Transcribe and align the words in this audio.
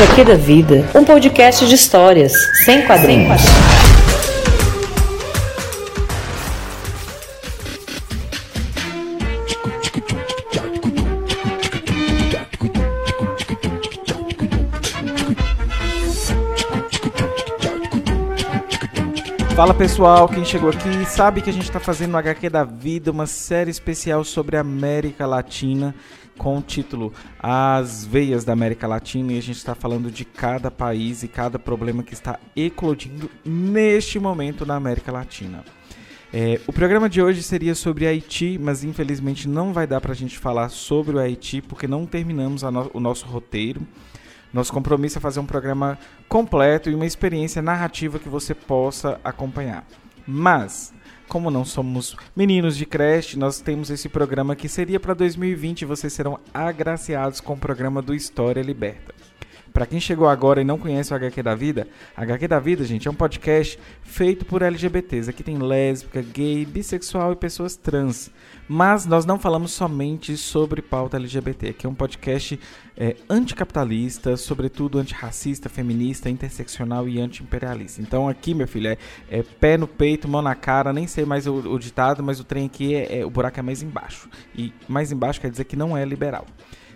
HQ 0.00 0.24
da 0.24 0.34
Vida, 0.34 0.88
um 0.94 1.04
podcast 1.04 1.66
de 1.66 1.74
histórias, 1.74 2.32
sem 2.64 2.86
quadrinhos. 2.86 3.42
Fala 19.60 19.74
pessoal, 19.74 20.26
quem 20.26 20.42
chegou 20.42 20.70
aqui 20.70 21.04
sabe 21.04 21.42
que 21.42 21.50
a 21.50 21.52
gente 21.52 21.64
está 21.64 21.78
fazendo 21.78 22.12
no 22.12 22.16
HQ 22.16 22.48
da 22.48 22.64
Vida 22.64 23.10
uma 23.10 23.26
série 23.26 23.70
especial 23.70 24.24
sobre 24.24 24.56
a 24.56 24.60
América 24.60 25.26
Latina 25.26 25.94
com 26.38 26.56
o 26.56 26.62
título 26.62 27.12
As 27.38 28.02
Veias 28.06 28.42
da 28.42 28.54
América 28.54 28.86
Latina 28.86 29.34
e 29.34 29.38
a 29.38 29.42
gente 29.42 29.58
está 29.58 29.74
falando 29.74 30.10
de 30.10 30.24
cada 30.24 30.70
país 30.70 31.22
e 31.22 31.28
cada 31.28 31.58
problema 31.58 32.02
que 32.02 32.14
está 32.14 32.40
eclodindo 32.56 33.30
neste 33.44 34.18
momento 34.18 34.64
na 34.64 34.76
América 34.76 35.12
Latina. 35.12 35.62
É, 36.32 36.58
o 36.66 36.72
programa 36.72 37.06
de 37.06 37.20
hoje 37.20 37.42
seria 37.42 37.74
sobre 37.74 38.06
Haiti, 38.06 38.58
mas 38.58 38.82
infelizmente 38.82 39.46
não 39.46 39.74
vai 39.74 39.86
dar 39.86 40.00
para 40.00 40.12
a 40.12 40.16
gente 40.16 40.38
falar 40.38 40.70
sobre 40.70 41.16
o 41.16 41.18
Haiti 41.18 41.60
porque 41.60 41.86
não 41.86 42.06
terminamos 42.06 42.62
no 42.62 42.90
o 42.94 42.98
nosso 42.98 43.26
roteiro. 43.26 43.86
Nosso 44.52 44.72
compromisso 44.72 45.18
é 45.18 45.20
fazer 45.20 45.40
um 45.40 45.46
programa 45.46 45.98
completo 46.28 46.90
e 46.90 46.94
uma 46.94 47.06
experiência 47.06 47.62
narrativa 47.62 48.18
que 48.18 48.28
você 48.28 48.54
possa 48.54 49.20
acompanhar. 49.22 49.86
Mas 50.26 50.92
como 51.30 51.48
não 51.48 51.64
somos 51.64 52.16
meninos 52.34 52.76
de 52.76 52.84
creche, 52.84 53.38
nós 53.38 53.60
temos 53.60 53.88
esse 53.88 54.08
programa 54.08 54.56
que 54.56 54.68
seria 54.68 54.98
para 54.98 55.14
2020 55.14 55.82
e 55.82 55.84
vocês 55.84 56.12
serão 56.12 56.40
agraciados 56.52 57.40
com 57.40 57.52
o 57.52 57.56
programa 57.56 58.02
do 58.02 58.12
História 58.12 58.60
Liberta. 58.60 59.14
Para 59.72 59.86
quem 59.86 60.00
chegou 60.00 60.28
agora 60.28 60.60
e 60.60 60.64
não 60.64 60.78
conhece 60.78 61.12
o 61.12 61.16
HQ 61.16 61.42
da 61.42 61.54
Vida, 61.54 61.86
HQ 62.16 62.48
da 62.48 62.58
Vida, 62.58 62.84
gente, 62.84 63.06
é 63.06 63.10
um 63.10 63.14
podcast 63.14 63.78
feito 64.02 64.44
por 64.44 64.62
LGBTs. 64.62 65.30
Aqui 65.30 65.42
tem 65.42 65.58
lésbica, 65.58 66.22
gay, 66.22 66.64
bissexual 66.64 67.32
e 67.32 67.36
pessoas 67.36 67.76
trans. 67.76 68.30
Mas 68.68 69.06
nós 69.06 69.24
não 69.24 69.38
falamos 69.38 69.72
somente 69.72 70.36
sobre 70.36 70.82
pauta 70.82 71.16
LGBT. 71.16 71.70
Aqui 71.70 71.86
é 71.86 71.88
um 71.88 71.94
podcast 71.94 72.58
é, 72.96 73.16
anticapitalista, 73.28 74.36
sobretudo 74.36 74.98
antirracista, 74.98 75.68
feminista, 75.68 76.28
interseccional 76.28 77.08
e 77.08 77.20
antiimperialista. 77.20 78.02
Então 78.02 78.28
aqui, 78.28 78.54
meu 78.54 78.66
filho, 78.68 78.88
é, 78.88 78.98
é, 79.30 79.42
pé 79.42 79.76
no 79.76 79.86
peito, 79.86 80.28
mão 80.28 80.42
na 80.42 80.54
cara, 80.54 80.92
nem 80.92 81.06
sei 81.06 81.24
mais 81.24 81.46
o, 81.46 81.54
o 81.54 81.78
ditado, 81.78 82.22
mas 82.22 82.40
o 82.40 82.44
trem 82.44 82.66
aqui 82.66 82.94
é, 82.94 83.20
é 83.20 83.26
o 83.26 83.30
buraco 83.30 83.58
é 83.58 83.62
mais 83.62 83.82
embaixo. 83.82 84.28
E 84.54 84.72
mais 84.88 85.12
embaixo 85.12 85.40
quer 85.40 85.50
dizer 85.50 85.64
que 85.64 85.76
não 85.76 85.96
é 85.96 86.04
liberal. 86.04 86.46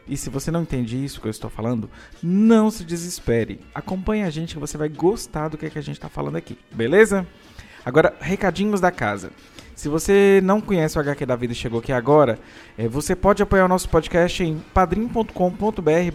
E 0.06 0.16
se 0.16 0.28
você 0.28 0.50
não 0.50 0.62
entende 0.62 1.02
isso 1.02 1.20
que 1.20 1.26
eu 1.26 1.30
estou 1.30 1.48
falando, 1.48 1.88
não 2.22 2.70
se 2.70 2.84
desespere. 2.84 3.60
Acompanhe 3.74 4.22
a 4.22 4.30
gente 4.30 4.54
que 4.54 4.60
você 4.60 4.76
vai 4.76 4.88
gostar 4.88 5.48
do 5.48 5.56
que, 5.56 5.66
é 5.66 5.70
que 5.70 5.78
a 5.78 5.82
gente 5.82 5.96
está 5.96 6.08
falando 6.08 6.36
aqui, 6.36 6.58
beleza? 6.72 7.26
Agora, 7.84 8.14
recadinhos 8.20 8.80
da 8.80 8.90
casa. 8.90 9.30
Se 9.74 9.88
você 9.88 10.40
não 10.44 10.60
conhece 10.60 10.96
o 10.96 11.00
HQ 11.00 11.26
da 11.26 11.34
Vida 11.34 11.52
e 11.52 11.56
chegou 11.56 11.80
aqui 11.80 11.92
agora, 11.92 12.38
é, 12.78 12.86
você 12.86 13.16
pode 13.16 13.42
apoiar 13.42 13.64
o 13.64 13.68
nosso 13.68 13.88
podcast 13.88 14.42
em 14.42 14.58
padrim.com.br 14.72 15.30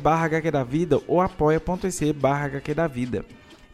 barra 0.01 0.25
HQ 0.25 0.51
da 0.51 0.63
Vida 0.63 0.99
ou 1.07 1.19
apoia.se 1.19 2.13
barra 2.13 2.45
HQ 2.45 2.73
da 2.73 2.87
Vida. 2.87 3.25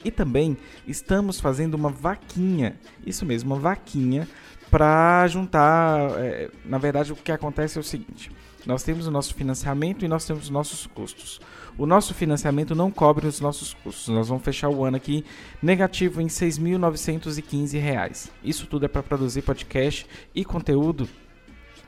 E 0.03 0.11
também 0.11 0.57
estamos 0.87 1.39
fazendo 1.39 1.75
uma 1.75 1.89
vaquinha, 1.89 2.75
isso 3.05 3.25
mesmo, 3.25 3.53
uma 3.53 3.59
vaquinha 3.59 4.27
para 4.71 5.27
juntar. 5.27 6.11
É, 6.17 6.49
na 6.65 6.77
verdade, 6.77 7.13
o 7.13 7.15
que 7.15 7.31
acontece 7.31 7.77
é 7.77 7.81
o 7.81 7.83
seguinte: 7.83 8.31
nós 8.65 8.83
temos 8.83 9.07
o 9.07 9.11
nosso 9.11 9.33
financiamento 9.35 10.03
e 10.03 10.07
nós 10.07 10.25
temos 10.25 10.45
os 10.45 10.49
nossos 10.49 10.87
custos. 10.87 11.39
O 11.77 11.85
nosso 11.85 12.13
financiamento 12.13 12.73
não 12.73 12.89
cobre 12.89 13.27
os 13.27 13.39
nossos 13.39 13.73
custos. 13.73 14.07
Nós 14.07 14.29
vamos 14.29 14.43
fechar 14.43 14.69
o 14.69 14.83
ano 14.83 14.97
aqui 14.97 15.25
negativo 15.61 16.21
em 16.21 16.25
R$ 16.25 16.29
6.915. 16.29 18.29
Isso 18.43 18.65
tudo 18.67 18.85
é 18.85 18.87
para 18.87 19.03
produzir 19.03 19.41
podcast 19.41 20.07
e 20.33 20.45
conteúdo 20.45 21.07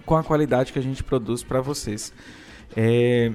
com 0.06 0.16
a 0.16 0.24
qualidade 0.24 0.74
que 0.74 0.80
a 0.80 0.82
gente 0.82 1.04
produz 1.04 1.44
para 1.44 1.62
vocês. 1.62 2.14
É, 2.76 3.32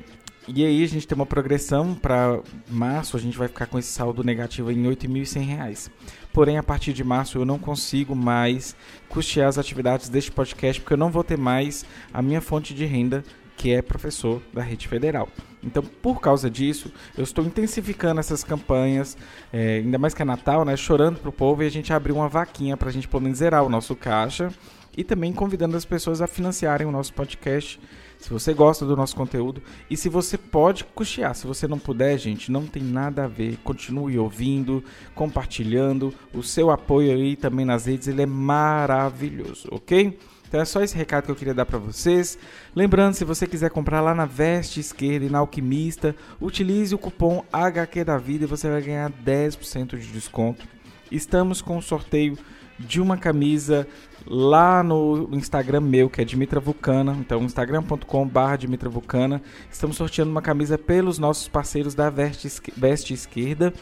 e 0.48 0.64
aí 0.64 0.82
a 0.82 0.88
gente 0.88 1.06
tem 1.06 1.14
uma 1.14 1.26
progressão 1.26 1.94
para 1.94 2.40
março, 2.68 3.16
a 3.16 3.20
gente 3.20 3.38
vai 3.38 3.48
ficar 3.48 3.66
com 3.66 3.78
esse 3.78 3.92
saldo 3.92 4.24
negativo 4.24 4.70
em 4.70 4.82
R$ 4.82 4.96
8.100. 4.96 5.90
Porém, 6.32 6.56
a 6.56 6.62
partir 6.62 6.92
de 6.92 7.04
março 7.04 7.38
eu 7.38 7.44
não 7.44 7.58
consigo 7.58 8.14
mais 8.14 8.74
custear 9.08 9.48
as 9.48 9.58
atividades 9.58 10.08
deste 10.08 10.30
podcast 10.30 10.80
porque 10.80 10.94
eu 10.94 10.98
não 10.98 11.10
vou 11.10 11.22
ter 11.22 11.36
mais 11.36 11.84
a 12.12 12.22
minha 12.22 12.40
fonte 12.40 12.72
de 12.72 12.84
renda, 12.86 13.22
que 13.56 13.70
é 13.70 13.82
professor 13.82 14.42
da 14.52 14.62
rede 14.62 14.88
federal. 14.88 15.28
Então, 15.62 15.82
por 15.82 16.20
causa 16.20 16.50
disso, 16.50 16.92
eu 17.16 17.22
estou 17.22 17.44
intensificando 17.44 18.18
essas 18.18 18.42
campanhas, 18.42 19.16
é, 19.52 19.76
ainda 19.76 19.98
mais 19.98 20.14
que 20.14 20.22
é 20.22 20.24
Natal, 20.24 20.64
né? 20.64 20.76
Chorando 20.76 21.20
pro 21.20 21.30
povo 21.30 21.62
e 21.62 21.66
a 21.66 21.70
gente 21.70 21.92
abriu 21.92 22.16
uma 22.16 22.28
vaquinha 22.28 22.76
para 22.76 22.88
a 22.88 22.92
gente 22.92 23.06
poder 23.06 23.32
zerar 23.34 23.62
o 23.62 23.68
nosso 23.68 23.94
caixa 23.94 24.52
e 24.96 25.04
também 25.04 25.32
convidando 25.32 25.76
as 25.76 25.84
pessoas 25.84 26.20
a 26.20 26.26
financiarem 26.26 26.86
o 26.86 26.90
nosso 26.90 27.12
podcast 27.14 27.78
se 28.22 28.30
você 28.30 28.54
gosta 28.54 28.86
do 28.86 28.96
nosso 28.96 29.16
conteúdo 29.16 29.60
e 29.90 29.96
se 29.96 30.08
você 30.08 30.38
pode 30.38 30.84
custear. 30.84 31.34
Se 31.34 31.44
você 31.44 31.66
não 31.66 31.76
puder, 31.76 32.16
gente, 32.16 32.52
não 32.52 32.66
tem 32.66 32.80
nada 32.80 33.24
a 33.24 33.26
ver. 33.26 33.58
Continue 33.64 34.16
ouvindo, 34.16 34.82
compartilhando. 35.12 36.14
O 36.32 36.40
seu 36.40 36.70
apoio 36.70 37.10
aí 37.10 37.34
também 37.34 37.66
nas 37.66 37.86
redes, 37.86 38.06
ele 38.06 38.22
é 38.22 38.26
maravilhoso, 38.26 39.66
ok? 39.72 40.16
Então 40.46 40.60
é 40.60 40.64
só 40.64 40.80
esse 40.82 40.96
recado 40.96 41.24
que 41.24 41.32
eu 41.32 41.34
queria 41.34 41.52
dar 41.52 41.66
para 41.66 41.78
vocês. 41.78 42.38
Lembrando, 42.76 43.14
se 43.14 43.24
você 43.24 43.44
quiser 43.44 43.70
comprar 43.70 44.00
lá 44.00 44.14
na 44.14 44.24
Veste 44.24 44.78
Esquerda 44.78 45.26
e 45.26 45.30
na 45.30 45.38
Alquimista, 45.38 46.14
utilize 46.40 46.94
o 46.94 46.98
cupom 46.98 47.44
HQ 47.52 48.04
da 48.04 48.18
Vida 48.18 48.44
e 48.44 48.46
você 48.46 48.70
vai 48.70 48.82
ganhar 48.82 49.10
10% 49.10 49.98
de 49.98 50.06
desconto. 50.12 50.64
Estamos 51.10 51.60
com 51.60 51.76
um 51.76 51.82
sorteio 51.82 52.38
de 52.78 53.00
uma 53.00 53.16
camisa 53.16 53.86
lá 54.26 54.82
no 54.82 55.28
Instagram 55.32 55.80
meu, 55.80 56.08
que 56.08 56.20
é 56.20 56.24
Dimitra 56.24 56.60
Vulcana. 56.60 57.16
Então, 57.18 57.42
instagram.com.br 57.42 58.56
Dimitra 58.58 58.88
Vulcana. 58.88 59.42
Estamos 59.70 59.96
sorteando 59.96 60.30
uma 60.30 60.42
camisa 60.42 60.76
pelos 60.76 61.18
nossos 61.18 61.48
parceiros 61.48 61.94
da 61.94 62.10
Veste, 62.10 62.48
Veste 62.76 63.14
Esquerda. 63.14 63.72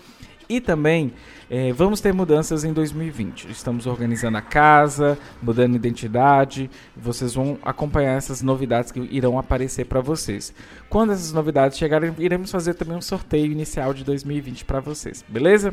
E 0.48 0.60
também 0.60 1.12
é, 1.48 1.72
vamos 1.72 2.00
ter 2.00 2.12
mudanças 2.12 2.64
em 2.64 2.72
2020. 2.72 3.48
Estamos 3.50 3.86
organizando 3.86 4.36
a 4.36 4.42
casa, 4.42 5.16
mudando 5.40 5.76
identidade. 5.76 6.68
Vocês 6.96 7.34
vão 7.34 7.56
acompanhar 7.62 8.16
essas 8.16 8.42
novidades 8.42 8.90
que 8.90 8.98
irão 9.12 9.38
aparecer 9.38 9.86
para 9.86 10.00
vocês. 10.00 10.52
Quando 10.88 11.12
essas 11.12 11.32
novidades 11.32 11.78
chegarem, 11.78 12.12
iremos 12.18 12.50
fazer 12.50 12.74
também 12.74 12.96
um 12.96 13.00
sorteio 13.00 13.52
inicial 13.52 13.94
de 13.94 14.02
2020 14.02 14.64
para 14.64 14.80
vocês, 14.80 15.24
beleza? 15.28 15.72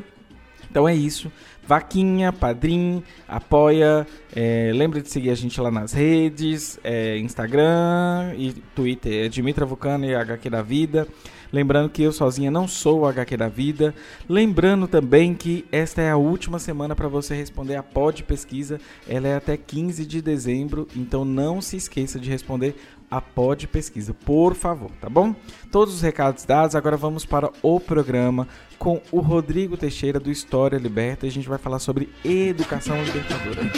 Então 0.69 0.88
é 0.88 0.95
isso. 0.95 1.31
Vaquinha, 1.67 2.31
Padrim, 2.31 3.03
apoia. 3.28 4.07
É, 4.33 4.72
lembre 4.73 5.01
de 5.01 5.09
seguir 5.09 5.31
a 5.31 5.35
gente 5.35 5.59
lá 5.59 5.69
nas 5.69 5.91
redes, 5.91 6.79
é, 6.83 7.17
Instagram 7.17 8.33
e 8.38 8.53
Twitter. 8.73 9.25
É 9.25 9.29
Dimitra 9.29 9.66
Vulcano 9.66 10.05
e 10.05 10.16
HQ 10.16 10.50
da 10.50 10.61
Vida. 10.61 11.07
Lembrando 11.51 11.89
que 11.89 12.03
eu 12.03 12.11
sozinha 12.11 12.51
não 12.51 12.67
sou 12.67 13.01
o 13.01 13.05
HQ 13.05 13.38
da 13.38 13.47
vida. 13.47 13.94
Lembrando 14.28 14.88
também 14.88 15.33
que 15.33 15.66
esta 15.72 16.01
é 16.01 16.09
a 16.09 16.17
última 16.17 16.59
semana 16.59 16.95
para 16.95 17.07
você 17.07 17.35
responder 17.35 17.75
a 17.75 17.84
pod 17.84 18.23
pesquisa. 18.23 18.79
Ela 19.07 19.28
é 19.28 19.35
até 19.35 19.55
15 19.55 20.05
de 20.05 20.22
dezembro, 20.22 20.88
então 20.95 21.23
não 21.23 21.61
se 21.61 21.78
esqueça 21.78 22.19
de 22.19 22.29
responder 22.29 22.75
a 23.09 23.22
pod 23.22 23.68
pesquisa, 23.68 24.13
por 24.13 24.53
favor, 24.53 24.91
tá 25.00 25.09
bom? 25.09 25.34
Todos 25.72 25.94
os 25.94 26.01
recados 26.01 26.44
dados, 26.45 26.75
agora 26.75 26.97
vamos 26.97 27.25
para 27.25 27.51
o 27.62 27.79
programa 27.79 28.47
com 28.78 29.01
o 29.12 29.19
Rodrigo 29.19 29.78
Teixeira 29.78 30.19
do 30.19 30.29
História 30.29 30.78
Liberta 30.78 31.25
e 31.25 31.29
a 31.29 31.31
gente 31.31 31.47
vai 31.47 31.57
falar 31.57 31.79
sobre 31.79 32.09
educação 32.23 33.01
libertadora. 33.03 33.72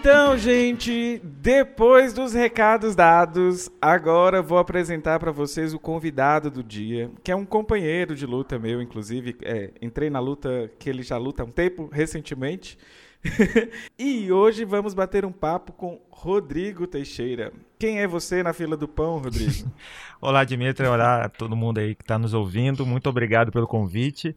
Então, 0.00 0.38
gente, 0.38 1.20
depois 1.22 2.14
dos 2.14 2.32
recados 2.32 2.94
dados, 2.94 3.70
agora 3.82 4.40
vou 4.40 4.56
apresentar 4.56 5.20
para 5.20 5.30
vocês 5.30 5.74
o 5.74 5.78
convidado 5.78 6.50
do 6.50 6.62
dia, 6.62 7.10
que 7.22 7.30
é 7.30 7.36
um 7.36 7.44
companheiro 7.44 8.16
de 8.16 8.24
luta 8.24 8.58
meu, 8.58 8.80
inclusive. 8.80 9.36
É, 9.42 9.72
entrei 9.82 10.08
na 10.08 10.18
luta 10.18 10.70
que 10.78 10.88
ele 10.88 11.02
já 11.02 11.18
luta 11.18 11.42
há 11.42 11.46
um 11.46 11.50
tempo, 11.50 11.90
recentemente. 11.92 12.78
e 13.98 14.32
hoje 14.32 14.64
vamos 14.64 14.94
bater 14.94 15.24
um 15.24 15.32
papo 15.32 15.72
com 15.72 16.00
Rodrigo 16.10 16.86
Teixeira. 16.86 17.52
Quem 17.78 18.00
é 18.00 18.06
você 18.06 18.42
na 18.42 18.52
fila 18.52 18.76
do 18.76 18.88
pão, 18.88 19.18
Rodrigo? 19.18 19.70
olá, 20.20 20.42
Dimitri. 20.44 20.86
Olá 20.86 21.24
a 21.24 21.28
todo 21.28 21.56
mundo 21.56 21.78
aí 21.78 21.94
que 21.94 22.02
está 22.02 22.18
nos 22.18 22.32
ouvindo. 22.32 22.86
Muito 22.86 23.08
obrigado 23.08 23.52
pelo 23.52 23.66
convite. 23.66 24.34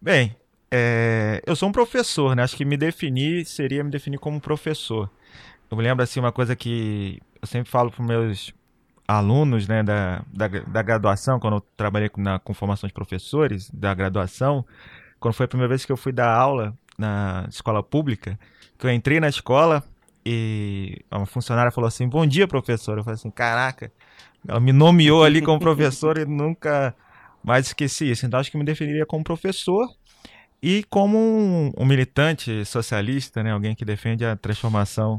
Bem, 0.00 0.36
é, 0.70 1.42
eu 1.46 1.56
sou 1.56 1.68
um 1.68 1.72
professor, 1.72 2.36
né? 2.36 2.42
Acho 2.44 2.56
que 2.56 2.64
me 2.64 2.76
definir 2.76 3.44
seria 3.44 3.82
me 3.82 3.90
definir 3.90 4.18
como 4.18 4.40
professor. 4.40 5.10
Eu 5.68 5.76
me 5.76 5.82
lembro 5.82 6.02
assim 6.04 6.20
uma 6.20 6.32
coisa 6.32 6.54
que 6.54 7.20
eu 7.40 7.48
sempre 7.48 7.70
falo 7.70 7.90
para 7.90 8.04
meus 8.04 8.54
alunos, 9.06 9.66
né, 9.66 9.82
da, 9.82 10.24
da, 10.32 10.48
da, 10.48 10.80
graduação, 10.80 11.38
quando 11.38 11.56
eu 11.56 11.60
trabalhei 11.76 12.08
na, 12.16 12.38
com 12.38 12.54
formação 12.54 12.86
de 12.86 12.94
professores 12.94 13.68
da 13.70 13.92
graduação, 13.92 14.64
quando 15.18 15.34
foi 15.34 15.44
a 15.44 15.48
primeira 15.48 15.68
vez 15.68 15.84
que 15.84 15.92
eu 15.92 15.96
fui 15.96 16.12
dar 16.12 16.32
aula 16.32 16.74
na 17.02 17.46
escola 17.50 17.82
pública, 17.82 18.38
que 18.78 18.86
eu 18.86 18.90
entrei 18.90 19.20
na 19.20 19.28
escola 19.28 19.84
e 20.24 21.04
uma 21.10 21.26
funcionária 21.26 21.70
falou 21.72 21.88
assim: 21.88 22.08
Bom 22.08 22.26
dia, 22.26 22.46
professor. 22.46 22.96
Eu 22.96 23.04
falei 23.04 23.16
assim: 23.16 23.30
Caraca, 23.30 23.92
ela 24.46 24.60
me 24.60 24.72
nomeou 24.72 25.24
ali 25.24 25.42
como 25.42 25.58
professor 25.60 26.16
e 26.16 26.24
nunca 26.24 26.94
mais 27.42 27.66
esqueci 27.66 28.10
isso. 28.10 28.24
Então 28.24 28.38
acho 28.38 28.50
que 28.50 28.56
me 28.56 28.64
definiria 28.64 29.04
como 29.04 29.24
professor 29.24 29.86
e 30.62 30.84
como 30.88 31.18
um, 31.18 31.72
um 31.76 31.84
militante 31.84 32.64
socialista, 32.64 33.42
né? 33.42 33.52
Alguém 33.52 33.74
que 33.74 33.84
defende 33.84 34.24
a 34.24 34.36
transformação 34.36 35.18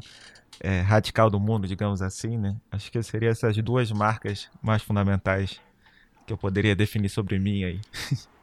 é, 0.60 0.80
radical 0.80 1.30
do 1.30 1.40
mundo, 1.40 1.68
digamos 1.68 2.02
assim, 2.02 2.38
né? 2.38 2.56
Acho 2.72 2.92
que 2.92 3.04
seriam 3.04 3.32
essas 3.32 3.58
duas 3.58 3.92
marcas 3.92 4.50
mais 4.62 4.82
fundamentais 4.82 5.60
que 6.26 6.32
eu 6.32 6.38
poderia 6.38 6.76
definir 6.76 7.10
sobre 7.10 7.38
mim 7.40 7.66
aí. 7.66 7.82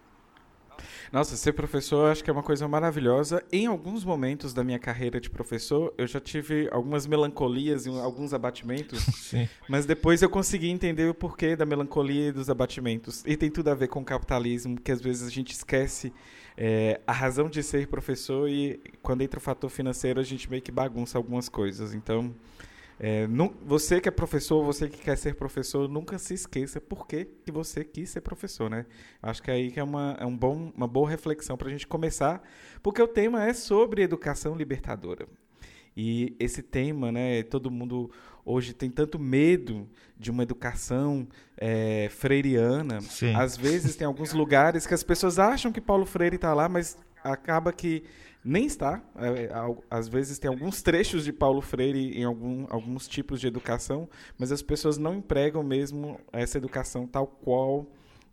Nossa, 1.13 1.37
ser 1.37 1.53
professor 1.53 2.07
eu 2.07 2.13
acho 2.13 2.25
que 2.25 2.31
é 2.31 2.33
uma 2.33 2.43
coisa 2.43 2.67
maravilhosa. 2.69 3.43
Em 3.53 3.67
alguns 3.67 4.05
momentos 4.05 4.53
da 4.53 4.63
minha 4.65 4.79
carreira 4.79 5.21
de 5.21 5.29
professor, 5.31 5.93
eu 5.97 6.07
já 6.07 6.21
tive 6.21 6.69
algumas 6.71 7.07
melancolias 7.07 7.87
e 7.87 7.89
alguns 7.89 8.33
abatimentos, 8.33 9.01
Sim. 9.17 9.49
mas 9.69 9.87
depois 9.87 10.23
eu 10.23 10.31
consegui 10.31 10.69
entender 10.69 11.09
o 11.09 11.15
porquê 11.15 11.57
da 11.57 11.67
melancolia 11.67 12.29
e 12.29 12.33
dos 12.33 12.51
abatimentos. 12.51 13.23
E 13.27 13.37
tem 13.37 13.51
tudo 13.51 13.69
a 13.69 13.75
ver 13.75 13.89
com 13.89 14.01
o 14.01 14.05
capitalismo, 14.05 14.81
que 14.81 14.93
às 14.93 15.01
vezes 15.01 15.27
a 15.27 15.31
gente 15.31 15.53
esquece 15.53 16.13
é, 16.57 17.01
a 17.07 17.13
razão 17.13 17.49
de 17.49 17.63
ser 17.63 17.87
professor 17.87 18.49
e 18.49 18.81
quando 19.03 19.23
entra 19.23 19.39
o 19.39 19.43
fator 19.43 19.71
financeiro 19.71 20.21
a 20.21 20.23
gente 20.23 20.51
meio 20.51 20.63
que 20.63 20.71
bagunça 20.71 21.17
algumas 21.17 21.49
coisas. 21.49 21.95
Então, 21.95 22.35
é, 23.03 23.27
você 23.65 23.99
que 23.99 24.11
é 24.11 24.13
professor, 24.13 24.63
você 24.63 24.87
que 24.87 24.99
quer 24.99 25.17
ser 25.17 25.35
professor, 25.35 25.89
nunca 25.89 26.19
se 26.19 26.35
esqueça 26.35 26.79
por 26.79 27.07
que, 27.07 27.25
que 27.25 27.51
você 27.51 27.83
quis 27.83 28.11
ser 28.11 28.21
professor, 28.21 28.69
né? 28.69 28.85
Acho 29.23 29.43
que 29.43 29.51
é 29.51 29.55
aí 29.55 29.71
que 29.71 29.81
é 29.81 29.83
uma, 29.83 30.19
é 30.21 30.27
um 30.27 30.37
bom, 30.37 30.71
uma 30.77 30.87
boa 30.87 31.09
reflexão 31.09 31.57
para 31.57 31.69
a 31.69 31.71
gente 31.71 31.87
começar, 31.87 32.43
porque 32.83 33.01
o 33.01 33.09
tema 33.09 33.47
é 33.47 33.55
sobre 33.55 34.03
educação 34.03 34.55
libertadora. 34.55 35.27
E 35.97 36.37
esse 36.39 36.63
tema, 36.63 37.11
né, 37.11 37.43
todo 37.43 37.71
mundo 37.71 38.11
hoje 38.45 38.75
tem 38.75 38.91
tanto 38.91 39.19
medo 39.19 39.89
de 40.19 40.31
uma 40.31 40.43
educação 40.43 41.27
é, 41.57 42.09
freiriana. 42.11 43.01
Sim. 43.01 43.35
Às 43.35 43.57
vezes 43.57 43.97
tem 43.97 44.07
alguns 44.07 44.35
lugares 44.35 44.87
que 44.87 44.93
as 44.93 45.03
pessoas 45.03 45.39
acham 45.39 45.73
que 45.73 45.81
Paulo 45.81 46.05
Freire 46.05 46.37
está 46.37 46.53
lá, 46.53 46.69
mas 46.69 46.99
acaba 47.25 47.73
que 47.73 48.05
nem 48.45 48.67
está. 48.67 49.03
É, 49.17 49.45
é 49.45 49.51
às 49.91 50.09
vezes 50.09 50.39
tem 50.39 50.49
alguns 50.49 50.83
trechos 50.83 51.25
de 51.25 51.33
Paulo 51.33 51.61
Freire 51.61 52.19
em 52.19 52.25
algum, 52.25 52.67
alguns 52.71 53.07
tipos 53.07 53.41
de 53.41 53.47
educação, 53.47 54.09
mas 54.39 54.51
as 54.53 54.63
pessoas 54.63 54.99
não 54.99 55.15
empregam 55.15 55.63
mesmo 55.63 56.19
essa 56.33 56.59
educação 56.59 57.07
tal 57.07 57.27
qual 57.27 57.87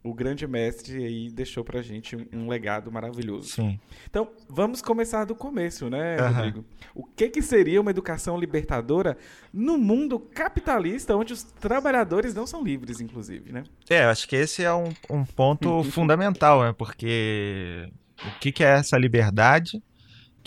o 0.04 0.14
grande 0.14 0.48
mestre 0.48 1.04
aí 1.04 1.30
deixou 1.30 1.64
pra 1.64 1.82
gente 1.82 2.16
um, 2.34 2.48
legado 2.48 2.92
maravilhoso. 2.92 3.50
Sim. 3.50 3.80
Então, 4.10 4.30
vamos 4.48 4.82
começar 4.82 5.26
do 5.26 5.36
começo, 5.36 5.90
né, 5.90 6.18
Uhum. 6.18 6.34
Rodrigo? 6.34 6.66
O 6.96 7.04
que, 7.04 7.30
que 7.30 7.42
seria 7.42 7.82
uma 7.82 7.92
educação 7.92 8.40
libertadora 8.40 9.18
no 9.52 9.78
mundo 9.78 10.20
capitalista, 10.20 11.16
onde 11.16 11.34
os 11.34 11.44
trabalhadores 11.44 12.34
não 12.34 12.48
são 12.48 12.64
livres, 12.64 13.02
inclusive, 13.02 13.52
né? 13.52 13.64
É, 13.90 14.06
eu 14.06 14.10
acho 14.10 14.28
que 14.28 14.36
esse 14.36 14.64
é 14.64 14.74
um, 14.74 14.94
um 15.10 15.26
ponto 15.26 15.84
fundamental, 15.92 16.64
né? 16.64 16.74
Porque 16.74 17.90
o 18.26 18.40
que, 18.40 18.52
que 18.52 18.64
é 18.64 18.78
essa 18.78 18.98
liberdade? 18.98 19.82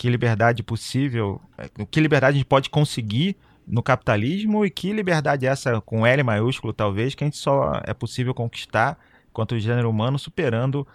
Que 0.00 0.08
liberdade 0.08 0.62
possível? 0.62 1.38
O 1.78 1.84
que 1.84 2.00
liberdade 2.00 2.36
a 2.36 2.38
gente 2.38 2.48
pode 2.48 2.70
conseguir 2.70 3.36
no 3.66 3.82
capitalismo 3.82 4.64
e 4.64 4.70
que 4.70 4.94
liberdade 4.94 5.44
é 5.44 5.50
essa 5.50 5.78
com 5.82 6.06
L 6.06 6.22
maiúsculo, 6.22 6.72
talvez, 6.72 7.14
que 7.14 7.22
a 7.22 7.26
gente 7.26 7.36
só 7.36 7.78
é 7.84 7.92
possível 7.92 8.32
conquistar 8.32 8.98
quanto 9.30 9.58
gênero 9.58 9.90
humano 9.90 10.18
superando 10.18 10.88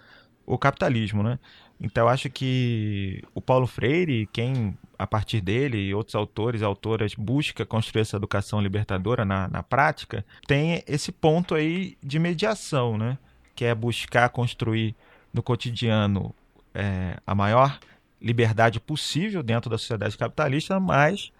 o 0.44 0.58
capitalismo, 0.58 1.22
né? 1.22 1.38
Então 1.80 2.08
acho 2.08 2.28
que 2.28 3.22
o 3.32 3.40
Paulo 3.40 3.68
Freire, 3.68 4.28
quem 4.32 4.76
a 4.98 5.06
partir 5.06 5.40
dele 5.40 5.78
e 5.78 5.94
outros 5.94 6.16
autores 6.16 6.60
e 6.60 6.64
autoras 6.64 7.14
busca 7.14 7.64
construir 7.64 8.02
essa 8.02 8.16
educação 8.16 8.60
libertadora 8.60 9.24
na, 9.24 9.46
na 9.46 9.62
prática, 9.62 10.26
tem 10.48 10.82
esse 10.84 11.12
ponto 11.12 11.54
aí 11.54 11.96
de 12.02 12.18
mediação, 12.18 12.98
né? 12.98 13.16
Que 13.54 13.66
é 13.66 13.72
buscar 13.72 14.28
construir 14.30 14.96
no 15.32 15.44
cotidiano 15.44 16.34
é, 16.74 17.18
a 17.24 17.36
maior 17.36 17.78
liberdade 18.26 18.80
possível 18.80 19.42
dentro 19.42 19.70
da 19.70 19.78
sociedade 19.78 20.18
capitalista, 20.18 20.80
mas 20.80 21.32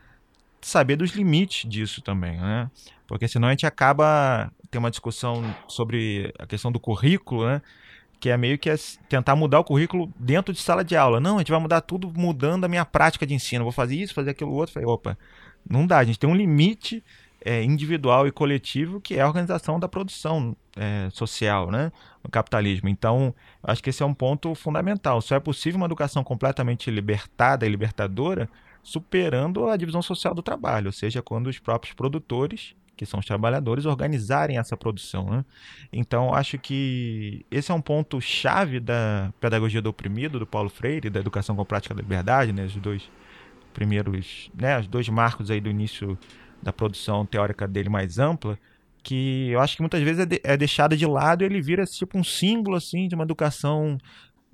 saber 0.60 0.96
dos 0.96 1.10
limites 1.10 1.68
disso 1.68 2.00
também, 2.00 2.36
né? 2.38 2.70
Porque 3.06 3.28
senão 3.28 3.48
a 3.48 3.50
gente 3.50 3.66
acaba 3.66 4.50
tem 4.70 4.78
uma 4.78 4.90
discussão 4.90 5.42
sobre 5.68 6.32
a 6.38 6.46
questão 6.46 6.70
do 6.72 6.80
currículo, 6.80 7.46
né? 7.46 7.62
Que 8.18 8.30
é 8.30 8.36
meio 8.36 8.58
que 8.58 8.70
é 8.70 8.76
tentar 9.08 9.36
mudar 9.36 9.60
o 9.60 9.64
currículo 9.64 10.12
dentro 10.18 10.52
de 10.52 10.60
sala 10.60 10.84
de 10.84 10.96
aula. 10.96 11.20
Não, 11.20 11.36
a 11.36 11.38
gente 11.38 11.50
vai 11.50 11.60
mudar 11.60 11.80
tudo 11.82 12.12
mudando 12.14 12.64
a 12.64 12.68
minha 12.68 12.84
prática 12.84 13.26
de 13.26 13.34
ensino. 13.34 13.64
Vou 13.64 13.72
fazer 13.72 13.96
isso, 13.96 14.14
fazer 14.14 14.30
aquilo 14.30 14.52
outro. 14.52 14.72
Falei, 14.72 14.88
opa, 14.88 15.18
não 15.68 15.86
dá. 15.86 15.98
A 15.98 16.04
gente 16.04 16.18
tem 16.18 16.28
um 16.28 16.34
limite 16.34 17.04
é, 17.46 17.62
individual 17.62 18.26
e 18.26 18.32
coletivo 18.32 19.00
que 19.00 19.14
é 19.14 19.20
a 19.20 19.26
organização 19.26 19.78
da 19.78 19.88
produção 19.88 20.56
é, 20.76 21.08
social, 21.12 21.70
né? 21.70 21.92
No 22.24 22.28
capitalismo. 22.28 22.88
Então, 22.88 23.32
acho 23.62 23.80
que 23.80 23.90
esse 23.90 24.02
é 24.02 24.06
um 24.06 24.12
ponto 24.12 24.52
fundamental. 24.56 25.22
Só 25.22 25.36
é 25.36 25.40
possível 25.40 25.76
uma 25.76 25.86
educação 25.86 26.24
completamente 26.24 26.90
libertada 26.90 27.64
e 27.64 27.68
libertadora 27.68 28.48
superando 28.82 29.68
a 29.68 29.76
divisão 29.76 30.02
social 30.02 30.34
do 30.34 30.42
trabalho, 30.42 30.86
ou 30.86 30.92
seja, 30.92 31.22
quando 31.22 31.46
os 31.46 31.58
próprios 31.60 31.94
produtores 31.94 32.74
que 32.96 33.04
são 33.04 33.20
os 33.20 33.26
trabalhadores, 33.26 33.84
organizarem 33.84 34.56
essa 34.56 34.74
produção. 34.74 35.28
Né? 35.28 35.44
Então, 35.92 36.32
acho 36.32 36.58
que 36.58 37.44
esse 37.50 37.70
é 37.70 37.74
um 37.74 37.80
ponto 37.80 38.18
chave 38.22 38.80
da 38.80 39.30
pedagogia 39.38 39.82
do 39.82 39.90
oprimido, 39.90 40.38
do 40.38 40.46
Paulo 40.46 40.70
Freire, 40.70 41.10
da 41.10 41.20
educação 41.20 41.54
com 41.54 41.64
prática 41.64 41.94
da 41.94 42.00
liberdade, 42.00 42.54
né? 42.54 42.64
os 42.64 42.74
dois 42.76 43.10
primeiros, 43.74 44.50
né? 44.54 44.80
os 44.80 44.86
dois 44.86 45.10
marcos 45.10 45.50
aí 45.50 45.60
do 45.60 45.68
início 45.68 46.18
da 46.62 46.72
produção 46.72 47.24
teórica 47.24 47.66
dele 47.66 47.88
mais 47.88 48.18
ampla, 48.18 48.58
que 49.02 49.50
eu 49.50 49.60
acho 49.60 49.76
que 49.76 49.82
muitas 49.82 50.02
vezes 50.02 50.20
é, 50.20 50.26
de, 50.26 50.40
é 50.42 50.56
deixada 50.56 50.96
de 50.96 51.06
lado 51.06 51.42
e 51.42 51.46
ele 51.46 51.60
vira 51.60 51.84
tipo 51.84 52.18
um 52.18 52.24
símbolo 52.24 52.76
assim 52.76 53.06
de 53.06 53.14
uma 53.14 53.24
educação 53.24 53.98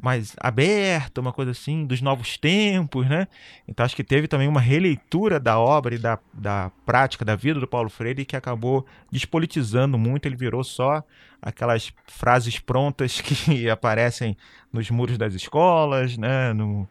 mais 0.03 0.35
aberta, 0.41 1.21
uma 1.21 1.33
coisa 1.33 1.53
assim, 1.53 1.87
dos 1.87 2.03
novos 2.03 2.37
tempos, 2.37 3.09
né? 3.09 3.29
Então 3.69 3.87
acho 3.87 3.95
que 3.95 4.03
teve 4.03 4.27
também 4.27 4.49
uma 4.49 4.61
releitura 4.61 5.39
da 5.39 5.59
obra 5.59 5.95
e 5.95 5.99
da, 5.99 6.19
da 6.35 6.73
prática, 6.85 7.25
da 7.25 7.37
vida 7.37 7.61
do 7.61 7.69
Paulo 7.69 7.89
Freire 7.89 8.25
que 8.25 8.35
acabou 8.35 8.85
despolitizando 9.13 9.97
muito, 9.97 10.27
ele 10.27 10.35
virou 10.35 10.65
só 10.65 11.05
aquelas 11.41 11.93
frases 12.07 12.59
prontas 12.59 13.21
que 13.23 13.71
aparecem 13.71 14.37
nos 14.73 14.91
muros 14.91 15.17
das 15.17 15.35
escolas, 15.35 16.19
né? 16.19 16.53
No, 16.53 16.89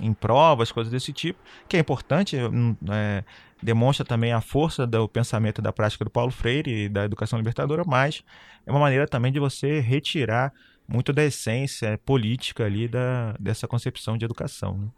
em 0.00 0.12
provas, 0.12 0.72
coisas 0.72 0.90
desse 0.90 1.12
tipo, 1.12 1.38
que 1.68 1.76
é 1.76 1.80
importante, 1.80 2.36
é, 2.36 3.24
demonstra 3.62 4.04
também 4.04 4.32
a 4.32 4.40
força 4.40 4.86
do 4.86 5.08
pensamento 5.08 5.60
da 5.60 5.72
prática 5.72 6.04
do 6.04 6.10
Paulo 6.10 6.30
Freire 6.30 6.84
e 6.84 6.88
da 6.88 7.04
educação 7.04 7.38
libertadora, 7.38 7.84
mas 7.86 8.24
é 8.66 8.70
uma 8.70 8.80
maneira 8.80 9.06
também 9.06 9.32
de 9.32 9.38
você 9.38 9.80
retirar 9.80 10.52
muito 10.88 11.12
da 11.12 11.24
essência 11.24 11.98
política 12.04 12.64
ali 12.64 12.88
da, 12.88 13.34
dessa 13.38 13.68
concepção 13.68 14.16
de 14.16 14.24
educação. 14.24 14.78
Né? 14.78 14.88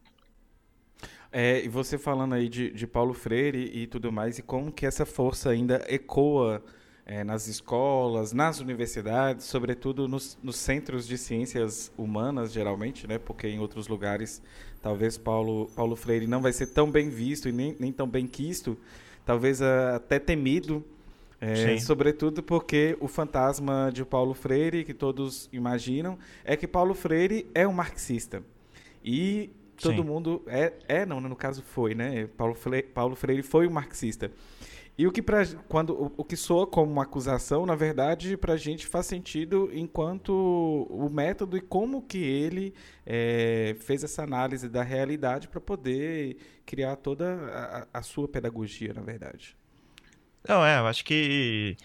É, 1.30 1.64
e 1.64 1.68
você 1.68 1.98
falando 1.98 2.34
aí 2.34 2.48
de, 2.48 2.70
de 2.70 2.86
Paulo 2.86 3.12
Freire 3.12 3.70
e 3.74 3.86
tudo 3.86 4.12
mais, 4.12 4.38
e 4.38 4.42
como 4.42 4.70
que 4.70 4.86
essa 4.86 5.04
força 5.04 5.50
ainda 5.50 5.84
ecoa 5.88 6.62
é, 7.06 7.22
nas 7.22 7.46
escolas, 7.48 8.32
nas 8.32 8.60
universidades, 8.60 9.46
sobretudo 9.46 10.08
nos, 10.08 10.38
nos, 10.42 10.56
centros 10.56 11.06
de 11.06 11.18
ciências 11.18 11.92
humanas, 11.98 12.52
geralmente, 12.52 13.06
né? 13.06 13.18
porque 13.18 13.46
em 13.46 13.58
outros 13.58 13.88
lugares 13.88 14.42
talvez 14.82 15.18
Paulo, 15.18 15.70
Paulo 15.74 15.96
Freire 15.96 16.26
não 16.26 16.40
vai 16.40 16.52
ser 16.52 16.66
tão 16.66 16.90
bem 16.90 17.08
visto 17.08 17.48
e 17.48 17.52
nem, 17.52 17.76
nem 17.78 17.92
tão 17.92 18.08
bem 18.08 18.26
quisto, 18.26 18.76
talvez 19.24 19.60
até 19.60 20.18
temido 20.18 20.84
é, 21.46 21.78
sobretudo 21.78 22.42
porque 22.42 22.96
o 23.00 23.06
fantasma 23.06 23.90
de 23.92 24.02
Paulo 24.02 24.32
Freire, 24.32 24.82
que 24.82 24.94
todos 24.94 25.46
imaginam, 25.52 26.18
é 26.42 26.56
que 26.56 26.66
Paulo 26.66 26.94
Freire 26.94 27.46
é 27.54 27.68
um 27.68 27.72
marxista. 27.72 28.42
E 29.04 29.50
todo 29.76 29.96
Sim. 29.96 30.08
mundo 30.08 30.42
é, 30.46 30.72
é, 30.88 31.04
não, 31.04 31.20
no 31.20 31.36
caso 31.36 31.62
foi, 31.62 31.94
né? 31.94 32.26
Paulo 32.36 32.54
Freire, 32.54 32.86
Paulo 32.86 33.14
Freire 33.14 33.42
foi 33.42 33.66
um 33.66 33.70
marxista. 33.70 34.30
E 34.96 35.06
o 35.08 35.12
que 35.12 35.20
pra, 35.20 35.44
quando 35.68 35.92
o, 35.92 36.12
o 36.18 36.24
que 36.24 36.36
soa 36.36 36.66
como 36.66 36.90
uma 36.90 37.02
acusação, 37.02 37.66
na 37.66 37.74
verdade, 37.74 38.36
para 38.36 38.54
a 38.54 38.56
gente 38.56 38.86
faz 38.86 39.06
sentido 39.06 39.68
enquanto 39.72 40.30
o 40.88 41.08
método 41.10 41.56
e 41.56 41.60
como 41.60 42.00
que 42.00 42.18
ele 42.18 42.72
é, 43.04 43.76
fez 43.80 44.04
essa 44.04 44.22
análise 44.22 44.68
da 44.68 44.84
realidade 44.84 45.48
para 45.48 45.60
poder 45.60 46.36
criar 46.64 46.94
toda 46.96 47.86
a, 47.92 47.98
a 47.98 48.02
sua 48.02 48.28
pedagogia, 48.28 48.94
na 48.94 49.02
verdade. 49.02 49.56
Não, 50.48 50.64
é, 50.64 50.78
eu 50.78 50.86
acho 50.86 51.04
que 51.04 51.76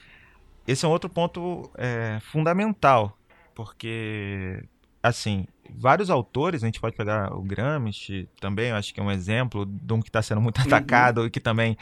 esse 0.67 0.85
é 0.85 0.87
um 0.87 0.91
outro 0.91 1.09
ponto 1.09 1.71
é, 1.75 2.19
fundamental, 2.21 3.17
porque, 3.55 4.63
assim, 5.01 5.47
vários 5.75 6.11
autores, 6.11 6.63
a 6.63 6.67
gente 6.67 6.79
pode 6.79 6.95
pegar 6.95 7.33
o 7.33 7.41
Gramsci 7.41 8.29
também, 8.39 8.69
eu 8.69 8.75
acho 8.75 8.93
que 8.93 8.99
é 8.99 9.03
um 9.03 9.11
exemplo 9.11 9.65
de 9.65 9.93
um 9.93 9.99
que 9.99 10.09
está 10.09 10.21
sendo 10.21 10.41
muito 10.41 10.61
atacado 10.61 11.21
uhum. 11.21 11.27
e 11.27 11.29
que 11.31 11.39
também 11.39 11.75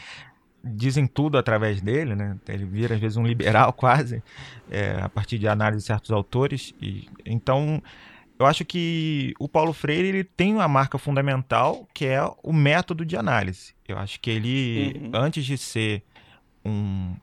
dizem 0.63 1.07
tudo 1.07 1.37
através 1.37 1.81
dele, 1.81 2.15
né? 2.15 2.37
Ele 2.47 2.65
vira 2.65 2.95
às 2.95 3.01
vezes 3.01 3.17
um 3.17 3.25
liberal 3.25 3.71
quase, 3.73 4.23
é, 4.69 4.99
a 5.01 5.09
partir 5.09 5.37
de 5.37 5.47
análise 5.47 5.81
de 5.81 5.87
certos 5.87 6.11
autores. 6.11 6.73
E, 6.81 7.07
então, 7.25 7.81
eu 8.39 8.45
acho 8.45 8.63
que 8.65 9.33
o 9.39 9.47
Paulo 9.47 9.73
Freire 9.73 10.07
ele 10.07 10.23
tem 10.23 10.53
uma 10.53 10.67
marca 10.67 10.97
fundamental 10.97 11.87
que 11.93 12.05
é 12.05 12.21
o 12.43 12.53
método 12.53 13.05
de 13.05 13.15
análise. 13.15 13.73
Eu 13.87 13.97
acho 13.97 14.19
que 14.19 14.29
ele, 14.29 14.99
uhum. 15.01 15.11
antes 15.13 15.45
de 15.45 15.57
ser 15.57 16.03
um 16.63 17.15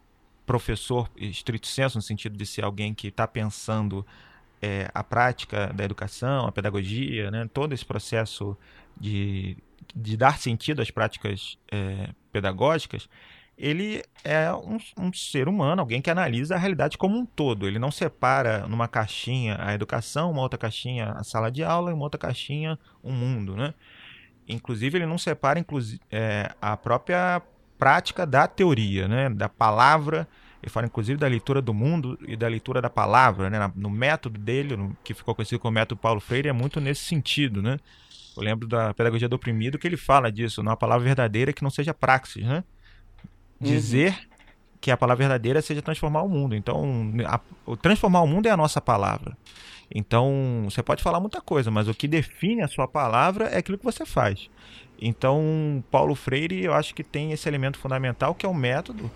professor 0.47 1.11
estrito 1.17 1.67
senso, 1.67 1.99
no 1.99 2.03
sentido 2.03 2.37
de 2.37 2.45
ser 2.45 2.65
alguém 2.65 2.93
que 2.93 3.09
está 3.09 3.27
pensando 3.27 4.05
é, 4.61 4.91
a 4.95 5.05
prática 5.05 5.73
da 5.75 5.85
educação, 5.85 6.47
a 6.47 6.53
pedagogia, 6.53 7.31
né, 7.31 7.49
todo 7.53 7.73
esse 7.73 7.85
processo 7.85 8.57
de, 8.99 9.57
de 9.95 10.17
dar 10.17 10.39
sentido 10.39 10.81
às 10.81 10.91
práticas 10.91 11.59
é, 11.71 12.11
pedagógicas, 12.33 13.09
ele 13.57 14.03
é 14.25 14.53
um, 14.53 14.79
um, 14.99 15.13
ser 15.13 15.49
humano, 15.49 15.81
alguém 15.81 16.03
que 16.03 16.11
analisa 16.11 16.57
a 16.57 16.59
realidade 16.59 16.99
como 16.99 17.17
um 17.17 17.25
todo. 17.25 17.67
Ele 17.67 17.79
não 17.79 17.91
separa 17.91 18.67
numa 18.67 18.89
caixinha 18.89 19.57
a 19.61 19.73
educação, 19.73 20.31
uma 20.31 20.43
outra 20.43 20.59
caixinha 20.59 21.13
a 21.13 21.23
sala 21.23 21.51
de 21.51 21.63
aula 21.63 21.91
e 21.91 21.95
uma 21.95 22.05
outra 22.05 22.19
caixinha 22.19 22.79
o 23.03 23.13
mundo, 23.13 23.57
né? 23.57 23.73
Inclusive, 24.49 24.99
ele 24.99 25.07
não 25.07 25.19
separa 25.19 25.59
inclusive, 25.59 26.01
é, 26.11 26.53
a 26.61 26.77
própria 26.77 27.41
prática 27.79 28.27
da 28.27 28.47
teoria, 28.47 29.07
né? 29.07 29.31
Da 29.31 29.49
palavra. 29.49 30.27
Ele 30.61 30.71
fala, 30.71 30.87
inclusive, 30.87 31.19
da 31.19 31.29
leitura 31.29 31.61
do 31.61 31.75
mundo 31.75 32.19
e 32.27 32.37
da 32.37 32.49
leitura 32.49 32.81
da 32.83 32.91
palavra, 32.91 33.49
né? 33.51 33.71
No 33.77 33.89
método 33.89 34.39
dele, 34.39 34.77
que 35.05 35.15
ficou 35.15 35.35
conhecido 35.35 35.61
como 35.61 35.75
método 35.75 36.01
Paulo 36.01 36.21
Freire, 36.21 36.49
é 36.49 36.53
muito 36.53 36.81
nesse 36.81 37.05
sentido, 37.05 37.63
né? 37.63 37.79
Eu 38.37 38.43
lembro 38.43 38.67
da 38.67 38.93
pedagogia 38.95 39.29
do 39.29 39.37
oprimido 39.37 39.79
que 39.79 39.87
ele 39.87 39.97
fala 39.97 40.31
disso, 40.31 40.63
numa 40.63 40.77
palavra 40.77 41.05
verdadeira 41.05 41.53
que 41.53 41.63
não 41.63 41.71
seja 41.71 41.95
praxis, 41.95 42.45
né? 42.45 42.65
dizer 43.61 44.13
uhum. 44.13 44.37
que 44.81 44.91
a 44.91 44.97
palavra 44.97 45.25
verdadeira 45.25 45.63
seja 45.63 45.81
transformar 45.81 46.23
o 46.23 46.29
mundo. 46.29 46.55
Então, 46.55 47.13
a, 47.27 47.41
o 47.67 47.77
transformar 47.77 48.23
o 48.23 48.27
mundo 48.27 48.47
é 48.47 48.51
a 48.51 48.57
nossa 48.57 48.81
palavra. 48.81 49.37
Então, 49.95 50.63
você 50.65 50.83
pode 50.83 51.03
falar 51.03 51.21
muita 51.21 51.41
coisa, 51.41 51.71
mas 51.71 51.89
o 51.89 51.95
que 51.95 52.09
define 52.09 52.63
a 52.63 52.69
sua 52.69 52.89
palavra 52.89 53.47
é 53.47 53.59
aquilo 53.59 53.79
que 53.79 53.85
você 53.85 54.05
faz. 54.05 54.51
Então, 55.01 55.83
Paulo 55.91 56.15
Freire, 56.15 56.65
eu 56.65 56.73
acho 56.73 56.95
que 56.95 57.05
tem 57.05 57.33
esse 57.33 57.49
elemento 57.49 57.79
fundamental 57.79 58.35
que 58.35 58.47
é 58.47 58.49
o 58.49 58.55
método. 58.55 59.11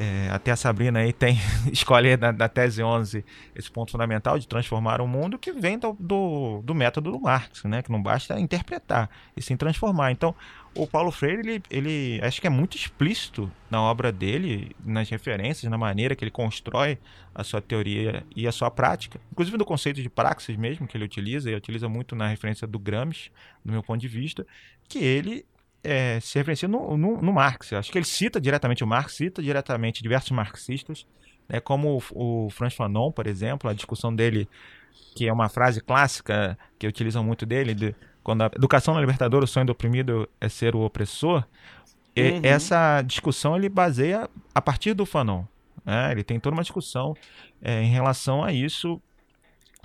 É, 0.00 0.30
até 0.30 0.52
a 0.52 0.56
Sabrina 0.56 1.00
aí 1.00 1.12
tem 1.12 1.36
escolhe 1.72 2.16
da, 2.16 2.48
tese 2.48 2.80
11 2.80 3.24
esse 3.56 3.68
ponto 3.68 3.90
fundamental 3.90 4.38
de 4.38 4.46
transformar 4.46 5.00
o 5.00 5.08
mundo 5.08 5.36
que 5.36 5.50
vem 5.50 5.76
do, 5.76 5.96
do, 5.98 6.62
do 6.62 6.72
método 6.72 7.10
do 7.10 7.20
Marx, 7.20 7.64
né? 7.64 7.82
que 7.82 7.90
não 7.90 8.00
basta 8.00 8.38
interpretar 8.38 9.10
e 9.36 9.42
sim 9.42 9.56
transformar. 9.56 10.12
Então, 10.12 10.32
o 10.72 10.86
Paulo 10.86 11.10
Freire, 11.10 11.40
ele, 11.40 11.62
ele 11.68 12.20
acho 12.22 12.40
que 12.40 12.46
é 12.46 12.50
muito 12.50 12.76
explícito 12.76 13.50
na 13.68 13.82
obra 13.82 14.12
dele, 14.12 14.76
nas 14.84 15.10
referências, 15.10 15.68
na 15.68 15.76
maneira 15.76 16.14
que 16.14 16.22
ele 16.22 16.30
constrói 16.30 16.96
a 17.34 17.42
sua 17.42 17.60
teoria 17.60 18.24
e 18.36 18.46
a 18.46 18.52
sua 18.52 18.70
prática, 18.70 19.20
inclusive 19.32 19.56
do 19.56 19.64
conceito 19.64 20.00
de 20.00 20.08
praxis 20.08 20.56
mesmo 20.56 20.86
que 20.86 20.96
ele 20.96 21.04
utiliza, 21.04 21.48
ele 21.48 21.56
utiliza 21.56 21.88
muito 21.88 22.14
na 22.14 22.28
referência 22.28 22.68
do 22.68 22.78
Gramsci, 22.78 23.32
do 23.64 23.72
meu 23.72 23.82
ponto 23.82 24.00
de 24.00 24.08
vista, 24.08 24.46
que 24.88 24.98
ele 24.98 25.44
é, 25.82 26.18
se 26.20 26.38
referencia 26.38 26.68
no, 26.68 26.96
no, 26.96 27.20
no, 27.20 27.32
Marx. 27.32 27.72
Acho 27.72 27.90
que 27.90 27.98
ele 27.98 28.04
cita 28.04 28.40
diretamente 28.40 28.82
o 28.82 28.86
Marx, 28.86 29.14
cita 29.14 29.42
diretamente 29.42 30.02
diversos 30.02 30.30
marxistas, 30.30 31.06
né, 31.48 31.60
como 31.60 32.02
o, 32.12 32.46
o 32.46 32.50
Franz 32.50 32.74
Fanon, 32.74 33.10
por 33.10 33.26
exemplo, 33.26 33.70
a 33.70 33.72
discussão 33.72 34.14
dele, 34.14 34.48
que 35.14 35.26
é 35.26 35.32
uma 35.32 35.48
frase 35.48 35.80
clássica 35.80 36.58
que 36.78 36.86
utilizam 36.86 37.24
muito 37.24 37.46
dele, 37.46 37.74
de, 37.74 37.94
quando 38.22 38.42
a 38.42 38.46
educação 38.46 38.94
na 38.94 39.00
libertadora, 39.00 39.44
o 39.44 39.48
sonho 39.48 39.66
do 39.66 39.72
oprimido 39.72 40.28
é 40.40 40.48
ser 40.48 40.74
o 40.74 40.80
opressor, 40.80 41.44
uhum. 42.16 42.40
essa 42.42 43.02
discussão 43.02 43.56
ele 43.56 43.68
baseia 43.68 44.28
a 44.54 44.60
partir 44.60 44.94
do 44.94 45.06
Fanon. 45.06 45.44
Né? 45.84 46.12
Ele 46.12 46.24
tem 46.24 46.38
toda 46.38 46.54
uma 46.54 46.62
discussão 46.62 47.14
é, 47.62 47.82
em 47.82 47.90
relação 47.90 48.44
a 48.44 48.52
isso 48.52 49.00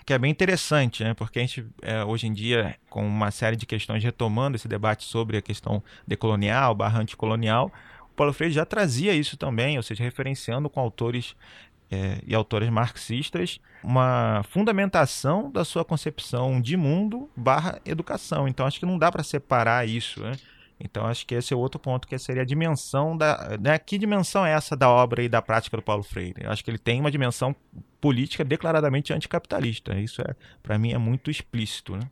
que 0.06 0.14
é 0.14 0.18
bem 0.18 0.32
interessante, 0.32 1.04
né? 1.04 1.14
porque 1.14 1.40
a 1.40 1.42
gente, 1.42 1.66
é, 1.82 2.04
hoje 2.04 2.28
em 2.28 2.34
dia, 2.34 2.76
com 2.90 3.06
uma 3.06 3.32
série 3.32 3.56
de 3.56 3.66
questões 3.66 4.04
retomando 4.04 4.56
esse 4.56 4.68
debate 4.68 5.04
sobre 5.04 5.38
a 5.38 5.42
questão 5.42 5.84
decolonial, 6.08 6.76
barra 6.76 7.00
anticolonial, 7.00 7.72
o 8.02 8.16
Paulo 8.16 8.34
Freire 8.34 8.54
já 8.54 8.66
trazia 8.66 9.14
isso 9.14 9.38
também, 9.38 9.78
ou 9.78 9.84
seja, 9.84 10.04
referenciando 10.04 10.70
com 10.70 10.80
autores 10.80 11.36
é, 11.90 12.20
e 12.26 12.34
autores 12.34 12.70
marxistas 12.70 13.60
uma 13.84 14.44
fundamentação 14.50 15.52
da 15.52 15.66
sua 15.66 15.84
concepção 15.84 16.62
de 16.62 16.78
mundo 16.78 17.30
barra 17.36 17.80
educação. 17.86 18.48
Então 18.48 18.66
acho 18.66 18.80
que 18.80 18.86
não 18.86 18.98
dá 18.98 19.12
para 19.12 19.24
separar 19.24 19.88
isso. 19.88 20.22
Né? 20.22 20.34
Então 20.84 21.06
acho 21.06 21.26
que 21.26 21.34
esse 21.34 21.54
é 21.54 21.58
outro 21.58 21.80
ponto 21.80 22.06
que 22.06 22.18
seria 22.18 22.42
a 22.42 22.46
dimensão 22.46 23.16
da. 23.16 23.58
Né? 23.60 23.80
Que 23.80 23.98
dimensão 23.98 24.46
é 24.46 24.52
essa 24.52 24.76
da 24.76 24.90
obra 24.90 25.24
e 25.24 25.30
da 25.30 25.42
prática 25.42 25.78
do 25.78 25.84
Paulo 25.84 26.04
Freire? 26.04 26.44
Eu 26.44 26.52
acho 26.52 26.64
que 26.64 26.70
ele 26.70 26.78
tem 26.78 27.00
uma 27.00 27.10
dimensão 27.10 27.56
política 28.02 28.44
declaradamente 28.44 29.14
anticapitalista. 29.14 29.98
Isso 29.98 30.22
é, 30.22 30.36
para 30.62 30.78
mim, 30.78 30.92
é 30.92 30.98
muito 30.98 31.32
explícito. 31.32 31.96
Né? 31.96 32.04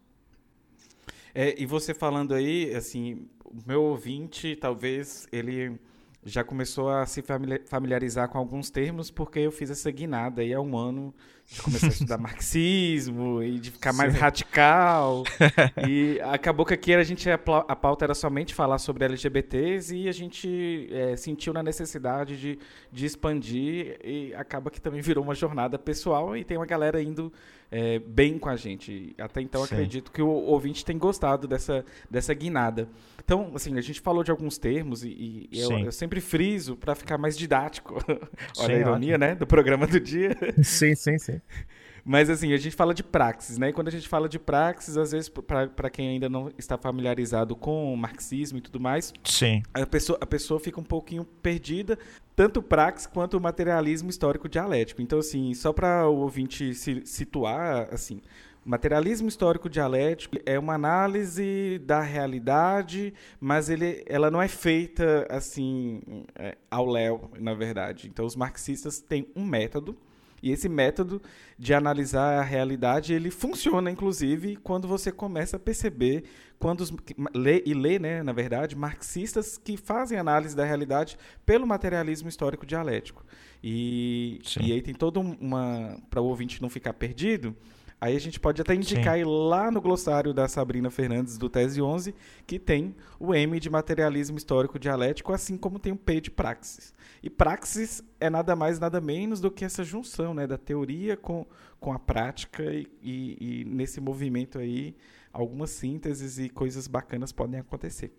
É, 1.35 1.61
e 1.61 1.65
você 1.65 1.93
falando 1.93 2.33
aí, 2.33 2.73
assim, 2.73 3.27
o 3.43 3.57
meu 3.67 3.83
ouvinte, 3.83 4.55
talvez 4.55 5.27
ele 5.33 5.77
já 6.23 6.43
começou 6.43 6.89
a 6.89 7.05
se 7.05 7.23
familiarizar 7.65 8.29
com 8.29 8.37
alguns 8.37 8.69
termos 8.69 9.09
porque 9.09 9.39
eu 9.39 9.51
fiz 9.51 9.71
essa 9.71 9.89
guinada 9.89 10.41
aí 10.41 10.53
há 10.53 10.61
um 10.61 10.77
ano 10.77 11.13
de 11.51 11.61
começar 11.61 11.87
a 11.87 11.89
estudar 11.89 12.17
marxismo 12.19 13.43
e 13.43 13.59
de 13.59 13.71
ficar 13.71 13.91
mais 13.91 14.13
Sim. 14.13 14.19
radical. 14.19 15.23
e 15.87 16.19
acabou 16.21 16.65
que 16.65 16.73
aqui 16.73 16.93
a 16.93 17.03
gente 17.03 17.29
a 17.29 17.37
pauta 17.75 18.05
era 18.05 18.13
somente 18.13 18.53
falar 18.53 18.77
sobre 18.77 19.03
LGBTs 19.05 19.95
e 19.95 20.07
a 20.07 20.11
gente 20.13 20.87
é, 20.91 21.15
sentiu 21.17 21.51
na 21.51 21.61
necessidade 21.61 22.39
de, 22.39 22.59
de 22.91 23.05
expandir 23.05 23.99
e 24.03 24.33
acaba 24.35 24.71
que 24.71 24.79
também 24.79 25.01
virou 25.01 25.23
uma 25.23 25.35
jornada 25.35 25.77
pessoal 25.77 26.37
e 26.37 26.43
tem 26.43 26.57
uma 26.57 26.65
galera 26.65 27.01
indo 27.01 27.31
é, 27.71 27.99
bem 27.99 28.37
com 28.37 28.49
a 28.49 28.55
gente. 28.55 29.15
Até 29.17 29.41
então 29.41 29.65
Sim. 29.65 29.73
acredito 29.73 30.11
que 30.11 30.21
o 30.21 30.27
ouvinte 30.27 30.83
tem 30.83 30.97
gostado 30.97 31.47
dessa, 31.47 31.85
dessa 32.09 32.33
guinada. 32.33 32.87
Então, 33.23 33.51
assim, 33.55 33.77
a 33.77 33.81
gente 33.81 34.01
falou 34.01 34.23
de 34.23 34.31
alguns 34.31 34.57
termos 34.57 35.03
e, 35.03 35.47
e 35.49 35.59
eu, 35.59 35.71
eu, 35.79 35.91
sempre 35.91 36.19
friso 36.19 36.75
para 36.75 36.93
ficar 36.95 37.17
mais 37.17 37.37
didático. 37.37 37.95
Olha 38.57 38.67
sim, 38.67 38.73
a 38.73 38.77
ironia, 38.77 39.15
ótimo. 39.15 39.25
né? 39.25 39.35
Do 39.35 39.47
programa 39.47 39.87
do 39.87 39.99
dia. 39.99 40.35
Sim, 40.61 40.95
sim, 40.95 41.17
sim. 41.17 41.40
Mas 42.03 42.29
assim, 42.29 42.51
a 42.53 42.57
gente 42.57 42.75
fala 42.75 42.93
de 42.93 43.03
praxis, 43.03 43.57
né? 43.57 43.69
E 43.69 43.73
quando 43.73 43.87
a 43.87 43.91
gente 43.91 44.07
fala 44.07 44.27
de 44.27 44.39
praxis, 44.39 44.97
às 44.97 45.11
vezes, 45.11 45.29
para 45.29 45.89
quem 45.89 46.09
ainda 46.09 46.27
não 46.27 46.51
está 46.57 46.77
familiarizado 46.77 47.55
com 47.55 47.93
o 47.93 47.97
marxismo 47.97 48.57
e 48.57 48.61
tudo 48.61 48.79
mais, 48.79 49.13
Sim. 49.23 49.61
A, 49.73 49.85
pessoa, 49.85 50.17
a 50.19 50.25
pessoa 50.25 50.59
fica 50.59 50.79
um 50.79 50.83
pouquinho 50.83 51.23
perdida, 51.23 51.97
tanto 52.35 52.61
praxis 52.61 53.05
quanto 53.05 53.37
o 53.37 53.41
materialismo 53.41 54.09
histórico 54.09 54.49
dialético. 54.49 55.01
Então, 55.01 55.19
assim, 55.19 55.53
só 55.53 55.71
para 55.71 56.07
o 56.07 56.17
ouvinte 56.17 56.73
se 56.73 57.01
situar, 57.05 57.87
assim, 57.91 58.19
materialismo 58.63 59.27
histórico 59.27 59.69
dialético 59.69 60.37
é 60.45 60.57
uma 60.57 60.73
análise 60.73 61.79
da 61.85 62.01
realidade, 62.01 63.13
mas 63.39 63.69
ele, 63.69 64.03
ela 64.07 64.29
não 64.29 64.41
é 64.41 64.47
feita 64.47 65.25
assim 65.29 66.01
é, 66.35 66.57
ao 66.69 66.85
léu, 66.85 67.29
na 67.39 67.53
verdade. 67.53 68.07
Então, 68.07 68.25
os 68.25 68.35
marxistas 68.35 68.99
têm 68.99 69.27
um 69.35 69.45
método 69.45 69.97
e 70.41 70.51
esse 70.51 70.67
método 70.67 71.21
de 71.57 71.73
analisar 71.73 72.39
a 72.39 72.43
realidade, 72.43 73.13
ele 73.13 73.29
funciona, 73.29 73.91
inclusive, 73.91 74.55
quando 74.57 74.87
você 74.87 75.11
começa 75.11 75.57
a 75.57 75.59
perceber, 75.59 76.23
quando 76.57 76.81
os, 76.81 76.93
lê, 77.33 77.61
e 77.65 77.73
lê, 77.73 77.99
né, 77.99 78.23
na 78.23 78.33
verdade, 78.33 78.75
marxistas 78.75 79.57
que 79.57 79.77
fazem 79.77 80.17
análise 80.17 80.55
da 80.55 80.65
realidade 80.65 81.17
pelo 81.45 81.67
materialismo 81.67 82.29
histórico 82.29 82.65
dialético. 82.65 83.25
E, 83.63 84.41
e 84.59 84.71
aí 84.71 84.81
tem 84.81 84.93
todo 84.93 85.19
uma... 85.19 85.97
Para 86.09 86.21
o 86.21 86.25
ouvinte 86.25 86.61
não 86.61 86.69
ficar 86.69 86.93
perdido, 86.93 87.55
Aí 88.01 88.15
a 88.15 88.19
gente 88.19 88.39
pode 88.39 88.59
até 88.59 88.73
indicar 88.73 89.19
ir 89.19 89.27
lá 89.27 89.69
no 89.69 89.79
glossário 89.79 90.33
da 90.33 90.47
Sabrina 90.47 90.89
Fernandes 90.89 91.37
do 91.37 91.47
Tese 91.47 91.79
11, 91.79 92.15
que 92.47 92.57
tem 92.57 92.95
o 93.19 93.35
M 93.35 93.59
de 93.59 93.69
materialismo 93.69 94.39
histórico 94.39 94.79
dialético, 94.79 95.31
assim 95.31 95.55
como 95.55 95.77
tem 95.77 95.93
o 95.93 95.95
P 95.95 96.19
de 96.19 96.31
praxis. 96.31 96.95
E 97.21 97.29
praxis 97.29 98.03
é 98.19 98.27
nada 98.27 98.55
mais, 98.55 98.79
nada 98.79 98.99
menos 98.99 99.39
do 99.39 99.51
que 99.51 99.63
essa 99.63 99.83
junção 99.83 100.33
né, 100.33 100.47
da 100.47 100.57
teoria 100.57 101.15
com, 101.15 101.45
com 101.79 101.93
a 101.93 101.99
prática, 101.99 102.63
e, 102.63 102.87
e, 103.03 103.61
e 103.61 103.65
nesse 103.65 104.01
movimento 104.01 104.57
aí, 104.57 104.95
algumas 105.31 105.69
sínteses 105.69 106.39
e 106.39 106.49
coisas 106.49 106.87
bacanas 106.87 107.31
podem 107.31 107.59
acontecer. 107.59 108.11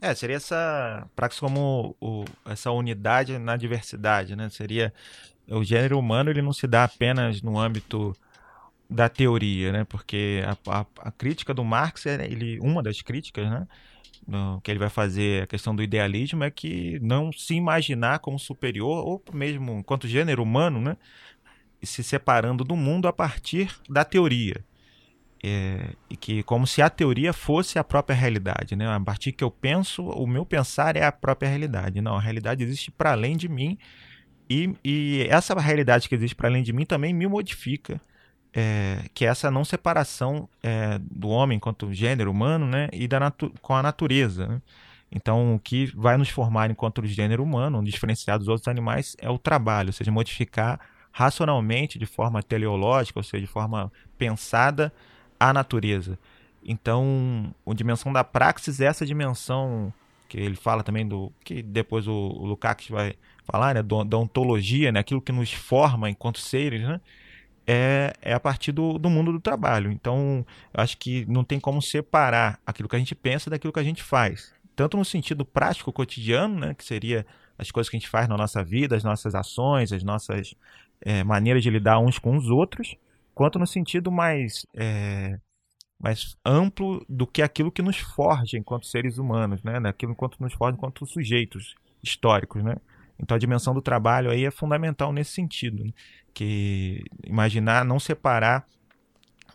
É, 0.00 0.12
seria 0.16 0.34
essa 0.34 1.08
praxis 1.14 1.38
como 1.38 1.94
o, 2.00 2.24
essa 2.44 2.72
unidade 2.72 3.38
na 3.38 3.56
diversidade, 3.56 4.34
né? 4.34 4.50
Seria 4.50 4.92
o 5.48 5.62
gênero 5.62 5.96
humano, 5.96 6.30
ele 6.30 6.42
não 6.42 6.52
se 6.52 6.66
dá 6.66 6.82
apenas 6.82 7.40
no 7.40 7.56
âmbito 7.56 8.12
da 8.94 9.08
teoria, 9.08 9.72
né? 9.72 9.84
Porque 9.84 10.42
a, 10.46 10.78
a, 10.80 10.86
a, 11.00 11.10
crítica 11.10 11.52
do 11.52 11.64
Marx, 11.64 12.06
é, 12.06 12.24
ele, 12.24 12.60
uma 12.60 12.82
das 12.82 13.02
críticas, 13.02 13.50
né? 13.50 13.66
Que 14.62 14.70
ele 14.70 14.78
vai 14.78 14.88
fazer 14.88 15.42
a 15.42 15.46
questão 15.46 15.76
do 15.76 15.82
idealismo 15.82 16.44
é 16.44 16.50
que 16.50 16.98
não 17.00 17.30
se 17.30 17.54
imaginar 17.54 18.20
como 18.20 18.38
superior 18.38 19.04
ou 19.04 19.22
mesmo 19.34 19.72
enquanto 19.80 20.08
gênero 20.08 20.42
humano, 20.42 20.80
né? 20.80 20.96
Se 21.82 22.02
separando 22.02 22.64
do 22.64 22.74
mundo 22.74 23.06
a 23.06 23.12
partir 23.12 23.70
da 23.90 24.04
teoria. 24.04 24.64
É, 25.46 25.90
e 26.08 26.16
que 26.16 26.42
como 26.44 26.66
se 26.66 26.80
a 26.80 26.88
teoria 26.88 27.34
fosse 27.34 27.78
a 27.78 27.84
própria 27.84 28.16
realidade, 28.16 28.76
né? 28.76 28.88
A 28.88 29.00
partir 29.00 29.32
que 29.32 29.44
eu 29.44 29.50
penso, 29.50 30.02
o 30.02 30.26
meu 30.26 30.46
pensar 30.46 30.96
é 30.96 31.04
a 31.04 31.12
própria 31.12 31.48
realidade. 31.48 32.00
Não, 32.00 32.16
a 32.16 32.20
realidade 32.20 32.62
existe 32.62 32.90
para 32.90 33.12
além 33.12 33.36
de 33.36 33.48
mim 33.48 33.76
e, 34.48 34.74
e 34.82 35.26
essa 35.28 35.52
realidade 35.60 36.08
que 36.08 36.14
existe 36.14 36.34
para 36.34 36.48
além 36.48 36.62
de 36.62 36.72
mim 36.72 36.86
também 36.86 37.12
me 37.12 37.26
modifica 37.26 38.00
é, 38.54 39.00
que 39.12 39.24
é 39.26 39.28
essa 39.28 39.50
não 39.50 39.64
separação 39.64 40.48
é, 40.62 40.98
do 41.00 41.28
homem 41.28 41.56
enquanto 41.56 41.92
gênero 41.92 42.30
humano 42.30 42.66
né, 42.66 42.88
e 42.92 43.08
da 43.08 43.32
com 43.60 43.74
a 43.74 43.82
natureza. 43.82 44.46
Né? 44.46 44.62
Então, 45.10 45.56
o 45.56 45.58
que 45.58 45.86
vai 45.94 46.16
nos 46.16 46.28
formar 46.28 46.70
enquanto 46.70 47.04
gênero 47.04 47.42
humano, 47.42 47.82
diferenciado 47.82 48.40
dos 48.40 48.48
outros 48.48 48.68
animais, 48.68 49.16
é 49.20 49.28
o 49.28 49.38
trabalho, 49.38 49.88
ou 49.88 49.92
seja, 49.92 50.12
modificar 50.12 50.80
racionalmente, 51.10 51.98
de 51.98 52.06
forma 52.06 52.42
teleológica, 52.42 53.18
ou 53.18 53.22
seja, 53.22 53.40
de 53.40 53.46
forma 53.46 53.92
pensada, 54.16 54.92
a 55.38 55.52
natureza. 55.52 56.18
Então, 56.64 57.54
a 57.66 57.74
dimensão 57.74 58.12
da 58.12 58.24
praxis 58.24 58.80
é 58.80 58.86
essa 58.86 59.04
dimensão 59.04 59.92
que 60.28 60.38
ele 60.38 60.56
fala 60.56 60.82
também 60.82 61.06
do 61.06 61.32
que 61.44 61.62
depois 61.62 62.08
o, 62.08 62.12
o 62.12 62.46
Lukács 62.46 62.88
vai 62.88 63.14
falar, 63.44 63.74
né, 63.74 63.82
da 63.82 64.16
ontologia, 64.16 64.90
né, 64.90 65.00
aquilo 65.00 65.20
que 65.20 65.30
nos 65.30 65.52
forma 65.52 66.08
enquanto 66.08 66.40
seres, 66.40 66.82
né, 66.82 67.00
é, 67.66 68.12
é 68.20 68.32
a 68.32 68.40
partir 68.40 68.72
do, 68.72 68.98
do 68.98 69.08
mundo 69.08 69.32
do 69.32 69.40
trabalho. 69.40 69.90
Então, 69.90 70.44
acho 70.72 70.98
que 70.98 71.24
não 71.26 71.44
tem 71.44 71.58
como 71.58 71.80
separar 71.80 72.60
aquilo 72.66 72.88
que 72.88 72.96
a 72.96 72.98
gente 72.98 73.14
pensa 73.14 73.50
daquilo 73.50 73.72
que 73.72 73.80
a 73.80 73.84
gente 73.84 74.02
faz. 74.02 74.52
Tanto 74.76 74.96
no 74.96 75.04
sentido 75.04 75.44
prático, 75.44 75.92
cotidiano, 75.92 76.58
né, 76.58 76.74
que 76.74 76.84
seria 76.84 77.26
as 77.56 77.70
coisas 77.70 77.88
que 77.88 77.96
a 77.96 78.00
gente 78.00 78.08
faz 78.08 78.28
na 78.28 78.36
nossa 78.36 78.62
vida, 78.64 78.96
as 78.96 79.04
nossas 79.04 79.34
ações, 79.34 79.92
as 79.92 80.02
nossas 80.02 80.54
é, 81.00 81.22
maneiras 81.22 81.62
de 81.62 81.70
lidar 81.70 81.98
uns 81.98 82.18
com 82.18 82.36
os 82.36 82.48
outros, 82.48 82.96
quanto 83.34 83.58
no 83.58 83.66
sentido 83.66 84.10
mais, 84.10 84.66
é, 84.74 85.38
mais 85.98 86.36
amplo 86.44 87.04
do 87.08 87.26
que 87.26 87.42
aquilo 87.42 87.70
que 87.70 87.82
nos 87.82 87.98
forja 87.98 88.58
enquanto 88.58 88.86
seres 88.86 89.18
humanos, 89.18 89.62
né? 89.62 89.78
Aquilo 89.84 90.12
enquanto 90.12 90.40
nos 90.40 90.52
forja 90.52 90.76
enquanto 90.76 91.06
sujeitos 91.06 91.74
históricos, 92.02 92.62
né? 92.62 92.76
Então 93.18 93.34
a 93.34 93.38
dimensão 93.38 93.74
do 93.74 93.82
trabalho 93.82 94.30
aí 94.30 94.44
é 94.44 94.50
fundamental 94.50 95.12
nesse 95.12 95.32
sentido, 95.32 95.84
né? 95.84 95.92
que 96.32 97.04
imaginar 97.24 97.84
não 97.84 98.00
separar 98.00 98.66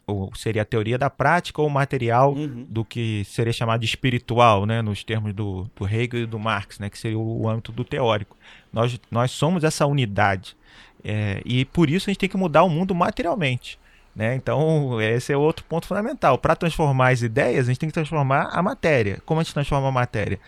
ou 0.08 0.34
seria 0.34 0.64
a 0.64 0.66
teoria 0.66 0.98
da 0.98 1.10
prática 1.10 1.62
ou 1.62 1.70
material 1.70 2.34
uhum. 2.34 2.66
do 2.68 2.84
que 2.84 3.24
seria 3.26 3.54
chamado 3.54 3.82
de 3.82 3.86
espiritual, 3.86 4.66
né, 4.66 4.82
nos 4.82 5.04
termos 5.04 5.34
do, 5.34 5.70
do 5.76 5.86
Hegel 5.86 6.24
e 6.24 6.26
do 6.26 6.40
Marx, 6.40 6.80
né, 6.80 6.90
que 6.90 6.98
seria 6.98 7.20
o, 7.20 7.42
o 7.42 7.50
âmbito 7.50 7.72
do 7.72 7.84
teórico. 7.84 8.36
Nós, 8.74 9.00
nós 9.12 9.30
somos 9.30 9.64
essa 9.64 9.86
unidade 9.86 10.58
é, 11.04 11.42
e 11.46 11.64
por 11.66 11.90
isso 11.90 12.10
a 12.10 12.12
gente 12.12 12.20
tem 12.20 12.30
que 12.30 12.38
mudar 12.38 12.64
o 12.64 12.70
mundo 12.70 12.96
materialmente. 12.96 13.80
Né? 14.16 14.36
Então, 14.36 15.00
esse 15.00 15.32
é 15.32 15.38
outro 15.38 15.64
ponto 15.66 15.88
fundamental. 15.88 16.38
Para 16.38 16.56
transformar 16.56 17.10
as 17.10 17.22
ideias, 17.22 17.68
a 17.68 17.72
gente 17.72 17.80
tem 17.80 17.90
que 17.90 17.94
transformar 17.94 18.50
a 18.52 18.62
matéria. 18.62 19.22
Como 19.26 19.40
a 19.40 19.44
gente 19.44 19.54
transforma 19.54 19.88
a 19.88 19.92
matéria? 19.92 20.40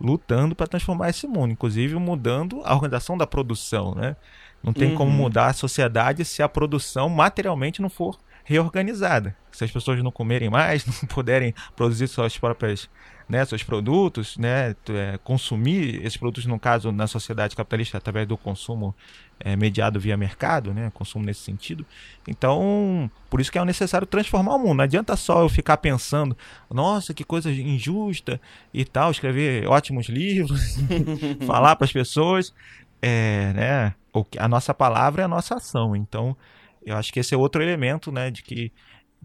Lutando 0.00 0.54
para 0.54 0.66
transformar 0.66 1.10
esse 1.10 1.26
mundo, 1.26 1.52
inclusive 1.52 1.94
mudando 1.96 2.62
a 2.64 2.74
organização 2.74 3.18
da 3.18 3.26
produção. 3.26 3.94
Né? 3.94 4.16
Não 4.62 4.72
tem 4.72 4.90
uhum. 4.90 4.96
como 4.96 5.10
mudar 5.10 5.48
a 5.48 5.52
sociedade 5.52 6.24
se 6.24 6.42
a 6.42 6.48
produção 6.48 7.08
materialmente 7.08 7.82
não 7.82 7.90
for 7.90 8.18
reorganizada. 8.44 9.36
Se 9.52 9.64
as 9.64 9.70
pessoas 9.70 10.02
não 10.02 10.10
comerem 10.10 10.50
mais, 10.50 10.84
não 10.86 11.08
puderem 11.08 11.54
produzir 11.76 12.08
suas 12.08 12.36
próprias, 12.36 12.88
né, 13.30 13.44
seus 13.44 13.62
produtos, 13.62 14.36
né, 14.36 14.74
é, 14.88 15.16
consumir 15.22 16.04
esses 16.04 16.16
produtos, 16.16 16.46
no 16.46 16.58
caso, 16.58 16.90
na 16.90 17.06
sociedade 17.06 17.54
capitalista, 17.54 17.96
através 17.96 18.26
do 18.26 18.36
consumo 18.36 18.92
é, 19.38 19.54
mediado 19.54 20.00
via 20.00 20.16
mercado, 20.16 20.74
né, 20.74 20.90
consumo 20.92 21.24
nesse 21.24 21.40
sentido. 21.42 21.86
Então, 22.26 23.08
por 23.30 23.40
isso 23.40 23.52
que 23.52 23.56
é 23.56 23.64
necessário 23.64 24.04
transformar 24.04 24.56
o 24.56 24.58
mundo. 24.58 24.78
Não 24.78 24.84
adianta 24.84 25.14
só 25.14 25.42
eu 25.42 25.48
ficar 25.48 25.76
pensando, 25.76 26.36
nossa, 26.68 27.14
que 27.14 27.22
coisa 27.22 27.52
injusta 27.52 28.40
e 28.74 28.84
tal, 28.84 29.12
escrever 29.12 29.64
ótimos 29.68 30.08
livros, 30.08 30.76
falar 31.46 31.76
para 31.76 31.84
as 31.84 31.92
pessoas, 31.92 32.52
é, 33.00 33.52
né, 33.54 33.94
a 34.38 34.48
nossa 34.48 34.74
palavra 34.74 35.22
é 35.22 35.24
a 35.24 35.28
nossa 35.28 35.54
ação. 35.54 35.94
Então, 35.94 36.36
eu 36.84 36.96
acho 36.96 37.12
que 37.12 37.20
esse 37.20 37.32
é 37.32 37.38
outro 37.38 37.62
elemento, 37.62 38.10
né, 38.10 38.28
de 38.28 38.42
que 38.42 38.72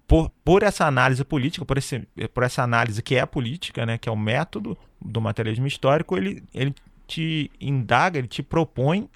por, 0.08 0.30
por 0.44 0.64
essa 0.64 0.86
análise 0.86 1.24
política, 1.24 1.66
por, 1.66 1.78
esse, 1.78 2.08
por 2.34 2.44
essa 2.44 2.64
análise 2.64 3.02
que 3.02 3.16
é 3.16 3.22
a 3.22 3.28
política, 3.28 3.86
né, 3.86 3.98
que 3.98 4.08
é 4.08 4.12
o 4.12 4.18
método 4.18 4.78
do 5.02 5.20
materialismo 5.20 5.68
histórico, 5.68 6.18
ele, 6.18 6.44
ele 6.54 6.74
te 7.08 7.52
indaga, 7.60 8.20
ele 8.20 8.28
te 8.28 8.44
propõe 8.44 9.10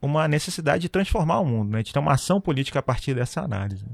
uma 0.00 0.28
necessidade 0.28 0.82
de 0.82 0.88
transformar 0.88 1.40
o 1.40 1.46
mundo, 1.46 1.72
né, 1.72 1.82
de 1.82 1.92
ter 1.92 1.98
uma 1.98 2.12
ação 2.12 2.40
política 2.40 2.78
a 2.78 2.82
partir 2.82 3.14
dessa 3.14 3.40
análise. 3.40 3.84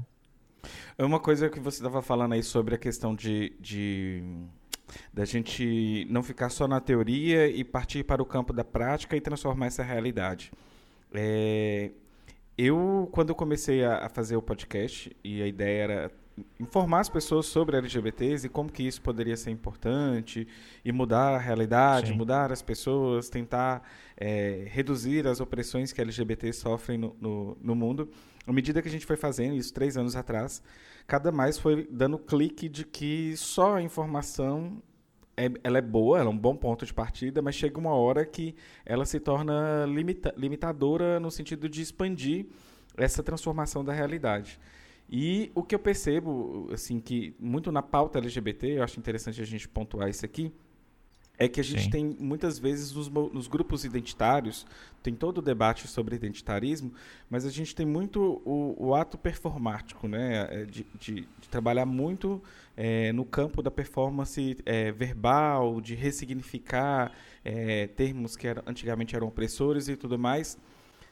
É 0.97 1.05
uma 1.05 1.19
coisa 1.19 1.49
que 1.49 1.59
você 1.59 1.77
estava 1.77 2.01
falando 2.01 2.33
aí 2.33 2.43
sobre 2.43 2.75
a 2.75 2.77
questão 2.77 3.15
de, 3.15 3.53
de 3.59 4.21
da 5.13 5.25
gente 5.25 6.05
não 6.09 6.21
ficar 6.21 6.49
só 6.49 6.67
na 6.67 6.79
teoria 6.79 7.47
e 7.47 7.63
partir 7.63 8.03
para 8.03 8.21
o 8.21 8.25
campo 8.25 8.51
da 8.51 8.63
prática 8.63 9.15
e 9.15 9.21
transformar 9.21 9.67
essa 9.67 9.83
realidade. 9.83 10.51
É, 11.13 11.91
eu, 12.57 13.09
quando 13.11 13.29
eu 13.29 13.35
comecei 13.35 13.83
a, 13.83 14.05
a, 14.05 14.09
fazer 14.09 14.35
o 14.35 14.41
podcast, 14.41 15.15
e 15.23 15.41
a 15.41 15.47
ideia 15.47 15.83
era 15.83 16.11
informar 16.59 16.99
as 17.01 17.09
pessoas 17.09 17.45
sobre 17.45 17.77
LGBTs 17.77 18.45
e 18.45 18.49
como 18.49 18.71
que 18.71 18.83
isso 18.83 19.01
poderia 19.01 19.35
ser 19.35 19.51
importante 19.51 20.47
e 20.83 20.91
mudar 20.91 21.35
a 21.35 21.37
realidade, 21.37 22.09
Sim. 22.09 22.17
mudar 22.17 22.51
as 22.51 22.61
pessoas, 22.61 23.29
tentar 23.29 23.81
é, 24.17 24.65
reduzir 24.67 25.27
as 25.27 25.39
opressões 25.39 25.91
que 25.91 26.01
LGBTs 26.01 26.59
sofrem 26.59 26.97
no, 26.97 27.15
no, 27.19 27.57
no, 27.61 27.75
mundo. 27.75 28.09
À 28.45 28.53
medida 28.53 28.81
que 28.81 28.87
a 28.87 28.91
gente 28.91 29.05
foi 29.05 29.17
fazendo 29.17 29.55
isso, 29.55 29.73
três 29.73 29.97
anos 29.97 30.15
atrás, 30.15 30.61
cada 31.07 31.31
mais 31.31 31.57
foi 31.57 31.87
dando 31.91 32.17
clique 32.17 32.69
de 32.69 32.85
que 32.85 33.35
só 33.37 33.75
a 33.75 33.81
informação 33.81 34.81
é, 35.35 35.49
ela 35.63 35.77
é 35.77 35.81
boa, 35.81 36.19
ela 36.19 36.29
é 36.29 36.33
um 36.33 36.37
bom 36.37 36.55
ponto 36.55 36.85
de 36.85 36.93
partida, 36.93 37.41
mas 37.41 37.55
chega 37.55 37.79
uma 37.79 37.93
hora 37.93 38.25
que 38.25 38.55
ela 38.85 39.05
se 39.05 39.19
torna 39.19 39.85
limita, 39.87 40.33
limitadora 40.37 41.19
no 41.19 41.31
sentido 41.31 41.67
de 41.67 41.81
expandir 41.81 42.45
essa 42.97 43.23
transformação 43.23 43.83
da 43.83 43.93
realidade. 43.93 44.59
E 45.11 45.51
o 45.53 45.61
que 45.61 45.75
eu 45.75 45.79
percebo, 45.79 46.69
assim, 46.71 46.99
que 47.01 47.35
muito 47.37 47.69
na 47.71 47.81
pauta 47.81 48.17
LGBT, 48.17 48.77
eu 48.77 48.83
acho 48.83 48.97
interessante 48.97 49.41
a 49.41 49.45
gente 49.45 49.67
pontuar 49.67 50.09
isso 50.09 50.25
aqui, 50.25 50.53
é 51.37 51.47
que 51.47 51.59
a 51.59 51.63
gente 51.63 51.85
Sim. 51.85 51.89
tem 51.89 52.17
muitas 52.19 52.59
vezes 52.59 52.93
nos, 52.93 53.09
nos, 53.09 53.47
grupos 53.47 53.83
identitários, 53.83 54.65
tem 55.01 55.15
todo 55.15 55.39
o 55.39 55.41
debate 55.41 55.87
sobre 55.87 56.15
identitarismo, 56.15 56.93
mas 57.29 57.45
a 57.45 57.49
gente 57.49 57.73
tem 57.73 57.85
muito 57.85 58.41
o, 58.45 58.75
o 58.77 58.93
ato 58.93 59.17
performático, 59.17 60.07
né? 60.07 60.47
É, 60.51 60.65
de, 60.65 60.85
de, 60.99 61.15
de 61.21 61.49
trabalhar 61.49 61.85
muito 61.85 62.41
é, 62.77 63.11
no 63.11 63.25
campo 63.25 63.63
da 63.63 63.71
performance 63.71 64.55
é, 64.65 64.91
verbal, 64.91 65.81
de 65.81 65.95
ressignificar 65.95 67.11
é, 67.43 67.87
termos 67.87 68.35
que 68.35 68.47
eram, 68.47 68.61
antigamente 68.67 69.15
eram 69.15 69.27
opressores 69.27 69.87
e 69.87 69.95
tudo 69.95 70.19
mais. 70.19 70.59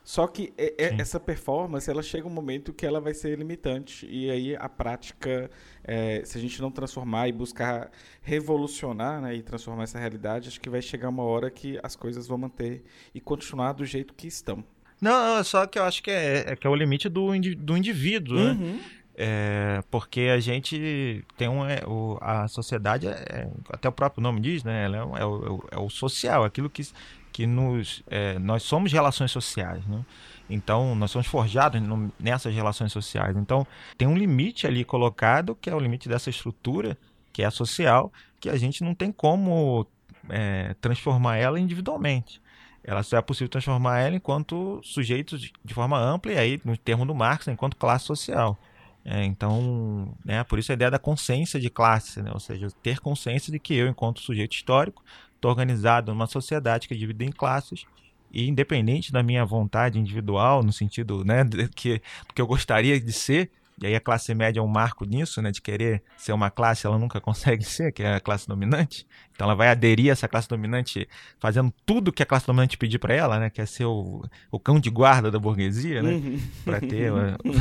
Só 0.04 0.26
que 0.26 0.52
essa 0.98 1.20
performance, 1.20 1.90
ela 1.90 2.02
chega 2.02 2.28
um 2.28 2.32
momento 2.32 2.74
que 2.74 2.86
ela 2.86 3.00
vai 3.00 3.14
ser 3.14 3.38
limitante. 3.38 4.08
E 4.10 4.32
aí 4.32 4.56
a 4.56 4.68
prática, 4.68 5.52
é, 5.84 6.24
se 6.26 6.38
a 6.38 6.42
gente 6.42 6.60
não 6.62 6.72
transformar 6.72 7.28
e 7.28 7.32
buscar 7.32 7.92
revolucionar 8.22 9.22
né, 9.22 9.36
e 9.36 9.44
transformar 9.44 9.84
essa 9.84 10.00
realidade, 10.00 10.48
acho 10.48 10.60
que 10.60 10.70
vai 10.70 10.82
chegar 10.82 11.10
uma 11.10 11.24
hora 11.24 11.52
que 11.52 11.80
as 11.84 11.96
coisas 11.96 12.28
vão 12.28 12.40
manter 12.40 12.84
e 13.14 13.22
continuar 13.22 13.74
do 13.74 13.86
jeito 13.86 14.14
que 14.16 14.28
estão. 14.28 14.64
Não, 15.00 15.44
só 15.44 15.66
que 15.66 15.78
eu 15.78 15.84
acho 15.84 16.02
que 16.02 16.12
é, 16.12 16.46
é 16.48 16.56
que 16.56 16.66
é 16.66 16.70
o 16.70 16.76
limite 16.76 17.08
do, 17.08 17.34
indi 17.34 17.56
do 17.56 17.78
indivíduo, 17.78 18.38
né? 18.38 18.52
uhum. 18.52 18.74
né? 18.74 18.80
É, 19.22 19.84
porque 19.92 20.32
a 20.34 20.40
gente 20.40 21.26
tem 21.36 21.50
um. 21.50 21.66
É, 21.66 21.82
o, 21.86 22.18
a 22.22 22.48
sociedade, 22.48 23.06
é, 23.06 23.12
é 23.12 23.50
até 23.70 23.90
o 23.90 23.92
próprio 23.92 24.24
nome 24.24 24.40
diz, 24.40 24.64
né? 24.64 24.86
Ela 24.86 24.98
é, 24.98 25.22
é, 25.22 25.26
o, 25.26 25.64
é 25.72 25.78
o 25.78 25.90
social, 25.90 26.46
aquilo 26.46 26.70
que, 26.70 26.84
que 27.32 27.46
nos. 27.46 28.04
É, 28.08 28.38
nós 28.40 28.64
somos 28.64 28.92
relações 28.92 29.32
sociais, 29.32 29.86
né? 29.88 30.04
Então, 30.50 30.96
nós 30.96 31.12
somos 31.12 31.28
forjados 31.28 31.80
no, 31.82 32.12
nessas 32.20 32.54
relações 32.54 32.92
sociais. 32.92 33.38
Então, 33.38 33.68
tem 33.98 34.08
um 34.08 34.18
limite 34.18 34.66
ali 34.66 34.84
colocado, 34.84 35.56
que 35.56 35.70
é 35.70 35.76
o 35.76 35.80
limite 35.80 36.10
dessa 36.10 36.30
estrutura, 36.30 36.98
que 37.32 37.44
é 37.44 37.46
a 37.46 37.52
social, 37.52 38.12
que 38.40 38.50
a 38.50 38.58
gente 38.58 38.84
não 38.84 38.96
tem 38.96 39.12
como 39.12 39.86
é, 40.28 40.76
transformar 40.82 41.38
ela 41.38 41.60
individualmente. 41.60 42.42
Ela 42.84 43.04
só 43.04 43.18
é 43.18 43.22
possível 43.22 43.50
transformar 43.50 44.00
ela 44.00 44.16
enquanto 44.16 44.80
sujeitos 44.84 45.52
de 45.64 45.74
forma 45.74 46.00
ampla, 46.00 46.34
e 46.34 46.38
aí, 46.38 46.62
no 46.66 46.76
termo 46.76 47.06
do 47.06 47.14
Marx, 47.14 47.48
enquanto 47.48 47.78
classe 47.78 48.06
social. 48.06 48.58
É, 49.06 49.24
então, 49.24 50.14
né, 50.26 50.44
por 50.44 50.60
isso 50.60 50.72
a 50.72 50.76
ideia 50.76 50.92
da 50.92 51.00
consciência 51.00 51.60
de 51.60 51.70
classe, 51.70 52.22
né, 52.22 52.32
ou 52.34 52.40
seja, 52.40 52.70
ter 52.84 53.00
consciência 53.00 53.52
de 53.52 53.60
que 53.60 53.74
eu, 53.74 53.88
enquanto 53.88 54.20
sujeito 54.20 54.54
histórico, 54.54 55.04
estou 55.40 55.50
organizado 55.50 56.12
numa 56.12 56.28
sociedade 56.28 56.88
que 56.88 56.94
é 56.94 56.98
dividida 56.98 57.24
em 57.24 57.32
classes 57.32 57.86
e 58.32 58.48
independente 58.48 59.12
da 59.12 59.24
minha 59.24 59.44
vontade 59.44 59.98
individual, 59.98 60.62
no 60.62 60.72
sentido 60.72 61.26
né, 61.26 61.44
que, 61.76 62.02
que 62.36 62.42
eu 62.42 62.46
gostaria 62.46 63.00
de 63.00 63.12
ser, 63.12 63.50
e 63.82 63.88
aí 63.88 63.96
a 63.96 64.00
classe 64.00 64.34
média 64.34 64.60
é 64.60 64.64
um 64.64 64.68
marco 64.68 65.06
nisso, 65.06 65.42
né, 65.42 65.52
de 65.52 65.62
querer 65.62 66.04
ser 66.18 66.34
uma 66.34 66.50
classe, 66.50 66.86
ela 66.86 66.98
nunca 66.98 67.20
consegue 67.22 67.64
ser, 67.64 67.92
que 67.92 68.04
é 68.04 68.16
a 68.16 68.20
classe 68.20 68.48
dominante. 68.48 69.06
Então 69.40 69.46
ela 69.46 69.56
vai 69.56 69.70
aderir 69.70 70.10
a 70.10 70.12
essa 70.12 70.28
classe 70.28 70.50
dominante 70.50 71.08
fazendo 71.40 71.74
tudo 71.86 72.12
que 72.12 72.22
a 72.22 72.26
classe 72.26 72.46
dominante 72.46 72.78
pedir 72.78 73.00
para 73.00 73.14
ela, 73.14 73.40
né? 73.40 73.50
Que 73.50 73.62
é 73.62 73.66
ser 73.66 73.86
o, 73.86 74.22
o 74.52 74.60
cão 74.60 74.82
de 74.82 74.90
guarda 74.90 75.32
da 75.32 75.40
burguesia, 75.40 76.04
né? 76.04 76.12
Uhum. 76.12 76.42
Para 76.66 76.82
ter. 76.82 77.10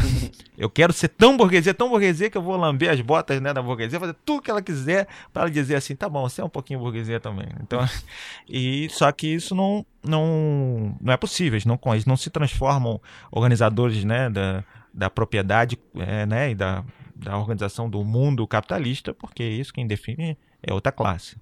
eu 0.59 0.69
quero 0.69 0.93
ser 0.93 1.07
tão 1.07 1.37
burguesia, 1.37 1.73
tão 1.73 1.89
burguesia 1.89 2.29
que 2.29 2.37
eu 2.37 2.43
vou 2.43 2.57
lamber 2.57 2.91
as 2.91 3.01
botas 3.01 3.41
né, 3.41 3.55
da 3.55 3.63
burguesia, 3.63 4.01
fazer 4.01 4.17
tudo 4.25 4.43
que 4.43 4.51
ela 4.51 4.61
quiser 4.61 5.07
para 5.33 5.43
ela 5.43 5.51
dizer 5.53 5.77
assim, 5.77 5.95
tá 5.95 6.09
bom, 6.09 6.29
você 6.29 6.41
é 6.41 6.45
um 6.45 6.49
pouquinho 6.49 6.81
burguesia 6.81 7.21
também. 7.21 7.47
Então, 7.63 7.79
e 8.49 8.89
só 8.91 9.13
que 9.13 9.29
isso 9.29 9.55
não 9.55 9.87
não 10.03 10.97
não 11.01 11.13
é 11.13 11.17
possível. 11.17 11.55
Eles 11.55 11.65
não, 11.65 11.79
eles 11.93 12.07
não 12.07 12.17
se 12.17 12.29
transformam 12.29 13.01
organizadores, 13.31 14.03
né? 14.03 14.29
Da, 14.29 14.65
da 14.99 15.09
propriedade, 15.09 15.79
é, 15.97 16.27
né? 16.27 16.51
E 16.51 16.55
da 16.55 16.85
da 17.19 17.37
organização 17.37 17.91
do 17.91 18.05
mundo 18.05 18.47
capitalista, 18.47 19.13
porque 19.13 19.43
isso 19.43 19.73
quem 19.73 19.87
define 19.87 20.39
é 20.63 20.73
outra 20.73 20.93
classe. 20.93 21.37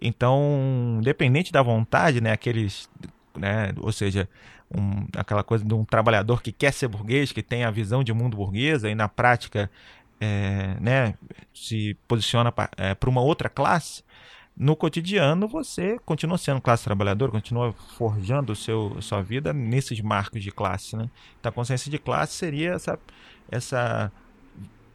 Então, 0.00 0.98
independente 1.00 1.52
da 1.52 1.60
vontade, 1.60 2.20
né, 2.20 2.32
aqueles, 2.32 2.88
né, 3.36 3.72
ou 3.78 3.92
seja, 3.92 4.28
um, 4.74 5.06
aquela 5.16 5.42
coisa 5.42 5.64
de 5.64 5.74
um 5.74 5.84
trabalhador 5.84 6.40
que 6.42 6.50
quer 6.50 6.72
ser 6.72 6.88
burguês, 6.88 7.30
que 7.30 7.42
tem 7.42 7.64
a 7.64 7.70
visão 7.70 8.02
de 8.02 8.12
mundo 8.12 8.36
burguesa 8.36 8.88
e 8.88 8.94
na 8.94 9.08
prática 9.08 9.70
é, 10.20 10.76
né, 10.80 11.14
se 11.52 11.94
posiciona 12.06 12.50
para 12.50 12.70
é, 12.76 12.96
uma 13.06 13.20
outra 13.20 13.48
classe, 13.48 14.02
no 14.58 14.74
cotidiano 14.74 15.46
você 15.46 15.98
continua 16.04 16.36
sendo 16.36 16.60
classe 16.60 16.82
trabalhadora, 16.82 17.30
continua 17.30 17.72
forjando 17.96 18.52
o 18.52 18.56
seu, 18.56 19.00
sua 19.00 19.22
vida 19.22 19.52
nesses 19.52 20.00
marcos 20.00 20.42
de 20.42 20.50
classe. 20.50 20.96
Né? 20.96 21.08
Então 21.38 21.50
a 21.50 21.52
consciência 21.52 21.88
de 21.88 21.98
classe 21.98 22.34
seria 22.34 22.72
essa, 22.72 22.98
essa 23.48 24.12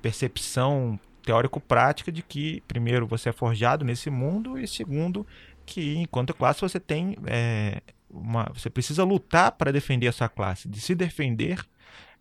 percepção 0.01 0.99
teórico-prática 1.23 2.11
de 2.11 2.21
que, 2.21 2.61
primeiro, 2.67 3.07
você 3.07 3.29
é 3.29 3.31
forjado 3.31 3.85
nesse 3.85 4.09
mundo 4.09 4.59
e, 4.59 4.67
segundo, 4.67 5.25
que 5.65 5.95
enquanto 5.95 6.33
classe 6.33 6.59
você 6.59 6.79
tem 6.79 7.15
é, 7.25 7.81
uma, 8.09 8.51
você 8.53 8.69
precisa 8.69 9.05
lutar 9.05 9.53
para 9.53 9.71
defender 9.71 10.09
a 10.09 10.11
sua 10.11 10.27
classe. 10.27 10.67
De 10.67 10.81
se 10.81 10.93
defender 10.93 11.65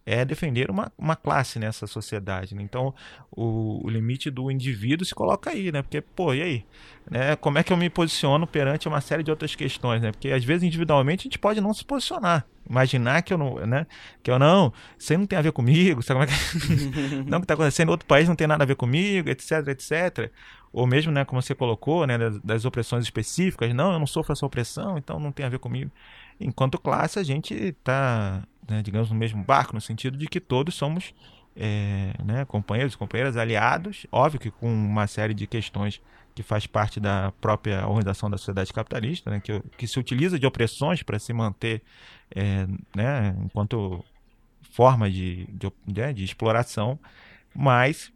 é 0.04 0.24
defender 0.24 0.70
uma, 0.70 0.92
uma 0.98 1.14
classe 1.14 1.58
nessa 1.58 1.86
sociedade. 1.86 2.54
Né? 2.54 2.62
Então, 2.62 2.94
o, 3.30 3.84
o, 3.84 3.90
limite 3.90 4.30
do 4.30 4.50
indivíduo 4.50 5.06
se 5.06 5.14
coloca 5.14 5.50
aí, 5.50 5.70
né? 5.70 5.82
Porque, 5.82 6.00
pô, 6.00 6.34
e 6.34 6.42
aí? 6.42 6.64
Né? 7.08 7.36
Como 7.36 7.58
é 7.58 7.62
que 7.62 7.72
eu 7.72 7.76
me 7.76 7.88
posiciono 7.88 8.46
perante 8.46 8.88
uma 8.88 9.00
série 9.00 9.22
de 9.22 9.30
outras 9.30 9.54
questões, 9.54 10.02
né? 10.02 10.10
Porque, 10.10 10.30
às 10.30 10.44
vezes, 10.44 10.64
individualmente, 10.64 11.22
a 11.22 11.24
gente 11.24 11.38
pode 11.38 11.60
não 11.60 11.72
se 11.72 11.84
posicionar. 11.84 12.44
Imaginar 12.68 13.22
que 13.22 13.32
eu 13.32 13.38
não, 13.38 13.54
né? 13.66 13.86
Que 14.22 14.30
eu 14.30 14.38
não, 14.38 14.72
isso 14.98 15.12
aí 15.12 15.18
não 15.18 15.26
tem 15.26 15.38
a 15.38 15.42
ver 15.42 15.52
comigo, 15.52 16.02
sabe 16.02 16.20
como 16.20 16.30
é 16.30 16.36
que... 16.36 17.14
não, 17.30 17.38
que 17.38 17.44
está 17.44 17.54
acontecendo 17.54 17.88
em 17.88 17.90
outro 17.90 18.06
país 18.06 18.28
não 18.28 18.36
tem 18.36 18.46
nada 18.46 18.64
a 18.64 18.66
ver 18.66 18.76
comigo, 18.76 19.28
etc, 19.28 19.68
etc. 19.68 20.30
Ou 20.72 20.86
mesmo, 20.86 21.12
né, 21.12 21.24
como 21.24 21.42
você 21.42 21.54
colocou, 21.54 22.06
né, 22.06 22.16
das, 22.16 22.40
das 22.40 22.64
opressões 22.64 23.04
específicas, 23.04 23.74
não, 23.74 23.92
eu 23.92 23.98
não 23.98 24.06
sofro 24.06 24.32
essa 24.32 24.46
opressão, 24.46 24.96
então 24.96 25.20
não 25.20 25.30
tem 25.30 25.44
a 25.44 25.48
ver 25.48 25.58
comigo. 25.58 25.90
Enquanto 26.40 26.78
classe, 26.78 27.18
a 27.18 27.22
gente 27.22 27.52
está 27.54 28.42
né, 28.72 28.82
digamos, 28.82 29.11
no 29.11 29.16
mesmo 29.16 29.42
barco, 29.44 29.74
no 29.74 29.80
sentido 29.80 30.16
de 30.16 30.26
que 30.26 30.40
todos 30.40 30.74
somos 30.74 31.14
é, 31.54 32.14
né, 32.24 32.44
companheiros, 32.44 32.96
companheiras, 32.96 33.37
aliados, 33.37 34.06
óbvio 34.11 34.40
que 34.40 34.50
com 34.50 34.72
uma 34.72 35.06
série 35.06 35.35
de 35.35 35.46
questões 35.46 36.00
que 36.35 36.42
faz 36.42 36.66
parte 36.66 36.98
da 36.98 37.32
própria 37.40 37.87
organização 37.87 38.30
da 38.30 38.38
sociedade 38.38 38.72
capitalista, 38.72 39.30
né, 39.30 39.40
que, 39.40 39.61
que 39.76 39.87
se 39.87 39.98
utiliza 39.98 40.38
de 40.38 40.46
opressões 40.46 41.02
para 41.02 41.18
se 41.18 41.32
manter 41.32 41.82
é, 42.35 42.66
né, 42.96 43.37
enquanto 43.44 44.02
forma 44.72 45.11
de, 45.11 45.46
de, 45.50 45.70
né, 45.87 46.12
de 46.12 46.24
exploração, 46.24 46.98
mas 47.54 48.11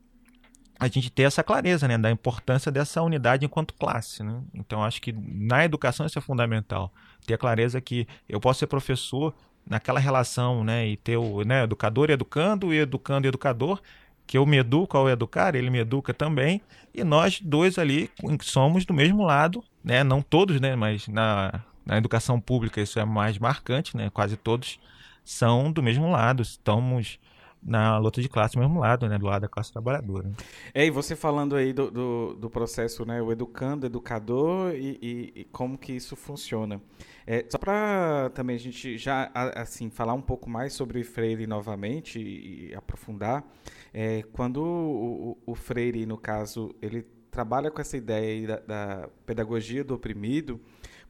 a 0.78 0.88
gente 0.88 1.10
ter 1.10 1.22
essa 1.22 1.42
clareza 1.42 1.88
né, 1.88 1.96
da 1.96 2.10
importância 2.10 2.70
dessa 2.70 3.02
unidade 3.02 3.44
enquanto 3.44 3.74
classe. 3.74 4.22
Né? 4.22 4.42
Então, 4.54 4.84
acho 4.84 5.00
que 5.00 5.12
na 5.12 5.64
educação 5.64 6.06
isso 6.06 6.18
é 6.18 6.22
fundamental. 6.22 6.92
Ter 7.26 7.34
a 7.34 7.38
clareza 7.38 7.80
que 7.80 8.06
eu 8.28 8.38
posso 8.40 8.60
ser 8.60 8.66
professor 8.66 9.34
naquela 9.68 9.98
relação, 9.98 10.62
né, 10.62 10.86
e 10.86 10.96
ter 10.96 11.16
o 11.16 11.42
né, 11.42 11.64
educador 11.64 12.10
e 12.10 12.12
educando, 12.12 12.72
e 12.72 12.78
educando 12.78 13.26
e 13.26 13.28
educador, 13.28 13.80
que 14.26 14.38
eu 14.38 14.46
me 14.46 14.56
educo 14.58 14.96
ao 14.96 15.08
educar, 15.08 15.54
ele 15.54 15.70
me 15.70 15.78
educa 15.78 16.14
também, 16.14 16.60
e 16.94 17.04
nós 17.04 17.40
dois 17.40 17.78
ali 17.78 18.10
somos 18.42 18.84
do 18.84 18.94
mesmo 18.94 19.24
lado, 19.24 19.62
né, 19.82 20.04
não 20.04 20.22
todos, 20.22 20.60
né, 20.60 20.76
mas 20.76 21.08
na, 21.08 21.60
na 21.84 21.96
educação 21.96 22.40
pública 22.40 22.80
isso 22.80 22.98
é 22.98 23.04
mais 23.04 23.38
marcante, 23.38 23.96
né, 23.96 24.10
quase 24.10 24.36
todos 24.36 24.78
são 25.24 25.72
do 25.72 25.82
mesmo 25.82 26.10
lado, 26.10 26.42
estamos 26.42 27.18
na 27.66 27.98
luta 27.98 28.22
de 28.22 28.28
classe 28.28 28.56
mesmo 28.56 28.78
lado, 28.78 29.08
né? 29.08 29.18
Do 29.18 29.26
lado 29.26 29.42
da 29.42 29.48
classe 29.48 29.72
trabalhadora. 29.72 30.30
É, 30.72 30.86
e 30.86 30.90
você 30.90 31.16
falando 31.16 31.56
aí 31.56 31.72
do, 31.72 31.90
do, 31.90 32.34
do 32.34 32.48
processo, 32.48 33.04
né? 33.04 33.20
O 33.20 33.32
educando, 33.32 33.86
educador 33.86 34.72
e, 34.74 34.98
e, 35.02 35.40
e 35.40 35.44
como 35.46 35.76
que 35.76 35.92
isso 35.92 36.14
funciona. 36.14 36.80
É, 37.26 37.44
só 37.50 37.58
para 37.58 38.30
também 38.34 38.54
a 38.54 38.58
gente 38.58 38.96
já, 38.96 39.30
assim, 39.34 39.90
falar 39.90 40.14
um 40.14 40.22
pouco 40.22 40.48
mais 40.48 40.72
sobre 40.72 41.02
Freire 41.02 41.46
novamente 41.46 42.20
e, 42.20 42.68
e 42.70 42.74
aprofundar, 42.74 43.44
é, 43.92 44.22
quando 44.32 44.62
o, 44.62 45.36
o, 45.44 45.52
o, 45.52 45.54
Freire, 45.56 46.06
no 46.06 46.16
caso, 46.16 46.72
ele 46.80 47.04
trabalha 47.30 47.70
com 47.70 47.80
essa 47.80 47.96
ideia 47.96 48.46
da, 48.46 48.60
da 48.60 49.08
pedagogia 49.26 49.82
do 49.82 49.94
oprimido, 49.94 50.60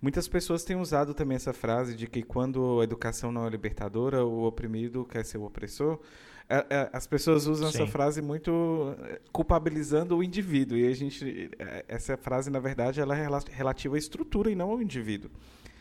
Muitas 0.00 0.28
pessoas 0.28 0.62
têm 0.62 0.76
usado 0.76 1.14
também 1.14 1.36
essa 1.36 1.54
frase 1.54 1.96
de 1.96 2.06
que 2.06 2.22
quando 2.22 2.80
a 2.80 2.84
educação 2.84 3.32
não 3.32 3.46
é 3.46 3.50
libertadora, 3.50 4.24
o 4.24 4.44
oprimido 4.44 5.06
quer 5.06 5.24
ser 5.24 5.38
o 5.38 5.44
opressor. 5.44 5.98
É, 6.48 6.66
é, 6.70 6.90
as 6.92 7.08
pessoas 7.08 7.46
usam 7.48 7.70
Sim. 7.72 7.82
essa 7.82 7.86
frase 7.90 8.22
muito 8.22 8.94
é, 9.02 9.20
culpabilizando 9.32 10.16
o 10.16 10.22
indivíduo 10.22 10.78
e 10.78 10.86
a 10.86 10.94
gente 10.94 11.50
essa 11.88 12.16
frase 12.16 12.50
na 12.50 12.60
verdade 12.60 13.00
ela 13.00 13.18
é 13.18 13.26
relativa 13.50 13.96
à 13.96 13.98
estrutura 13.98 14.48
e 14.48 14.54
não 14.54 14.70
ao 14.70 14.80
indivíduo 14.80 15.28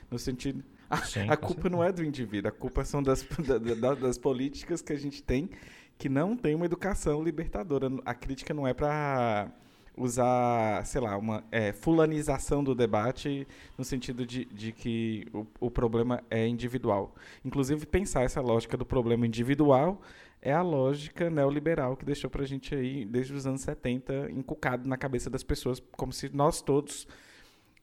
no 0.10 0.18
sentido 0.18 0.64
a, 0.90 0.98
Sim, 0.98 1.30
a 1.30 1.38
culpa 1.38 1.70
não 1.70 1.84
é 1.84 1.92
do 1.92 2.04
indivíduo 2.04 2.50
a 2.50 2.52
culpa 2.52 2.84
são 2.84 3.04
das, 3.04 3.22
da, 3.80 3.94
das 3.94 4.18
políticas 4.18 4.82
que 4.82 4.92
a 4.92 4.98
gente 4.98 5.22
tem 5.22 5.52
que 6.00 6.10
não 6.10 6.36
tem 6.36 6.56
uma 6.56 6.66
educação 6.66 7.24
libertadora 7.24 7.88
a 8.04 8.16
crítica 8.16 8.52
não 8.52 8.68
é 8.68 8.74
para 8.74 9.52
usar, 9.98 10.86
sei 10.86 11.02
lá, 11.02 11.18
uma 11.18 11.44
é, 11.52 11.72
fulanização 11.72 12.64
do 12.64 12.76
debate 12.76 13.48
no 13.78 13.84
sentido 13.84 14.26
de, 14.26 14.46
de 14.46 14.72
que 14.72 15.26
o, 15.34 15.46
o 15.60 15.72
problema 15.72 16.22
é 16.30 16.46
individual. 16.46 17.16
Inclusive, 17.44 17.86
pensar 17.86 18.24
essa 18.24 18.42
lógica 18.42 18.76
do 18.76 18.86
problema 18.86 19.26
individual 19.26 20.02
é 20.46 20.54
a 20.54 20.62
lógica 20.62 21.28
neoliberal 21.28 21.98
que 21.98 22.06
deixou 22.06 22.30
para 22.30 22.44
a 22.44 22.46
gente 22.46 22.76
aí, 22.76 23.04
desde 23.04 23.34
os 23.34 23.48
anos 23.48 23.62
70, 23.62 24.30
encucado 24.30 24.88
na 24.88 24.96
cabeça 24.96 25.28
das 25.28 25.44
pessoas, 25.44 25.82
como 25.94 26.14
se 26.14 26.30
nós 26.30 26.62
todos 26.62 27.08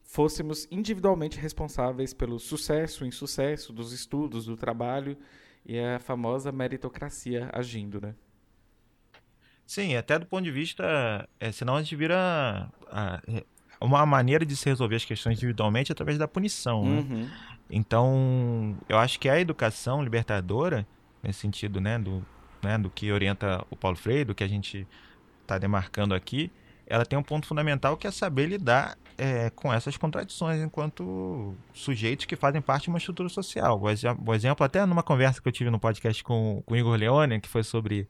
fôssemos 0.04 0.68
individualmente 0.70 1.36
responsáveis 1.40 2.14
pelo 2.14 2.38
sucesso, 2.38 3.04
insucesso 3.04 3.72
dos 3.72 3.92
estudos, 3.92 4.46
do 4.46 4.56
trabalho 4.56 5.18
e 5.66 5.76
a 5.76 5.98
famosa 5.98 6.52
meritocracia 6.52 7.50
agindo, 7.52 8.00
né? 8.00 8.14
Sim, 9.66 9.96
até 9.96 10.16
do 10.16 10.26
ponto 10.26 10.44
de 10.44 10.52
vista, 10.52 11.28
é, 11.40 11.50
senão 11.50 11.74
a 11.74 11.82
gente 11.82 11.96
vira 11.96 12.70
a, 12.86 13.20
é, 13.26 13.44
uma 13.80 14.06
maneira 14.06 14.46
de 14.46 14.54
se 14.54 14.66
resolver 14.66 14.94
as 14.94 15.04
questões 15.04 15.36
individualmente 15.36 15.90
através 15.90 16.16
da 16.16 16.28
punição, 16.28 16.84
né? 16.84 17.00
Uhum. 17.00 17.28
Então, 17.68 18.76
eu 18.88 18.98
acho 18.98 19.18
que 19.18 19.28
a 19.28 19.40
educação 19.40 20.00
libertadora, 20.00 20.86
nesse 21.22 21.40
sentido, 21.40 21.80
né, 21.80 21.98
do 21.98 22.24
né, 22.62 22.78
do 22.78 22.90
que 22.90 23.10
orienta 23.10 23.64
o 23.70 23.76
Paulo 23.76 23.96
Freire, 23.96 24.24
do 24.24 24.34
que 24.34 24.44
a 24.44 24.48
gente 24.48 24.86
está 25.42 25.58
demarcando 25.58 26.14
aqui, 26.14 26.50
ela 26.86 27.06
tem 27.06 27.18
um 27.18 27.22
ponto 27.22 27.46
fundamental 27.46 27.96
que 27.96 28.06
é 28.06 28.10
saber 28.10 28.46
lidar 28.46 28.96
é, 29.16 29.50
com 29.50 29.72
essas 29.72 29.96
contradições 29.96 30.60
enquanto 30.60 31.54
sujeitos 31.72 32.26
que 32.26 32.36
fazem 32.36 32.60
parte 32.60 32.84
de 32.84 32.88
uma 32.90 32.98
estrutura 32.98 33.28
social. 33.28 33.80
O 33.80 34.34
exemplo, 34.34 34.64
até 34.64 34.84
numa 34.84 35.02
conversa 35.02 35.40
que 35.40 35.48
eu 35.48 35.52
tive 35.52 35.70
no 35.70 35.78
podcast 35.78 36.22
com, 36.22 36.62
com 36.66 36.74
o 36.74 36.76
Igor 36.76 36.96
Leone, 36.96 37.40
que 37.40 37.48
foi 37.48 37.62
sobre 37.62 38.08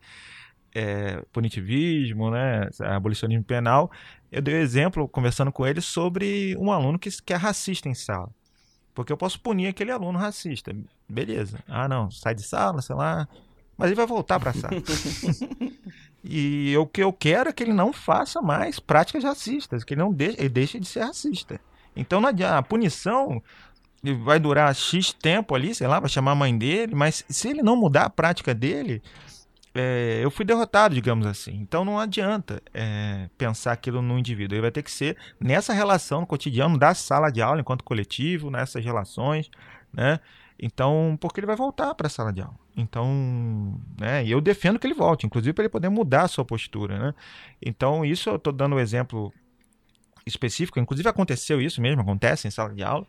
é, 0.75 1.23
punitivismo, 1.33 2.31
né, 2.31 2.69
abolicionismo 2.81 3.45
penal, 3.45 3.91
eu 4.31 4.41
dei 4.41 4.55
um 4.55 4.59
exemplo, 4.59 5.09
conversando 5.09 5.53
com 5.53 5.67
ele, 5.67 5.81
sobre 5.81 6.57
um 6.59 6.73
aluno 6.73 6.99
que, 6.99 7.11
que 7.23 7.33
é 7.33 7.37
racista 7.37 7.89
em 7.89 7.95
sala. 7.95 8.31
Porque 8.95 9.13
eu 9.13 9.17
posso 9.17 9.41
punir 9.41 9.69
aquele 9.69 9.91
aluno 9.91 10.19
racista. 10.19 10.75
Beleza. 11.09 11.59
Ah, 11.67 11.89
não, 11.89 12.11
sai 12.11 12.35
de 12.35 12.43
sala, 12.43 12.83
sei 12.83 12.97
lá, 12.97 13.29
mas 13.83 13.91
ele 13.91 13.97
vai 13.97 14.07
voltar 14.07 14.39
para 14.39 14.51
a 14.51 14.55
sala. 14.55 14.81
e 16.23 16.73
o 16.79 16.87
que 16.87 17.03
eu 17.03 17.13
quero 17.13 17.51
é 17.51 17.53
que 17.53 17.65
ele 17.65 17.73
não 17.73 17.93
faça 17.93 18.41
mais 18.41 18.79
práticas 18.79 19.25
racistas, 19.25 19.83
que 19.83 19.95
ele 19.95 20.01
não 20.03 20.13
deixe, 20.13 20.39
ele 20.39 20.49
deixe 20.49 20.79
de 20.79 20.87
ser 20.87 21.01
racista. 21.01 21.61
Então 21.97 22.23
a 22.25 22.63
punição 22.63 23.43
vai 24.25 24.39
durar 24.39 24.73
X 24.73 25.13
tempo 25.13 25.53
ali, 25.57 25.75
sei 25.75 25.89
lá, 25.89 25.99
vai 25.99 26.09
chamar 26.09 26.31
a 26.31 26.37
mãe 26.37 26.57
dele, 26.57 26.95
mas 26.95 27.25
se 27.29 27.49
ele 27.49 27.61
não 27.61 27.75
mudar 27.75 28.05
a 28.05 28.11
prática 28.11 28.55
dele, 28.55 29.03
é, 29.75 30.21
eu 30.23 30.31
fui 30.31 30.45
derrotado, 30.45 30.95
digamos 30.95 31.27
assim. 31.27 31.57
Então 31.57 31.85
não 31.85 31.99
adianta 31.99 32.63
é, 32.73 33.29
pensar 33.37 33.73
aquilo 33.73 34.01
no 34.01 34.17
indivíduo. 34.17 34.55
Ele 34.55 34.63
vai 34.63 34.71
ter 34.71 34.85
que 34.85 34.93
ser 34.93 35.17
nessa 35.41 35.73
relação 35.73 36.21
no 36.21 36.27
cotidiano 36.29 36.79
da 36.79 36.95
sala 36.95 37.31
de 37.31 37.43
aula, 37.43 37.61
enquanto 37.61 37.83
coletivo, 37.83 38.49
nessas 38.49 38.85
relações, 38.85 39.51
né? 39.93 40.21
Então, 40.57 41.19
porque 41.21 41.41
ele 41.41 41.49
vai 41.49 41.57
voltar 41.57 41.93
para 41.97 42.07
a 42.07 42.11
sala 42.11 42.33
de 42.33 42.43
aula. 42.43 42.62
Então, 42.77 43.79
né, 43.99 44.27
eu 44.27 44.41
defendo 44.41 44.79
que 44.79 44.87
ele 44.87 44.95
volte, 44.95 45.27
inclusive 45.27 45.53
para 45.53 45.65
ele 45.65 45.71
poder 45.71 45.89
mudar 45.91 46.23
a 46.23 46.29
sua 46.29 46.45
postura, 46.45 46.99
né? 46.99 47.15
Então, 47.61 48.05
isso 48.05 48.31
eu 48.31 48.37
estou 48.37 48.53
dando 48.53 48.77
um 48.77 48.79
exemplo 48.79 49.33
específico, 50.25 50.79
inclusive 50.79 51.09
aconteceu 51.09 51.61
isso 51.61 51.81
mesmo, 51.83 52.01
acontece 52.01 52.49
em 52.49 52.51
sala 52.51 52.73
de 52.73 52.83
aula, 52.83 53.07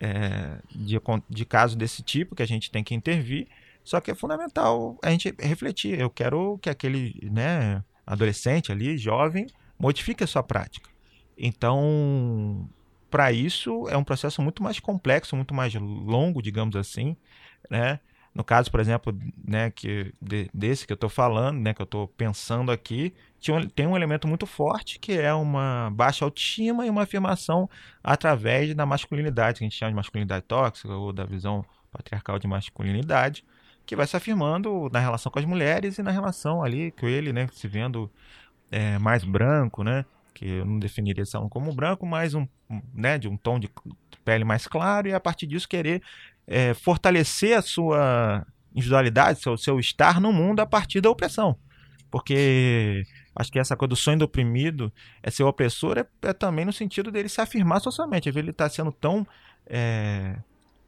é, 0.00 0.58
de, 0.74 1.00
de 1.30 1.44
caso 1.44 1.76
desse 1.76 2.02
tipo 2.02 2.34
que 2.34 2.42
a 2.42 2.46
gente 2.46 2.70
tem 2.70 2.82
que 2.82 2.94
intervir, 2.94 3.46
só 3.84 4.00
que 4.00 4.10
é 4.10 4.14
fundamental 4.14 4.98
a 5.02 5.10
gente 5.10 5.32
refletir. 5.38 5.98
Eu 5.98 6.10
quero 6.10 6.58
que 6.58 6.68
aquele 6.68 7.14
né, 7.30 7.84
adolescente 8.04 8.72
ali, 8.72 8.98
jovem, 8.98 9.46
modifique 9.78 10.24
a 10.24 10.26
sua 10.26 10.42
prática. 10.42 10.90
Então, 11.38 12.68
para 13.10 13.30
isso, 13.30 13.88
é 13.88 13.96
um 13.96 14.04
processo 14.04 14.42
muito 14.42 14.62
mais 14.62 14.80
complexo, 14.80 15.36
muito 15.36 15.54
mais 15.54 15.72
longo, 15.74 16.42
digamos 16.42 16.74
assim, 16.74 17.16
né? 17.70 18.00
No 18.36 18.44
caso, 18.44 18.70
por 18.70 18.80
exemplo, 18.80 19.18
né, 19.42 19.70
que 19.70 20.12
de, 20.20 20.50
desse 20.52 20.86
que 20.86 20.92
eu 20.92 20.96
estou 20.96 21.08
falando, 21.08 21.58
né, 21.58 21.72
que 21.72 21.80
eu 21.80 21.84
estou 21.84 22.06
pensando 22.06 22.70
aqui, 22.70 23.14
tem 23.74 23.86
um 23.86 23.96
elemento 23.96 24.28
muito 24.28 24.44
forte 24.44 24.98
que 24.98 25.12
é 25.12 25.32
uma 25.32 25.90
baixa 25.90 26.22
autoestima 26.22 26.84
e 26.84 26.90
uma 26.90 27.04
afirmação 27.04 27.66
através 28.04 28.74
da 28.74 28.84
masculinidade, 28.84 29.58
que 29.58 29.64
a 29.64 29.66
gente 29.66 29.78
chama 29.78 29.90
de 29.92 29.96
masculinidade 29.96 30.44
tóxica 30.44 30.92
ou 30.92 31.14
da 31.14 31.24
visão 31.24 31.64
patriarcal 31.90 32.38
de 32.38 32.46
masculinidade, 32.46 33.42
que 33.86 33.96
vai 33.96 34.06
se 34.06 34.14
afirmando 34.14 34.90
na 34.92 35.00
relação 35.00 35.32
com 35.32 35.38
as 35.38 35.46
mulheres 35.46 35.96
e 35.96 36.02
na 36.02 36.10
relação 36.10 36.62
ali 36.62 36.90
com 36.90 37.08
ele, 37.08 37.32
né, 37.32 37.48
se 37.52 37.66
vendo 37.66 38.12
é, 38.70 38.98
mais 38.98 39.24
branco, 39.24 39.82
né, 39.82 40.04
que 40.34 40.46
eu 40.46 40.66
não 40.66 40.78
definiria 40.78 41.22
esse 41.22 41.38
como 41.48 41.72
branco, 41.74 42.04
mas 42.04 42.34
um, 42.34 42.46
né, 42.92 43.16
de 43.16 43.28
um 43.28 43.36
tom 43.38 43.58
de 43.58 43.70
pele 44.26 44.44
mais 44.44 44.66
claro, 44.66 45.08
e 45.08 45.14
a 45.14 45.20
partir 45.20 45.46
disso 45.46 45.66
querer 45.66 46.02
é, 46.46 46.74
fortalecer 46.74 47.56
a 47.56 47.62
sua 47.62 48.46
individualidade, 48.74 49.40
seu, 49.40 49.56
seu 49.56 49.80
estar 49.80 50.20
no 50.20 50.32
mundo 50.32 50.60
a 50.60 50.66
partir 50.66 51.00
da 51.00 51.10
opressão. 51.10 51.56
Porque 52.10 53.02
acho 53.34 53.50
que 53.50 53.58
essa 53.58 53.76
coisa 53.76 53.90
do 53.90 53.96
sonho 53.96 54.18
do 54.18 54.24
oprimido 54.24 54.92
é 55.22 55.30
ser 55.30 55.42
opressor 55.42 55.98
é, 55.98 56.06
é 56.22 56.32
também 56.32 56.64
no 56.64 56.72
sentido 56.72 57.10
dele 57.10 57.28
se 57.28 57.40
afirmar 57.40 57.80
socialmente. 57.80 58.30
Vezes 58.30 58.38
ele 58.38 58.50
está 58.50 58.68
sendo 58.68 58.92
tão 58.92 59.26
é, 59.66 60.36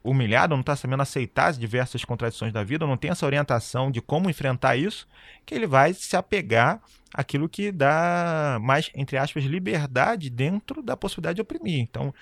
humilhado, 0.03 0.55
não 0.55 0.61
está 0.61 0.77
sabendo 0.77 1.03
aceitar 1.03 1.49
as 1.49 1.59
diversas 1.59 2.05
contradições 2.05 2.53
da 2.53 2.63
vida, 2.63 2.87
não 2.87 2.97
tem 2.97 3.11
essa 3.11 3.27
orientação 3.27 3.91
de 3.91 4.01
como 4.01 4.31
enfrentar 4.31 4.77
isso, 4.77 5.07
que 5.45 5.55
ele 5.55 5.67
vai 5.67 5.93
se 5.93 6.17
apegar 6.17 6.81
àquilo 7.13 7.49
que 7.49 7.73
dá 7.73 8.59
mais, 8.61 8.91
entre 8.95 9.17
aspas, 9.17 9.45
liberdade 9.45 10.31
dentro 10.31 10.83
da 10.83 10.97
possibilidade 10.97 11.37
de 11.37 11.43
oprimir. 11.43 11.81
Então, 11.81 12.15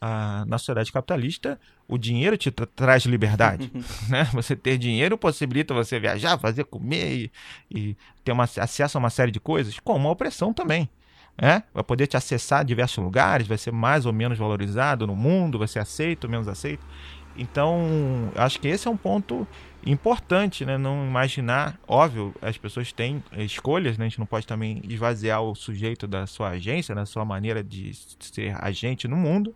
a, 0.00 0.44
na 0.46 0.58
sociedade 0.58 0.92
capitalista, 0.92 1.58
o 1.88 1.96
dinheiro 1.98 2.36
te 2.36 2.50
tra 2.50 2.66
traz 2.66 3.04
liberdade. 3.04 3.70
né? 4.08 4.24
Você 4.32 4.54
ter 4.54 4.78
dinheiro 4.78 5.16
possibilita 5.16 5.74
você 5.74 5.98
viajar, 5.98 6.38
fazer 6.38 6.64
comer 6.64 7.12
e, 7.12 7.32
e 7.70 7.96
ter 8.22 8.32
uma, 8.32 8.44
acesso 8.44 8.98
a 8.98 9.00
uma 9.00 9.10
série 9.10 9.30
de 9.30 9.40
coisas, 9.40 9.78
como 9.80 10.08
a 10.08 10.12
opressão 10.12 10.52
também. 10.52 10.88
É? 11.36 11.64
Vai 11.74 11.82
poder 11.82 12.06
te 12.06 12.16
acessar 12.16 12.60
a 12.60 12.62
diversos 12.62 13.02
lugares, 13.02 13.48
vai 13.48 13.58
ser 13.58 13.72
mais 13.72 14.06
ou 14.06 14.12
menos 14.12 14.38
valorizado 14.38 15.04
no 15.04 15.16
mundo, 15.16 15.58
vai 15.58 15.66
ser 15.66 15.80
aceito 15.80 16.24
ou 16.24 16.30
menos 16.30 16.46
aceito. 16.46 16.86
Então, 17.36 18.30
acho 18.36 18.60
que 18.60 18.68
esse 18.68 18.86
é 18.86 18.90
um 18.90 18.96
ponto 18.96 19.46
importante, 19.84 20.64
né? 20.64 20.78
Não 20.78 21.06
imaginar, 21.06 21.78
óbvio, 21.86 22.34
as 22.40 22.56
pessoas 22.56 22.92
têm 22.92 23.22
escolhas, 23.38 23.98
né? 23.98 24.06
A 24.06 24.08
gente 24.08 24.18
não 24.18 24.26
pode 24.26 24.46
também 24.46 24.80
esvaziar 24.88 25.42
o 25.42 25.54
sujeito 25.54 26.06
da 26.06 26.26
sua 26.26 26.50
agência, 26.50 26.94
da 26.94 27.04
sua 27.04 27.24
maneira 27.24 27.62
de 27.62 27.92
ser 28.20 28.56
agente 28.64 29.08
no 29.08 29.16
mundo, 29.16 29.54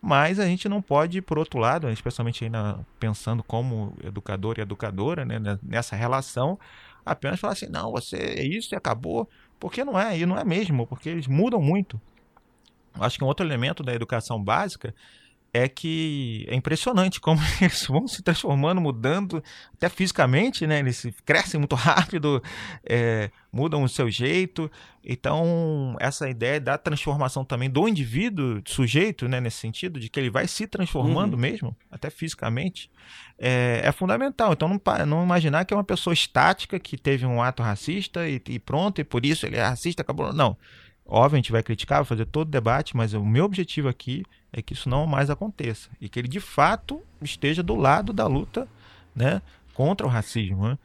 mas 0.00 0.38
a 0.38 0.46
gente 0.46 0.68
não 0.68 0.80
pode, 0.80 1.20
por 1.20 1.38
outro 1.38 1.58
lado, 1.58 1.90
especialmente 1.90 2.44
ainda 2.44 2.78
pensando 2.98 3.42
como 3.42 3.94
educador 4.04 4.56
e 4.58 4.62
educadora, 4.62 5.24
né, 5.24 5.40
nessa 5.62 5.96
relação, 5.96 6.58
apenas 7.04 7.40
falar 7.40 7.54
assim, 7.54 7.68
não, 7.68 7.90
você 7.90 8.16
é 8.16 8.44
isso 8.44 8.74
e 8.74 8.76
acabou, 8.76 9.28
porque 9.58 9.84
não 9.84 9.98
é, 9.98 10.18
e 10.18 10.24
não 10.24 10.38
é 10.38 10.44
mesmo, 10.44 10.86
porque 10.86 11.08
eles 11.08 11.26
mudam 11.26 11.60
muito. 11.60 12.00
Acho 12.94 13.18
que 13.18 13.24
um 13.24 13.26
outro 13.26 13.44
elemento 13.44 13.82
da 13.82 13.94
educação 13.94 14.42
básica 14.42 14.94
é 15.56 15.68
que 15.68 16.44
é 16.48 16.54
impressionante 16.54 17.18
como 17.18 17.40
eles 17.60 17.86
vão 17.86 18.06
se 18.06 18.22
transformando, 18.22 18.80
mudando, 18.80 19.42
até 19.74 19.88
fisicamente, 19.88 20.66
né? 20.66 20.80
Eles 20.80 21.06
crescem 21.24 21.58
muito 21.58 21.74
rápido, 21.76 22.42
é, 22.84 23.30
mudam 23.50 23.82
o 23.82 23.88
seu 23.88 24.10
jeito. 24.10 24.70
Então, 25.02 25.96
essa 25.98 26.28
ideia 26.28 26.60
da 26.60 26.76
transformação 26.76 27.44
também 27.44 27.70
do 27.70 27.88
indivíduo, 27.88 28.60
do 28.60 28.70
sujeito, 28.70 29.28
né? 29.28 29.40
Nesse 29.40 29.58
sentido, 29.58 29.98
de 29.98 30.10
que 30.10 30.20
ele 30.20 30.30
vai 30.30 30.46
se 30.46 30.66
transformando 30.66 31.34
uhum. 31.34 31.40
mesmo, 31.40 31.76
até 31.90 32.10
fisicamente, 32.10 32.90
é, 33.38 33.80
é, 33.82 33.92
fundamental. 33.92 34.52
Então, 34.52 34.68
não, 34.68 35.06
não 35.06 35.24
imaginar 35.24 35.64
que 35.64 35.72
é 35.72 35.76
uma 35.76 35.84
pessoa 35.84 36.12
estática 36.12 36.78
que 36.78 36.98
teve 36.98 37.24
um 37.24 37.42
ato 37.42 37.62
racista 37.62 38.28
e, 38.28 38.40
e 38.46 38.58
pronto, 38.58 39.00
e 39.00 39.04
por 39.04 39.24
isso 39.24 39.46
ele 39.46 39.56
é 39.56 39.62
racista, 39.62 40.02
acabou. 40.02 40.34
Não. 40.34 40.56
Óbvio, 41.08 41.36
a 41.36 41.38
gente 41.38 41.52
vai 41.52 41.62
criticar, 41.62 41.98
vai 41.98 42.04
fazer 42.04 42.26
todo 42.26 42.48
o 42.48 42.50
debate, 42.50 42.96
mas 42.96 43.14
o 43.14 43.24
meu 43.24 43.44
objetivo 43.44 43.88
aqui 43.88 44.24
é 44.52 44.60
que 44.60 44.72
isso 44.72 44.88
não 44.88 45.06
mais 45.06 45.30
aconteça 45.30 45.88
e 46.00 46.08
que 46.08 46.18
ele 46.18 46.26
de 46.26 46.40
fato 46.40 47.00
esteja 47.22 47.62
do 47.62 47.76
lado 47.76 48.12
da 48.12 48.26
luta 48.26 48.66
né, 49.14 49.40
contra 49.72 50.06
o 50.06 50.10
racismo. 50.10 50.68
Né? 50.68 50.78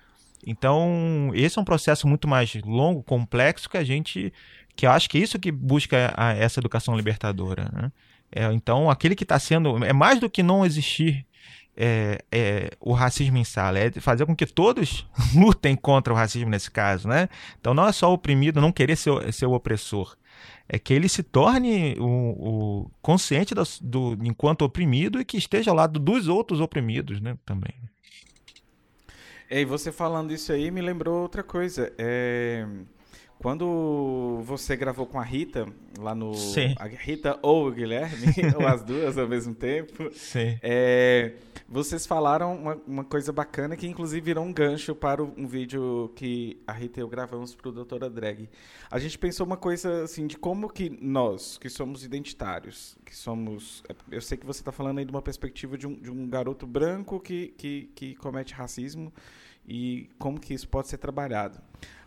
Então, 0.46 1.32
esse 1.34 1.58
é 1.58 1.62
um 1.62 1.66
processo 1.66 2.08
muito 2.08 2.28
mais 2.28 2.54
longo, 2.64 3.04
complexo, 3.04 3.70
que 3.70 3.78
a 3.78 3.84
gente. 3.84 4.34
que 4.76 4.86
eu 4.86 4.92
acho 4.92 5.10
que 5.10 5.18
é 5.18 5.22
isso 5.22 5.40
que 5.40 5.52
busca 5.52 6.14
a, 6.16 6.34
essa 6.34 6.60
educação 6.60 6.96
libertadora. 6.96 7.70
Né? 7.74 7.92
É, 8.32 8.52
então, 8.54 8.90
aquele 8.90 9.16
que 9.16 9.24
está 9.24 9.40
sendo. 9.40 9.84
É 9.84 9.94
mais 9.94 10.20
do 10.20 10.30
que 10.30 10.42
não 10.44 10.66
existir 10.66 11.26
é, 11.76 12.20
é, 12.32 12.70
o 12.80 12.94
racismo 12.94 13.38
em 13.38 13.44
sala, 13.44 13.80
é 13.80 13.92
fazer 13.92 14.26
com 14.26 14.36
que 14.36 14.46
todos 14.46 15.08
lutem 15.36 15.76
contra 15.76 16.14
o 16.14 16.16
racismo 16.16 16.50
nesse 16.50 16.70
caso, 16.70 17.08
né? 17.08 17.30
Então 17.60 17.74
não 17.74 17.88
é 17.88 17.92
só 17.92 18.10
o 18.10 18.14
oprimido 18.14 18.62
não 18.62 18.72
querer 18.72 18.96
ser, 18.96 19.34
ser 19.34 19.46
o 19.46 19.54
opressor, 19.54 20.16
é 20.68 20.80
que 20.80 20.94
ele 20.94 21.10
se 21.10 21.24
torne 21.24 21.96
o, 22.00 22.06
o 22.06 22.92
consciente 23.02 23.54
do, 23.54 23.64
do, 23.82 24.18
enquanto 24.24 24.64
oprimido 24.64 25.20
e 25.20 25.26
que 25.26 25.38
esteja 25.38 25.72
ao 25.72 25.78
lado 25.78 26.00
dos 26.00 26.28
outros 26.28 26.62
oprimidos, 26.62 27.20
né, 27.20 27.38
também. 27.46 27.74
E 29.50 29.66
você 29.66 29.92
falando 29.92 30.32
isso 30.32 30.54
aí 30.54 30.72
me 30.72 30.82
lembrou 30.82 31.22
outra 31.22 31.44
coisa. 31.44 31.92
É... 31.98 32.66
Quando 33.42 34.40
você 34.44 34.76
gravou 34.76 35.08
com 35.08 35.20
a 35.20 35.24
Rita, 35.24 35.66
lá 35.98 36.14
no. 36.14 36.36
Sim. 36.36 36.76
A 36.78 36.86
Rita 36.86 37.40
ou 37.42 37.68
o 37.68 37.72
Guilherme, 37.72 38.28
ou 38.56 38.68
as 38.68 38.84
duas 38.84 39.18
ao 39.18 39.28
mesmo 39.28 39.56
tempo. 39.56 40.12
Sim. 40.14 40.60
É, 40.62 41.34
vocês 41.68 42.06
falaram 42.06 42.56
uma, 42.56 42.76
uma, 42.86 43.04
coisa 43.04 43.34
bacana 43.34 43.76
que, 43.76 43.88
inclusive, 43.88 44.22
virou 44.22 44.46
um 44.46 44.54
gancho 44.54 44.94
para 44.94 45.24
um 45.24 45.48
vídeo 45.48 46.12
que 46.16 46.62
a 46.68 46.72
Rita 46.72 47.00
e 47.00 47.02
eu 47.02 47.08
gravamos 47.08 47.56
para 47.56 47.68
o 47.68 47.72
Doutora 47.72 48.12
Drag. 48.12 48.48
A 48.92 49.00
gente 49.00 49.18
pensou 49.18 49.44
uma 49.44 49.58
coisa 49.58 50.04
assim 50.04 50.28
de 50.28 50.38
como 50.38 50.70
que 50.70 50.92
nós, 51.02 51.58
que 51.58 51.68
somos 51.68 52.06
identitários, 52.06 52.96
que 53.04 53.16
somos. 53.16 53.82
Eu 54.12 54.22
sei 54.22 54.38
que 54.38 54.46
você 54.46 54.62
está 54.62 54.72
falando 54.72 55.00
aí 55.00 55.06
de 55.06 55.12
uma 55.12 55.22
perspectiva 55.22 55.76
de 55.80 55.88
um, 55.88 55.96
de 55.96 56.12
um 56.12 56.30
garoto 56.30 56.68
branco 56.68 57.20
que, 57.20 57.56
que, 57.58 57.90
que 57.96 58.16
comete 58.18 58.54
racismo 58.54 59.12
e 59.68 60.10
como 60.20 60.40
que 60.40 60.54
isso 60.54 60.68
pode 60.68 60.88
ser 60.88 60.98
trabalhado. 60.98 61.60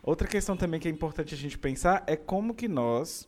Outra 0.05 0.27
questão 0.27 0.55
também 0.55 0.79
que 0.79 0.87
é 0.87 0.91
importante 0.91 1.33
a 1.33 1.37
gente 1.37 1.57
pensar 1.57 2.03
é 2.05 2.15
como 2.15 2.53
que 2.53 2.67
nós, 2.67 3.27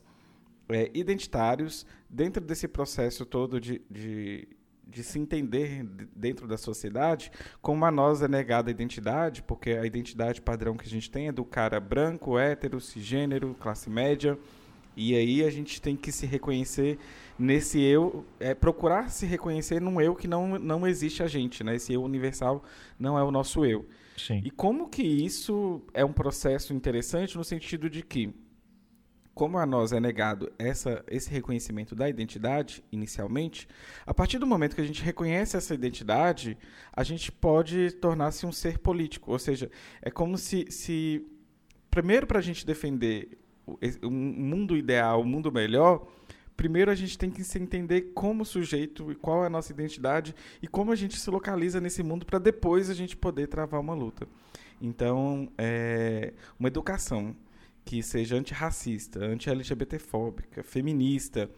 é, 0.68 0.88
identitários, 0.94 1.84
dentro 2.08 2.40
desse 2.40 2.68
processo 2.68 3.26
todo 3.26 3.60
de, 3.60 3.82
de, 3.90 4.46
de, 4.86 5.02
se 5.02 5.18
entender 5.18 5.84
dentro 6.14 6.46
da 6.46 6.56
sociedade, 6.56 7.32
como 7.60 7.84
a 7.84 7.90
nós 7.90 8.22
é 8.22 8.28
negada 8.28 8.70
a 8.70 8.72
identidade, 8.72 9.42
porque 9.42 9.72
a 9.72 9.84
identidade 9.84 10.40
padrão 10.40 10.76
que 10.76 10.86
a 10.86 10.88
gente 10.88 11.10
tem 11.10 11.26
é 11.26 11.32
do 11.32 11.44
cara 11.44 11.80
branco, 11.80 12.38
hétero, 12.38 12.80
cisgênero, 12.80 13.56
classe 13.58 13.90
média, 13.90 14.38
e 14.96 15.16
aí 15.16 15.42
a 15.42 15.50
gente 15.50 15.82
tem 15.82 15.96
que 15.96 16.12
se 16.12 16.26
reconhecer 16.26 16.96
nesse 17.36 17.80
eu, 17.80 18.24
é, 18.38 18.54
procurar 18.54 19.10
se 19.10 19.26
reconhecer 19.26 19.80
num 19.80 20.00
eu 20.00 20.14
que 20.14 20.28
não, 20.28 20.56
não 20.60 20.86
existe 20.86 21.24
a 21.24 21.26
gente, 21.26 21.64
né? 21.64 21.74
Esse 21.74 21.92
eu 21.92 22.04
universal 22.04 22.62
não 22.96 23.18
é 23.18 23.22
o 23.24 23.32
nosso 23.32 23.64
eu. 23.64 23.84
Sim. 24.18 24.42
E 24.44 24.50
como 24.50 24.88
que 24.88 25.02
isso 25.02 25.82
é 25.94 26.04
um 26.04 26.12
processo 26.12 26.74
interessante 26.74 27.36
no 27.36 27.44
sentido 27.44 27.88
de 27.88 28.02
que, 28.02 28.34
como 29.34 29.56
a 29.58 29.64
nós 29.64 29.92
é 29.92 30.00
negado 30.00 30.52
essa, 30.58 31.04
esse 31.06 31.30
reconhecimento 31.30 31.94
da 31.94 32.08
identidade 32.08 32.82
inicialmente, 32.90 33.68
a 34.04 34.12
partir 34.12 34.38
do 34.38 34.46
momento 34.46 34.74
que 34.74 34.80
a 34.80 34.86
gente 34.86 35.02
reconhece 35.02 35.56
essa 35.56 35.74
identidade, 35.74 36.58
a 36.92 37.02
gente 37.04 37.30
pode 37.30 37.92
tornar-se 37.92 38.44
um 38.44 38.52
ser 38.52 38.78
político. 38.78 39.30
Ou 39.30 39.38
seja, 39.38 39.70
é 40.02 40.10
como 40.10 40.36
se, 40.36 40.66
se 40.70 41.24
primeiro 41.90 42.26
para 42.26 42.38
a 42.38 42.42
gente 42.42 42.66
defender 42.66 43.38
um 44.02 44.10
mundo 44.10 44.76
ideal, 44.76 45.20
um 45.20 45.26
mundo 45.26 45.52
melhor, 45.52 46.06
primeiro 46.58 46.90
a 46.90 46.94
gente 46.94 47.16
tem 47.16 47.30
que 47.30 47.44
se 47.44 47.56
entender 47.56 48.10
como 48.12 48.44
sujeito 48.44 49.12
e 49.12 49.14
qual 49.14 49.44
é 49.44 49.46
a 49.46 49.50
nossa 49.50 49.72
identidade 49.72 50.34
e 50.60 50.66
como 50.66 50.90
a 50.90 50.96
gente 50.96 51.16
se 51.16 51.30
localiza 51.30 51.80
nesse 51.80 52.02
mundo 52.02 52.26
para 52.26 52.40
depois 52.40 52.90
a 52.90 52.94
gente 52.94 53.16
poder 53.16 53.46
travar 53.46 53.80
uma 53.80 53.94
luta. 53.94 54.26
Então, 54.82 55.48
é, 55.56 56.34
uma 56.58 56.66
educação 56.66 57.34
que 57.84 58.02
seja 58.02 58.36
antirracista, 58.36 59.24
anti-LGBTfóbica, 59.24 60.64
feminista, 60.64 61.48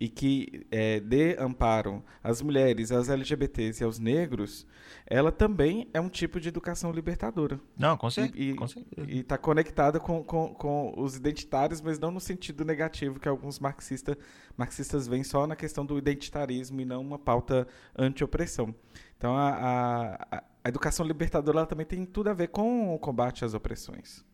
e 0.00 0.08
que 0.08 0.66
é, 0.70 1.00
dê 1.00 1.36
amparo 1.38 2.04
às 2.22 2.42
mulheres, 2.42 2.92
às 2.92 3.08
LGBTs 3.08 3.82
e 3.82 3.84
aos 3.84 3.98
negros, 3.98 4.66
ela 5.06 5.30
também 5.30 5.88
é 5.94 6.00
um 6.00 6.08
tipo 6.08 6.40
de 6.40 6.48
educação 6.48 6.90
libertadora. 6.90 7.60
Não, 7.78 7.96
com, 7.96 8.10
cer 8.10 8.30
e, 8.34 8.54
com 8.54 8.66
certeza. 8.66 9.10
E 9.10 9.20
está 9.20 9.38
conectada 9.38 10.00
com, 10.00 10.22
com, 10.22 10.54
com 10.54 10.94
os 10.96 11.16
identitários, 11.16 11.80
mas 11.80 11.98
não 11.98 12.10
no 12.10 12.20
sentido 12.20 12.64
negativo 12.64 13.20
que 13.20 13.28
alguns 13.28 13.58
marxista, 13.58 14.16
marxistas 14.56 15.06
veem 15.06 15.24
só 15.24 15.46
na 15.46 15.56
questão 15.56 15.84
do 15.84 15.96
identitarismo 15.96 16.80
e 16.80 16.84
não 16.84 17.00
uma 17.00 17.18
pauta 17.18 17.66
anti-opressão. 17.96 18.74
Então, 19.16 19.36
a, 19.36 20.18
a, 20.30 20.42
a 20.64 20.68
educação 20.68 21.06
libertadora 21.06 21.64
também 21.64 21.86
tem 21.86 22.04
tudo 22.04 22.28
a 22.28 22.34
ver 22.34 22.48
com 22.48 22.94
o 22.94 22.98
combate 22.98 23.44
às 23.44 23.54
opressões. 23.54 24.24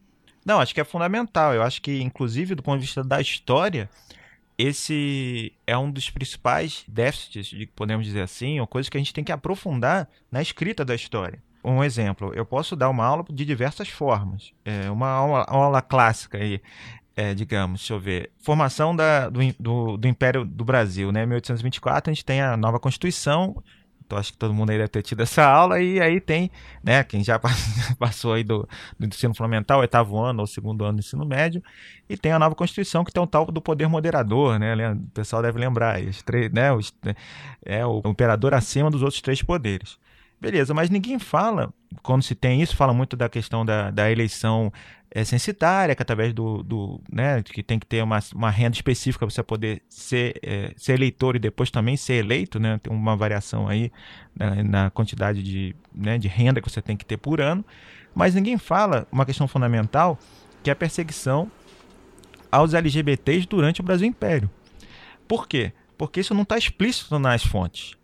Não, 0.45 0.61
acho 0.61 0.75
que 0.75 0.81
é 0.81 0.85
fundamental. 0.85 1.55
Eu 1.55 1.63
acho 1.63 1.81
que, 1.81 2.01
inclusive, 2.01 2.55
do 2.55 2.63
ponto 2.63 2.81
de 2.81 2.87
vista 2.87 3.05
da 3.05 3.21
história, 3.21 3.89
esse 4.63 5.53
é 5.67 5.77
um 5.77 5.91
dos 5.91 6.09
principais 6.09 6.85
déficits, 6.87 7.53
podemos 7.75 8.07
dizer 8.07 8.21
assim, 8.21 8.61
ou 8.61 8.67
coisas 8.67 8.89
que 8.89 8.97
a 8.97 9.01
gente 9.01 9.13
tem 9.13 9.25
que 9.25 9.33
aprofundar 9.33 10.09
na 10.31 10.41
escrita 10.41 10.85
da 10.85 10.95
história. 10.95 11.43
Um 11.65 11.83
exemplo, 11.83 12.33
eu 12.33 12.47
posso 12.47 12.77
dar 12.77 12.89
uma 12.89 13.05
aula 13.05 13.25
de 13.29 13.45
diversas 13.45 13.89
formas. 13.89 14.53
É 14.65 14.89
uma 14.89 15.09
aula, 15.09 15.45
aula 15.49 15.83
clássica 15.83 16.39
aí, 16.39 16.61
é, 17.17 17.35
digamos, 17.35 17.81
deixa 17.81 17.95
eu 17.95 18.01
ver, 18.01 18.31
formação 18.39 18.95
da, 18.95 19.29
do, 19.29 19.41
do, 19.59 19.97
do 19.97 20.09
Império 20.09 20.45
do 20.45 20.65
Brasil, 20.65 21.11
né? 21.11 21.27
1824, 21.27 22.11
a 22.11 22.15
gente 22.15 22.25
tem 22.25 22.41
a 22.41 22.57
nova 22.57 22.79
Constituição, 22.79 23.61
então 24.13 24.19
acho 24.19 24.33
que 24.33 24.39
todo 24.39 24.53
mundo 24.53 24.71
aí 24.71 24.77
deve 24.77 24.89
ter 24.89 25.03
tido 25.03 25.23
essa 25.23 25.45
aula. 25.45 25.81
E 25.81 26.01
aí 26.01 26.21
tem, 26.21 26.51
né, 26.85 27.03
quem 27.03 27.25
já 27.25 27.41
passou 27.99 28.35
aí 28.35 28.45
do, 28.45 28.69
do 28.99 29.07
ensino 29.07 29.35
fundamental, 29.35 29.81
oitavo 29.81 30.19
ano 30.19 30.41
ou 30.41 30.47
segundo 30.47 30.85
ano 30.85 30.99
do 30.99 31.01
ensino 31.01 31.25
médio, 31.25 31.63
e 32.09 32.17
tem 32.17 32.33
a 32.33 32.39
nova 32.39 32.55
Constituição 32.55 33.05
que 33.05 33.13
tem 33.13 33.23
o 33.23 33.27
tal 33.27 33.47
do 33.47 33.61
poder 33.63 33.89
moderador, 33.89 34.59
né? 34.59 34.93
O 34.93 35.11
pessoal 35.15 35.43
deve 35.43 35.59
lembrar, 35.59 36.01
os 36.03 36.23
três, 36.23 36.53
né, 36.53 36.73
os, 36.73 36.95
é 37.65 37.85
o 37.87 38.03
imperador 38.05 38.55
acima 38.55 38.91
dos 38.91 39.03
outros 39.03 39.23
três 39.23 39.43
poderes. 39.43 39.99
Beleza, 40.43 40.75
mas 40.75 40.91
ninguém 40.91 41.21
fala, 41.21 41.73
quando 42.03 42.25
se 42.25 42.35
tem 42.35 42.61
isso, 42.61 42.75
fala 42.75 42.93
muito 42.93 43.17
da 43.17 43.29
questão 43.29 43.65
da, 43.65 43.93
da 43.93 44.11
eleição 44.11 44.73
é, 45.09 45.25
censitária, 45.25 45.95
que 45.95 46.03
através 46.03 46.35
do, 46.35 46.65
do 46.65 47.01
né, 47.09 47.41
que 47.45 47.63
tem 47.63 47.79
que 47.79 47.87
ter 47.87 48.03
uma, 48.03 48.19
uma 48.35 48.51
renda 48.51 48.75
específica 48.75 49.25
para 49.25 49.33
você 49.33 49.41
poder 49.41 49.83
ser, 49.89 50.41
é, 50.43 50.73
ser 50.77 50.95
eleitor 50.95 51.37
e 51.37 51.39
depois 51.39 51.71
também 51.71 51.97
ser 51.97 52.15
eleito, 52.15 52.59
né, 52.59 52.81
tem 52.83 52.93
uma 52.93 53.15
variação 53.15 53.69
aí 53.69 53.93
na, 54.35 54.65
na, 54.65 54.91
quantidade 54.91 55.45
de, 55.45 55.77
né, 55.95 56.19
de 56.19 56.27
renda 56.27 56.61
que 56.61 56.69
você 56.69 56.83
tem 56.83 56.97
que 56.97 57.07
ter 57.07 57.19
por 57.19 57.41
ano, 57.41 57.65
mas 58.13 58.35
ninguém 58.35 58.59
fala 58.59 59.07
uma 59.13 59.25
questão 59.25 59.47
fundamental, 59.47 60.19
que 60.61 60.71
é 60.71 60.73
a 60.73 60.77
perseguição 60.77 61.49
aos 62.51 62.75
LGBTs 62.75 63.47
durante 63.47 63.81
o 63.81 63.85
Brasil 63.85 64.09
Império. 64.09 64.51
Por 65.29 65.47
quê? 65.47 65.73
Porque 65.97 66.19
isso 66.19 66.35
não 66.35 66.43
está 66.43 66.59
explícito 66.59 67.17
nas 67.17 67.45
fontes 67.45 67.97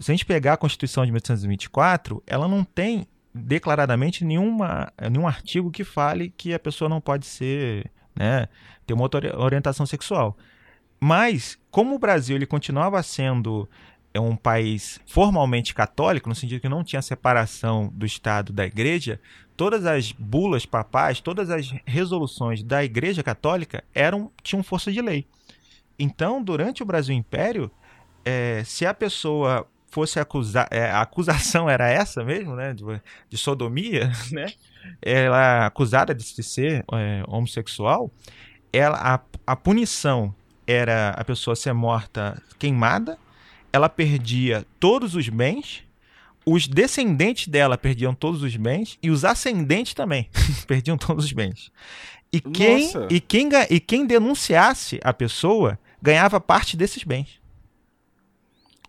se 0.00 0.10
a 0.10 0.14
gente 0.14 0.24
pegar 0.24 0.54
a 0.54 0.56
Constituição 0.56 1.04
de 1.04 1.12
1824, 1.12 2.22
ela 2.26 2.48
não 2.48 2.64
tem 2.64 3.06
declaradamente 3.34 4.24
nenhuma, 4.24 4.92
nenhum 5.10 5.28
artigo 5.28 5.70
que 5.70 5.84
fale 5.84 6.32
que 6.36 6.54
a 6.54 6.58
pessoa 6.58 6.88
não 6.88 7.00
pode 7.00 7.26
ser, 7.26 7.90
né, 8.16 8.48
ter 8.86 8.94
uma 8.94 9.08
orientação 9.36 9.84
sexual. 9.84 10.36
Mas, 10.98 11.58
como 11.70 11.94
o 11.94 11.98
Brasil 11.98 12.34
ele 12.34 12.46
continuava 12.46 13.02
sendo 13.02 13.68
é, 14.12 14.18
um 14.18 14.34
país 14.34 14.98
formalmente 15.06 15.74
católico, 15.74 16.28
no 16.28 16.34
sentido 16.34 16.60
que 16.60 16.68
não 16.68 16.82
tinha 16.82 17.02
separação 17.02 17.90
do 17.94 18.04
Estado 18.04 18.52
da 18.52 18.66
Igreja, 18.66 19.20
todas 19.56 19.84
as 19.84 20.12
bulas 20.12 20.64
papais, 20.66 21.20
todas 21.20 21.50
as 21.50 21.70
resoluções 21.84 22.62
da 22.62 22.82
Igreja 22.82 23.22
Católica 23.22 23.84
eram 23.94 24.30
tinham 24.42 24.62
força 24.62 24.90
de 24.90 25.00
lei. 25.00 25.26
Então, 25.98 26.42
durante 26.42 26.82
o 26.82 26.86
Brasil 26.86 27.14
Império, 27.14 27.70
é, 28.24 28.62
se 28.64 28.84
a 28.86 28.94
pessoa 28.94 29.66
fosse 29.90 30.20
acusar, 30.20 30.68
é, 30.70 30.90
a 30.90 31.02
acusação 31.02 31.68
era 31.68 31.88
essa 31.88 32.24
mesmo, 32.24 32.54
né, 32.54 32.72
de, 32.72 32.84
de 33.28 33.36
sodomia, 33.36 34.10
né, 34.30 34.52
ela 35.02 35.62
é 35.62 35.66
acusada 35.66 36.14
de 36.14 36.42
ser 36.42 36.84
é, 36.92 37.22
homossexual, 37.26 38.10
ela, 38.72 38.96
a, 38.96 39.20
a 39.46 39.56
punição 39.56 40.34
era 40.66 41.10
a 41.10 41.24
pessoa 41.24 41.56
ser 41.56 41.72
morta 41.72 42.40
queimada, 42.58 43.18
ela 43.72 43.88
perdia 43.88 44.64
todos 44.78 45.14
os 45.14 45.28
bens, 45.28 45.82
os 46.46 46.66
descendentes 46.66 47.48
dela 47.48 47.76
perdiam 47.76 48.14
todos 48.14 48.42
os 48.42 48.56
bens 48.56 48.98
e 49.02 49.10
os 49.10 49.24
ascendentes 49.24 49.94
também 49.94 50.28
perdiam 50.66 50.96
todos 50.96 51.24
os 51.24 51.32
bens. 51.32 51.70
E 52.32 52.40
quem, 52.40 52.90
e, 53.10 53.20
quem, 53.20 53.48
e 53.68 53.80
quem 53.80 54.06
denunciasse 54.06 55.00
a 55.02 55.12
pessoa 55.12 55.78
ganhava 56.00 56.40
parte 56.40 56.76
desses 56.76 57.02
bens. 57.02 57.39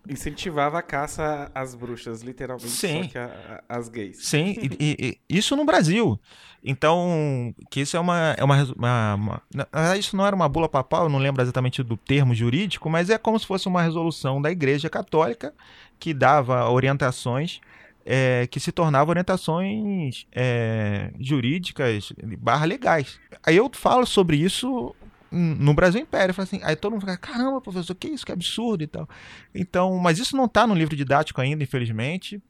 Incentivava 0.10 0.80
a 0.80 0.82
caça 0.82 1.52
às 1.54 1.76
bruxas, 1.76 2.22
literalmente, 2.22 2.70
Sim. 2.70 3.04
só 3.04 3.10
que 3.10 3.18
a, 3.18 3.62
a, 3.70 3.78
as 3.78 3.88
gays. 3.88 4.18
Sim, 4.26 4.56
e, 4.80 5.20
e, 5.30 5.38
isso 5.38 5.56
no 5.56 5.64
Brasil. 5.64 6.20
Então, 6.64 7.54
que 7.70 7.82
isso 7.82 7.96
é 7.96 8.00
uma. 8.00 8.36
É 8.38 8.44
uma, 8.44 8.64
uma, 8.76 9.16
uma, 9.16 9.98
isso 9.98 10.16
não 10.16 10.26
era 10.26 10.36
uma 10.36 10.50
bula 10.50 10.68
papal, 10.68 11.04
eu 11.04 11.10
não 11.10 11.20
lembro 11.20 11.42
exatamente 11.42 11.84
do 11.84 11.96
termo 11.96 12.34
jurídico, 12.34 12.90
mas 12.90 13.10
é 13.10 13.18
como 13.18 13.40
se 13.40 13.46
fosse 13.46 13.68
uma 13.68 13.82
resolução 13.82 14.42
da 14.42 14.52
Igreja 14.52 14.90
Católica 14.90 15.54
que 16.00 16.14
dava 16.14 16.68
orientações 16.70 17.62
é, 18.06 18.48
que 18.48 18.60
se 18.60 18.72
tornavam 18.72 19.10
orientações 19.10 20.26
é, 20.32 21.12
jurídicas 21.20 22.12
barra 22.40 22.66
legais. 22.66 23.20
Aí 23.44 23.58
eu 23.58 23.70
falo 23.74 24.06
sobre 24.06 24.38
isso 24.38 24.96
no 25.32 25.74
Brasil 25.74 26.02
Império. 26.02 26.36
Assim, 26.38 26.60
aí 26.64 26.76
todo 26.76 26.94
mundo 26.94 27.02
fica, 27.02 27.18
caramba, 27.18 27.62
professor, 27.62 27.96
que 27.96 28.10
isso, 28.10 28.26
que 28.26 28.32
absurdo 28.32 28.84
e 28.84 28.88
tal. 28.88 29.08
Então, 29.54 29.98
mas 29.98 30.20
isso 30.20 30.36
não 30.36 30.46
está 30.46 30.68
no 30.68 30.76
livro 30.76 30.96
didático 30.96 31.40
ainda, 31.40 31.64
infelizmente. 31.64 32.42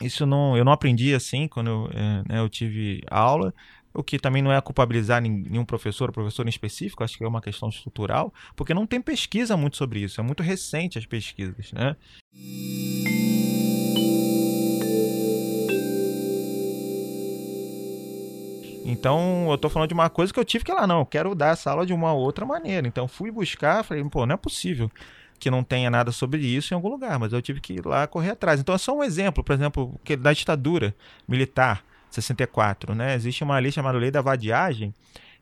Isso 0.00 0.24
não, 0.24 0.56
eu 0.56 0.64
não 0.64 0.72
aprendi 0.72 1.14
assim 1.14 1.48
quando 1.48 1.68
eu, 1.68 1.90
é, 1.92 2.22
né, 2.28 2.38
eu 2.40 2.48
tive 2.48 3.02
aula. 3.10 3.52
O 3.92 4.02
que 4.02 4.18
também 4.18 4.42
não 4.42 4.52
é 4.52 4.60
culpabilizar 4.60 5.20
nenhum 5.20 5.64
professor 5.64 6.08
ou 6.08 6.12
professor 6.12 6.46
em 6.46 6.50
específico, 6.50 7.02
acho 7.02 7.16
que 7.16 7.24
é 7.24 7.28
uma 7.28 7.40
questão 7.40 7.68
estrutural, 7.68 8.32
porque 8.54 8.74
não 8.74 8.86
tem 8.86 9.00
pesquisa 9.00 9.56
muito 9.56 9.76
sobre 9.76 10.00
isso, 10.00 10.20
é 10.20 10.24
muito 10.24 10.42
recente 10.42 10.98
as 10.98 11.06
pesquisas, 11.06 11.72
né? 11.72 11.96
Então, 18.90 19.48
eu 19.50 19.58
tô 19.58 19.68
falando 19.68 19.88
de 19.88 19.94
uma 19.94 20.08
coisa 20.08 20.32
que 20.32 20.40
eu 20.40 20.44
tive 20.46 20.64
que 20.64 20.72
ir 20.72 20.74
lá, 20.74 20.86
não, 20.86 21.00
eu 21.00 21.06
quero 21.06 21.34
dar 21.34 21.52
essa 21.52 21.70
aula 21.70 21.84
de 21.84 21.92
uma 21.92 22.14
outra 22.14 22.46
maneira. 22.46 22.88
Então, 22.88 23.06
fui 23.06 23.30
buscar, 23.30 23.84
falei, 23.84 24.02
pô, 24.04 24.24
não 24.24 24.32
é 24.32 24.36
possível 24.38 24.90
que 25.38 25.50
não 25.50 25.62
tenha 25.62 25.90
nada 25.90 26.10
sobre 26.10 26.40
isso 26.40 26.72
em 26.72 26.76
algum 26.76 26.88
lugar, 26.88 27.18
mas 27.18 27.34
eu 27.34 27.42
tive 27.42 27.60
que 27.60 27.74
ir 27.74 27.84
lá 27.84 28.06
correr 28.06 28.30
atrás. 28.30 28.58
Então, 28.58 28.74
é 28.74 28.78
só 28.78 28.96
um 28.96 29.04
exemplo, 29.04 29.44
por 29.44 29.52
exemplo, 29.52 30.00
que 30.02 30.16
da 30.16 30.32
ditadura 30.32 30.96
militar, 31.28 31.84
64, 32.10 32.94
né? 32.94 33.14
Existe 33.14 33.44
uma 33.44 33.58
lei 33.58 33.70
chamada 33.70 33.98
Lei 33.98 34.10
da 34.10 34.22
Vadiagem, 34.22 34.94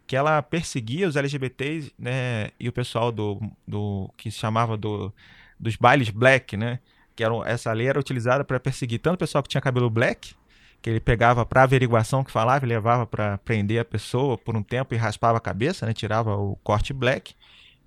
que 0.08 0.16
ela 0.16 0.42
perseguia 0.42 1.06
os 1.06 1.14
LGBTs, 1.14 1.92
né, 1.96 2.50
e 2.58 2.68
o 2.68 2.72
pessoal 2.72 3.12
do, 3.12 3.40
do 3.66 4.10
que 4.16 4.28
se 4.28 4.38
chamava 4.38 4.76
do, 4.76 5.12
dos 5.58 5.76
bailes 5.76 6.10
black, 6.10 6.56
né? 6.56 6.80
Que 7.14 7.22
era, 7.22 7.32
essa 7.46 7.72
lei 7.72 7.86
era 7.86 8.00
utilizada 8.00 8.44
para 8.44 8.58
perseguir 8.58 8.98
tanto 8.98 9.14
o 9.14 9.18
pessoal 9.18 9.40
que 9.40 9.48
tinha 9.48 9.60
cabelo 9.60 9.88
black, 9.88 10.34
que 10.86 10.90
ele 10.90 11.00
pegava 11.00 11.44
para 11.44 11.64
averiguação 11.64 12.22
que 12.22 12.30
falava 12.30 12.64
e 12.64 12.68
levava 12.68 13.04
para 13.04 13.38
prender 13.38 13.80
a 13.80 13.84
pessoa 13.84 14.38
por 14.38 14.56
um 14.56 14.62
tempo 14.62 14.94
e 14.94 14.96
raspava 14.96 15.36
a 15.36 15.40
cabeça, 15.40 15.84
né? 15.84 15.92
tirava 15.92 16.36
o 16.36 16.54
corte 16.62 16.92
black. 16.92 17.34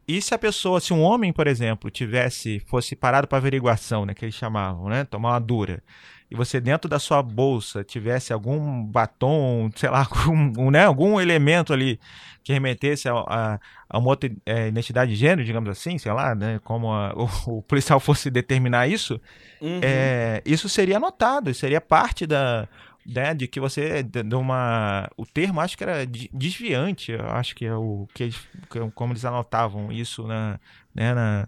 E 0.05 0.21
se 0.21 0.33
a 0.33 0.37
pessoa, 0.37 0.81
se 0.81 0.91
um 0.91 1.01
homem, 1.01 1.31
por 1.31 1.47
exemplo, 1.47 1.89
tivesse 1.89 2.59
fosse 2.67 2.97
parado 2.97 3.25
para 3.25 3.37
averiguação, 3.37 4.05
né, 4.05 4.13
que 4.13 4.25
eles 4.25 4.35
chamavam, 4.35 4.89
né, 4.89 5.05
tomar 5.05 5.29
uma 5.29 5.39
dura, 5.39 5.81
e 6.29 6.35
você 6.35 6.59
dentro 6.59 6.89
da 6.89 6.99
sua 6.99 7.23
bolsa 7.23 7.85
tivesse 7.85 8.33
algum 8.33 8.83
batom, 8.83 9.69
sei 9.75 9.89
lá, 9.89 10.05
algum, 10.11 10.69
né, 10.69 10.83
algum 10.83 11.21
elemento 11.21 11.71
ali 11.71 11.99
que 12.43 12.51
remetesse 12.51 13.07
a, 13.07 13.13
a, 13.13 13.59
a 13.89 13.97
uma 13.97 14.09
outra 14.09 14.29
é, 14.45 14.67
identidade 14.67 15.11
de 15.11 15.17
gênero, 15.17 15.45
digamos 15.45 15.69
assim, 15.69 15.97
sei 15.97 16.11
lá, 16.11 16.35
né, 16.35 16.59
como 16.65 16.91
a, 16.91 17.13
o, 17.47 17.59
o, 17.59 17.61
policial 17.61 17.99
fosse 17.99 18.29
determinar 18.29 18.87
isso, 18.87 19.21
uhum. 19.61 19.79
é, 19.81 20.41
isso 20.45 20.67
seria 20.67 20.97
anotado, 20.97 21.53
seria 21.53 21.79
parte 21.79 22.27
da 22.27 22.67
né, 23.05 23.33
de 23.33 23.47
que 23.47 23.59
você 23.59 24.03
de 24.03 24.35
uma 24.35 25.09
o 25.17 25.25
termo 25.25 25.59
acho 25.59 25.77
que 25.77 25.83
era 25.83 26.05
desviante, 26.05 27.13
acho 27.13 27.55
que 27.55 27.65
é 27.65 27.75
o 27.75 28.07
que 28.13 28.23
eles, 28.23 28.47
como 28.93 29.13
eles 29.13 29.25
anotavam 29.25 29.91
isso 29.91 30.27
na, 30.27 30.59
né, 30.93 31.13
na, 31.13 31.47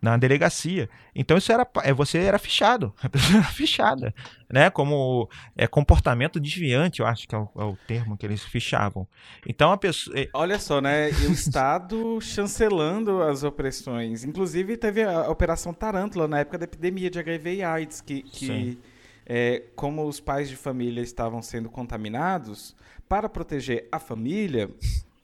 na 0.00 0.16
delegacia. 0.16 0.88
Então 1.14 1.36
isso 1.36 1.52
era 1.52 1.66
é 1.82 1.92
você 1.92 2.18
era 2.18 2.38
fichado, 2.38 2.94
a 3.02 3.08
pessoa 3.08 3.38
era 3.38 3.48
fichada, 3.48 4.14
né? 4.50 4.70
Como 4.70 5.28
é 5.56 5.66
comportamento 5.66 6.40
desviante, 6.40 7.00
eu 7.00 7.06
acho 7.06 7.28
que 7.28 7.34
é 7.34 7.38
o, 7.38 7.48
é 7.56 7.64
o 7.64 7.78
termo 7.86 8.16
que 8.16 8.26
eles 8.26 8.42
fichavam. 8.42 9.06
Então 9.46 9.72
a 9.72 9.76
pessoa 9.76 10.18
é 10.18 10.28
Olha 10.32 10.58
só, 10.58 10.80
né? 10.80 11.10
E 11.10 11.26
o 11.26 11.32
Estado 11.32 12.20
chancelando 12.20 13.22
as 13.22 13.42
opressões. 13.42 14.24
Inclusive 14.24 14.76
teve 14.76 15.02
a 15.02 15.30
Operação 15.30 15.72
Tarântula 15.72 16.26
na 16.26 16.40
época 16.40 16.58
da 16.58 16.64
epidemia 16.64 17.10
de 17.10 17.18
HIV 17.18 17.54
e 17.56 17.62
AIDS 17.62 18.00
que, 18.00 18.22
que 18.22 18.78
é, 19.26 19.64
como 19.74 20.06
os 20.06 20.20
pais 20.20 20.48
de 20.48 20.56
família 20.56 21.00
estavam 21.02 21.42
sendo 21.42 21.68
contaminados, 21.68 22.74
para 23.08 23.28
proteger 23.28 23.88
a 23.92 23.98
família, 23.98 24.70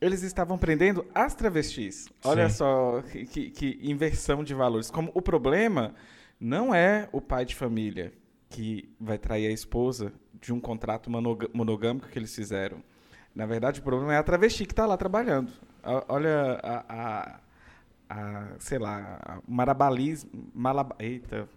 eles 0.00 0.22
estavam 0.22 0.58
prendendo 0.58 1.04
as 1.14 1.34
travestis. 1.34 2.08
Olha 2.24 2.48
Sim. 2.48 2.56
só 2.56 3.02
que, 3.02 3.50
que- 3.50 3.78
inversão 3.82 4.42
de 4.44 4.54
valores. 4.54 4.90
Como 4.90 5.10
o 5.14 5.22
problema 5.22 5.94
não 6.40 6.74
é 6.74 7.08
o 7.12 7.20
pai 7.20 7.44
de 7.44 7.54
família 7.54 8.12
que 8.48 8.88
vai 9.00 9.16
trair 9.18 9.46
a 9.46 9.50
esposa 9.52 10.12
de 10.40 10.52
um 10.52 10.60
contrato 10.60 11.08
monogâmico 11.54 12.08
que 12.08 12.18
eles 12.18 12.34
fizeram. 12.34 12.82
Na 13.34 13.46
verdade, 13.46 13.80
o 13.80 13.82
problema 13.82 14.12
é 14.14 14.18
a 14.18 14.22
travesti 14.22 14.66
que 14.66 14.72
está 14.72 14.84
lá 14.84 14.96
trabalhando. 14.96 15.50
Olha 16.08 16.60
a, 16.62 16.84
a- 16.88 17.40
a, 18.10 18.46
sei 18.58 18.78
lá, 18.78 19.40
marabalismo, 19.48 20.30
malab, 20.54 20.92
eita. 20.98 21.48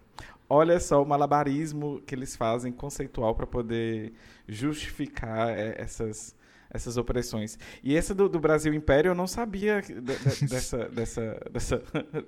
Olha 0.48 0.78
só 0.78 1.02
o 1.02 1.06
malabarismo 1.06 2.00
que 2.06 2.14
eles 2.14 2.36
fazem 2.36 2.72
conceitual 2.72 3.34
para 3.34 3.46
poder 3.46 4.12
justificar 4.48 5.50
é, 5.50 5.74
essas 5.78 6.34
essas 6.68 6.96
opressões. 6.96 7.56
E 7.82 7.96
essa 7.96 8.12
do, 8.14 8.28
do 8.28 8.40
Brasil 8.40 8.74
Império 8.74 9.10
eu 9.10 9.14
não 9.14 9.26
sabia 9.26 9.80
de- 9.80 9.94
de- 10.00 10.00
dessa, 10.50 10.88
dessa, 10.88 11.40
dessa, 11.50 11.82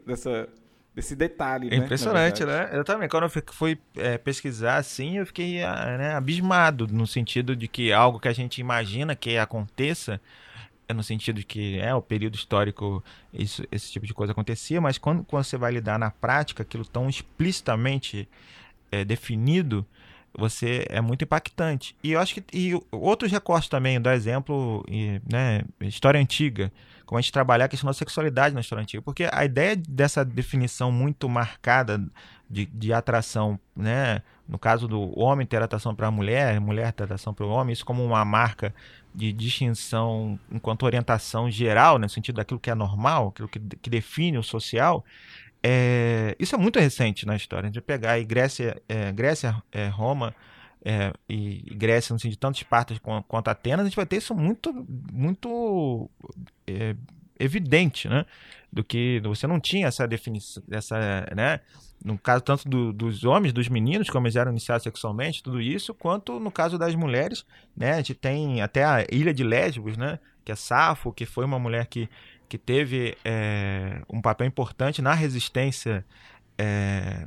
dessa, 0.06 0.48
desse 0.94 1.16
detalhe. 1.16 1.66
É 1.66 1.70
né, 1.72 1.76
na 1.78 1.84
impressionante, 1.84 2.44
verdade. 2.44 2.72
né? 2.72 2.78
Eu 2.78 2.84
também, 2.84 3.08
quando 3.08 3.24
eu 3.24 3.30
fui- 3.52 3.78
é, 3.96 4.16
pesquisar 4.16 4.76
assim, 4.76 5.18
eu 5.18 5.26
fiquei 5.26 5.62
ah, 5.62 5.96
né, 5.98 6.14
abismado, 6.14 6.86
no 6.86 7.06
sentido 7.06 7.54
de 7.56 7.66
que 7.66 7.92
algo 7.92 8.20
que 8.20 8.28
a 8.28 8.32
gente 8.32 8.60
imagina 8.60 9.14
que 9.16 9.36
aconteça, 9.36 10.20
no 10.95 11.03
sentido 11.03 11.36
de 11.41 11.45
que 11.45 11.78
é 11.78 11.95
o 11.95 12.03
período 12.03 12.34
histórico, 12.34 13.03
isso, 13.32 13.62
esse 13.70 13.91
tipo 13.93 14.07
de 14.07 14.14
coisa 14.14 14.32
acontecia, 14.32 14.80
mas 14.80 14.99
quando, 14.99 15.24
quando 15.24 15.45
você 15.45 15.57
vai 15.57 15.72
lidar 15.72 15.99
na 15.99 16.11
prática, 16.11 16.62
aquilo 16.62 16.84
tão 16.84 17.09
explicitamente 17.09 18.28
é, 18.91 19.05
definido, 19.05 19.86
você 20.36 20.86
é 20.89 21.01
muito 21.01 21.24
impactante. 21.24 21.97
E 22.03 22.12
eu 22.12 22.20
acho 22.20 22.34
que 22.34 22.45
e 22.53 22.72
outros 22.91 23.30
recortes 23.30 23.68
também, 23.68 24.01
do 24.01 24.11
exemplo, 24.11 24.84
e, 24.89 25.20
né, 25.30 25.62
história 25.80 26.20
antiga, 26.20 26.72
como 27.05 27.18
a 27.18 27.22
gente 27.22 27.32
trabalhar 27.32 27.64
a 27.64 27.68
questão 27.68 27.89
da 27.89 27.95
sexualidade 27.95 28.55
na 28.55 28.61
história 28.61 28.82
antiga, 28.82 29.03
porque 29.03 29.28
a 29.32 29.45
ideia 29.45 29.74
dessa 29.76 30.24
definição 30.24 30.93
muito 30.93 31.28
marcada 31.28 32.03
de, 32.51 32.66
de 32.66 32.92
atração, 32.92 33.59
né, 33.76 34.22
no 34.49 34.59
caso 34.59 34.88
do 34.88 35.18
homem 35.18 35.46
ter 35.46 35.62
atração 35.62 35.94
para 35.94 36.07
a 36.07 36.11
mulher, 36.11 36.61
mulher 36.61 36.92
ter 36.92 37.05
atração 37.05 37.34
para 37.34 37.44
o 37.44 37.51
homem, 37.51 37.72
isso 37.72 37.84
como 37.84 38.05
uma 38.05 38.24
marca 38.24 38.74
de 39.14 39.32
distinção 39.32 40.38
enquanto 40.51 40.84
orientação 40.84 41.51
geral, 41.51 41.99
né, 41.99 42.05
no 42.07 42.11
sentido 42.11 42.36
daquilo 42.36 42.61
que 42.61 42.70
é 42.70 42.74
normal, 42.74 43.28
aquilo 43.28 43.49
que, 43.49 43.59
que 43.59 43.90
define 43.90 44.38
o 44.38 44.42
social, 44.42 45.05
é, 45.62 46.36
isso 46.38 46.55
é 46.55 46.59
muito 46.59 46.78
recente 46.78 47.26
na 47.26 47.36
história. 47.36 47.66
A 47.66 47.68
gente 47.68 47.74
vai 47.74 47.82
pegar 47.82 48.12
aí 48.12 48.24
Grécia, 48.24 48.80
é, 48.88 49.11
Grécia 49.12 49.61
é, 49.72 49.88
Roma 49.88 50.34
é, 50.84 51.12
e, 51.28 51.64
e 51.66 51.74
Grécia, 51.74 52.12
no 52.12 52.18
sentido 52.18 52.32
de 52.32 52.38
tanto 52.38 52.57
Esparta 52.57 52.99
quan- 53.01 53.22
quanto 53.26 53.49
Atenas, 53.49 53.80
a 53.84 53.88
gente 53.88 53.96
vai 53.96 54.07
ter 54.07 54.16
isso 54.16 54.34
muito, 54.34 54.72
muito 55.12 56.09
é, 56.66 56.94
evidente, 57.38 58.09
né? 58.09 58.24
Do 58.72 58.84
que 58.84 59.20
você 59.24 59.46
não 59.46 59.59
tinha 59.59 59.88
essa 59.88 60.07
definição, 60.07 60.62
essa, 60.70 60.96
né? 61.34 61.61
No 62.05 62.16
caso 62.18 62.42
tanto 62.42 62.68
do- 62.68 62.92
dos 62.92 63.24
homens, 63.24 63.53
dos 63.53 63.68
meninos, 63.68 64.09
como 64.09 64.26
eles 64.26 64.36
eram 64.36 64.53
iniciados 64.53 64.84
sexualmente, 64.84 65.42
tudo 65.42 65.61
isso, 65.61 65.92
quanto 65.92 66.38
no 66.38 66.51
caso 66.51 66.78
das 66.78 66.94
mulheres, 66.94 67.44
né? 67.76 67.92
A 67.92 67.96
gente 67.96 68.14
tem 68.14 68.62
até 68.62 68.84
a 68.84 69.05
ilha 69.11 69.34
de 69.34 69.42
Lesbos, 69.42 69.96
né? 69.96 70.18
Que 70.44 70.53
é 70.53 70.55
Safo, 70.57 71.12
que 71.12 71.26
foi 71.26 71.44
uma 71.44 71.59
mulher 71.59 71.86
que 71.86 72.09
que 72.49 72.57
teve 72.57 73.14
é, 73.26 74.01
um 74.09 74.22
papel 74.22 74.46
importante 74.46 75.03
na 75.03 75.12
resistência 75.12 76.03
é, 76.57 77.26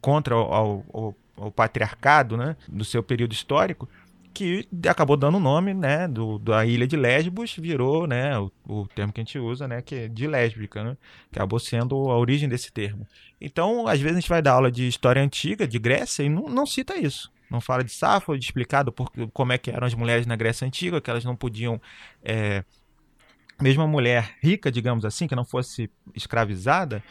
contra 0.00 0.36
o, 0.36 0.40
ao, 0.40 1.14
ao 1.36 1.50
patriarcado, 1.50 2.36
né, 2.36 2.56
do 2.68 2.84
seu 2.84 3.02
período 3.02 3.32
histórico, 3.32 3.88
que 4.40 4.66
acabou 4.88 5.18
dando 5.18 5.36
o 5.36 5.40
nome, 5.40 5.74
né, 5.74 6.08
do, 6.08 6.38
da 6.38 6.64
ilha 6.64 6.86
de 6.86 6.96
Lesbos, 6.96 7.54
virou, 7.56 8.06
né, 8.06 8.38
o, 8.38 8.50
o 8.66 8.86
termo 8.88 9.12
que 9.12 9.20
a 9.20 9.24
gente 9.24 9.38
usa, 9.38 9.68
né, 9.68 9.82
que 9.82 9.94
é 9.94 10.08
de 10.08 10.26
lésbica, 10.26 10.82
né, 10.82 10.96
acabou 11.30 11.58
sendo 11.58 11.94
a 12.10 12.16
origem 12.16 12.48
desse 12.48 12.72
termo. 12.72 13.06
Então, 13.38 13.86
às 13.86 14.00
vezes 14.00 14.16
a 14.16 14.20
gente 14.20 14.30
vai 14.30 14.40
dar 14.40 14.52
aula 14.52 14.70
de 14.70 14.88
história 14.88 15.22
antiga, 15.22 15.68
de 15.68 15.78
Grécia, 15.78 16.22
e 16.22 16.30
não, 16.30 16.44
não 16.44 16.64
cita 16.64 16.96
isso. 16.96 17.30
Não 17.50 17.60
fala 17.60 17.84
de 17.84 17.92
Safo, 17.92 18.38
de 18.38 18.44
explicado 18.44 18.90
por, 18.90 19.10
como 19.32 19.52
é 19.52 19.58
que 19.58 19.70
eram 19.70 19.86
as 19.86 19.92
mulheres 19.92 20.26
na 20.26 20.36
Grécia 20.36 20.66
Antiga, 20.66 21.00
que 21.00 21.10
elas 21.10 21.24
não 21.24 21.36
podiam 21.36 21.78
é, 22.22 22.64
mesmo 23.60 23.82
a 23.82 23.86
mulher 23.86 24.36
rica, 24.40 24.70
digamos 24.70 25.04
assim, 25.04 25.26
que 25.26 25.34
não 25.34 25.44
fosse 25.44 25.90
escravizada, 26.14 27.02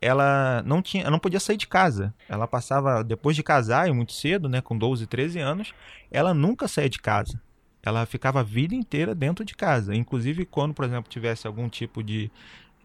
ela 0.00 0.62
não 0.64 0.80
tinha, 0.80 1.02
ela 1.02 1.10
não 1.10 1.18
podia 1.18 1.40
sair 1.40 1.56
de 1.56 1.66
casa. 1.66 2.14
Ela 2.28 2.46
passava 2.46 3.02
depois 3.02 3.36
de 3.36 3.42
casar 3.42 3.88
e 3.88 3.92
muito 3.92 4.12
cedo, 4.12 4.48
né, 4.48 4.60
com 4.60 4.76
12, 4.76 5.06
13 5.06 5.38
anos, 5.38 5.74
ela 6.10 6.32
nunca 6.32 6.68
saía 6.68 6.88
de 6.88 7.00
casa. 7.00 7.40
Ela 7.82 8.04
ficava 8.06 8.40
a 8.40 8.42
vida 8.42 8.74
inteira 8.74 9.14
dentro 9.14 9.44
de 9.44 9.54
casa. 9.54 9.94
Inclusive 9.94 10.44
quando, 10.44 10.74
por 10.74 10.84
exemplo, 10.84 11.10
tivesse 11.10 11.46
algum 11.46 11.68
tipo 11.68 12.02
de 12.02 12.30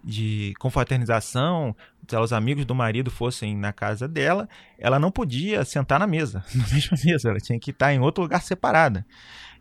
de 0.03 0.53
confraternização, 0.59 1.73
se 2.05 2.17
os 2.17 2.33
amigos 2.33 2.65
do 2.65 2.75
marido 2.75 3.09
fossem 3.09 3.55
na 3.55 3.71
casa 3.71 4.05
dela, 4.05 4.49
ela 4.77 4.99
não 4.99 5.09
podia 5.09 5.63
sentar 5.63 5.97
na 5.97 6.05
mesa, 6.05 6.43
na 6.53 6.67
mesma 6.67 6.97
mesa, 7.05 7.29
ela 7.29 7.39
tinha 7.39 7.57
que 7.57 7.71
estar 7.71 7.93
em 7.93 7.99
outro 7.99 8.21
lugar 8.21 8.41
separada. 8.41 9.05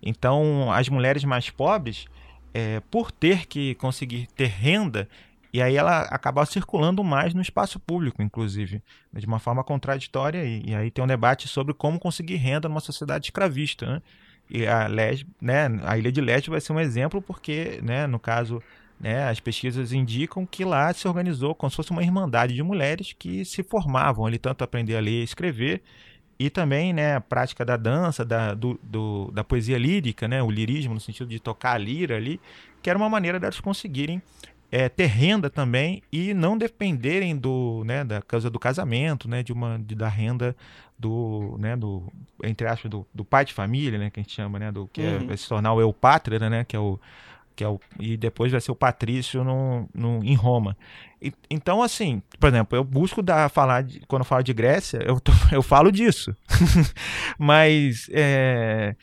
Então, 0.03 0.73
as 0.73 0.89
mulheres 0.89 1.23
mais 1.23 1.49
pobres, 1.49 2.07
é, 2.53 2.81
por 2.91 3.13
ter 3.13 3.47
que 3.47 3.77
conseguir 3.77 4.27
ter 4.35 4.49
renda, 4.49 5.09
e 5.53 5.61
aí 5.61 5.77
ela 5.77 6.03
acaba 6.03 6.45
circulando 6.47 7.05
mais 7.05 7.35
no 7.35 7.43
espaço 7.43 7.79
público, 7.79 8.23
inclusive, 8.23 8.83
de 9.13 9.27
uma 9.27 9.39
forma 9.39 9.63
contraditória, 9.63 10.45
e, 10.45 10.71
e 10.71 10.75
aí 10.75 10.91
tem 10.91 11.05
um 11.05 11.07
debate 11.07 11.47
sobre 11.49 11.75
como 11.75 11.99
conseguir 11.99 12.37
renda 12.37 12.69
numa 12.69 12.81
sociedade 12.81 13.27
escravista, 13.27 13.87
né? 13.87 14.03
E 14.51 14.67
a, 14.67 14.87
Lesb, 14.87 15.27
né, 15.41 15.69
a 15.85 15.97
ilha 15.97 16.13
de 16.13 16.21
Leste 16.21 16.51
vai 16.51 16.61
ser 16.61 16.73
um 16.73 16.81
exemplo 16.81 17.23
porque, 17.23 17.81
né, 17.83 18.07
no 18.07 18.19
caso, 18.19 18.63
né, 19.01 19.29
as 19.29 19.41
pesquisas 19.41 19.93
indicam 19.93 20.45
que 20.45 20.65
lá 20.65 20.93
se 20.93 21.07
organizou 21.09 21.55
como 21.55 21.71
se 21.71 21.77
fosse 21.77 21.91
uma 21.91 22.03
irmandade 22.03 22.55
de 22.55 22.63
mulheres 22.63 23.15
que 23.19 23.45
se 23.45 23.63
formavam 23.63 24.27
ali, 24.27 24.39
tanto 24.39 24.63
aprender 24.63 24.97
a 24.97 25.01
ler 25.01 25.21
e 25.21 25.25
escrever, 25.25 25.83
e 26.39 26.51
também 26.51 26.93
né, 26.93 27.15
a 27.17 27.21
prática 27.21 27.65
da 27.65 27.77
dança, 27.77 28.25
da, 28.25 28.53
do, 28.53 28.79
do- 28.83 29.31
da 29.33 29.45
poesia 29.45 29.79
lírica, 29.79 30.27
né, 30.27 30.43
o 30.43 30.51
lirismo, 30.51 30.93
no 30.95 31.01
sentido 31.01 31.29
de 31.29 31.39
tocar 31.39 31.73
a 31.75 31.79
lira 31.79 32.17
ali, 32.17 32.41
que 32.83 32.91
era 32.91 32.99
uma 32.99 33.09
maneira 33.09 33.39
delas 33.39 33.61
conseguirem 33.61 34.21
é, 34.73 34.89
ter 34.89 35.07
renda 35.07 35.51
também 35.51 36.03
e 36.11 36.33
não 36.35 36.57
dependerem 36.59 37.37
do, 37.37 37.85
né, 37.85 38.03
da 38.03 38.23
causa 38.23 38.49
do 38.51 38.59
casamento, 38.59 39.29
né, 39.29 39.43
de 39.43 39.53
uma, 39.53 39.79
de, 39.79 39.95
da 39.95 40.09
renda 40.09 40.57
do, 40.99 41.57
né, 41.59 41.77
do, 41.77 42.11
entre 42.43 42.67
aspas, 42.67 42.91
do, 42.91 43.07
do 43.15 43.25
pai 43.25 43.45
de 43.45 43.53
família, 43.53 43.99
né, 43.99 44.11
que 44.11 44.19
a 44.19 44.23
gente 44.23 44.35
chama, 44.35 44.59
né, 44.59 44.73
do 44.73 44.89
que 44.89 45.03
é- 45.03 45.19
Uhum. 45.19 45.27
vai 45.27 45.37
se 45.37 45.47
tornar 45.49 45.75
o 45.75 45.81
eu 45.81 45.93
pátria, 45.93 46.41
né, 46.51 46.65
que 46.65 46.75
é 46.75 46.79
o 46.81 46.99
que 47.55 47.63
é 47.63 47.69
o, 47.69 47.79
e 48.01 48.17
depois 48.17 48.51
vai 48.51 48.63
ser 48.63 48.73
o 48.73 48.75
patrício 48.75 49.45
no, 49.45 49.87
no, 49.95 50.25
em 50.25 50.35
Roma. 50.35 50.75
E- 51.21 51.35
então, 51.51 51.83
assim, 51.83 52.23
por 52.41 52.49
exemplo, 52.49 52.75
eu 52.79 52.83
busco 52.83 53.21
dar, 53.23 53.51
falar, 53.51 53.83
de, 53.83 54.01
quando 54.09 54.23
eu 54.23 54.25
falo 54.27 54.43
de 54.43 54.55
Grécia, 54.55 55.01
eu, 55.05 55.21
tô- 55.21 55.33
eu 55.53 55.63
falo 55.63 55.93
disso. 55.93 56.35
Mas, 57.39 58.09
é, 58.11 58.97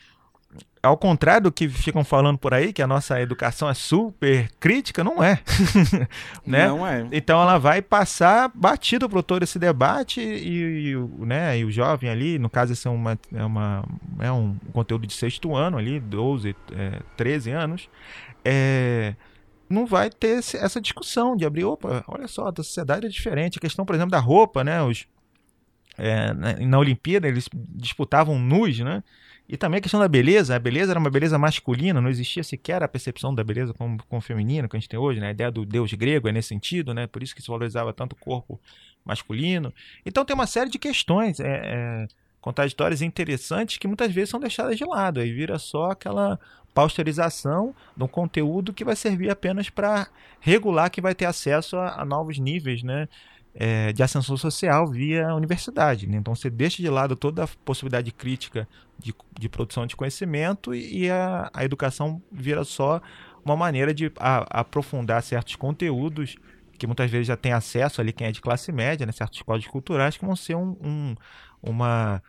ao 0.82 0.96
contrário 0.96 1.42
do 1.44 1.52
que 1.52 1.68
ficam 1.68 2.02
falando 2.02 2.38
por 2.38 2.54
aí, 2.54 2.72
que 2.72 2.80
a 2.80 2.86
nossa 2.86 3.20
educação 3.20 3.68
é 3.68 3.74
super 3.74 4.50
crítica, 4.58 5.04
não 5.04 5.22
é. 5.22 5.40
né? 6.46 6.68
Não 6.68 6.86
é. 6.86 7.06
Então 7.12 7.40
ela 7.40 7.58
vai 7.58 7.82
passar 7.82 8.50
batido 8.54 9.08
por 9.08 9.22
todo 9.22 9.42
esse 9.42 9.58
debate 9.58 10.20
e, 10.20 10.88
e 10.88 10.96
o- 10.96 11.24
né, 11.26 11.58
e 11.58 11.64
o 11.64 11.70
jovem 11.70 12.08
ali, 12.08 12.38
no 12.38 12.48
caso 12.48 12.72
esse 12.72 12.88
é, 12.88 12.90
uma, 12.90 13.18
é, 13.34 13.44
uma, 13.44 13.84
é 14.18 14.32
um 14.32 14.56
conteúdo 14.72 15.06
de 15.06 15.12
sexto 15.12 15.54
ano 15.54 15.76
ali, 15.76 16.00
12, 16.00 16.56
é, 16.72 17.00
13 17.16 17.50
anos, 17.50 17.88
é, 18.42 19.14
não 19.68 19.84
vai 19.86 20.08
ter 20.10 20.38
esse- 20.38 20.56
essa 20.56 20.80
discussão 20.80 21.36
de 21.36 21.44
abrir, 21.44 21.64
opa, 21.64 22.02
olha 22.08 22.26
só, 22.26 22.48
a 22.48 22.54
sociedade 22.56 23.04
é 23.06 23.08
diferente. 23.10 23.58
A 23.58 23.60
questão, 23.60 23.84
por 23.84 23.94
exemplo, 23.94 24.10
da 24.12 24.18
roupa, 24.18 24.64
né? 24.64 24.82
Os, 24.82 25.06
é, 25.98 26.32
na, 26.32 26.54
na 26.54 26.78
Olimpíada 26.78 27.28
eles 27.28 27.48
disputavam 27.52 28.38
nus, 28.38 28.78
né? 28.78 29.02
E 29.52 29.56
também 29.56 29.78
a 29.78 29.80
questão 29.80 29.98
da 29.98 30.06
beleza, 30.06 30.54
a 30.54 30.60
beleza 30.60 30.92
era 30.92 31.00
uma 31.00 31.10
beleza 31.10 31.36
masculina, 31.36 32.00
não 32.00 32.08
existia 32.08 32.44
sequer 32.44 32.84
a 32.84 32.88
percepção 32.88 33.34
da 33.34 33.42
beleza 33.42 33.74
como, 33.74 34.00
como 34.08 34.22
feminina 34.22 34.68
que 34.68 34.76
a 34.76 34.78
gente 34.78 34.88
tem 34.88 34.96
hoje, 34.96 35.18
né? 35.18 35.26
A 35.26 35.30
ideia 35.32 35.50
do 35.50 35.66
deus 35.66 35.92
grego 35.92 36.28
é 36.28 36.32
nesse 36.32 36.50
sentido, 36.50 36.94
né? 36.94 37.08
Por 37.08 37.20
isso 37.20 37.34
que 37.34 37.42
se 37.42 37.48
valorizava 37.48 37.92
tanto 37.92 38.12
o 38.12 38.16
corpo 38.16 38.60
masculino. 39.04 39.74
Então 40.06 40.24
tem 40.24 40.34
uma 40.34 40.46
série 40.46 40.70
de 40.70 40.78
questões 40.78 41.40
é, 41.40 41.62
é, 41.64 42.06
contraditórias 42.40 43.02
interessantes 43.02 43.76
que 43.76 43.88
muitas 43.88 44.12
vezes 44.12 44.30
são 44.30 44.38
deixadas 44.38 44.78
de 44.78 44.84
lado, 44.84 45.18
aí 45.18 45.32
vira 45.32 45.58
só 45.58 45.90
aquela 45.90 46.38
pasteurização 46.72 47.74
de 47.96 48.04
um 48.04 48.08
conteúdo 48.08 48.72
que 48.72 48.84
vai 48.84 48.94
servir 48.94 49.30
apenas 49.30 49.68
para 49.68 50.06
regular 50.38 50.88
que 50.92 51.00
vai 51.00 51.12
ter 51.12 51.24
acesso 51.24 51.76
a, 51.76 52.02
a 52.02 52.04
novos 52.04 52.38
níveis, 52.38 52.84
né? 52.84 53.08
É, 53.54 53.92
de 53.92 54.02
ascensão 54.02 54.36
social 54.36 54.86
via 54.88 55.34
universidade. 55.34 56.06
né? 56.06 56.16
Então 56.18 56.34
você 56.34 56.48
deixa 56.48 56.82
de 56.82 56.88
lado 56.88 57.16
toda 57.16 57.44
a 57.44 57.48
possibilidade 57.64 58.12
crítica 58.12 58.68
de, 58.98 59.14
de 59.38 59.48
produção 59.48 59.86
de 59.86 59.96
conhecimento 59.96 60.74
e, 60.74 61.04
e 61.04 61.10
a, 61.10 61.50
a 61.52 61.64
educação 61.64 62.22
vira 62.30 62.64
só 62.64 63.00
uma 63.44 63.56
maneira 63.56 63.92
de 63.92 64.12
a- 64.18 64.60
aprofundar 64.60 65.22
certos 65.22 65.56
conteúdos 65.56 66.36
que 66.78 66.86
muitas 66.86 67.10
vezes 67.10 67.26
já 67.26 67.36
tem 67.36 67.52
acesso 67.52 68.00
ali 68.00 68.12
quem 68.12 68.26
é 68.26 68.32
de 68.32 68.40
classe 68.40 68.72
média, 68.72 69.04
né? 69.04 69.12
certos 69.12 69.42
códigos 69.42 69.70
culturais 69.70 70.16
que 70.16 70.24
vão 70.24 70.36
ser 70.36 70.54
um, 70.54 70.76
um- 70.82 71.14
uma 71.62 72.22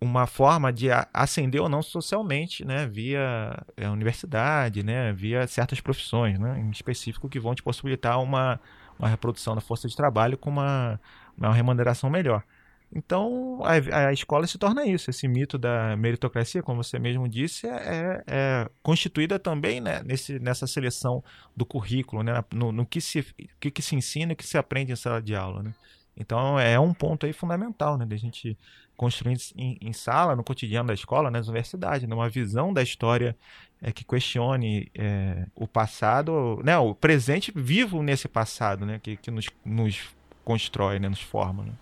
uma 0.00 0.26
forma 0.26 0.72
de 0.72 0.88
ascender 1.12 1.60
ou 1.60 1.68
não 1.68 1.82
socialmente, 1.82 2.64
né, 2.64 2.86
via 2.86 3.54
é, 3.76 3.86
universidade, 3.88 4.82
né, 4.82 5.12
via 5.12 5.46
certas 5.46 5.78
profissões, 5.80 6.38
né, 6.38 6.58
em 6.58 6.70
específico 6.70 7.28
que 7.28 7.38
vão 7.38 7.54
te 7.54 7.62
possibilitar 7.62 8.18
uma, 8.22 8.58
uma 9.00 9.08
reprodução 9.08 9.54
da 9.54 9.60
força 9.60 9.88
de 9.88 9.96
trabalho 9.96 10.36
com 10.36 10.50
uma, 10.50 11.00
uma 11.36 11.52
remuneração 11.52 12.10
melhor. 12.10 12.44
Então 12.92 13.60
a, 13.62 14.08
a, 14.08 14.12
escola 14.12 14.46
se 14.46 14.58
torna 14.58 14.84
isso, 14.84 15.10
esse 15.10 15.28
mito 15.28 15.56
da 15.56 15.96
meritocracia, 15.96 16.62
como 16.62 16.82
você 16.82 16.98
mesmo 16.98 17.28
disse, 17.28 17.66
é, 17.66 17.70
é, 17.70 18.24
é 18.26 18.70
constituída 18.82 19.38
também 19.38 19.80
né, 19.80 20.02
nesse, 20.04 20.40
nessa 20.40 20.66
seleção 20.66 21.22
do 21.56 21.64
currículo, 21.64 22.22
né, 22.22 22.44
no, 22.52 22.72
no 22.72 22.84
que, 22.84 23.00
se, 23.00 23.24
que, 23.60 23.70
que 23.70 23.80
se 23.80 23.94
ensina 23.94 24.32
e 24.32 24.36
que 24.36 24.44
se 24.44 24.58
aprende 24.58 24.92
em 24.92 24.96
sala 24.96 25.22
de 25.22 25.36
aula. 25.36 25.62
Né? 25.62 25.72
Então 26.20 26.60
é 26.60 26.78
um 26.78 26.92
ponto 26.92 27.24
aí 27.24 27.32
fundamental, 27.32 27.96
né, 27.96 28.04
da 28.04 28.16
gente 28.16 28.56
construir 28.96 29.38
em, 29.56 29.78
em, 29.80 29.92
sala, 29.94 30.36
no 30.36 30.44
cotidiano 30.44 30.88
da 30.88 30.94
escola, 30.94 31.30
nas 31.30 31.48
universidades, 31.48 32.06
né, 32.06 32.14
uma 32.14 32.28
visão 32.28 32.72
da 32.72 32.82
história 32.82 33.34
é, 33.80 33.90
que 33.90 34.04
questione 34.04 34.90
é, 34.94 35.46
o 35.54 35.66
passado, 35.66 36.60
né, 36.62 36.76
o 36.76 36.94
presente 36.94 37.50
vivo 37.56 38.02
nesse 38.02 38.28
passado, 38.28 38.84
né, 38.84 39.00
que, 39.02 39.16
que 39.16 39.30
nos, 39.30 39.46
nos 39.64 40.14
constrói, 40.44 40.98
né, 40.98 41.08
nos 41.08 41.22
forma. 41.22 41.64
Né? 41.64 41.72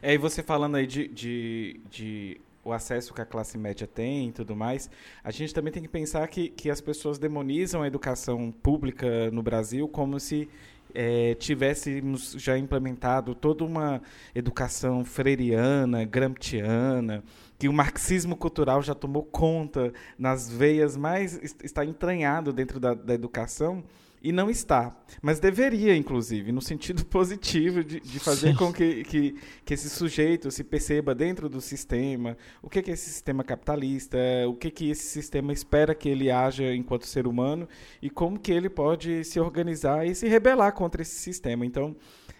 É, 0.00 0.14
e 0.14 0.18
você 0.18 0.42
falando 0.42 0.76
aí 0.76 0.86
de, 0.86 1.08
de, 1.08 1.80
de 1.90 2.40
o 2.64 2.72
acesso 2.72 3.12
que 3.12 3.20
a 3.20 3.26
classe 3.26 3.58
média 3.58 3.86
tem 3.86 4.28
e 4.28 4.32
tudo 4.32 4.56
mais, 4.56 4.90
a 5.22 5.30
gente 5.30 5.52
também 5.52 5.72
tem 5.72 5.82
que 5.82 5.88
pensar 5.88 6.26
que, 6.28 6.48
que 6.48 6.70
as 6.70 6.80
pessoas 6.80 7.18
demonizam 7.18 7.82
a 7.82 7.86
educação 7.86 8.50
pública 8.50 9.30
no 9.30 9.42
Brasil 9.42 9.86
como 9.86 10.18
se 10.18 10.48
é, 10.94 11.34
tivéssemos 11.34 12.32
já 12.32 12.56
implementado 12.58 13.34
toda 13.34 13.64
uma 13.64 14.00
educação 14.34 15.04
freiriana, 15.04 16.04
gramsciana, 16.04 17.22
que 17.58 17.68
o 17.68 17.72
marxismo 17.72 18.36
cultural 18.36 18.82
já 18.82 18.94
tomou 18.94 19.24
conta 19.24 19.92
nas 20.18 20.50
veias 20.50 20.96
mais 20.96 21.56
está 21.62 21.84
entranhado 21.84 22.52
dentro 22.52 22.78
da, 22.78 22.94
da 22.94 23.14
educação 23.14 23.82
e 24.22 24.32
não 24.32 24.50
está. 24.50 24.96
Mas 25.22 25.40
deveria, 25.40 25.96
inclusive, 25.96 26.52
no 26.52 26.60
sentido 26.60 27.04
positivo 27.06 27.82
de, 27.82 28.00
de 28.00 28.18
fazer 28.18 28.50
Sim. 28.50 28.56
com 28.56 28.72
que, 28.72 29.04
que, 29.04 29.36
que, 29.64 29.74
esse 29.74 29.88
sujeito 29.88 30.50
se 30.50 30.64
perceba 30.64 31.14
dentro 31.14 31.48
do 31.48 31.60
sistema, 31.60 32.36
o 32.62 32.68
que, 32.68 32.82
que 32.82 32.90
é 32.90 32.94
esse 32.94 33.10
sistema 33.10 33.44
capitalista, 33.44 34.18
o 34.48 34.54
que, 34.54 34.70
que 34.70 34.90
esse 34.90 35.06
sistema 35.06 35.52
espera 35.52 35.94
que 35.94 36.08
ele 36.08 36.30
haja 36.30 36.74
enquanto 36.74 37.06
ser 37.06 37.26
humano 37.26 37.68
e 38.02 38.10
como 38.10 38.38
que 38.38 38.52
ele 38.52 38.68
pode 38.68 39.24
se 39.24 39.38
organizar 39.40 40.06
e 40.06 40.14
se 40.14 40.28
rebelar 40.28 40.72
contra 40.72 41.02
esse 41.02 41.16
sistema. 41.16 41.64
Então, 41.64 41.96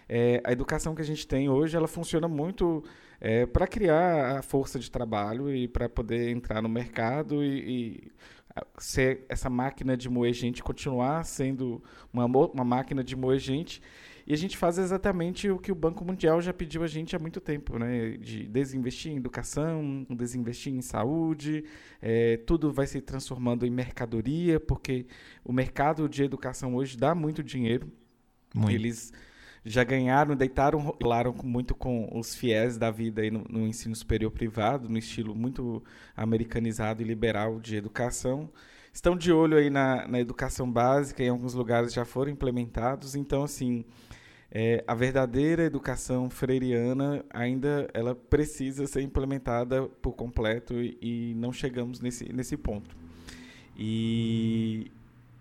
é, 0.07 0.41
a 0.43 0.51
educação 0.51 0.95
que 0.95 1.01
a 1.01 1.05
gente 1.05 1.27
tem 1.27 1.49
hoje, 1.49 1.77
ela 1.77 1.87
funciona 1.87 2.27
muito 2.27 2.83
é, 3.21 3.45
para 3.45 3.67
criar 3.67 4.39
a 4.39 4.41
força 4.41 4.79
de 4.79 4.89
trabalho 4.89 5.53
e 5.53 5.67
para 5.67 5.87
poder 5.87 6.29
entrar 6.29 6.61
no 6.61 6.69
mercado 6.69 7.43
e, 7.43 7.47
e 7.47 8.11
ser 8.77 9.25
essa 9.29 9.49
máquina 9.49 9.95
de 9.95 10.09
moer 10.09 10.33
gente 10.33 10.63
continuar 10.63 11.23
sendo 11.25 11.83
uma, 12.11 12.25
uma 12.25 12.63
máquina 12.63 13.03
de 13.03 13.15
moer 13.15 13.39
gente. 13.39 13.81
E 14.25 14.33
a 14.33 14.37
gente 14.37 14.57
faz 14.57 14.77
exatamente 14.77 15.49
o 15.49 15.57
que 15.57 15.71
o 15.71 15.75
Banco 15.75 16.05
Mundial 16.05 16.39
já 16.39 16.53
pediu 16.53 16.83
a 16.83 16.87
gente 16.87 17.15
há 17.15 17.19
muito 17.19 17.41
tempo, 17.41 17.79
né? 17.79 18.11
De 18.11 18.47
desinvestir 18.47 19.11
em 19.11 19.17
educação, 19.17 20.05
desinvestir 20.09 20.71
em 20.71 20.81
saúde, 20.81 21.63
é, 21.99 22.37
tudo 22.37 22.71
vai 22.71 22.85
se 22.85 23.01
transformando 23.01 23.65
em 23.65 23.71
mercadoria, 23.71 24.59
porque 24.59 25.07
o 25.43 25.51
mercado 25.51 26.07
de 26.07 26.23
educação 26.23 26.75
hoje 26.75 26.95
dá 26.95 27.15
muito 27.15 27.41
dinheiro. 27.41 27.91
Muito. 28.53 28.71
Eles 28.71 29.11
já 29.65 29.83
ganharam, 29.83 30.35
deitaram, 30.35 30.79
rolaram 30.79 31.33
muito 31.43 31.75
com 31.75 32.09
os 32.17 32.35
fiéis 32.35 32.77
da 32.77 32.89
vida 32.89 33.21
aí 33.21 33.31
no, 33.31 33.43
no, 33.49 33.67
ensino 33.67 33.95
superior 33.95 34.31
privado, 34.31 34.89
no 34.89 34.97
estilo 34.97 35.35
muito 35.35 35.83
americanizado 36.15 37.01
e 37.01 37.05
liberal 37.05 37.59
de 37.59 37.75
educação. 37.75 38.49
Estão 38.91 39.15
de 39.15 39.31
olho 39.31 39.57
aí 39.57 39.69
na, 39.69 40.07
na 40.07 40.19
educação 40.19 40.69
básica, 40.71 41.23
em 41.23 41.29
alguns 41.29 41.53
lugares 41.53 41.93
já 41.93 42.05
foram 42.05 42.31
implementados. 42.31 43.15
Então, 43.15 43.43
assim, 43.43 43.85
é, 44.51 44.83
a 44.87 44.95
verdadeira 44.95 45.63
educação 45.63 46.29
freiriana 46.29 47.23
ainda 47.29 47.87
ela 47.93 48.15
precisa 48.15 48.87
ser 48.87 49.01
implementada 49.01 49.87
por 50.01 50.13
completo 50.13 50.73
e, 50.81 50.97
e 51.01 51.33
não 51.35 51.53
chegamos 51.53 51.99
nesse, 51.99 52.31
nesse 52.33 52.57
ponto. 52.57 52.95
E 53.77 54.91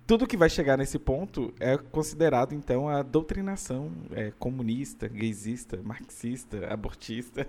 tudo 0.08 0.26
que 0.26 0.38
vai 0.38 0.48
chegar 0.48 0.78
nesse 0.78 0.98
ponto 0.98 1.52
é 1.60 1.76
considerado, 1.76 2.54
então, 2.54 2.88
a 2.88 3.02
doutrinação 3.02 3.92
é, 4.12 4.32
comunista, 4.38 5.06
gaysista, 5.06 5.78
marxista, 5.84 6.66
abortista. 6.72 7.46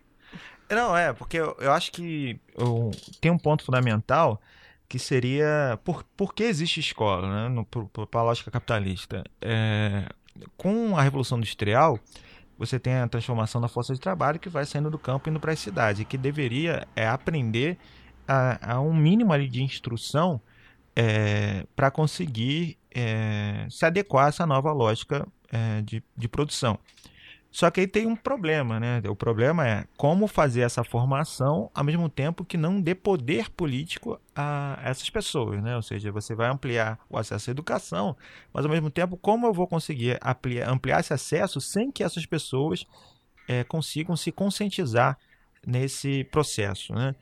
Não, 0.70 0.96
é, 0.96 1.12
porque 1.12 1.36
eu, 1.36 1.56
eu 1.58 1.72
acho 1.72 1.90
que 1.90 2.38
eu, 2.56 2.92
tem 3.20 3.32
um 3.32 3.36
ponto 3.36 3.64
fundamental 3.64 4.40
que 4.88 5.00
seria 5.00 5.80
por, 5.82 6.04
por 6.16 6.32
que 6.32 6.44
existe 6.44 6.78
escola, 6.78 7.50
né, 7.50 7.66
para 8.08 8.20
a 8.20 8.24
lógica 8.24 8.52
capitalista. 8.52 9.24
É, 9.40 10.08
com 10.56 10.96
a 10.96 11.02
Revolução 11.02 11.38
Industrial, 11.38 11.98
você 12.56 12.78
tem 12.78 12.94
a 12.94 13.08
transformação 13.08 13.60
da 13.60 13.66
força 13.66 13.92
de 13.92 13.98
trabalho 13.98 14.38
que 14.38 14.48
vai 14.48 14.64
saindo 14.64 14.90
do 14.90 14.98
campo 14.98 15.28
indo 15.28 15.40
para 15.40 15.52
a 15.52 15.56
cidade, 15.56 16.04
que 16.04 16.16
deveria 16.16 16.86
é, 16.94 17.08
aprender 17.08 17.76
a, 18.28 18.74
a 18.74 18.80
um 18.80 18.94
mínimo 18.94 19.32
ali 19.32 19.48
de 19.48 19.60
instrução 19.60 20.40
é, 20.94 21.66
para 21.74 21.90
conseguir 21.90 22.78
é, 22.90 23.66
se 23.70 23.84
adequar 23.84 24.26
a 24.26 24.28
essa 24.28 24.46
nova 24.46 24.72
lógica 24.72 25.26
é, 25.52 25.82
de, 25.82 26.02
de 26.16 26.28
produção. 26.28 26.78
Só 27.50 27.68
que 27.68 27.80
aí 27.80 27.86
tem 27.86 28.06
um 28.06 28.14
problema, 28.14 28.78
né? 28.78 29.02
O 29.08 29.16
problema 29.16 29.66
é 29.66 29.84
como 29.96 30.28
fazer 30.28 30.60
essa 30.60 30.84
formação 30.84 31.68
ao 31.74 31.82
mesmo 31.82 32.08
tempo 32.08 32.44
que 32.44 32.56
não 32.56 32.80
dê 32.80 32.94
poder 32.94 33.50
político 33.50 34.20
a 34.36 34.78
essas 34.84 35.10
pessoas, 35.10 35.60
né? 35.60 35.74
Ou 35.74 35.82
seja, 35.82 36.12
você 36.12 36.32
vai 36.32 36.48
ampliar 36.48 36.98
o 37.08 37.18
acesso 37.18 37.50
à 37.50 37.52
educação, 37.52 38.16
mas 38.52 38.64
ao 38.64 38.70
mesmo 38.70 38.88
tempo 38.88 39.16
como 39.16 39.48
eu 39.48 39.52
vou 39.52 39.66
conseguir 39.66 40.16
ampliar, 40.22 41.00
esse 41.00 41.12
acesso 41.12 41.60
sem 41.60 41.90
que 41.90 42.04
essas 42.04 42.24
pessoas 42.24 42.86
é, 43.48 43.64
consigam 43.64 44.16
se 44.16 44.30
conscientizar 44.30 45.18
nesse 45.66 46.22
processo, 46.24 46.94
né? 46.94 47.16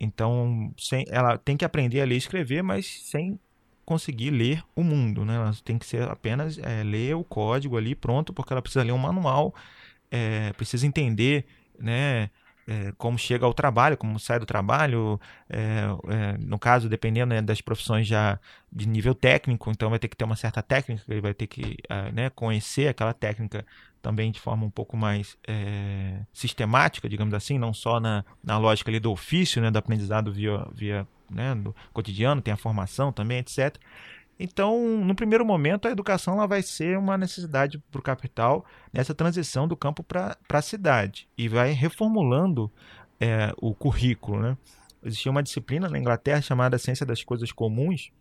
Então, 0.00 0.72
sem, 0.78 1.04
ela 1.08 1.36
tem 1.36 1.56
que 1.56 1.64
aprender 1.64 2.00
a 2.00 2.04
ler 2.04 2.14
e 2.14 2.18
escrever, 2.18 2.62
mas 2.62 2.86
sem 3.04 3.38
conseguir 3.84 4.30
ler 4.30 4.62
o 4.76 4.82
mundo, 4.84 5.24
né? 5.24 5.36
Ela 5.36 5.52
tem 5.64 5.78
que 5.78 5.86
ser 5.86 6.02
apenas 6.08 6.58
é, 6.58 6.82
ler 6.84 7.16
o 7.16 7.24
código 7.24 7.76
ali 7.76 7.94
pronto, 7.94 8.32
porque 8.32 8.52
ela 8.52 8.62
precisa 8.62 8.84
ler 8.84 8.92
um 8.92 8.98
manual, 8.98 9.54
é, 10.10 10.52
precisa 10.52 10.86
entender, 10.86 11.46
né? 11.78 12.30
É, 12.70 12.92
como 12.98 13.16
chega 13.16 13.46
ao 13.46 13.54
trabalho, 13.54 13.96
como 13.96 14.18
sai 14.18 14.38
do 14.38 14.44
trabalho, 14.44 15.18
é, 15.48 15.84
é, 16.08 16.36
no 16.38 16.58
caso, 16.58 16.86
dependendo 16.86 17.34
né, 17.34 17.40
das 17.40 17.62
profissões 17.62 18.06
já 18.06 18.38
de 18.70 18.86
nível 18.86 19.14
técnico, 19.14 19.70
então 19.70 19.88
vai 19.88 19.98
ter 19.98 20.06
que 20.06 20.14
ter 20.14 20.24
uma 20.24 20.36
certa 20.36 20.62
técnica, 20.62 21.02
ele 21.08 21.22
vai 21.22 21.32
ter 21.32 21.46
que 21.46 21.78
é, 21.88 22.12
né, 22.12 22.28
conhecer 22.28 22.88
aquela 22.88 23.14
técnica 23.14 23.64
também 24.02 24.30
de 24.30 24.38
forma 24.38 24.66
um 24.66 24.70
pouco 24.70 24.98
mais 24.98 25.36
é, 25.46 26.20
sistemática, 26.30 27.08
digamos 27.08 27.32
assim, 27.32 27.58
não 27.58 27.72
só 27.72 27.98
na, 27.98 28.22
na 28.44 28.58
lógica 28.58 28.90
ali 28.90 29.00
do 29.00 29.10
ofício, 29.10 29.62
né, 29.62 29.70
do 29.70 29.78
aprendizado 29.78 30.30
via, 30.30 30.66
via 30.74 31.08
né, 31.30 31.54
do 31.54 31.74
cotidiano, 31.92 32.40
tem 32.42 32.52
a 32.52 32.56
formação 32.56 33.12
também, 33.12 33.38
etc. 33.38 33.76
Então, 34.38 34.98
no 34.98 35.14
primeiro 35.14 35.44
momento, 35.44 35.88
a 35.88 35.90
educação 35.90 36.34
ela 36.34 36.46
vai 36.46 36.62
ser 36.62 36.96
uma 36.96 37.18
necessidade 37.18 37.78
para 37.90 37.98
o 37.98 38.02
capital 38.02 38.64
nessa 38.92 39.14
transição 39.14 39.66
do 39.66 39.76
campo 39.76 40.04
para 40.04 40.36
a 40.48 40.62
cidade 40.62 41.28
e 41.36 41.48
vai 41.48 41.72
reformulando 41.72 42.70
é, 43.18 43.52
o 43.60 43.74
currículo. 43.74 44.40
Né? 44.40 44.56
Existia 45.02 45.32
uma 45.32 45.42
disciplina 45.42 45.88
na 45.88 45.98
Inglaterra 45.98 46.40
chamada 46.40 46.78
Ciência 46.78 47.04
das 47.04 47.24
Coisas 47.24 47.50
Comuns 47.50 48.12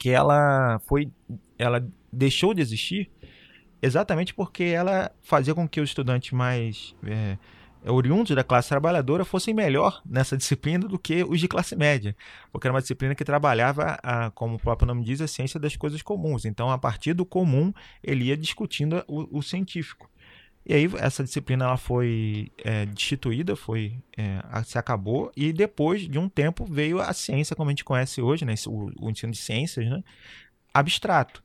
que 0.00 0.08
ela 0.08 0.80
foi, 0.86 1.12
ela 1.58 1.86
deixou 2.10 2.54
de 2.54 2.62
existir 2.62 3.10
exatamente 3.82 4.32
porque 4.32 4.64
ela 4.64 5.12
fazia 5.20 5.54
com 5.54 5.68
que 5.68 5.78
os 5.78 5.90
estudantes 5.90 6.32
mais 6.32 6.96
é, 7.06 7.36
oriundos 7.84 8.34
da 8.34 8.44
classe 8.44 8.68
trabalhadora 8.68 9.24
fossem 9.24 9.54
melhor 9.54 10.02
nessa 10.04 10.36
disciplina 10.36 10.86
do 10.86 10.98
que 10.98 11.24
os 11.24 11.40
de 11.40 11.48
classe 11.48 11.74
média, 11.74 12.16
porque 12.52 12.66
era 12.66 12.74
uma 12.74 12.80
disciplina 12.80 13.14
que 13.14 13.24
trabalhava, 13.24 13.98
a, 14.02 14.30
como 14.30 14.56
o 14.56 14.58
próprio 14.58 14.86
nome 14.86 15.04
diz, 15.04 15.20
a 15.20 15.26
ciência 15.26 15.58
das 15.58 15.76
coisas 15.76 16.02
comuns. 16.02 16.44
Então, 16.44 16.70
a 16.70 16.78
partir 16.78 17.14
do 17.14 17.24
comum, 17.24 17.72
ele 18.02 18.24
ia 18.24 18.36
discutindo 18.36 19.02
o, 19.06 19.38
o 19.38 19.42
científico. 19.42 20.10
E 20.64 20.74
aí 20.74 20.90
essa 20.98 21.24
disciplina 21.24 21.64
ela 21.64 21.76
foi 21.76 22.52
é, 22.58 22.84
destituída, 22.86 23.56
foi 23.56 23.98
é, 24.16 24.62
se 24.62 24.78
acabou 24.78 25.32
e 25.34 25.52
depois 25.52 26.02
de 26.06 26.18
um 26.18 26.28
tempo 26.28 26.66
veio 26.66 27.00
a 27.00 27.12
ciência 27.14 27.56
como 27.56 27.70
a 27.70 27.72
gente 27.72 27.84
conhece 27.84 28.20
hoje, 28.20 28.44
né, 28.44 28.54
o, 28.66 29.06
o 29.06 29.10
ensino 29.10 29.32
de 29.32 29.38
ciências, 29.38 29.88
né, 29.88 30.04
abstrato. 30.72 31.42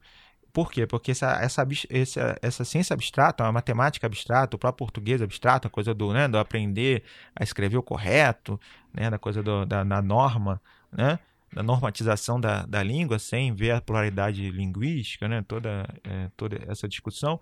Por 0.55 0.71
quê? 0.71 0.87
Porque 0.87 1.11
essa, 1.11 1.33
essa, 1.41 1.67
essa, 1.89 2.39
essa 2.41 2.63
ciência 2.63 2.93
abstrata, 2.93 3.43
a 3.43 3.51
matemática 3.51 4.07
abstrata, 4.07 4.55
o 4.55 4.57
próprio 4.57 4.85
português 4.85 5.21
abstrato, 5.21 5.67
a 5.67 5.69
coisa 5.69 5.93
do, 5.93 6.13
né, 6.13 6.29
do 6.29 6.37
aprender 6.37 7.03
a 7.35 7.43
escrever 7.43 7.75
o 7.75 7.83
correto, 7.83 8.57
né, 8.93 9.09
da 9.09 9.19
coisa 9.19 9.43
do, 9.43 9.65
da, 9.65 9.83
da 9.83 10.01
norma, 10.01 10.61
né, 10.89 11.19
da 11.51 11.61
normatização 11.61 12.39
da, 12.39 12.65
da 12.65 12.81
língua, 12.81 13.19
sem 13.19 13.53
ver 13.53 13.71
a 13.71 13.81
pluralidade 13.81 14.49
linguística, 14.49 15.27
né, 15.27 15.43
toda, 15.45 15.93
é, 16.05 16.29
toda 16.37 16.57
essa 16.71 16.87
discussão, 16.87 17.37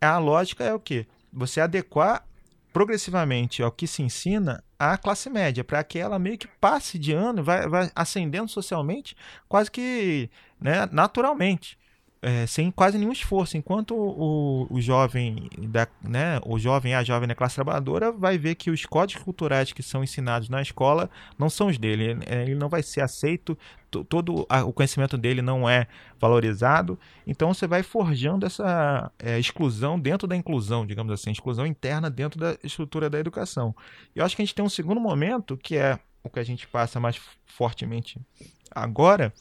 a 0.00 0.18
lógica 0.18 0.64
é 0.64 0.74
o 0.74 0.80
quê? 0.80 1.06
Você 1.32 1.60
adequar 1.60 2.26
progressivamente 2.72 3.62
ao 3.62 3.70
que 3.70 3.86
se 3.86 4.02
ensina 4.02 4.60
à 4.76 4.98
classe 4.98 5.30
média, 5.30 5.62
para 5.62 5.84
que 5.84 6.00
ela 6.00 6.18
meio 6.18 6.36
que 6.36 6.48
passe 6.48 6.98
de 6.98 7.12
ano, 7.12 7.44
vai, 7.44 7.68
vai 7.68 7.92
ascendendo 7.94 8.48
socialmente, 8.48 9.16
quase 9.48 9.70
que 9.70 10.28
né, 10.60 10.88
naturalmente 10.90 11.78
é, 12.22 12.46
sem 12.46 12.70
quase 12.70 12.98
nenhum 12.98 13.12
esforço, 13.12 13.56
enquanto 13.56 13.94
o, 13.94 14.66
o, 14.70 14.80
jovem 14.80 15.48
da, 15.68 15.86
né, 16.02 16.40
o 16.44 16.58
jovem 16.58 16.94
a 16.94 17.04
jovem 17.04 17.28
da 17.28 17.34
classe 17.34 17.54
trabalhadora 17.54 18.10
vai 18.10 18.38
ver 18.38 18.54
que 18.54 18.70
os 18.70 18.84
códigos 18.86 19.22
culturais 19.22 19.72
que 19.72 19.82
são 19.82 20.02
ensinados 20.02 20.48
na 20.48 20.62
escola 20.62 21.10
não 21.38 21.50
são 21.50 21.68
os 21.68 21.78
dele, 21.78 22.18
é, 22.26 22.42
ele 22.42 22.54
não 22.54 22.68
vai 22.68 22.82
ser 22.82 23.02
aceito, 23.02 23.56
todo 24.08 24.46
o 24.66 24.72
conhecimento 24.72 25.16
dele 25.16 25.40
não 25.40 25.68
é 25.68 25.86
valorizado, 26.18 26.98
então 27.26 27.52
você 27.54 27.66
vai 27.66 27.82
forjando 27.82 28.44
essa 28.44 29.10
é, 29.18 29.38
exclusão 29.38 29.98
dentro 29.98 30.26
da 30.26 30.36
inclusão, 30.36 30.86
digamos 30.86 31.12
assim, 31.12 31.30
exclusão 31.30 31.66
interna 31.66 32.10
dentro 32.10 32.40
da 32.40 32.56
estrutura 32.62 33.08
da 33.08 33.18
educação. 33.18 33.74
E 34.14 34.18
eu 34.18 34.24
acho 34.24 34.34
que 34.34 34.42
a 34.42 34.44
gente 34.44 34.54
tem 34.54 34.64
um 34.64 34.68
segundo 34.68 35.00
momento 35.00 35.56
que 35.56 35.76
é 35.76 35.98
o 36.22 36.30
que 36.30 36.40
a 36.40 36.44
gente 36.44 36.66
passa 36.66 36.98
mais 36.98 37.20
fortemente 37.46 38.20
agora, 38.70 39.32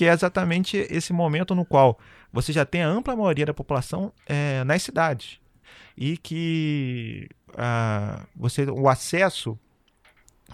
que 0.00 0.06
é 0.06 0.12
exatamente 0.14 0.78
esse 0.88 1.12
momento 1.12 1.54
no 1.54 1.62
qual 1.62 1.98
você 2.32 2.54
já 2.54 2.64
tem 2.64 2.82
a 2.82 2.88
ampla 2.88 3.14
maioria 3.14 3.44
da 3.44 3.52
população 3.52 4.10
é, 4.26 4.64
nas 4.64 4.82
cidades. 4.82 5.38
E 5.94 6.16
que 6.16 7.28
ah, 7.54 8.24
você 8.34 8.64
o 8.64 8.88
acesso 8.88 9.58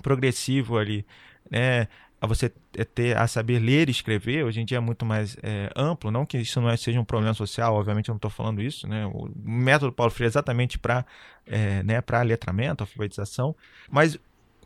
progressivo 0.03 0.76
ali 0.76 1.07
né, 1.49 1.86
a 2.20 2.26
você 2.26 2.49
ter 2.92 3.16
a 3.16 3.28
saber 3.28 3.61
ler 3.61 3.86
e 3.88 3.92
escrever 3.92 4.44
hoje 4.44 4.61
em 4.61 4.64
dia 4.64 4.78
é 4.78 4.80
muito 4.80 5.07
mais 5.07 5.36
é, 5.44 5.70
amplo. 5.76 6.11
Não 6.11 6.26
que 6.26 6.38
isso 6.38 6.61
não 6.61 6.68
é, 6.68 6.76
seja 6.76 7.01
um 7.01 7.05
problema 7.05 7.32
social 7.32 7.76
obviamente 7.76 8.09
eu 8.09 8.14
não 8.14 8.16
estou 8.16 8.32
falando 8.32 8.61
isso 8.61 8.88
né. 8.88 9.07
O 9.07 9.30
método 9.32 9.92
Paulo 9.92 10.11
Freire 10.11 10.26
é 10.26 10.32
exatamente 10.32 10.76
para 10.76 11.07
é, 11.47 11.84
né 11.84 12.01
para 12.01 12.20
letramento 12.22 12.82
alfabetização. 12.82 13.55
Mas 13.88 14.18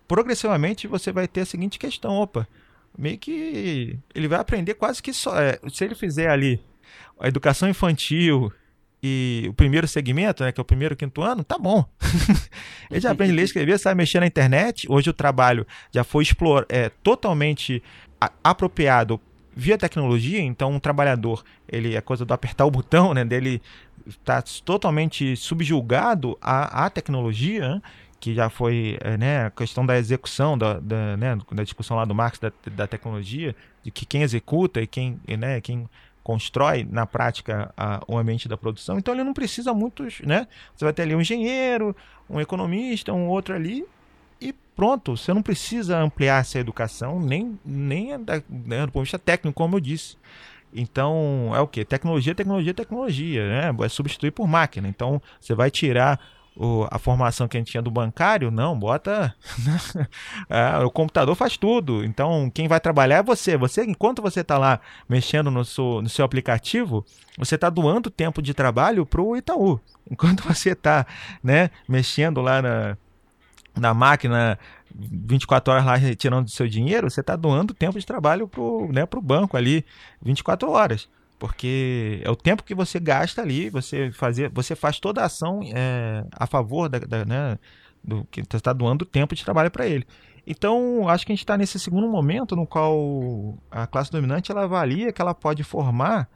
progressivamente 0.09 0.87
você 0.87 1.13
vai 1.13 1.29
ter 1.29 1.43
a 1.43 1.45
seguinte 1.45 1.79
questão. 1.79 2.15
Opa 2.15 2.49
meio 2.99 3.19
que 3.19 3.99
ele 4.15 4.29
vai 4.29 4.39
aprender 4.39 4.75
quase 4.75 5.03
que 5.03 5.13
só 5.13 5.39
é, 5.41 5.59
se 5.73 5.85
ele 5.85 5.95
fizer 5.95 6.29
ali 6.29 6.61
a 7.19 7.29
educação 7.29 7.69
infantil 7.69 8.53
e 9.03 9.47
o 9.49 9.55
primeiro 9.55 9.89
segmento, 9.89 10.45
né, 10.45 10.53
que 10.53 10.61
é 10.61 10.63
o 10.63 10.65
primeiro 10.65 10.95
quinto 10.95 11.23
ano, 11.23 11.43
tá 11.43 11.57
bom. 11.59 11.85
ele 12.91 13.01
já 13.01 13.11
aprende 13.11 13.33
a 13.33 13.37
ler, 13.37 13.43
escrever, 13.45 13.79
sabe 13.79 13.97
mexer 13.97 14.21
na 14.21 14.27
internet. 14.27 14.87
Hoje 14.91 15.09
o 15.09 15.15
trabalho 15.15 15.67
já 15.91 16.05
foi 16.05 16.23
explor 16.23 16.67
é, 16.69 16.91
totalmente 17.03 17.83
apropriado 18.45 19.21
via 19.57 19.79
tecnologia. 19.79 20.41
Então, 20.41 20.73
um 20.73 20.81
trabalhador, 20.81 21.43
ele 21.67 21.97
é 21.97 22.01
coisa 22.01 22.25
do 22.25 22.35
apertar 22.35 22.67
o 22.67 22.71
botão, 22.71 23.15
né, 23.15 23.25
dele 23.25 23.63
está 24.07 24.43
totalmente 24.65 25.37
subjulgado 25.37 26.37
à, 26.41 26.87
à 26.87 26.91
tecnologia. 26.91 27.69
Né, 27.69 27.83
que 28.21 28.35
já 28.35 28.51
foi 28.51 28.99
é, 29.01 29.17
né, 29.17 29.47
a 29.47 29.51
questão 29.51 29.85
da 29.85 29.97
execução, 29.97 30.57
da, 30.57 30.79
da, 30.79 31.17
né, 31.17 31.39
da 31.51 31.65
discussão 31.65 31.97
lá 31.97 32.05
do 32.05 32.15
Marx 32.15 32.39
da, 32.39 32.53
da 32.67 32.87
tecnologia, 32.87 33.57
de 33.83 33.91
que 33.91 34.05
quem 34.05 34.23
executa 34.23 34.83
e 34.83 34.87
quem, 34.87 35.19
né, 35.27 35.59
quem 35.63 35.89
constrói 36.23 36.87
na 36.89 37.07
prática 37.07 37.73
a, 37.75 38.03
o 38.07 38.19
ambiente 38.19 38.47
da 38.47 38.59
produção, 38.59 38.99
então 38.99 39.15
ele 39.15 39.25
não 39.25 39.33
precisa 39.33 39.73
muitos, 39.73 40.21
né? 40.21 40.47
Você 40.77 40.85
vai 40.85 40.93
ter 40.93 41.03
ali 41.03 41.15
um 41.15 41.21
engenheiro, 41.23 41.97
um 42.29 42.39
economista, 42.39 43.11
um 43.11 43.27
outro 43.27 43.55
ali 43.55 43.87
e 44.39 44.53
pronto. 44.77 45.17
Você 45.17 45.33
não 45.33 45.43
precisa 45.43 45.99
ampliar 45.99 46.43
essa 46.43 46.59
educação 46.59 47.19
nem 47.19 47.59
nem 47.65 48.23
da, 48.23 48.35
né, 48.49 48.85
do 48.85 48.93
ponto 48.93 49.03
de 49.03 49.11
vista 49.11 49.19
técnico, 49.19 49.57
como 49.57 49.77
eu 49.77 49.81
disse. 49.81 50.19
Então 50.75 51.53
é 51.55 51.61
o 51.61 51.67
que? 51.67 51.85
Tecnologia, 51.87 52.35
tecnologia, 52.35 52.75
tecnologia, 52.75 53.49
né? 53.49 53.73
Vai 53.73 53.89
substituir 53.89 54.31
por 54.31 54.47
máquina. 54.47 54.87
Então 54.87 55.21
você 55.41 55.55
vai 55.55 55.71
tirar 55.71 56.21
o, 56.61 56.87
a 56.91 56.99
formação 56.99 57.49
que 57.49 57.57
a 57.57 57.61
gente 57.61 57.71
tinha 57.71 57.83
do 57.83 57.91
bancário, 57.91 58.51
não, 58.51 58.79
bota. 58.79 59.35
é, 60.47 60.85
o 60.85 60.91
computador 60.91 61.35
faz 61.35 61.57
tudo. 61.57 62.05
Então, 62.05 62.51
quem 62.53 62.69
vai 62.69 62.79
trabalhar 62.79 63.17
é 63.17 63.23
você. 63.23 63.57
Você, 63.57 63.83
enquanto 63.83 64.21
você 64.21 64.41
está 64.41 64.59
lá 64.59 64.79
mexendo 65.09 65.51
no 65.51 65.65
seu, 65.65 66.03
no 66.03 66.09
seu 66.11 66.23
aplicativo, 66.23 67.03
você 67.39 67.55
está 67.55 67.71
doando 67.71 68.11
tempo 68.11 68.43
de 68.43 68.53
trabalho 68.53 69.07
para 69.07 69.23
o 69.23 69.35
Itaú. 69.35 69.81
Enquanto 70.11 70.43
você 70.43 70.73
está 70.73 71.07
né, 71.43 71.71
mexendo 71.89 72.43
lá 72.43 72.61
na, 72.61 72.99
na 73.75 73.95
máquina 73.95 74.59
24 74.95 75.73
horas 75.73 75.87
lá 75.87 75.97
retirando 75.97 76.45
do 76.45 76.51
seu 76.51 76.69
dinheiro, 76.69 77.09
você 77.09 77.21
está 77.21 77.37
doando 77.37 77.73
tempo 77.73 77.99
de 77.99 78.05
trabalho 78.05 78.47
para 78.47 78.61
o 78.61 78.93
né, 78.93 79.09
banco 79.23 79.57
ali 79.57 79.83
24 80.21 80.71
horas 80.71 81.09
porque 81.41 82.21
é 82.23 82.31
o 82.31 82.37
tempo 82.37 82.63
que 82.63 82.75
você 82.75 83.01
gasta 83.01 83.41
ali, 83.41 83.71
você 83.71 84.13
fazer, 84.13 84.51
você 84.51 84.77
faz 84.77 85.01
toda 85.01 85.23
a 85.23 85.25
ação 85.25 85.61
é, 85.75 86.23
a 86.31 86.47
favor 86.47 86.87
da, 86.87 86.99
da 86.99 87.25
né, 87.25 87.59
do 88.05 88.25
que 88.31 88.43
você 88.43 88.59
está 88.59 88.75
doando 88.75 89.07
tempo 89.07 89.35
de 89.35 89.43
trabalho 89.43 89.71
para 89.71 89.87
ele. 89.87 90.07
Então, 90.47 91.09
acho 91.09 91.25
que 91.25 91.33
a 91.33 91.35
gente 91.35 91.43
está 91.43 91.57
nesse 91.57 91.79
segundo 91.79 92.07
momento 92.09 92.55
no 92.55 92.67
qual 92.67 93.59
a 93.71 93.87
classe 93.87 94.13
dominante 94.13 94.53
ela 94.53 94.65
avalia 94.65 95.13
que 95.13 95.23
ela 95.23 95.35
pode 95.35 95.65
formar 95.65 96.29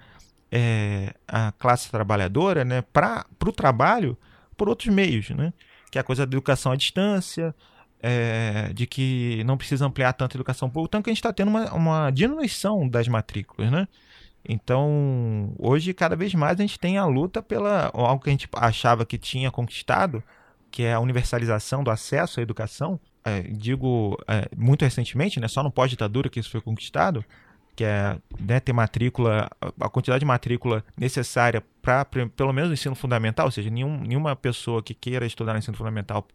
é, 0.50 1.12
a 1.28 1.52
classe 1.52 1.90
trabalhadora 1.90 2.64
né, 2.64 2.80
para 2.80 3.26
o 3.46 3.52
trabalho 3.52 4.16
por 4.56 4.70
outros 4.70 4.88
meios, 4.88 5.28
né? 5.30 5.52
que 5.90 5.98
é 5.98 6.00
a 6.00 6.04
coisa 6.04 6.24
da 6.24 6.34
educação 6.34 6.72
à 6.72 6.76
distância, 6.76 7.54
é, 8.00 8.72
de 8.72 8.86
que 8.86 9.44
não 9.44 9.58
precisa 9.58 9.84
ampliar 9.84 10.14
tanto 10.14 10.34
a 10.34 10.38
educação 10.38 10.70
pública, 10.70 10.92
tanto 10.92 11.04
que 11.04 11.10
a 11.10 11.12
gente 11.12 11.18
está 11.18 11.32
tendo 11.32 11.48
uma, 11.48 11.72
uma 11.74 12.10
diminuição 12.10 12.88
das 12.88 13.06
matrículas. 13.06 13.70
Né? 13.70 13.86
Então, 14.46 15.54
hoje, 15.58 15.94
cada 15.94 16.14
vez 16.14 16.34
mais, 16.34 16.58
a 16.58 16.62
gente 16.62 16.78
tem 16.78 16.98
a 16.98 17.06
luta 17.06 17.42
pela 17.42 17.90
algo 17.94 18.22
que 18.22 18.28
a 18.28 18.32
gente 18.32 18.48
achava 18.54 19.06
que 19.06 19.16
tinha 19.16 19.50
conquistado, 19.50 20.22
que 20.70 20.82
é 20.82 20.92
a 20.92 21.00
universalização 21.00 21.82
do 21.82 21.90
acesso 21.90 22.40
à 22.40 22.42
educação. 22.42 23.00
É, 23.24 23.40
digo 23.40 24.18
é, 24.28 24.46
muito 24.54 24.82
recentemente, 24.84 25.40
né, 25.40 25.48
só 25.48 25.62
no 25.62 25.70
pós-ditadura 25.70 26.28
que 26.28 26.38
isso 26.38 26.50
foi 26.50 26.60
conquistado, 26.60 27.24
que 27.74 27.82
é 27.82 28.18
né, 28.38 28.60
ter 28.60 28.74
matrícula, 28.74 29.48
a 29.80 29.88
quantidade 29.88 30.20
de 30.20 30.26
matrícula 30.26 30.84
necessária 30.94 31.62
para 31.80 32.04
pelo 32.04 32.52
menos 32.52 32.68
o 32.68 32.74
ensino 32.74 32.94
fundamental, 32.94 33.46
ou 33.46 33.50
seja, 33.50 33.70
nenhum, 33.70 33.98
nenhuma 33.98 34.36
pessoa 34.36 34.82
que 34.82 34.92
queira 34.92 35.24
estudar 35.24 35.54
no 35.54 35.58
ensino 35.58 35.74
fundamental 35.74 36.28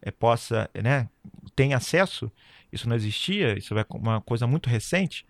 é, 0.00 0.12
possa, 0.12 0.70
né, 0.80 1.08
tem 1.56 1.74
acesso, 1.74 2.30
isso 2.72 2.88
não 2.88 2.94
existia, 2.94 3.58
isso 3.58 3.76
é 3.76 3.84
uma 3.90 4.20
coisa 4.20 4.46
muito 4.46 4.70
recente 4.70 5.26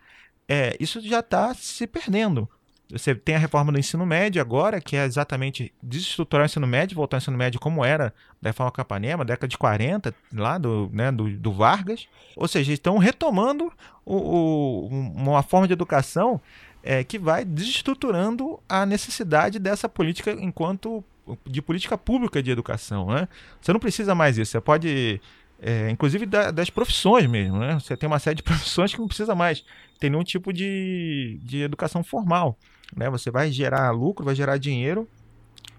é, 0.48 0.76
isso 0.78 1.00
já 1.00 1.20
está 1.20 1.54
se 1.54 1.86
perdendo. 1.86 2.48
Você 2.90 3.16
tem 3.16 3.34
a 3.34 3.38
reforma 3.38 3.72
do 3.72 3.78
ensino 3.78 4.06
médio 4.06 4.40
agora, 4.40 4.80
que 4.80 4.96
é 4.96 5.04
exatamente 5.04 5.72
desestruturar 5.82 6.44
o 6.44 6.46
ensino 6.46 6.66
médio, 6.68 6.94
voltar 6.94 7.16
ao 7.16 7.18
ensino 7.18 7.36
médio 7.36 7.58
como 7.58 7.84
era 7.84 8.14
da 8.40 8.50
reforma 8.50 8.70
Capanema, 8.70 9.24
década 9.24 9.48
de 9.48 9.58
40, 9.58 10.14
lá 10.32 10.56
do, 10.56 10.88
né, 10.92 11.10
do, 11.10 11.28
do 11.36 11.52
Vargas. 11.52 12.06
Ou 12.36 12.46
seja, 12.46 12.72
estão 12.72 12.96
retomando 12.98 13.72
o, 14.04 14.14
o, 14.14 14.86
uma 14.88 15.42
forma 15.42 15.66
de 15.66 15.72
educação 15.72 16.40
é, 16.80 17.02
que 17.02 17.18
vai 17.18 17.44
desestruturando 17.44 18.60
a 18.68 18.86
necessidade 18.86 19.58
dessa 19.58 19.88
política 19.88 20.30
enquanto 20.30 21.02
de 21.44 21.60
política 21.60 21.98
pública 21.98 22.40
de 22.40 22.52
educação. 22.52 23.08
Né? 23.08 23.26
Você 23.60 23.72
não 23.72 23.80
precisa 23.80 24.14
mais 24.14 24.36
disso. 24.36 24.52
Você 24.52 24.60
pode 24.60 25.20
é, 25.60 25.88
inclusive 25.90 26.26
da, 26.26 26.50
das 26.50 26.68
profissões 26.68 27.26
mesmo, 27.26 27.58
né? 27.58 27.74
Você 27.74 27.96
tem 27.96 28.06
uma 28.06 28.18
série 28.18 28.36
de 28.36 28.42
profissões 28.44 28.92
que 28.92 29.00
não 29.00 29.08
precisa 29.08 29.34
mais 29.34 29.64
ter 29.98 30.10
nenhum 30.10 30.24
tipo 30.24 30.52
de, 30.52 31.40
de 31.42 31.62
educação 31.62 32.04
formal, 32.04 32.58
né? 32.94 33.08
Você 33.10 33.30
vai 33.30 33.50
gerar 33.50 33.90
lucro, 33.90 34.24
vai 34.24 34.34
gerar 34.34 34.58
dinheiro 34.58 35.08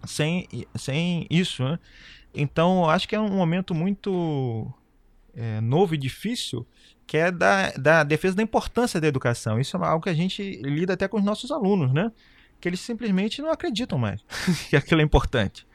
sem, 0.06 0.48
sem 0.76 1.28
isso, 1.30 1.64
né? 1.64 1.80
Então, 2.34 2.90
acho 2.90 3.08
que 3.08 3.16
é 3.16 3.20
um 3.20 3.30
momento 3.30 3.74
muito 3.74 4.72
é, 5.36 5.62
novo 5.62 5.96
e 5.96 5.98
difícil, 5.98 6.66
que 7.06 7.18
é 7.18 7.32
da, 7.32 7.72
da 7.72 8.04
defesa 8.04 8.36
da 8.36 8.44
importância 8.44 9.00
da 9.00 9.08
educação. 9.08 9.60
Isso 9.60 9.78
é 9.78 9.86
algo 9.86 10.04
que 10.04 10.10
a 10.10 10.14
gente 10.14 10.62
lida 10.62 10.94
até 10.94 11.08
com 11.08 11.18
os 11.18 11.24
nossos 11.24 11.52
alunos, 11.52 11.94
né? 11.94 12.12
Que 12.60 12.68
eles 12.68 12.80
simplesmente 12.80 13.42
não 13.42 13.52
acreditam 13.52 13.98
mais 13.98 14.22
que 14.70 14.76
aquilo 14.76 15.02
é 15.02 15.04
importante. 15.04 15.66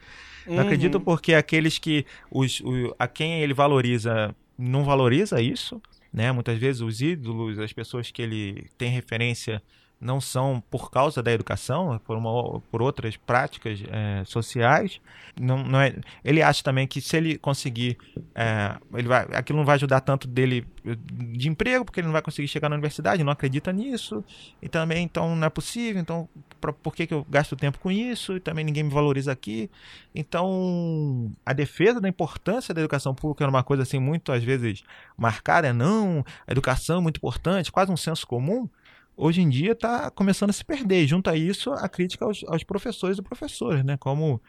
Não 0.45 0.55
uhum. 0.55 0.61
acredito 0.61 0.99
porque 0.99 1.33
aqueles 1.33 1.77
que 1.79 2.05
os, 2.29 2.59
o, 2.59 2.93
a 2.99 3.07
quem 3.07 3.41
ele 3.41 3.53
valoriza 3.53 4.35
não 4.57 4.83
valoriza 4.83 5.41
isso, 5.41 5.81
né? 6.13 6.31
Muitas 6.31 6.57
vezes 6.59 6.81
os 6.81 7.01
ídolos, 7.01 7.57
as 7.59 7.73
pessoas 7.73 8.11
que 8.11 8.21
ele 8.21 8.69
tem 8.77 8.89
referência 8.89 9.61
não 10.03 10.19
são 10.19 10.61
por 10.69 10.91
causa 10.91 11.23
da 11.23 11.31
educação, 11.31 11.99
por, 12.05 12.17
uma, 12.17 12.59
por 12.69 12.81
outras 12.81 13.15
práticas 13.15 13.81
é, 13.89 14.23
sociais. 14.25 14.99
Não, 15.39 15.63
não 15.63 15.79
é, 15.79 15.95
ele 16.23 16.41
acha 16.41 16.61
também 16.61 16.85
que 16.85 16.99
se 16.99 17.15
ele 17.15 17.37
conseguir, 17.37 17.97
é, 18.35 18.75
ele 18.93 19.07
vai, 19.07 19.25
aquilo 19.33 19.59
não 19.59 19.65
vai 19.65 19.75
ajudar 19.75 20.01
tanto 20.01 20.27
dele 20.27 20.67
de 21.13 21.47
emprego, 21.47 21.85
porque 21.85 22.01
ele 22.01 22.07
não 22.07 22.11
vai 22.11 22.21
conseguir 22.21 22.47
chegar 22.47 22.67
na 22.67 22.75
universidade, 22.75 23.23
não 23.23 23.31
acredita 23.31 23.71
nisso, 23.71 24.23
e 24.61 24.67
também 24.67 25.03
então 25.03 25.35
não 25.35 25.47
é 25.47 25.49
possível, 25.49 26.01
então 26.01 26.27
pra, 26.59 26.73
por 26.73 26.93
que, 26.93 27.07
que 27.07 27.13
eu 27.13 27.25
gasto 27.29 27.55
tempo 27.55 27.79
com 27.79 27.89
isso? 27.89 28.35
E 28.35 28.39
também 28.41 28.65
ninguém 28.65 28.83
me 28.83 28.91
valoriza 28.91 29.31
aqui. 29.31 29.71
Então, 30.13 31.31
a 31.45 31.53
defesa 31.53 32.01
da 32.01 32.09
importância 32.09 32.73
da 32.73 32.81
educação 32.81 33.15
pública 33.15 33.45
era 33.45 33.49
uma 33.49 33.63
coisa 33.63 33.83
assim 33.83 33.99
muito 33.99 34.31
às 34.31 34.43
vezes 34.43 34.83
marcada, 35.17 35.69
é 35.69 35.73
não, 35.73 36.25
a 36.45 36.51
educação 36.51 36.99
é 36.99 37.01
muito 37.01 37.17
importante, 37.17 37.71
quase 37.71 37.91
um 37.91 37.97
senso 37.97 38.27
comum 38.27 38.67
hoje 39.15 39.41
em 39.41 39.49
dia 39.49 39.73
está 39.73 40.09
começando 40.11 40.49
a 40.49 40.53
se 40.53 40.63
perder. 40.63 41.07
Junto 41.07 41.29
a 41.29 41.35
isso, 41.35 41.71
a 41.71 41.87
crítica 41.89 42.25
aos, 42.25 42.43
aos 42.47 42.63
professores 42.63 43.17
e 43.17 43.21
professores, 43.21 43.83
né? 43.83 43.97
Como 43.97 44.41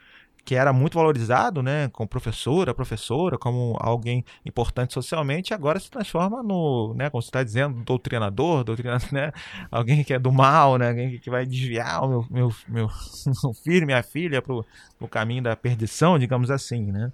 que 0.45 0.55
era 0.55 0.73
muito 0.73 0.95
valorizado, 0.95 1.63
né, 1.63 1.89
como 1.89 2.07
professora, 2.07 2.75
professora, 2.75 3.39
como 3.39 3.77
alguém 3.81 4.25
importante 4.45 4.93
socialmente, 4.93 5.55
agora 5.55 5.81
se 5.81 5.91
transforma 5.91 6.43
no, 6.43 6.93
né, 6.95 7.09
como 7.09 7.23
você 7.23 7.29
está 7.29 7.43
dizendo, 7.43 7.83
doutrinador, 7.83 8.63
doutrinador, 8.63 9.09
né, 9.11 9.33
alguém 9.71 10.05
que 10.05 10.13
é 10.13 10.19
do 10.19 10.31
mal, 10.31 10.77
né, 10.77 10.91
alguém 10.91 11.19
que 11.19 11.31
vai 11.31 11.47
desviar 11.47 12.05
o 12.05 12.09
meu, 12.09 12.27
meu, 12.31 12.53
meu 12.69 12.89
filho, 13.65 13.87
minha 13.87 14.03
filha 14.03 14.43
para 14.43 14.55
o 14.55 15.09
caminho 15.09 15.43
da 15.43 15.57
perdição, 15.57 16.19
digamos 16.19 16.51
assim, 16.51 16.93
né. 16.93 17.11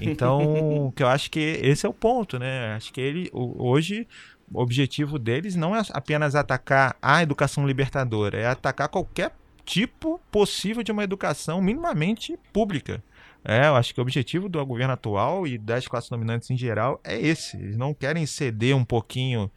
Então, 0.00 0.92
que 0.96 1.02
eu 1.02 1.08
acho 1.08 1.30
que 1.30 1.40
esse 1.40 1.84
é 1.84 1.88
o 1.88 1.92
ponto, 1.92 2.38
né? 2.38 2.74
Acho 2.74 2.92
que 2.92 3.00
ele 3.00 3.30
hoje 3.32 4.08
o 4.54 4.62
objetivo 4.62 5.18
deles 5.18 5.56
não 5.56 5.74
é 5.74 5.82
apenas 5.90 6.34
atacar 6.34 6.96
a 7.02 7.22
educação 7.22 7.66
libertadora, 7.66 8.38
é 8.38 8.46
atacar 8.46 8.88
qualquer 8.88 9.32
tipo 9.64 10.20
possível 10.30 10.82
de 10.82 10.92
uma 10.92 11.02
educação 11.02 11.60
minimamente 11.60 12.38
pública. 12.52 13.02
É, 13.44 13.66
eu 13.66 13.76
acho 13.76 13.92
que 13.92 14.00
o 14.00 14.02
objetivo 14.02 14.48
do 14.48 14.64
governo 14.64 14.94
atual 14.94 15.46
e 15.46 15.58
das 15.58 15.86
classes 15.86 16.08
dominantes 16.08 16.50
em 16.50 16.56
geral 16.56 17.00
é 17.04 17.20
esse. 17.20 17.56
Eles 17.56 17.76
não 17.76 17.92
querem 17.92 18.24
ceder 18.24 18.74
um 18.74 18.84
pouquinho, 18.84 19.50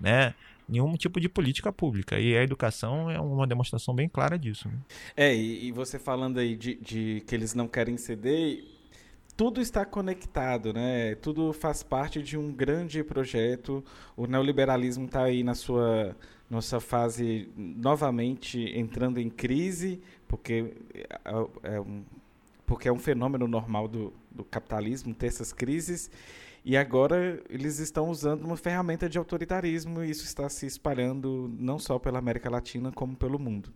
né? 0.00 0.34
Nenhum 0.66 0.94
tipo 0.96 1.20
de 1.20 1.28
política 1.28 1.70
pública. 1.70 2.18
E 2.18 2.34
a 2.34 2.42
educação 2.42 3.10
é 3.10 3.20
uma 3.20 3.46
demonstração 3.46 3.94
bem 3.94 4.08
clara 4.08 4.38
disso. 4.38 4.66
Né? 4.68 4.74
É, 5.14 5.34
e, 5.34 5.70
você 5.72 5.98
falando 5.98 6.38
aí 6.38 6.56
de, 6.56 6.76
de 6.76 7.22
que 7.26 7.34
eles 7.34 7.54
não 7.54 7.68
querem 7.68 7.98
ceder, 7.98 8.64
tudo 9.36 9.60
está 9.60 9.84
conectado, 9.84 10.72
né? 10.72 11.14
Tudo 11.16 11.52
faz 11.52 11.82
parte 11.82 12.22
de 12.22 12.38
um 12.38 12.52
grande 12.52 13.02
projeto. 13.02 13.84
O 14.16 14.26
neoliberalismo 14.26 15.06
está 15.06 15.24
aí 15.24 15.42
na 15.42 15.54
sua 15.54 16.16
nossa 16.48 16.78
fase 16.78 17.48
novamente 17.56 18.60
entrando 18.78 19.18
em 19.18 19.28
crise, 19.30 20.00
porque 20.28 20.74
é, 20.94 21.74
é 21.74 21.80
um, 21.80 22.04
porque 22.66 22.88
é 22.88 22.92
um 22.92 22.98
fenômeno 22.98 23.48
normal 23.48 23.88
do, 23.88 24.12
do 24.30 24.44
capitalismo 24.44 25.14
ter 25.14 25.26
essas 25.26 25.52
crises. 25.52 26.10
E 26.64 26.76
agora 26.76 27.42
eles 27.50 27.78
estão 27.78 28.08
usando 28.08 28.44
uma 28.44 28.56
ferramenta 28.56 29.08
de 29.08 29.18
autoritarismo 29.18 30.02
e 30.02 30.10
isso 30.10 30.24
está 30.24 30.48
se 30.48 30.64
espalhando 30.64 31.52
não 31.58 31.78
só 31.78 31.98
pela 31.98 32.18
América 32.18 32.48
Latina, 32.48 32.90
como 32.90 33.14
pelo 33.14 33.38
mundo. 33.38 33.70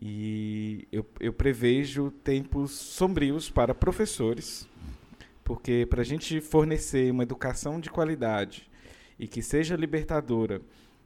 E 0.00 0.88
eu, 0.90 1.04
eu 1.20 1.32
prevejo 1.32 2.10
tempos 2.24 2.70
sombrios 2.70 3.50
para 3.50 3.74
professores, 3.74 4.66
porque 5.44 5.86
para 5.90 6.00
a 6.00 6.04
gente 6.04 6.40
fornecer 6.40 7.12
uma 7.12 7.22
educação 7.22 7.78
de 7.78 7.90
qualidade 7.90 8.70
e 9.18 9.28
que 9.28 9.42
seja 9.42 9.76
libertadora 9.76 10.62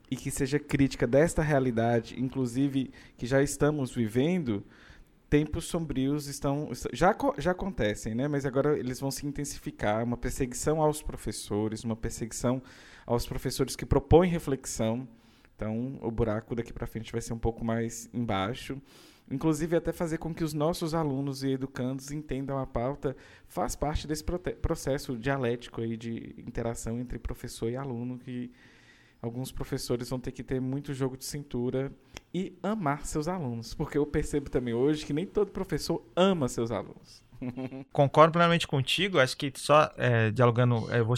e 0.08 0.14
que 0.14 0.30
seja 0.30 0.60
crítica 0.60 1.08
desta 1.08 1.42
realidade, 1.42 2.14
inclusive 2.22 2.92
que 3.16 3.26
já 3.26 3.42
estamos 3.42 3.92
vivendo, 3.92 4.62
tempos 5.28 5.64
sombrios 5.64 6.28
estão 6.28 6.70
já 6.92 7.16
já 7.38 7.50
acontecem, 7.50 8.14
né? 8.14 8.28
Mas 8.28 8.46
agora 8.46 8.78
eles 8.78 9.00
vão 9.00 9.10
se 9.10 9.26
intensificar, 9.26 10.04
uma 10.04 10.16
perseguição 10.16 10.80
aos 10.80 11.02
professores, 11.02 11.82
uma 11.82 11.96
perseguição 11.96 12.62
aos 13.04 13.26
professores 13.26 13.74
que 13.74 13.84
propõem 13.84 14.30
reflexão. 14.30 15.08
Então, 15.56 15.98
o 16.02 16.10
buraco 16.10 16.54
daqui 16.54 16.72
para 16.72 16.86
frente 16.86 17.12
vai 17.12 17.20
ser 17.20 17.32
um 17.32 17.38
pouco 17.38 17.64
mais 17.64 18.08
embaixo. 18.12 18.80
Inclusive, 19.30 19.76
até 19.76 19.92
fazer 19.92 20.18
com 20.18 20.34
que 20.34 20.44
os 20.44 20.52
nossos 20.52 20.94
alunos 20.94 21.42
e 21.42 21.52
educandos 21.52 22.10
entendam 22.10 22.58
a 22.58 22.66
pauta 22.66 23.16
faz 23.46 23.74
parte 23.74 24.06
desse 24.06 24.22
processo 24.60 25.16
dialético 25.16 25.80
aí 25.80 25.96
de 25.96 26.34
interação 26.38 26.98
entre 27.00 27.18
professor 27.18 27.70
e 27.70 27.76
aluno 27.76 28.18
que 28.18 28.52
alguns 29.22 29.50
professores 29.50 30.10
vão 30.10 30.20
ter 30.20 30.32
que 30.32 30.42
ter 30.42 30.60
muito 30.60 30.92
jogo 30.92 31.16
de 31.16 31.24
cintura 31.24 31.90
e 32.32 32.58
amar 32.62 33.06
seus 33.06 33.26
alunos, 33.26 33.72
porque 33.72 33.96
eu 33.96 34.04
percebo 34.04 34.50
também 34.50 34.74
hoje 34.74 35.06
que 35.06 35.14
nem 35.14 35.26
todo 35.26 35.50
professor 35.50 36.04
ama 36.14 36.46
seus 36.46 36.70
alunos. 36.70 37.22
Concordo 37.92 38.32
plenamente 38.32 38.66
contigo. 38.66 39.18
Acho 39.18 39.36
que 39.36 39.52
só 39.56 39.90
é, 39.96 40.30
dialogando, 40.30 40.88
eu 40.90 41.04
vou 41.04 41.16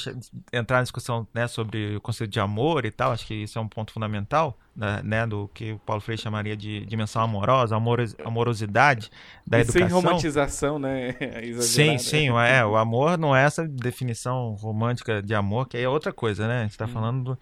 entrar 0.52 0.78
na 0.78 0.82
discussão 0.82 1.26
né, 1.34 1.46
sobre 1.46 1.96
o 1.96 2.00
conceito 2.00 2.30
de 2.30 2.40
amor 2.40 2.84
e 2.84 2.90
tal. 2.90 3.12
Acho 3.12 3.26
que 3.26 3.34
isso 3.34 3.58
é 3.58 3.62
um 3.62 3.68
ponto 3.68 3.92
fundamental 3.92 4.58
né, 4.76 5.00
né 5.02 5.26
do 5.26 5.48
que 5.54 5.72
o 5.72 5.78
Paulo 5.78 6.02
Freire 6.02 6.20
chamaria 6.20 6.56
de 6.56 6.84
dimensão 6.84 7.22
amorosa, 7.22 7.74
amoros, 7.74 8.14
amorosidade 8.24 9.10
da 9.46 9.58
e 9.58 9.62
educação. 9.62 9.88
Sem 9.88 9.96
romantização, 9.96 10.78
né? 10.78 11.14
sim, 11.60 11.98
sim. 11.98 12.28
É, 12.28 12.64
o 12.64 12.76
amor 12.76 13.16
não 13.16 13.34
é 13.34 13.44
essa 13.44 13.66
definição 13.66 14.54
romântica 14.54 15.22
de 15.22 15.34
amor, 15.34 15.66
que 15.66 15.78
é 15.78 15.88
outra 15.88 16.12
coisa, 16.12 16.46
né? 16.46 16.60
A 16.60 16.62
gente 16.62 16.72
está 16.72 16.84
hum. 16.84 16.88
falando 16.88 17.24
do, 17.24 17.38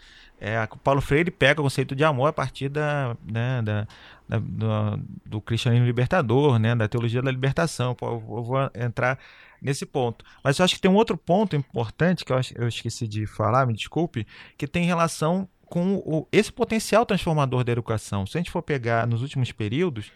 é, 0.47 0.63
o 0.71 0.77
Paulo 0.77 1.01
Freire 1.01 1.31
pega 1.31 1.63
o 1.63 1.65
conceito 1.65 1.97
de 1.97 2.05
amor 2.05 2.29
a 2.29 2.33
partir 2.35 2.69
da, 2.69 3.17
né, 3.25 3.63
da, 3.63 3.89
da 4.29 4.39
do, 4.39 5.03
do, 5.25 5.41
cristianismo 5.41 5.87
libertador, 5.87 6.59
né, 6.59 6.75
da 6.75 6.87
teologia 6.87 7.23
da 7.23 7.31
libertação. 7.31 7.97
Eu, 8.03 8.21
vou 8.21 8.71
entrar 8.75 9.19
nesse 9.63 9.87
ponto. 9.87 10.23
Mas 10.43 10.59
eu 10.59 10.65
acho 10.67 10.75
que 10.75 10.83
tem 10.83 10.91
um 10.91 10.97
outro 10.97 11.17
ponto 11.17 11.57
importante 11.57 12.27
que 12.27 12.31
eu, 12.31 12.39
eu 12.57 12.69
esqueci 12.69 13.09
de 13.09 13.27
falar, 13.27 13.65
me 13.65 13.73
desculpe, 13.73 14.27
que 14.59 14.67
tem 14.67 14.85
relação 14.85 15.49
com 15.65 15.95
o, 16.05 16.29
esse 16.31 16.53
potencial 16.53 17.07
transformador 17.07 17.65
da 17.65 17.73
educação. 17.73 18.27
Se 18.27 18.37
a 18.37 18.41
gente 18.41 18.51
for 18.51 18.61
pegar 18.61 19.07
nos 19.07 19.23
últimos 19.23 19.51
períodos, 19.51 20.13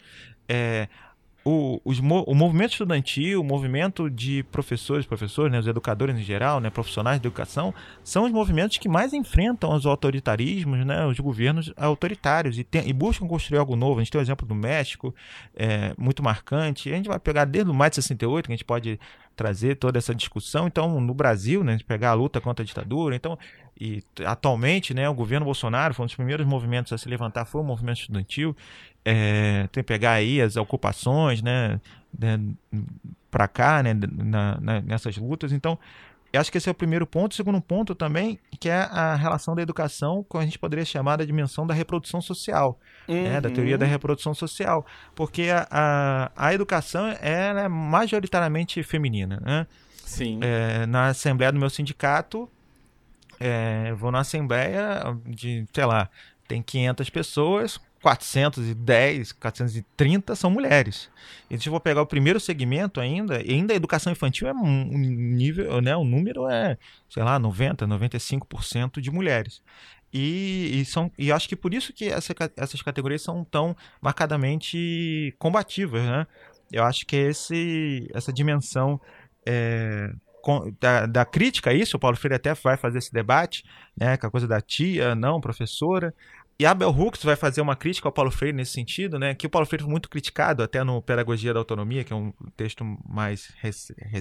é, 0.47 0.87
o, 1.43 1.79
os, 1.85 1.99
o 1.99 2.35
movimento 2.35 2.71
estudantil, 2.71 3.41
o 3.41 3.43
movimento 3.43 4.09
de 4.09 4.43
professores, 4.43 5.05
professores, 5.05 5.51
né, 5.51 5.59
os 5.59 5.67
educadores 5.67 6.17
em 6.17 6.21
geral, 6.21 6.59
né, 6.59 6.69
profissionais 6.69 7.19
de 7.19 7.27
educação, 7.27 7.73
são 8.03 8.25
os 8.25 8.31
movimentos 8.31 8.77
que 8.77 8.89
mais 8.89 9.13
enfrentam 9.13 9.73
os 9.73 9.85
autoritarismos, 9.85 10.85
né, 10.85 11.05
os 11.05 11.19
governos 11.19 11.71
autoritários 11.77 12.59
e, 12.59 12.63
tem, 12.63 12.87
e 12.87 12.93
buscam 12.93 13.27
construir 13.27 13.57
algo 13.57 13.75
novo. 13.75 13.99
A 13.99 14.03
gente 14.03 14.11
tem 14.11 14.19
o 14.19 14.23
exemplo 14.23 14.45
do 14.45 14.53
México, 14.53 15.15
é, 15.55 15.93
muito 15.97 16.21
marcante. 16.21 16.91
A 16.91 16.95
gente 16.95 17.07
vai 17.07 17.19
pegar 17.19 17.45
desde 17.45 17.71
o 17.71 17.73
maio 17.73 17.89
de 17.89 17.95
68, 17.95 18.45
que 18.45 18.51
a 18.51 18.55
gente 18.55 18.65
pode 18.65 18.99
trazer 19.35 19.75
toda 19.75 19.97
essa 19.97 20.13
discussão. 20.13 20.67
Então, 20.67 20.99
no 20.99 21.13
Brasil, 21.13 21.63
né, 21.63 21.71
a 21.71 21.75
gente 21.77 21.85
pegar 21.85 22.09
a 22.09 22.13
luta 22.13 22.41
contra 22.41 22.61
a 22.61 22.65
ditadura. 22.65 23.15
Então, 23.15 23.39
e 23.79 24.03
atualmente, 24.25 24.93
né, 24.93 25.07
o 25.07 25.13
governo 25.13 25.45
Bolsonaro 25.45 25.93
foi 25.93 26.03
um 26.03 26.07
dos 26.07 26.15
primeiros 26.15 26.45
movimentos 26.45 26.91
a 26.91 26.97
se 26.97 27.07
levantar, 27.07 27.45
foi 27.45 27.61
o 27.61 27.63
movimento 27.63 28.01
estudantil. 28.01 28.55
É, 29.05 29.69
tem 29.71 29.81
que 29.81 29.87
pegar 29.87 30.13
aí 30.13 30.41
as 30.41 30.57
ocupações, 30.57 31.41
né, 31.41 31.79
né 32.17 32.39
para 33.31 33.47
cá, 33.47 33.81
né, 33.81 33.93
na, 33.93 34.59
na, 34.59 34.81
nessas 34.81 35.15
lutas. 35.17 35.53
Então, 35.53 35.79
eu 36.31 36.41
acho 36.41 36.51
que 36.51 36.57
esse 36.57 36.67
é 36.67 36.71
o 36.71 36.75
primeiro 36.75 37.07
ponto. 37.07 37.31
O 37.31 37.35
segundo 37.35 37.61
ponto 37.61 37.95
também, 37.95 38.37
que 38.59 38.69
é 38.69 38.81
a 38.81 39.15
relação 39.15 39.55
da 39.55 39.61
educação 39.61 40.25
com 40.27 40.37
a 40.37 40.43
gente 40.43 40.59
poderia 40.59 40.83
chamar 40.85 41.15
da 41.15 41.25
dimensão 41.25 41.65
da 41.65 41.73
reprodução 41.73 42.21
social, 42.21 42.77
uhum. 43.07 43.23
né, 43.23 43.39
da 43.39 43.49
teoria 43.49 43.77
da 43.77 43.85
uhum. 43.85 43.91
reprodução 43.91 44.33
social. 44.33 44.85
Porque 45.15 45.49
a, 45.49 45.67
a, 45.71 46.31
a 46.35 46.53
educação 46.53 47.07
é 47.21 47.67
majoritariamente 47.69 48.83
feminina. 48.83 49.41
Né? 49.43 49.67
Sim. 50.03 50.39
É, 50.43 50.85
na 50.85 51.07
assembleia 51.07 51.51
do 51.51 51.59
meu 51.59 51.69
sindicato, 51.69 52.49
é, 53.39 53.93
vou 53.93 54.11
na 54.11 54.19
assembleia 54.19 55.17
de, 55.25 55.65
sei 55.73 55.85
lá, 55.85 56.09
tem 56.47 56.61
500 56.61 57.09
pessoas, 57.09 57.79
410, 58.01 59.33
430 59.33 60.35
são 60.35 60.49
mulheres. 60.49 61.09
E 61.49 61.57
se 61.57 61.67
eu 61.67 61.71
vou 61.71 61.79
pegar 61.79 62.01
o 62.01 62.07
primeiro 62.07 62.39
segmento 62.39 62.99
ainda, 62.99 63.37
ainda 63.37 63.73
a 63.73 63.75
educação 63.75 64.11
infantil 64.11 64.47
é 64.47 64.53
um 64.53 64.97
nível, 64.97 65.81
né, 65.81 65.95
o 65.95 66.03
número 66.03 66.49
é, 66.49 66.77
sei 67.09 67.23
lá, 67.23 67.37
90, 67.37 67.87
95% 67.87 68.99
de 68.99 69.11
mulheres. 69.11 69.61
E, 70.11 70.81
e, 70.81 70.85
são, 70.85 71.11
e 71.17 71.31
acho 71.31 71.47
que 71.47 71.55
por 71.55 71.73
isso 71.73 71.93
que 71.93 72.05
essa, 72.05 72.33
essas 72.57 72.81
categorias 72.81 73.21
são 73.21 73.43
tão 73.43 73.75
marcadamente 74.01 75.35
combativas, 75.37 76.03
né? 76.03 76.25
Eu 76.71 76.83
acho 76.83 77.05
que 77.05 77.15
esse, 77.15 78.09
essa 78.13 78.33
dimensão 78.33 78.99
é, 79.45 80.11
da, 80.79 81.05
da, 81.05 81.25
crítica 81.25 81.69
a 81.69 81.73
isso, 81.73 81.97
o 81.97 81.99
Paulo 81.99 82.17
Freire 82.17 82.35
até 82.35 82.53
vai 82.53 82.77
fazer 82.77 82.99
esse 82.99 83.11
debate, 83.11 83.63
né, 83.95 84.17
com 84.17 84.27
a 84.27 84.31
coisa 84.31 84.47
da 84.47 84.61
tia, 84.61 85.15
não, 85.15 85.41
professora. 85.41 86.13
E 86.57 86.65
a 86.65 86.73
Bell 86.73 86.93
vai 87.23 87.37
fazer 87.37 87.61
uma 87.61 87.75
crítica 87.75 88.07
ao 88.07 88.11
Paulo 88.11 88.29
Freire 88.29 88.55
nesse 88.55 88.73
sentido, 88.73 89.17
né, 89.17 89.33
que 89.33 89.47
o 89.47 89.49
Paulo 89.49 89.65
Freire 89.65 89.83
foi 89.83 89.91
muito 89.91 90.09
criticado 90.09 90.61
até 90.61 90.83
no 90.83 91.01
Pedagogia 91.01 91.53
da 91.53 91.59
Autonomia, 91.59 92.03
que 92.03 92.11
é 92.11 92.15
um 92.15 92.33
texto 92.57 92.83
mais, 93.07 93.53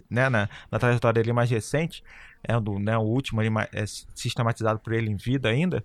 né, 0.09 0.29
na, 0.29 0.49
na 0.71 0.79
trajetória 0.79 1.21
dele 1.21 1.33
mais 1.33 1.51
recente, 1.51 2.03
é 2.45 2.59
do, 2.61 2.79
né, 2.79 2.97
o 2.97 3.03
último 3.03 3.41
ali, 3.41 3.51
é 3.73 3.85
sistematizado 4.15 4.79
por 4.79 4.93
ele 4.93 5.11
em 5.11 5.17
vida 5.17 5.49
ainda, 5.49 5.85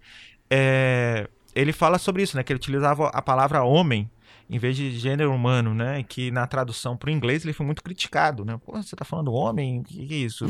é, 0.50 1.28
ele 1.56 1.74
fala 1.74 1.98
sobre 1.98 2.22
isso, 2.22 2.38
né, 2.38 2.44
que 2.44 2.54
ele 2.54 2.58
utilizava 2.58 3.08
a 3.08 3.22
palavra 3.22 3.64
homem 3.64 4.10
em 4.50 4.58
vez 4.58 4.76
de 4.76 4.92
gênero 4.98 5.34
humano, 5.34 5.74
né? 5.74 6.04
Que 6.04 6.32
na 6.32 6.46
tradução 6.46 6.96
para 6.98 7.10
o 7.10 7.12
inglês 7.12 7.44
ele 7.44 7.54
foi 7.54 7.66
muito 7.66 7.84
criticado, 7.84 8.44
né? 8.46 8.60
Pô, 8.64 8.74
você 8.74 8.96
está 8.96 9.06
falando 9.06 9.34
homem? 9.34 9.80
O 9.80 9.84
que, 9.84 10.06
que, 10.06 10.14
é 10.14 10.18
isso? 10.18 10.46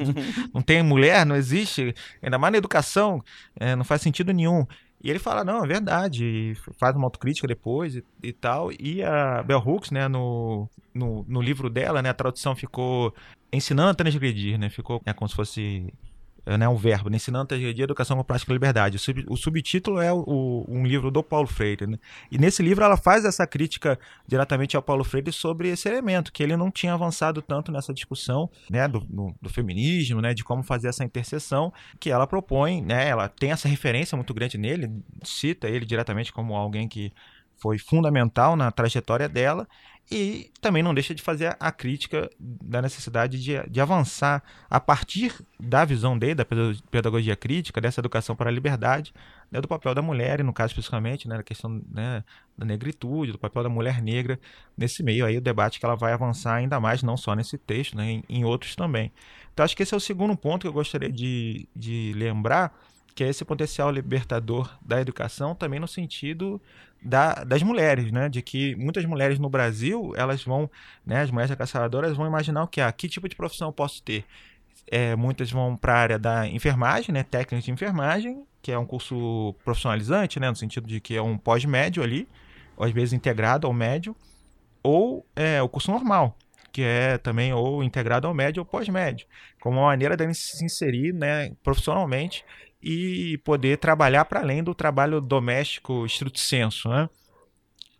não 0.52 0.62
tem 0.62 0.82
mulher, 0.82 1.24
não 1.24 1.36
existe. 1.36 1.94
Ainda 2.22 2.38
mais 2.38 2.52
na 2.52 2.58
educação, 2.58 3.22
é, 3.58 3.74
não 3.74 3.84
faz 3.84 4.02
sentido 4.02 4.32
nenhum. 4.32 4.66
E 5.02 5.10
ele 5.10 5.18
fala, 5.18 5.44
não, 5.44 5.64
é 5.64 5.66
verdade, 5.66 6.54
faz 6.76 6.96
uma 6.96 7.06
autocrítica 7.06 7.46
depois 7.46 7.94
e, 7.94 8.04
e, 8.22 8.32
tal. 8.32 8.70
E 8.72 9.02
a 9.02 9.42
Bell 9.44 9.60
Hooks, 9.60 9.92
né, 9.92 10.08
no, 10.08 10.68
no, 10.92 11.24
no, 11.28 11.40
livro 11.40 11.70
dela, 11.70 12.02
né, 12.02 12.10
a 12.10 12.14
tradução 12.14 12.56
ficou 12.56 13.14
ensinando 13.52 13.90
a 13.90 13.94
transgredir, 13.94 14.58
né, 14.58 14.68
ficou 14.68 15.00
é, 15.06 15.12
como 15.12 15.28
se 15.28 15.36
fosse 15.36 15.92
né, 16.56 16.68
um 16.68 16.76
verbo, 16.76 17.10
né, 17.10 17.16
ensinando 17.16 17.46
teologia, 17.46 17.84
educação 17.84 18.16
com 18.16 18.24
prática 18.24 18.52
e 18.52 18.54
liberdade. 18.54 18.96
O, 18.96 18.98
sub, 18.98 19.24
o 19.28 19.36
subtítulo 19.36 20.00
é 20.00 20.12
o, 20.12 20.64
um 20.68 20.86
livro 20.86 21.10
do 21.10 21.22
Paulo 21.22 21.46
Freire. 21.46 21.86
Né? 21.86 21.98
E 22.30 22.38
nesse 22.38 22.62
livro 22.62 22.84
ela 22.84 22.96
faz 22.96 23.24
essa 23.24 23.46
crítica 23.46 23.98
diretamente 24.26 24.76
ao 24.76 24.82
Paulo 24.82 25.04
Freire 25.04 25.32
sobre 25.32 25.68
esse 25.68 25.88
elemento, 25.88 26.32
que 26.32 26.42
ele 26.42 26.56
não 26.56 26.70
tinha 26.70 26.94
avançado 26.94 27.42
tanto 27.42 27.70
nessa 27.70 27.92
discussão 27.92 28.48
né, 28.70 28.88
do, 28.88 29.00
do 29.40 29.50
feminismo, 29.50 30.20
né, 30.20 30.32
de 30.32 30.44
como 30.44 30.62
fazer 30.62 30.88
essa 30.88 31.04
interseção, 31.04 31.72
que 32.00 32.10
ela 32.10 32.26
propõe, 32.26 32.80
né, 32.80 33.08
ela 33.08 33.28
tem 33.28 33.50
essa 33.50 33.68
referência 33.68 34.16
muito 34.16 34.32
grande 34.32 34.56
nele, 34.56 34.90
cita 35.22 35.68
ele 35.68 35.84
diretamente 35.84 36.32
como 36.32 36.54
alguém 36.54 36.88
que 36.88 37.12
foi 37.60 37.76
fundamental 37.76 38.56
na 38.56 38.70
trajetória 38.70 39.28
dela 39.28 39.66
e 40.10 40.50
também 40.60 40.82
não 40.82 40.94
deixa 40.94 41.14
de 41.14 41.22
fazer 41.22 41.54
a 41.60 41.70
crítica 41.70 42.30
da 42.40 42.80
necessidade 42.80 43.42
de, 43.42 43.62
de 43.68 43.80
avançar 43.80 44.42
a 44.70 44.80
partir 44.80 45.34
da 45.60 45.84
visão 45.84 46.18
dele, 46.18 46.36
da 46.36 46.46
pedagogia 46.90 47.36
crítica, 47.36 47.80
dessa 47.80 48.00
educação 48.00 48.34
para 48.34 48.48
a 48.48 48.52
liberdade, 48.52 49.12
né, 49.50 49.60
do 49.60 49.68
papel 49.68 49.94
da 49.94 50.00
mulher, 50.00 50.40
e 50.40 50.42
no 50.42 50.52
caso 50.52 50.70
especificamente, 50.70 51.28
né, 51.28 51.36
da 51.36 51.42
questão 51.42 51.82
né, 51.90 52.24
da 52.56 52.64
negritude, 52.64 53.32
do 53.32 53.38
papel 53.38 53.62
da 53.62 53.68
mulher 53.68 54.00
negra 54.00 54.40
nesse 54.76 55.02
meio 55.02 55.26
aí, 55.26 55.36
o 55.36 55.42
debate 55.42 55.78
que 55.78 55.84
ela 55.84 55.94
vai 55.94 56.14
avançar 56.14 56.54
ainda 56.54 56.80
mais, 56.80 57.02
não 57.02 57.16
só 57.16 57.34
nesse 57.34 57.58
texto, 57.58 57.94
né, 57.94 58.10
em, 58.10 58.24
em 58.28 58.44
outros 58.44 58.74
também. 58.74 59.12
Então 59.52 59.62
acho 59.64 59.76
que 59.76 59.82
esse 59.82 59.92
é 59.92 59.96
o 59.96 60.00
segundo 60.00 60.34
ponto 60.36 60.62
que 60.62 60.68
eu 60.68 60.72
gostaria 60.72 61.12
de, 61.12 61.68
de 61.76 62.14
lembrar, 62.16 62.72
que 63.18 63.24
é 63.24 63.28
esse 63.28 63.44
potencial 63.44 63.90
libertador 63.90 64.78
da 64.80 65.00
educação, 65.00 65.52
também 65.52 65.80
no 65.80 65.88
sentido 65.88 66.62
da, 67.02 67.42
das 67.42 67.64
mulheres, 67.64 68.12
né? 68.12 68.28
De 68.28 68.40
que 68.40 68.76
muitas 68.76 69.04
mulheres 69.06 69.40
no 69.40 69.50
Brasil, 69.50 70.12
elas 70.16 70.44
vão, 70.44 70.70
né? 71.04 71.22
As 71.22 71.30
mulheres 71.32 71.52
caçadoras 71.56 72.16
vão 72.16 72.28
imaginar 72.28 72.62
o 72.62 72.68
que 72.68 72.80
ah, 72.80 72.92
que 72.92 73.08
tipo 73.08 73.28
de 73.28 73.34
profissão 73.34 73.70
eu 73.70 73.72
posso 73.72 74.00
ter. 74.04 74.24
É, 74.86 75.16
muitas 75.16 75.50
vão 75.50 75.76
para 75.76 75.94
a 75.94 75.96
área 75.96 76.16
da 76.16 76.46
enfermagem, 76.46 77.12
né? 77.12 77.24
Técnica 77.24 77.60
de 77.60 77.72
enfermagem, 77.72 78.44
que 78.62 78.70
é 78.70 78.78
um 78.78 78.86
curso 78.86 79.52
profissionalizante, 79.64 80.38
né? 80.38 80.48
No 80.48 80.54
sentido 80.54 80.86
de 80.86 81.00
que 81.00 81.16
é 81.16 81.20
um 81.20 81.36
pós-médio 81.36 82.04
ali, 82.04 82.28
ou 82.76 82.86
às 82.86 82.92
vezes 82.92 83.12
integrado 83.12 83.66
ao 83.66 83.72
médio, 83.72 84.14
ou 84.80 85.26
é, 85.34 85.60
o 85.60 85.68
curso 85.68 85.90
normal, 85.90 86.36
que 86.70 86.82
é 86.82 87.18
também 87.18 87.52
ou 87.52 87.82
integrado 87.82 88.28
ao 88.28 88.32
médio 88.32 88.60
ou 88.60 88.64
pós-médio, 88.64 89.26
como 89.60 89.78
uma 89.78 89.86
maneira 89.86 90.16
de 90.16 90.32
se 90.34 90.64
inserir 90.64 91.12
né, 91.12 91.50
profissionalmente 91.64 92.44
e 92.82 93.38
poder 93.38 93.78
trabalhar 93.78 94.24
para 94.24 94.40
além 94.40 94.62
do 94.62 94.74
trabalho 94.74 95.20
doméstico 95.20 96.06
estrito 96.06 96.38
senso, 96.38 96.88
né? 96.88 97.08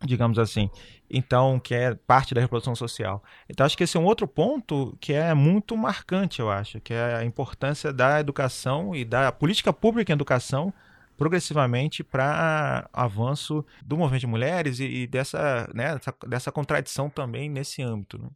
digamos 0.04 0.38
assim. 0.38 0.70
Então, 1.10 1.58
que 1.58 1.74
é 1.74 1.94
parte 1.94 2.34
da 2.34 2.40
reprodução 2.40 2.74
social. 2.76 3.22
Então, 3.48 3.64
acho 3.64 3.76
que 3.76 3.84
esse 3.84 3.96
é 3.96 4.00
um 4.00 4.04
outro 4.04 4.28
ponto 4.28 4.96
que 5.00 5.12
é 5.12 5.32
muito 5.32 5.76
marcante, 5.76 6.40
eu 6.40 6.50
acho, 6.50 6.80
que 6.80 6.92
é 6.92 7.16
a 7.16 7.24
importância 7.24 7.92
da 7.92 8.20
educação 8.20 8.94
e 8.94 9.04
da 9.04 9.32
política 9.32 9.72
pública 9.72 10.12
em 10.12 10.14
educação 10.14 10.72
progressivamente 11.16 12.04
para 12.04 12.88
avanço 12.92 13.66
do 13.84 13.96
movimento 13.96 14.20
de 14.20 14.26
mulheres 14.28 14.78
e, 14.78 14.84
e 14.84 15.06
dessa, 15.06 15.68
né, 15.74 15.94
dessa, 15.94 16.14
dessa, 16.28 16.52
contradição 16.52 17.10
também 17.10 17.50
nesse 17.50 17.82
âmbito. 17.82 18.18
Né? 18.18 18.28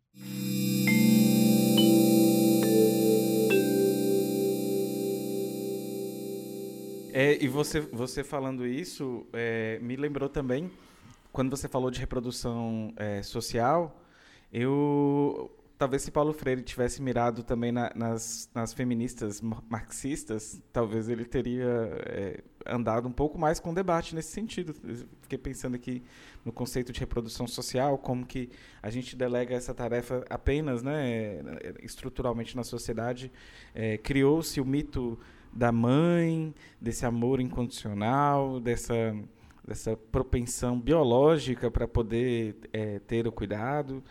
É, 7.15 7.37
e 7.45 7.47
você, 7.47 7.79
você 7.81 8.25
falando 8.25 8.67
isso 8.67 9.27
é, 9.35 9.79
me 9.83 9.97
lembrou 9.97 10.31
também, 10.31 10.71
quando 11.31 11.51
você 11.55 11.69
falou 11.69 11.91
de 11.91 12.01
reprodução 12.01 12.91
é, 12.97 13.23
social, 13.23 14.03
eu 14.51 15.51
talvez 15.77 16.03
se 16.03 16.11
Paulo 16.11 16.33
Freire 16.33 16.63
tivesse 16.63 17.03
mirado 17.03 17.43
também 17.43 17.71
na, 17.71 17.93
nas, 17.95 18.49
nas 18.55 18.73
feministas 18.73 19.43
marxistas, 19.43 20.63
talvez 20.73 21.11
ele 21.11 21.27
teria 21.27 21.67
é, 22.07 22.41
andado 22.65 23.09
um 23.09 23.13
pouco 23.13 23.39
mais 23.39 23.61
com 23.61 23.73
o 23.73 23.75
debate 23.75 24.15
nesse 24.15 24.31
sentido. 24.31 24.75
Eu 24.83 25.07
fiquei 25.21 25.37
pensando 25.37 25.75
aqui 25.75 26.03
no 26.45 26.53
conceito 26.53 26.93
de 26.93 27.01
reprodução 27.01 27.47
social, 27.47 27.99
como 27.99 28.25
que 28.25 28.49
a 28.83 28.89
gente 28.89 29.17
delega 29.17 29.55
essa 29.55 29.75
tarefa 29.75 30.25
apenas, 30.31 30.83
né, 30.83 31.43
estruturalmente 31.83 32.57
na 32.57 32.65
sociedade. 32.65 33.31
É, 33.75 33.99
Criou-se 33.99 34.59
o 34.61 34.65
mito 34.65 35.19
da 35.53 35.71
mãe, 35.71 36.55
desse 36.81 37.05
amor 37.05 37.41
incondicional, 37.41 38.59
dessa, 38.59 39.15
dessa 39.67 39.97
propensão 39.97 40.81
biológica 40.81 41.71
para 41.71 41.87
poder 41.87 42.57
é, 42.73 42.99
ter 43.01 43.27
o 43.27 43.33
cuidado. 43.33 44.03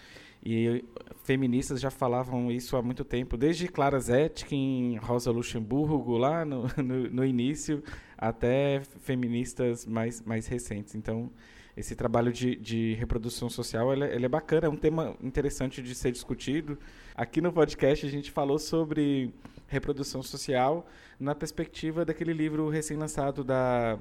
E 0.43 0.83
feministas 1.23 1.79
já 1.79 1.91
falavam 1.91 2.51
isso 2.51 2.75
há 2.75 2.81
muito 2.81 3.03
tempo, 3.03 3.37
desde 3.37 3.67
Clara 3.67 3.99
Zetkin, 3.99 4.97
Rosa 4.97 5.29
Luxemburgo, 5.31 6.17
lá 6.17 6.43
no, 6.43 6.63
no, 6.77 7.09
no 7.09 7.25
início, 7.25 7.83
até 8.17 8.81
feministas 9.01 9.85
mais, 9.85 10.21
mais 10.21 10.47
recentes. 10.47 10.95
Então, 10.95 11.31
esse 11.75 11.95
trabalho 11.95 12.33
de, 12.33 12.55
de 12.55 12.93
reprodução 12.95 13.49
social 13.49 13.93
ele, 13.93 14.03
é, 14.03 14.15
ele, 14.15 14.25
é 14.25 14.29
bacana, 14.29 14.67
é 14.67 14.69
um 14.69 14.75
tema 14.75 15.15
interessante 15.21 15.81
de 15.81 15.93
ser 15.95 16.11
discutido. 16.11 16.77
Aqui 17.15 17.39
no 17.39 17.53
podcast 17.53 18.05
a 18.05 18.09
gente 18.09 18.31
falou 18.31 18.59
sobre 18.59 19.33
reprodução 19.71 20.21
social 20.21 20.85
na 21.17 21.33
perspectiva 21.33 22.03
daquele 22.03 22.33
livro 22.33 22.69
recém-lançado 22.69 23.43
da 23.43 23.97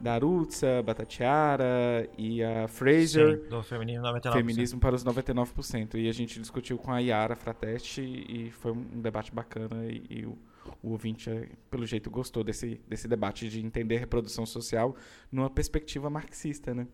da 0.00 0.14
Arutza, 0.14 0.82
Batatiara 0.82 2.08
e 2.18 2.42
a 2.42 2.68
Fraser. 2.68 3.40
Sim, 3.40 3.48
do 3.48 3.62
Feminismo 3.62 4.04
99%. 4.04 4.32
Feminismo 4.32 4.80
para 4.80 4.94
os 4.94 5.04
99%. 5.04 5.94
E 5.94 6.08
a 6.08 6.12
gente 6.12 6.40
discutiu 6.40 6.76
com 6.76 6.92
a 6.92 6.98
Yara 6.98 7.34
Frateste 7.36 8.02
e 8.02 8.50
foi 8.50 8.72
um 8.72 9.00
debate 9.00 9.32
bacana 9.32 9.86
e, 9.86 10.04
e 10.10 10.26
o, 10.26 10.36
o 10.82 10.90
ouvinte, 10.90 11.30
eh, 11.30 11.48
pelo 11.70 11.86
jeito, 11.86 12.10
gostou 12.10 12.42
desse, 12.42 12.80
desse 12.88 13.06
debate 13.08 13.48
de 13.48 13.64
entender 13.64 13.96
reprodução 13.96 14.44
social 14.44 14.94
numa 15.30 15.48
perspectiva 15.48 16.10
marxista, 16.10 16.74
né? 16.74 16.86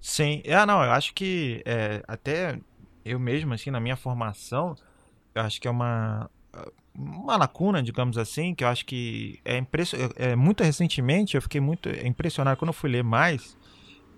Sim. 0.00 0.42
Ah, 0.48 0.64
não, 0.64 0.82
eu 0.82 0.92
acho 0.92 1.12
que 1.12 1.60
é, 1.66 2.02
até 2.06 2.58
eu 3.04 3.18
mesmo, 3.18 3.52
assim, 3.52 3.70
na 3.70 3.80
minha 3.80 3.96
formação, 3.96 4.74
eu 5.34 5.42
acho 5.42 5.60
que 5.60 5.68
é 5.68 5.70
uma 5.70 6.30
uma 6.94 7.36
lacuna, 7.36 7.82
digamos 7.82 8.16
assim, 8.16 8.54
que 8.54 8.64
eu 8.64 8.68
acho 8.68 8.84
que 8.86 9.40
é, 9.44 9.58
impress... 9.58 9.94
é 10.16 10.36
muito 10.36 10.62
recentemente 10.62 11.34
eu 11.34 11.42
fiquei 11.42 11.60
muito 11.60 11.88
impressionado 11.88 12.56
quando 12.56 12.68
eu 12.68 12.74
fui 12.74 12.90
ler 12.90 13.02
mais 13.02 13.56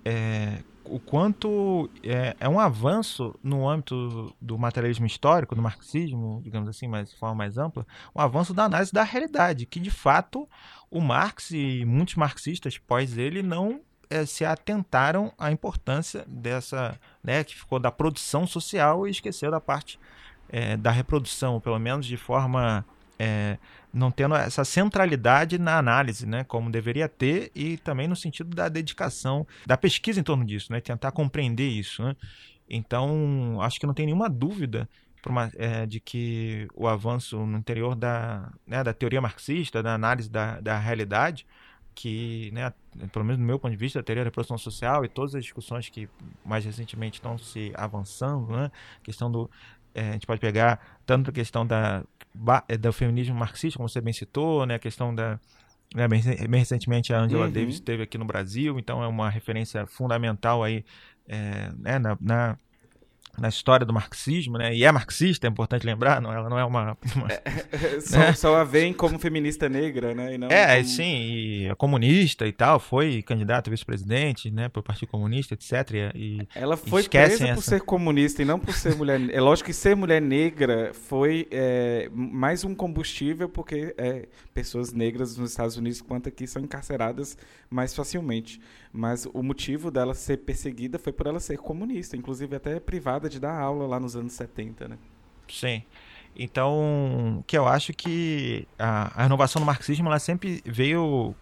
é, 0.04 0.62
o 0.88 1.00
quanto 1.00 1.90
é, 2.02 2.36
é, 2.38 2.48
um 2.48 2.60
avanço 2.60 3.34
no 3.42 3.68
âmbito 3.68 4.34
do 4.40 4.58
materialismo 4.58 5.06
histórico, 5.06 5.54
do 5.54 5.62
marxismo, 5.62 6.40
digamos 6.42 6.68
assim, 6.68 6.86
mas 6.86 7.10
de 7.10 7.16
forma 7.16 7.34
mais 7.34 7.58
ampla, 7.58 7.86
um 8.14 8.20
avanço 8.20 8.54
da 8.54 8.64
análise 8.64 8.92
da 8.92 9.02
realidade, 9.02 9.66
que 9.66 9.80
de 9.80 9.90
fato 9.90 10.48
o 10.90 11.00
Marx 11.00 11.50
e 11.50 11.84
muitos 11.84 12.14
marxistas 12.14 12.78
pós 12.78 13.18
ele 13.18 13.42
não 13.42 13.80
é, 14.08 14.24
se 14.24 14.44
atentaram 14.44 15.32
à 15.36 15.50
importância 15.50 16.24
dessa, 16.28 16.98
né, 17.22 17.42
que 17.42 17.56
ficou 17.56 17.78
da 17.78 17.90
produção 17.90 18.46
social 18.46 19.06
e 19.06 19.10
esqueceu 19.10 19.50
da 19.50 19.60
parte 19.60 19.98
é, 20.48 20.76
da 20.76 20.90
reprodução, 20.90 21.60
pelo 21.60 21.78
menos 21.78 22.06
de 22.06 22.16
forma 22.16 22.84
é, 23.18 23.58
não 23.92 24.10
tendo 24.10 24.34
essa 24.34 24.64
centralidade 24.64 25.58
na 25.58 25.78
análise, 25.78 26.26
né, 26.26 26.44
como 26.44 26.70
deveria 26.70 27.08
ter, 27.08 27.50
e 27.54 27.76
também 27.78 28.06
no 28.06 28.16
sentido 28.16 28.54
da 28.54 28.68
dedicação, 28.68 29.46
da 29.64 29.76
pesquisa 29.76 30.20
em 30.20 30.22
torno 30.22 30.44
disso, 30.44 30.72
né, 30.72 30.80
tentar 30.80 31.12
compreender 31.12 31.68
isso. 31.68 32.02
Né. 32.02 32.14
Então, 32.68 33.58
acho 33.60 33.80
que 33.80 33.86
não 33.86 33.94
tem 33.94 34.06
nenhuma 34.06 34.28
dúvida 34.28 34.88
uma, 35.26 35.50
é, 35.56 35.86
de 35.86 35.98
que 35.98 36.68
o 36.74 36.86
avanço 36.86 37.44
no 37.44 37.58
interior 37.58 37.96
da, 37.96 38.52
né, 38.66 38.84
da 38.84 38.92
teoria 38.92 39.20
marxista, 39.20 39.82
da 39.82 39.94
análise 39.94 40.30
da, 40.30 40.60
da 40.60 40.78
realidade, 40.78 41.46
que, 41.94 42.50
né, 42.52 42.72
pelo 43.10 43.24
menos 43.24 43.40
do 43.40 43.44
meu 43.44 43.58
ponto 43.58 43.72
de 43.72 43.76
vista, 43.76 43.98
a 43.98 44.02
teoria 44.02 44.22
da 44.22 44.28
reprodução 44.28 44.58
social 44.58 45.04
e 45.04 45.08
todas 45.08 45.34
as 45.34 45.42
discussões 45.42 45.88
que 45.88 46.08
mais 46.44 46.64
recentemente 46.64 47.18
estão 47.18 47.38
se 47.38 47.72
avançando, 47.74 48.52
né, 48.52 48.70
questão 49.02 49.32
do, 49.32 49.50
é, 49.96 50.10
a 50.10 50.12
gente 50.12 50.26
pode 50.26 50.40
pegar 50.40 50.78
tanto 51.06 51.30
a 51.30 51.32
questão 51.32 51.66
da, 51.66 52.04
é, 52.68 52.76
do 52.76 52.92
feminismo 52.92 53.34
marxista, 53.34 53.78
como 53.78 53.88
você 53.88 53.98
bem 53.98 54.12
citou, 54.12 54.66
né, 54.66 54.74
a 54.74 54.78
questão 54.78 55.14
da. 55.14 55.40
Né, 55.94 56.06
bem, 56.06 56.20
bem, 56.22 56.60
recentemente 56.60 57.14
a 57.14 57.20
Angela 57.20 57.46
uhum. 57.46 57.52
Davis 57.52 57.76
esteve 57.76 58.02
aqui 58.02 58.18
no 58.18 58.24
Brasil, 58.24 58.78
então 58.78 59.02
é 59.02 59.06
uma 59.06 59.30
referência 59.30 59.86
fundamental 59.86 60.62
aí 60.62 60.84
é, 61.26 61.70
né, 61.78 61.98
na, 61.98 62.18
na 62.20 62.58
na 63.38 63.48
história 63.48 63.84
do 63.84 63.92
marxismo, 63.92 64.58
né? 64.58 64.74
E 64.74 64.84
é 64.84 64.92
marxista, 64.92 65.46
é 65.46 65.50
importante 65.50 65.86
lembrar, 65.86 66.20
não, 66.20 66.32
ela 66.32 66.48
não 66.48 66.58
é 66.58 66.64
uma. 66.64 66.96
uma 67.14 67.28
é, 67.30 67.42
é 67.44 68.00
só, 68.00 68.18
né? 68.18 68.32
só, 68.32 68.56
a 68.56 68.64
vem 68.64 68.92
como 68.92 69.18
feminista 69.18 69.68
negra, 69.68 70.14
né? 70.14 70.34
é, 70.50 70.76
como... 70.76 70.88
sim, 70.88 71.16
e 71.16 71.66
é 71.66 71.74
comunista 71.74 72.46
e 72.46 72.52
tal, 72.52 72.80
foi 72.80 73.22
candidata 73.22 73.68
a 73.68 73.72
vice-presidente, 73.72 74.50
né? 74.50 74.68
Pelo 74.68 74.82
Partido 74.82 75.08
Comunista, 75.08 75.54
etc. 75.54 76.12
E, 76.14 76.46
ela 76.54 76.76
foi 76.76 77.08
presa 77.08 77.44
essa... 77.44 77.54
por 77.54 77.62
ser 77.62 77.80
comunista 77.82 78.42
e 78.42 78.44
não 78.44 78.58
por 78.58 78.74
ser 78.74 78.94
mulher. 78.94 79.20
é 79.30 79.40
lógico 79.40 79.66
que 79.66 79.72
ser 79.72 79.94
mulher 79.96 80.22
negra 80.22 80.92
foi 80.94 81.48
é, 81.50 82.08
mais 82.12 82.64
um 82.64 82.74
combustível, 82.74 83.48
porque 83.48 83.94
é, 83.98 84.28
pessoas 84.54 84.92
negras 84.92 85.36
nos 85.36 85.50
Estados 85.50 85.76
Unidos, 85.76 86.00
quanto 86.00 86.28
aqui, 86.28 86.46
são 86.46 86.62
encarceradas 86.62 87.36
mais 87.68 87.94
facilmente. 87.94 88.60
Mas 88.92 89.26
o 89.32 89.42
motivo 89.42 89.90
dela 89.90 90.14
ser 90.14 90.38
perseguida 90.38 90.98
foi 90.98 91.12
por 91.12 91.26
ela 91.26 91.40
ser 91.40 91.58
comunista, 91.58 92.16
inclusive 92.16 92.56
até 92.56 92.80
privada 92.80 93.28
de 93.28 93.38
dar 93.38 93.58
aula 93.58 93.86
lá 93.86 94.00
nos 94.00 94.16
anos 94.16 94.32
70, 94.32 94.88
né? 94.88 94.98
Sim. 95.48 95.82
Então, 96.34 97.42
que 97.46 97.56
eu 97.56 97.66
acho 97.66 97.92
que 97.92 98.66
a, 98.78 99.20
a 99.20 99.22
renovação 99.22 99.60
do 99.60 99.66
marxismo 99.66 100.08
ela 100.08 100.18
sempre 100.18 100.62
veio 100.66 101.34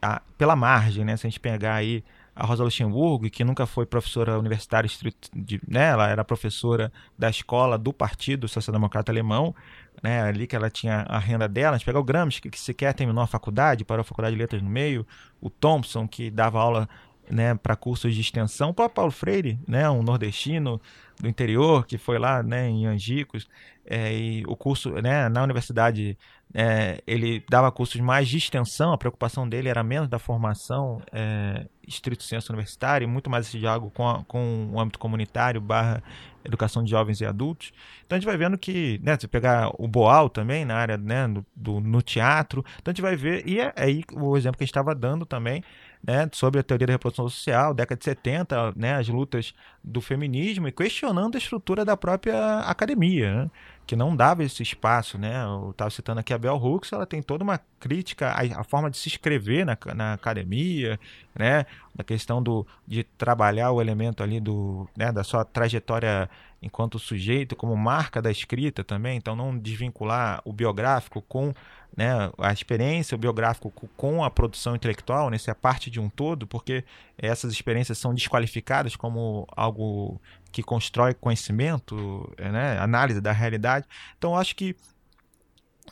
a, 0.00 0.22
pela 0.38 0.54
margem, 0.54 1.04
né? 1.04 1.16
Se 1.16 1.26
a 1.26 1.30
gente 1.30 1.40
pegar 1.40 1.74
aí 1.74 2.04
a 2.34 2.46
Rosa 2.46 2.64
Luxemburgo, 2.64 3.28
que 3.28 3.44
nunca 3.44 3.66
foi 3.66 3.84
professora 3.84 4.38
universitária, 4.38 4.88
de, 5.34 5.60
né, 5.68 5.90
ela 5.90 6.08
era 6.08 6.24
professora 6.24 6.90
da 7.18 7.28
escola 7.28 7.76
do 7.76 7.92
Partido 7.92 8.48
Social 8.48 8.72
Democrata 8.72 9.12
Alemão, 9.12 9.54
né, 10.02 10.22
ali 10.22 10.46
que 10.46 10.56
ela 10.56 10.68
tinha 10.68 11.06
a 11.08 11.18
renda 11.18 11.48
dela. 11.48 11.76
A 11.76 11.78
gente 11.78 11.86
pega 11.86 11.98
o 11.98 12.04
Gramsci, 12.04 12.40
que 12.40 12.58
sequer 12.58 12.92
terminou 12.92 13.22
a 13.22 13.26
faculdade, 13.26 13.84
parou 13.84 14.00
a 14.00 14.04
faculdade 14.04 14.34
de 14.34 14.40
letras 14.40 14.60
no 14.60 14.68
meio, 14.68 15.06
o 15.40 15.48
Thompson, 15.48 16.08
que 16.08 16.30
dava 16.30 16.60
aula 16.60 16.88
né, 17.30 17.54
para 17.54 17.76
cursos 17.76 18.14
de 18.14 18.20
extensão, 18.20 18.70
o 18.70 18.74
próprio 18.74 18.94
Paulo 18.94 19.12
Freire, 19.12 19.58
né, 19.66 19.88
um 19.88 20.02
nordestino 20.02 20.80
do 21.20 21.28
interior 21.28 21.86
que 21.86 21.98
foi 21.98 22.18
lá 22.18 22.42
né, 22.42 22.68
em 22.68 22.86
Angicos, 22.86 23.48
é, 23.84 24.14
e 24.14 24.44
o 24.46 24.56
curso 24.56 24.90
né, 24.90 25.28
na 25.28 25.42
universidade 25.42 26.16
é, 26.54 27.02
ele 27.06 27.42
dava 27.48 27.72
cursos 27.72 28.00
mais 28.00 28.28
de 28.28 28.36
extensão, 28.36 28.92
a 28.92 28.98
preocupação 28.98 29.48
dele 29.48 29.68
era 29.68 29.82
menos 29.82 30.08
da 30.08 30.18
formação 30.18 31.00
é, 31.10 31.66
estrito 31.86 32.22
senso 32.22 32.52
universitário, 32.52 33.08
muito 33.08 33.30
mais 33.30 33.46
esse 33.46 33.58
diálogo 33.58 33.90
com, 33.90 34.08
a, 34.08 34.22
com 34.24 34.70
o 34.72 34.80
âmbito 34.80 34.98
comunitário 34.98 35.60
barra 35.60 36.02
educação 36.44 36.82
de 36.82 36.90
jovens 36.90 37.20
e 37.20 37.24
adultos. 37.24 37.72
Então 38.04 38.16
a 38.16 38.20
gente 38.20 38.26
vai 38.26 38.36
vendo 38.36 38.58
que, 38.58 39.00
né, 39.02 39.16
se 39.18 39.26
pegar 39.26 39.70
o 39.78 39.88
Boal 39.88 40.28
também 40.28 40.64
na 40.64 40.76
área 40.76 40.98
né, 40.98 41.26
do, 41.28 41.46
do 41.56 41.80
no 41.80 42.02
teatro, 42.02 42.64
então 42.78 42.90
a 42.90 42.94
gente 42.94 43.02
vai 43.02 43.16
ver, 43.16 43.46
e 43.46 43.58
é, 43.58 43.72
é 43.74 43.84
aí 43.84 44.04
o 44.12 44.36
exemplo 44.36 44.58
que 44.58 44.64
a 44.64 44.66
gente 44.66 44.72
estava 44.72 44.94
dando 44.94 45.24
também, 45.24 45.64
né, 46.04 46.28
sobre 46.32 46.58
a 46.58 46.62
teoria 46.62 46.86
da 46.86 46.92
reprodução 46.94 47.28
social, 47.28 47.72
década 47.72 47.98
de 47.98 48.04
70, 48.04 48.72
né, 48.74 48.94
as 48.94 49.08
lutas 49.08 49.54
do 49.82 50.00
feminismo 50.00 50.66
e 50.66 50.72
questionando 50.72 51.36
a 51.36 51.38
estrutura 51.38 51.84
da 51.84 51.96
própria 51.96 52.60
academia, 52.60 53.44
né, 53.44 53.50
que 53.86 53.94
não 53.94 54.16
dava 54.16 54.42
esse 54.42 54.62
espaço. 54.62 55.16
Né, 55.16 55.44
eu 55.44 55.70
estava 55.70 55.90
citando 55.90 56.18
aqui 56.18 56.34
a 56.34 56.38
Bell 56.38 56.56
Hooks, 56.56 56.92
ela 56.92 57.06
tem 57.06 57.22
toda 57.22 57.44
uma 57.44 57.60
crítica 57.78 58.30
à, 58.30 58.60
à 58.60 58.64
forma 58.64 58.90
de 58.90 58.96
se 58.96 59.08
escrever 59.08 59.64
na, 59.64 59.78
na 59.94 60.14
academia, 60.14 60.98
né, 61.38 61.66
da 61.94 62.02
questão 62.02 62.42
do, 62.42 62.66
de 62.86 63.04
trabalhar 63.04 63.70
o 63.70 63.80
elemento 63.80 64.22
ali 64.22 64.40
do, 64.40 64.88
né, 64.96 65.12
da 65.12 65.22
sua 65.22 65.44
trajetória 65.44 66.28
enquanto 66.60 66.98
sujeito, 66.98 67.56
como 67.56 67.76
marca 67.76 68.22
da 68.22 68.30
escrita 68.30 68.84
também, 68.84 69.16
então 69.16 69.34
não 69.34 69.56
desvincular 69.58 70.40
o 70.44 70.52
biográfico 70.52 71.20
com 71.22 71.52
né, 71.96 72.30
a 72.38 72.52
experiência, 72.52 73.14
o 73.14 73.18
biográfico 73.18 73.70
com 73.96 74.24
a 74.24 74.30
produção 74.30 74.74
intelectual, 74.74 75.30
né, 75.30 75.36
é 75.46 75.54
parte 75.54 75.90
de 75.90 76.00
um 76.00 76.08
todo, 76.08 76.46
porque 76.46 76.84
essas 77.18 77.52
experiências 77.52 77.98
são 77.98 78.14
desqualificadas 78.14 78.96
como 78.96 79.46
algo 79.54 80.20
que 80.50 80.62
constrói 80.62 81.14
conhecimento, 81.14 82.32
né, 82.38 82.78
análise 82.78 83.20
da 83.20 83.32
realidade. 83.32 83.86
Então, 84.16 84.36
acho 84.36 84.56
que 84.56 84.76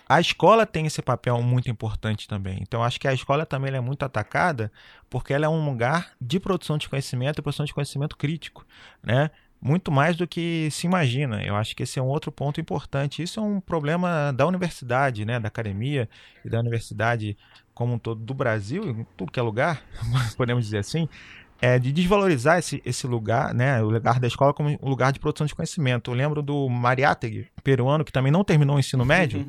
a 0.09 0.21
escola 0.21 0.67
tem 0.67 0.87
esse 0.87 1.03
papel 1.03 1.41
muito 1.43 1.71
importante 1.71 2.27
também. 2.27 2.59
Então, 2.61 2.83
acho 2.83 2.99
que 2.99 3.09
a 3.09 3.13
escola 3.13 3.47
também 3.47 3.75
é 3.75 3.81
muito 3.81 4.05
atacada 4.05 4.71
porque 5.09 5.33
ela 5.33 5.47
é 5.47 5.49
um 5.49 5.65
lugar 5.65 6.13
de 6.21 6.39
produção 6.41 6.79
de 6.79 6.89
conhecimento 6.89 7.39
e 7.39 7.43
produção 7.43 7.67
de 7.67 7.75
conhecimento 7.75 8.17
crítico, 8.17 8.65
né? 9.03 9.31
Muito 9.61 9.93
mais 9.93 10.17
do 10.17 10.27
que 10.27 10.69
se 10.71 10.87
imagina. 10.87 11.43
Eu 11.45 11.55
acho 11.55 11.77
que 11.77 11.83
esse 11.83 11.99
é 11.99 12.03
um 12.03 12.07
outro 12.07 12.33
ponto 12.33 12.61
importante. 12.61 13.23
Isso 13.23 13.39
é 13.39 13.43
um 13.43 13.61
problema 13.61 14.33
da 14.33 14.47
universidade, 14.47 15.25
né, 15.25 15.39
da 15.39 15.49
academia 15.49 16.09
e 16.45 16.49
da 16.49 16.59
universidade 16.59 17.37
como 17.75 17.95
um 17.95 17.99
todo 17.99 18.21
do 18.21 18.35
Brasil, 18.35 18.91
em 18.91 19.07
tudo 19.17 19.33
que 19.33 19.41
é 19.41 19.43
lugar, 19.43 19.83
podemos 20.37 20.65
dizer 20.65 20.79
assim, 20.79 21.09
é, 21.61 21.79
de 21.79 21.93
desvalorizar 21.93 22.59
esse, 22.59 22.83
esse 22.85 23.07
lugar, 23.07 23.53
né, 23.53 23.83
o 23.83 23.91
lugar 23.91 24.19
da 24.19 24.27
escola 24.27 24.55
como 24.55 24.71
um 24.81 24.89
lugar 24.89 25.13
de 25.13 25.21
produção 25.21 25.47
de 25.47 25.55
conhecimento. 25.55 26.11
Eu 26.11 26.15
lembro 26.15 26.43
do 26.43 26.69
Mariátegui, 26.69 27.47
peruano, 27.63 28.05
que 28.05 28.13
também 28.13 28.33
não 28.33 28.43
terminou 28.43 28.77
o 28.77 28.79
ensino 28.79 29.05
médio, 29.05 29.47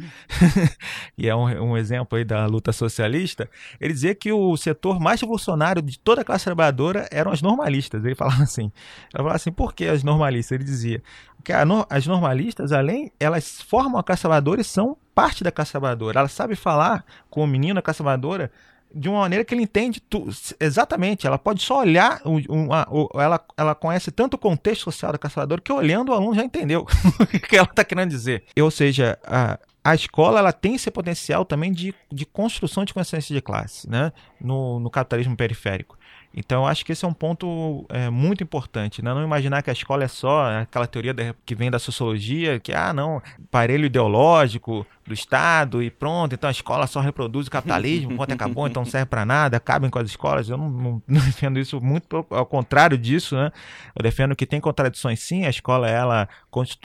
e 1.17 1.29
é 1.29 1.35
um, 1.35 1.71
um, 1.71 1.77
exemplo 1.77 2.17
aí 2.17 2.25
da 2.25 2.45
luta 2.45 2.71
socialista, 2.73 3.49
ele 3.79 3.93
dizia 3.93 4.13
que 4.13 4.31
o 4.31 4.57
setor 4.57 4.99
mais 4.99 5.21
revolucionário 5.21 5.81
de 5.81 5.97
toda 5.97 6.21
a 6.21 6.25
classe 6.25 6.45
trabalhadora 6.45 7.07
eram 7.11 7.31
as 7.31 7.41
normalistas. 7.41 8.03
Ele 8.03 8.15
falava 8.15 8.43
assim, 8.43 8.71
ele 9.13 9.17
falava 9.17 9.35
assim, 9.35 9.51
por 9.51 9.73
que 9.73 9.85
as 9.85 10.03
normalistas? 10.03 10.51
Ele 10.51 10.63
dizia 10.63 11.01
que 11.43 11.53
a, 11.53 11.63
as 11.89 12.05
normalistas, 12.05 12.71
além, 12.71 13.11
elas 13.19 13.61
formam 13.61 13.99
a 13.99 14.03
classe 14.03 14.21
trabalhadora 14.21 14.61
e 14.61 14.63
são 14.63 14.97
parte 15.15 15.43
da 15.43 15.51
classe 15.51 15.71
trabalhadora. 15.71 16.19
Ela 16.19 16.27
sabe 16.27 16.55
falar 16.55 17.05
com 17.29 17.43
o 17.43 17.47
menino 17.47 17.75
da 17.75 17.81
classe 17.81 17.97
trabalhadora 17.97 18.51
de 18.93 19.09
uma 19.09 19.19
maneira 19.19 19.43
que 19.43 19.53
ele 19.53 19.63
entende 19.63 19.99
tu, 20.01 20.27
exatamente. 20.59 21.25
Ela 21.25 21.37
pode 21.37 21.61
só 21.61 21.79
olhar, 21.79 22.21
uma, 22.25 22.87
ela, 23.15 23.43
ela 23.57 23.75
conhece 23.75 24.11
tanto 24.11 24.35
o 24.35 24.37
contexto 24.37 24.83
social 24.83 25.11
da 25.11 25.17
caçadora 25.17 25.61
que 25.61 25.71
olhando 25.71 26.09
o 26.09 26.13
aluno 26.13 26.35
já 26.35 26.43
entendeu 26.43 26.85
o 27.19 27.25
que 27.39 27.55
ela 27.55 27.67
está 27.67 27.83
querendo 27.83 28.09
dizer. 28.09 28.43
Ou 28.59 28.71
seja, 28.71 29.17
a, 29.25 29.59
a 29.83 29.95
escola 29.95 30.39
ela 30.39 30.53
tem 30.53 30.75
esse 30.75 30.91
potencial 30.91 31.43
também 31.43 31.71
de, 31.71 31.93
de 32.11 32.25
construção 32.25 32.85
de 32.85 32.93
consciência 32.93 33.33
de 33.33 33.41
classe 33.41 33.89
né? 33.89 34.11
no, 34.39 34.79
no 34.79 34.89
capitalismo 34.89 35.35
periférico. 35.35 35.97
Então, 36.33 36.63
eu 36.63 36.67
acho 36.67 36.85
que 36.85 36.91
esse 36.91 37.03
é 37.03 37.07
um 37.07 37.13
ponto 37.13 37.85
é, 37.89 38.09
muito 38.09 38.41
importante. 38.43 39.01
Né? 39.01 39.13
Não 39.13 39.23
imaginar 39.23 39.61
que 39.61 39.69
a 39.69 39.73
escola 39.73 40.03
é 40.03 40.07
só 40.07 40.61
aquela 40.61 40.87
teoria 40.87 41.13
que 41.45 41.55
vem 41.55 41.69
da 41.69 41.79
sociologia, 41.79 42.59
que, 42.59 42.73
ah, 42.73 42.93
não, 42.93 43.21
aparelho 43.45 43.85
ideológico 43.85 44.85
do 45.05 45.13
Estado 45.13 45.83
e 45.83 45.89
pronto, 45.89 46.33
então 46.33 46.47
a 46.47 46.51
escola 46.51 46.87
só 46.87 47.01
reproduz 47.01 47.47
o 47.47 47.51
capitalismo, 47.51 48.15
quanto 48.15 48.33
acabou, 48.33 48.67
então 48.67 48.83
não 48.83 48.89
serve 48.89 49.07
para 49.07 49.25
nada, 49.25 49.57
acabem 49.57 49.89
com 49.89 49.99
as 49.99 50.07
escolas. 50.07 50.47
Eu 50.47 50.57
não, 50.57 50.69
não, 50.69 51.03
não, 51.07 51.21
defendo 51.21 51.59
isso 51.59 51.81
muito 51.81 52.25
ao 52.29 52.45
contrário 52.45 52.97
disso, 52.97 53.35
né? 53.35 53.51
Eu 53.95 54.01
defendo 54.01 54.35
que 54.35 54.45
tem 54.45 54.61
contradições 54.61 55.19
sim, 55.19 55.45
a 55.45 55.49
escola, 55.49 55.89
ela, 55.89 56.29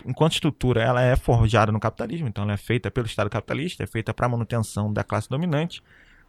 enquanto 0.05 0.33
estrutura, 0.33 0.83
ela 0.83 1.03
é 1.03 1.15
forjada 1.15 1.71
no 1.71 1.79
capitalismo, 1.79 2.27
então 2.27 2.45
ela 2.45 2.55
é 2.55 2.57
feita 2.57 2.91
pelo 2.91 3.07
Estado 3.07 3.31
capitalista, 3.31 3.85
é 3.85 3.87
feita 3.87 4.13
para 4.13 4.29
manutenção 4.29 4.93
da 4.93 5.05
classe 5.05 5.29
dominante, 5.29 5.83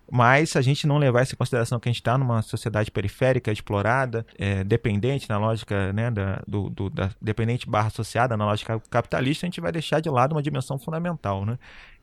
mas 0.10 0.52
se 0.52 0.58
a 0.58 0.62
gente 0.62 0.88
não 0.88 0.98
levar 0.98 1.24
isso 1.24 1.34
em 1.34 1.38
consideração 1.38 1.80
que 1.80 1.90
a 1.90 1.92
gente 1.92 2.02
está 2.02 2.18
numa 2.18 2.42
sociedade 2.42 2.90
periférica, 2.90 3.52
explorada, 3.52 4.26
é, 4.38 4.64
dependente 4.64 5.30
na 5.30 5.38
lógica 5.38 5.92
né, 5.94 6.10
da, 6.10 6.42
do, 6.48 6.70
do, 6.70 6.90
da 6.90 7.10
dependente 7.22 7.70
barra 7.70 7.88
associada 7.88 8.38
na 8.38 8.46
lógica 8.46 8.82
capitalista, 8.90 9.46
a 9.46 9.48
gente 9.48 9.62
vai 9.62 9.72
deixar 9.72 10.00
de 10.00 10.10
lado 10.10 10.34
uma 10.34 10.42
dimensão 10.42 10.80
fundamental. 10.80 11.46
Né? 11.46 11.58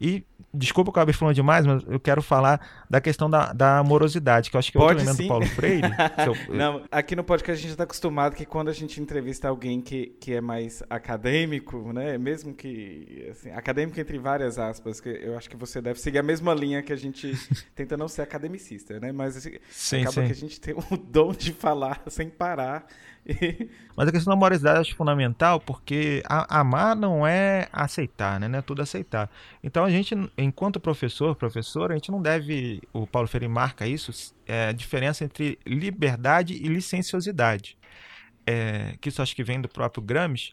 E 0.05 0.23
desculpa 0.53 0.93
que 0.93 0.99
eu 0.99 1.01
acabei 1.01 1.15
falando 1.15 1.35
demais, 1.35 1.65
mas 1.65 1.83
eu 1.89 1.99
quero 1.99 2.21
falar 2.21 2.61
da 2.91 3.01
questão 3.01 3.31
da, 3.31 3.55
da 3.55 3.79
amorosidade, 3.79 4.51
que 4.51 4.57
eu 4.57 4.59
acho 4.59 4.71
que 4.71 4.77
é 4.77 4.81
outro 4.81 4.99
elemento 4.99 5.23
do 5.23 5.29
Paulo 5.29 5.47
Freire. 5.47 5.83
eu... 6.49 6.55
Não, 6.55 6.85
aqui 6.93 7.17
no 7.17 7.25
podcast 7.25 7.59
a 7.59 7.63
gente 7.63 7.71
está 7.71 7.85
acostumado 7.85 8.37
que 8.37 8.45
quando 8.45 8.69
a 8.69 8.73
gente 8.73 9.01
entrevista 9.01 9.49
alguém 9.49 9.81
que, 9.81 10.15
que 10.21 10.35
é 10.35 10.43
mais 10.43 10.83
acadêmico, 10.91 11.91
né? 11.93 12.19
Mesmo 12.19 12.53
que 12.53 13.27
assim, 13.31 13.51
acadêmico 13.51 13.99
entre 13.99 14.19
várias 14.19 14.59
aspas, 14.59 15.01
que 15.01 15.09
eu 15.09 15.39
acho 15.39 15.49
que 15.49 15.57
você 15.57 15.81
deve 15.81 15.99
seguir 15.99 16.19
a 16.19 16.23
mesma 16.23 16.53
linha 16.53 16.83
que 16.83 16.93
a 16.93 16.97
gente 16.97 17.33
tenta 17.75 17.97
não 17.97 18.07
ser 18.07 18.21
academicista, 18.21 19.01
né? 19.01 19.11
Mas 19.11 19.39
assim, 19.39 19.53
sim, 19.71 20.03
acaba 20.03 20.13
sim. 20.13 20.27
que 20.27 20.33
a 20.33 20.37
gente 20.37 20.61
tem 20.61 20.75
o 20.75 20.97
dom 21.09 21.33
de 21.33 21.55
falar 21.55 22.03
sem 22.09 22.29
parar 22.29 22.87
Mas 23.97 24.09
a 24.09 24.13
questão 24.13 24.33
da 24.33 24.39
moralidade 24.39 24.77
eu 24.77 24.81
acho 24.83 24.95
fundamental 24.95 25.59
porque 25.59 26.23
a, 26.27 26.61
amar 26.61 26.95
não 26.95 27.27
é 27.27 27.69
aceitar, 27.73 28.39
né? 28.39 28.49
Não 28.49 28.59
é 28.59 28.63
tudo 28.63 28.83
aceitar. 28.83 29.31
Então 29.63 29.85
a 29.85 29.91
gente, 29.91 30.15
enquanto 30.37 30.79
professor, 30.79 31.35
professora, 31.35 31.95
a 31.95 31.97
gente 31.97 32.11
não 32.11 32.21
deve, 32.21 32.83
o 32.93 33.07
Paulo 33.07 33.29
Freire 33.29 33.49
marca 33.49 33.87
isso, 33.87 34.35
é, 34.47 34.69
a 34.69 34.73
diferença 34.73 35.25
entre 35.25 35.59
liberdade 35.67 36.55
e 36.55 36.69
licenciosidade. 36.69 37.79
É, 38.47 38.97
que 39.01 39.09
isso 39.09 39.23
acho 39.23 39.35
que 39.35 39.43
vem 39.43 39.61
do 39.61 39.69
próprio 39.69 40.03
Gramsci, 40.03 40.53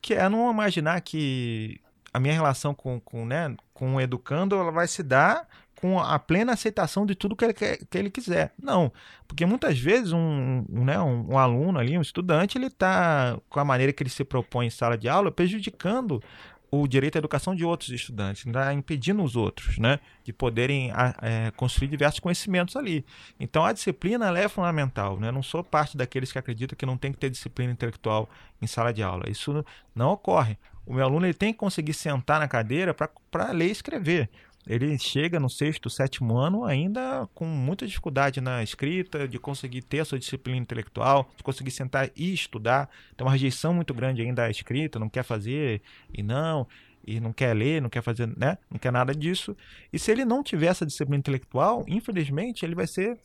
que 0.00 0.14
é 0.14 0.28
não 0.28 0.50
imaginar 0.50 1.00
que 1.00 1.80
a 2.12 2.20
minha 2.20 2.34
relação 2.34 2.72
com, 2.72 3.00
com, 3.00 3.26
né, 3.26 3.56
com 3.72 3.96
o 3.96 4.00
educando 4.00 4.54
ela 4.54 4.70
vai 4.70 4.86
se 4.86 5.02
dar 5.02 5.48
com 5.84 6.00
a 6.00 6.18
plena 6.18 6.54
aceitação 6.54 7.04
de 7.04 7.14
tudo 7.14 7.36
que 7.36 7.44
ele, 7.44 7.52
quer, 7.52 7.76
que 7.76 7.98
ele 7.98 8.08
quiser. 8.08 8.54
Não, 8.58 8.90
porque 9.28 9.44
muitas 9.44 9.78
vezes 9.78 10.12
um, 10.12 10.64
um, 10.72 10.82
né, 10.82 10.98
um, 10.98 11.32
um 11.32 11.38
aluno 11.38 11.78
ali, 11.78 11.98
um 11.98 12.00
estudante, 12.00 12.56
ele 12.56 12.68
está, 12.68 13.38
com 13.50 13.60
a 13.60 13.66
maneira 13.66 13.92
que 13.92 14.02
ele 14.02 14.08
se 14.08 14.24
propõe 14.24 14.68
em 14.68 14.70
sala 14.70 14.96
de 14.96 15.10
aula, 15.10 15.30
prejudicando 15.30 16.22
o 16.70 16.88
direito 16.88 17.16
à 17.16 17.18
educação 17.18 17.54
de 17.54 17.66
outros 17.66 17.90
estudantes, 17.90 18.46
está 18.46 18.72
impedindo 18.72 19.22
os 19.22 19.36
outros 19.36 19.76
né, 19.76 20.00
de 20.24 20.32
poderem 20.32 20.90
é, 21.20 21.50
construir 21.50 21.88
diversos 21.88 22.18
conhecimentos 22.18 22.76
ali. 22.76 23.04
Então 23.38 23.62
a 23.62 23.70
disciplina 23.70 24.34
é 24.38 24.48
fundamental. 24.48 25.20
Né? 25.20 25.28
Eu 25.28 25.32
não 25.32 25.42
sou 25.42 25.62
parte 25.62 25.98
daqueles 25.98 26.32
que 26.32 26.38
acreditam 26.38 26.78
que 26.78 26.86
não 26.86 26.96
tem 26.96 27.12
que 27.12 27.18
ter 27.18 27.28
disciplina 27.28 27.70
intelectual 27.70 28.26
em 28.62 28.66
sala 28.66 28.90
de 28.90 29.02
aula. 29.02 29.28
Isso 29.28 29.62
não 29.94 30.12
ocorre. 30.12 30.56
O 30.86 30.94
meu 30.94 31.04
aluno 31.04 31.26
ele 31.26 31.34
tem 31.34 31.52
que 31.52 31.58
conseguir 31.58 31.92
sentar 31.92 32.40
na 32.40 32.48
cadeira 32.48 32.94
para 32.94 33.52
ler 33.52 33.68
e 33.68 33.70
escrever 33.70 34.30
ele 34.66 34.98
chega 34.98 35.38
no 35.38 35.50
sexto, 35.50 35.90
sétimo 35.90 36.36
ano 36.36 36.64
ainda 36.64 37.28
com 37.34 37.44
muita 37.44 37.86
dificuldade 37.86 38.40
na 38.40 38.62
escrita, 38.62 39.28
de 39.28 39.38
conseguir 39.38 39.82
ter 39.82 40.00
a 40.00 40.04
sua 40.04 40.18
disciplina 40.18 40.58
intelectual, 40.58 41.30
de 41.36 41.42
conseguir 41.42 41.70
sentar 41.70 42.10
e 42.16 42.32
estudar. 42.32 42.88
Tem 43.16 43.26
uma 43.26 43.32
rejeição 43.32 43.74
muito 43.74 43.92
grande 43.92 44.22
ainda 44.22 44.44
à 44.44 44.50
escrita, 44.50 44.98
não 44.98 45.08
quer 45.08 45.22
fazer 45.22 45.82
e 46.12 46.22
não, 46.22 46.66
e 47.06 47.20
não 47.20 47.32
quer 47.32 47.54
ler, 47.54 47.82
não 47.82 47.90
quer 47.90 48.02
fazer, 48.02 48.26
né? 48.36 48.56
Não 48.70 48.78
quer 48.78 48.90
nada 48.90 49.14
disso. 49.14 49.54
E 49.92 49.98
se 49.98 50.10
ele 50.10 50.24
não 50.24 50.42
tiver 50.42 50.68
essa 50.68 50.86
disciplina 50.86 51.18
intelectual, 51.18 51.84
infelizmente, 51.86 52.64
ele 52.64 52.74
vai 52.74 52.86
ser 52.86 53.18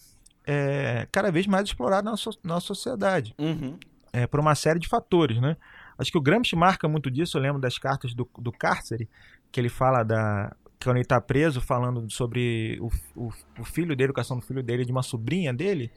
é, 0.45 1.07
cada 1.11 1.31
vez 1.31 1.47
mais 1.47 1.65
explorado 1.65 2.09
na, 2.09 2.17
so 2.17 2.31
na 2.43 2.59
sociedade. 2.59 3.33
Uhum. 3.37 3.77
É, 4.11 4.27
por 4.27 4.39
uma 4.39 4.55
série 4.55 4.79
de 4.79 4.87
fatores, 4.87 5.39
né? 5.39 5.55
Acho 5.97 6.11
que 6.11 6.17
o 6.17 6.21
Gramsci 6.21 6.55
marca 6.55 6.87
muito 6.87 7.11
disso, 7.11 7.37
eu 7.37 7.41
lembro 7.41 7.61
das 7.61 7.77
cartas 7.77 8.13
do, 8.13 8.27
do 8.39 8.51
cárcere, 8.51 9.07
que 9.51 9.59
ele 9.59 9.69
fala 9.69 10.03
da, 10.03 10.55
quando 10.83 10.97
ele 10.97 11.03
está 11.03 11.19
preso, 11.19 11.59
falando 11.59 12.09
sobre 12.09 12.79
o, 12.81 12.89
o, 13.15 13.29
o, 13.59 13.65
filho 13.65 13.95
dele, 13.95 14.03
a 14.03 14.11
educação 14.11 14.37
do 14.37 14.45
filho 14.45 14.63
dele, 14.63 14.85
de 14.85 14.91
uma 14.91 15.03
sobrinha 15.03 15.53
dele, 15.53 15.91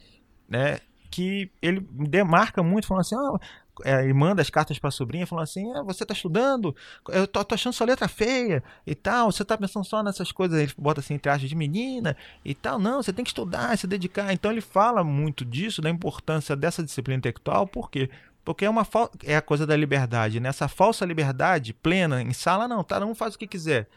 né? 0.49 0.81
Que 1.09 1.51
ele 1.61 1.81
demarca 1.91 2.63
muito, 2.63 2.87
falando 2.87 3.03
assim: 3.03 3.15
ah, 3.15 3.39
é, 3.85 4.03
ele 4.03 4.15
manda 4.15 4.43
as 4.43 4.51
cartas 4.51 4.79
para 4.79 4.89
a 4.89 4.91
sobrinha, 4.91 5.27
falando 5.27 5.45
assim: 5.45 5.73
ah, 5.73 5.83
você 5.83 6.03
está 6.03 6.13
estudando, 6.13 6.75
eu 7.11 7.29
tô, 7.29 7.45
tô, 7.45 7.55
achando 7.55 7.73
sua 7.75 7.87
letra 7.87 8.09
feia 8.09 8.63
e 8.85 8.95
tal, 8.95 9.31
você 9.31 9.43
está 9.43 9.57
pensando 9.57 9.85
só 9.85 10.03
nessas 10.03 10.33
coisas. 10.33 10.59
Ele 10.59 10.73
bota 10.77 11.01
assim, 11.01 11.15
entre 11.15 11.31
aspas, 11.31 11.49
de 11.49 11.55
menina 11.55 12.17
e 12.45 12.55
tal. 12.55 12.79
Não, 12.79 13.03
você 13.03 13.13
tem 13.13 13.25
que 13.25 13.31
estudar, 13.31 13.77
se 13.79 13.87
dedicar. 13.87 14.33
Então 14.33 14.51
ele 14.51 14.61
fala 14.61 15.05
muito 15.05 15.45
disso, 15.45 15.81
da 15.81 15.91
importância 15.91 16.57
dessa 16.57 16.83
disciplina 16.83 17.19
intelectual, 17.19 17.69
por 17.69 17.89
quê? 17.89 18.11
Porque 18.45 18.65
é 18.65 18.71
uma 18.71 18.85
é 19.23 19.37
a 19.37 19.43
coisa 19.43 19.65
da 19.65 19.77
liberdade, 19.77 20.41
né? 20.41 20.51
falsa 20.53 21.05
liberdade 21.05 21.73
plena 21.73 22.21
em 22.21 22.33
sala 22.33 22.67
não, 22.67 22.83
tá, 22.83 22.99
não 22.99 23.15
faz 23.15 23.37
o 23.37 23.39
que 23.39 23.47
quiser 23.47 23.89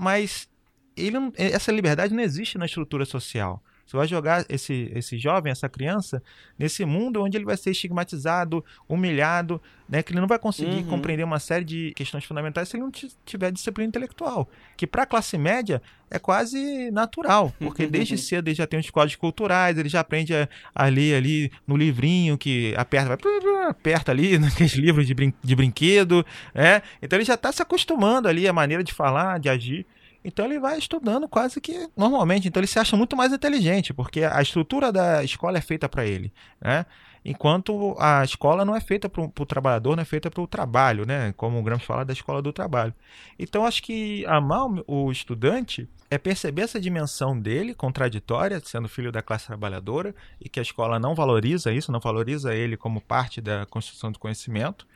mas 0.00 0.48
ele, 0.96 1.16
essa 1.36 1.70
liberdade 1.70 2.14
não 2.14 2.22
existe 2.22 2.56
na 2.56 2.64
estrutura 2.64 3.04
social. 3.04 3.62
Você 3.90 3.96
vai 3.96 4.06
jogar 4.06 4.46
esse, 4.48 4.92
esse 4.94 5.18
jovem, 5.18 5.50
essa 5.50 5.68
criança, 5.68 6.22
nesse 6.56 6.84
mundo 6.84 7.20
onde 7.20 7.36
ele 7.36 7.44
vai 7.44 7.56
ser 7.56 7.72
estigmatizado, 7.72 8.64
humilhado, 8.88 9.60
né? 9.88 10.00
que 10.00 10.12
ele 10.12 10.20
não 10.20 10.28
vai 10.28 10.38
conseguir 10.38 10.76
uhum. 10.76 10.86
compreender 10.86 11.24
uma 11.24 11.40
série 11.40 11.64
de 11.64 11.92
questões 11.96 12.24
fundamentais 12.24 12.68
se 12.68 12.76
ele 12.76 12.84
não 12.84 12.92
tiver 13.26 13.50
disciplina 13.50 13.88
intelectual. 13.88 14.48
Que 14.76 14.86
para 14.86 15.02
a 15.02 15.06
classe 15.06 15.36
média 15.36 15.82
é 16.08 16.20
quase 16.20 16.88
natural, 16.92 17.52
porque 17.58 17.84
desde 17.90 18.16
cedo 18.16 18.46
ele 18.46 18.54
já 18.54 18.64
tem 18.64 18.78
os 18.78 18.88
códigos 18.90 19.16
culturais, 19.16 19.76
ele 19.76 19.88
já 19.88 19.98
aprende 19.98 20.36
a, 20.36 20.48
a 20.72 20.86
ler 20.86 21.16
ali 21.16 21.50
no 21.66 21.76
livrinho 21.76 22.38
que 22.38 22.72
aperta, 22.76 23.08
vai, 23.08 23.66
aperta 23.68 24.12
ali 24.12 24.38
naqueles 24.38 24.74
livros 24.74 25.04
de, 25.04 25.14
brin 25.14 25.34
de 25.42 25.56
brinquedo, 25.56 26.24
né? 26.54 26.80
Então 27.02 27.16
ele 27.16 27.26
já 27.26 27.34
está 27.34 27.50
se 27.50 27.60
acostumando 27.60 28.28
ali 28.28 28.46
a 28.46 28.52
maneira 28.52 28.84
de 28.84 28.94
falar, 28.94 29.40
de 29.40 29.48
agir. 29.48 29.84
Então 30.24 30.44
ele 30.44 30.58
vai 30.58 30.78
estudando 30.78 31.28
quase 31.28 31.60
que 31.60 31.88
normalmente. 31.96 32.48
Então 32.48 32.60
ele 32.60 32.66
se 32.66 32.78
acha 32.78 32.96
muito 32.96 33.16
mais 33.16 33.32
inteligente, 33.32 33.92
porque 33.92 34.22
a 34.22 34.40
estrutura 34.42 34.92
da 34.92 35.24
escola 35.24 35.58
é 35.58 35.60
feita 35.60 35.88
para 35.88 36.04
ele, 36.04 36.32
né? 36.60 36.84
Enquanto 37.22 37.94
a 37.98 38.24
escola 38.24 38.64
não 38.64 38.74
é 38.74 38.80
feita 38.80 39.06
para 39.08 39.22
o 39.22 39.46
trabalhador, 39.46 39.94
não 39.94 40.02
é 40.02 40.06
feita 40.06 40.30
para 40.30 40.42
o 40.42 40.46
trabalho, 40.46 41.06
né? 41.06 41.34
Como 41.36 41.58
o 41.58 41.62
Gramsci 41.62 41.84
fala 41.84 42.04
da 42.04 42.14
escola 42.14 42.40
do 42.40 42.52
trabalho. 42.52 42.94
Então 43.38 43.66
acho 43.66 43.82
que 43.82 44.24
amar 44.26 44.66
o 44.86 45.12
estudante 45.12 45.88
é 46.10 46.16
perceber 46.16 46.62
essa 46.62 46.80
dimensão 46.80 47.38
dele, 47.38 47.74
contraditória, 47.74 48.60
sendo 48.64 48.88
filho 48.88 49.12
da 49.12 49.22
classe 49.22 49.46
trabalhadora, 49.46 50.14
e 50.40 50.48
que 50.48 50.58
a 50.58 50.62
escola 50.62 50.98
não 50.98 51.14
valoriza 51.14 51.72
isso, 51.72 51.92
não 51.92 52.00
valoriza 52.00 52.54
ele 52.54 52.76
como 52.76 53.00
parte 53.00 53.40
da 53.40 53.66
construção 53.66 54.10
do 54.10 54.18
conhecimento. 54.18 54.86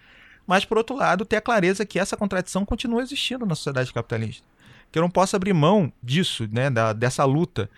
Mas, 0.47 0.65
por 0.65 0.77
outro 0.77 0.97
lado, 0.97 1.25
ter 1.25 1.37
a 1.37 1.41
clareza 1.41 1.87
que 1.87 1.99
essa 1.99 2.17
contradição 2.17 2.65
continua 2.65 3.03
existindo 3.03 3.47
na 3.47 3.55
sociedade 3.55 3.93
capitalista 3.93 4.54
que 4.95 4.99
eu 4.99 5.03
não 5.03 5.11
posso 5.11 5.35
abrir 5.35 5.53
mão 5.53 5.93
disso, 6.01 6.49
né, 6.53 6.71
da, 6.71 6.93
dessa 6.93 7.25
luta, 7.25 7.69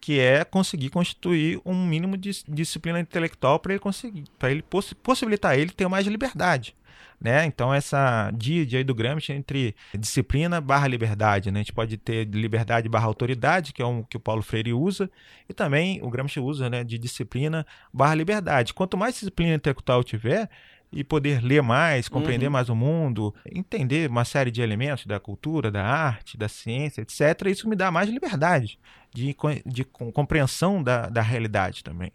que 0.00 0.18
é 0.18 0.44
conseguir 0.44 0.90
constituir 0.90 1.60
um 1.64 1.86
mínimo 1.86 2.16
de 2.16 2.32
disciplina 2.48 2.98
intelectual 2.98 3.60
para 3.60 3.74
ele 3.74 3.78
conseguir, 3.78 4.24
para 4.36 4.50
ele 4.50 4.60
poss 4.60 4.92
possibilitar 4.92 5.56
ele 5.56 5.70
ter 5.70 5.86
mais 5.86 6.04
liberdade. 6.04 6.74
Né? 7.20 7.46
Então 7.46 7.72
essa 7.72 8.28
díade 8.34 8.76
aí 8.76 8.82
do 8.82 8.92
Gramsci 8.92 9.32
entre 9.32 9.76
disciplina 9.96 10.60
barra 10.60 10.88
liberdade, 10.88 11.52
né? 11.52 11.60
A 11.60 11.62
gente 11.62 11.72
pode 11.72 11.96
ter 11.96 12.26
liberdade 12.26 12.88
barra 12.88 13.06
autoridade, 13.06 13.72
que 13.72 13.80
é 13.80 13.86
um 13.86 14.02
que 14.02 14.16
o 14.16 14.20
Paulo 14.20 14.42
Freire 14.42 14.72
usa, 14.72 15.08
e 15.48 15.54
também 15.54 16.00
o 16.02 16.10
Gramsci 16.10 16.40
usa, 16.40 16.68
né, 16.68 16.82
de 16.82 16.98
disciplina 16.98 17.64
barra 17.92 18.16
liberdade. 18.16 18.74
Quanto 18.74 18.96
mais 18.96 19.14
disciplina 19.14 19.54
intelectual 19.54 20.02
tiver, 20.02 20.50
e 20.94 21.02
poder 21.02 21.42
ler 21.42 21.60
mais, 21.60 22.08
compreender 22.08 22.46
uhum. 22.46 22.52
mais 22.52 22.68
o 22.68 22.74
mundo, 22.74 23.34
entender 23.44 24.08
uma 24.08 24.24
série 24.24 24.50
de 24.50 24.62
elementos 24.62 25.06
da 25.06 25.18
cultura, 25.18 25.70
da 25.70 25.84
arte, 25.84 26.38
da 26.38 26.48
ciência, 26.48 27.02
etc. 27.02 27.48
Isso 27.48 27.68
me 27.68 27.74
dá 27.74 27.90
mais 27.90 28.08
liberdade 28.08 28.78
de, 29.12 29.36
de 29.66 29.84
compreensão 29.84 30.80
da, 30.80 31.08
da 31.08 31.20
realidade 31.20 31.82
também. 31.82 32.12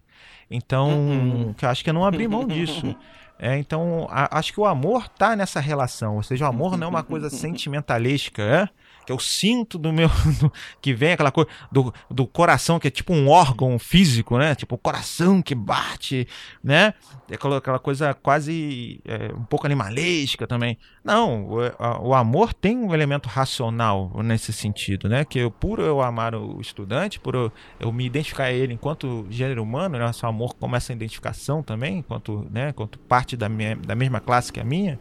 Então, 0.50 0.88
uhum. 0.88 1.54
eu 1.60 1.68
acho 1.68 1.84
que 1.84 1.90
eu 1.90 1.94
não 1.94 2.06
abri 2.06 2.26
mão 2.26 2.46
disso. 2.46 2.96
É, 3.42 3.56
então, 3.56 4.06
a, 4.10 4.38
acho 4.38 4.52
que 4.52 4.60
o 4.60 4.66
amor 4.66 5.06
está 5.06 5.34
nessa 5.34 5.60
relação. 5.60 6.16
Ou 6.16 6.22
seja, 6.22 6.44
o 6.44 6.48
amor 6.48 6.76
não 6.76 6.88
é 6.88 6.90
uma 6.90 7.02
coisa 7.02 7.30
sentimentalística, 7.32 8.42
é? 8.42 8.68
Que 9.10 9.12
eu 9.12 9.18
sinto 9.18 9.76
do 9.76 9.92
meu. 9.92 10.08
que 10.80 10.94
vem 10.94 11.12
aquela 11.12 11.32
coisa 11.32 11.50
do, 11.70 11.92
do 12.08 12.26
coração, 12.26 12.78
que 12.78 12.86
é 12.86 12.90
tipo 12.90 13.12
um 13.12 13.28
órgão 13.28 13.78
físico, 13.78 14.38
né? 14.38 14.54
Tipo 14.54 14.76
o 14.76 14.78
coração 14.78 15.42
que 15.42 15.54
bate, 15.54 16.28
né? 16.62 16.94
É 17.28 17.34
aquela 17.34 17.78
coisa 17.78 18.14
quase 18.14 19.00
é, 19.04 19.32
um 19.34 19.44
pouco 19.44 19.66
animalesca 19.66 20.46
também. 20.46 20.78
Não, 21.02 21.46
o, 21.46 22.08
o, 22.08 22.14
amor 22.14 22.52
tem 22.52 22.76
um 22.76 22.94
elemento 22.94 23.28
racional 23.28 24.12
nesse 24.22 24.52
sentido, 24.52 25.08
né? 25.08 25.24
Que 25.24 25.40
eu, 25.40 25.50
por 25.50 25.80
eu 25.80 26.00
amar 26.00 26.34
o 26.34 26.60
estudante, 26.60 27.18
por 27.18 27.34
eu, 27.34 27.52
eu 27.80 27.92
me 27.92 28.04
identificar 28.04 28.44
a 28.44 28.52
ele 28.52 28.74
enquanto 28.74 29.26
gênero 29.28 29.62
humano, 29.62 29.98
né? 29.98 30.10
Amor 30.22 30.54
como 30.54 30.76
essa 30.76 30.92
identificação 30.92 31.62
também, 31.62 31.98
enquanto, 31.98 32.46
né? 32.50 32.68
enquanto 32.68 32.98
parte 32.98 33.36
da, 33.36 33.48
minha, 33.48 33.74
da 33.74 33.94
mesma 33.94 34.20
classe 34.20 34.52
que 34.52 34.60
a 34.60 34.64
minha, 34.64 35.00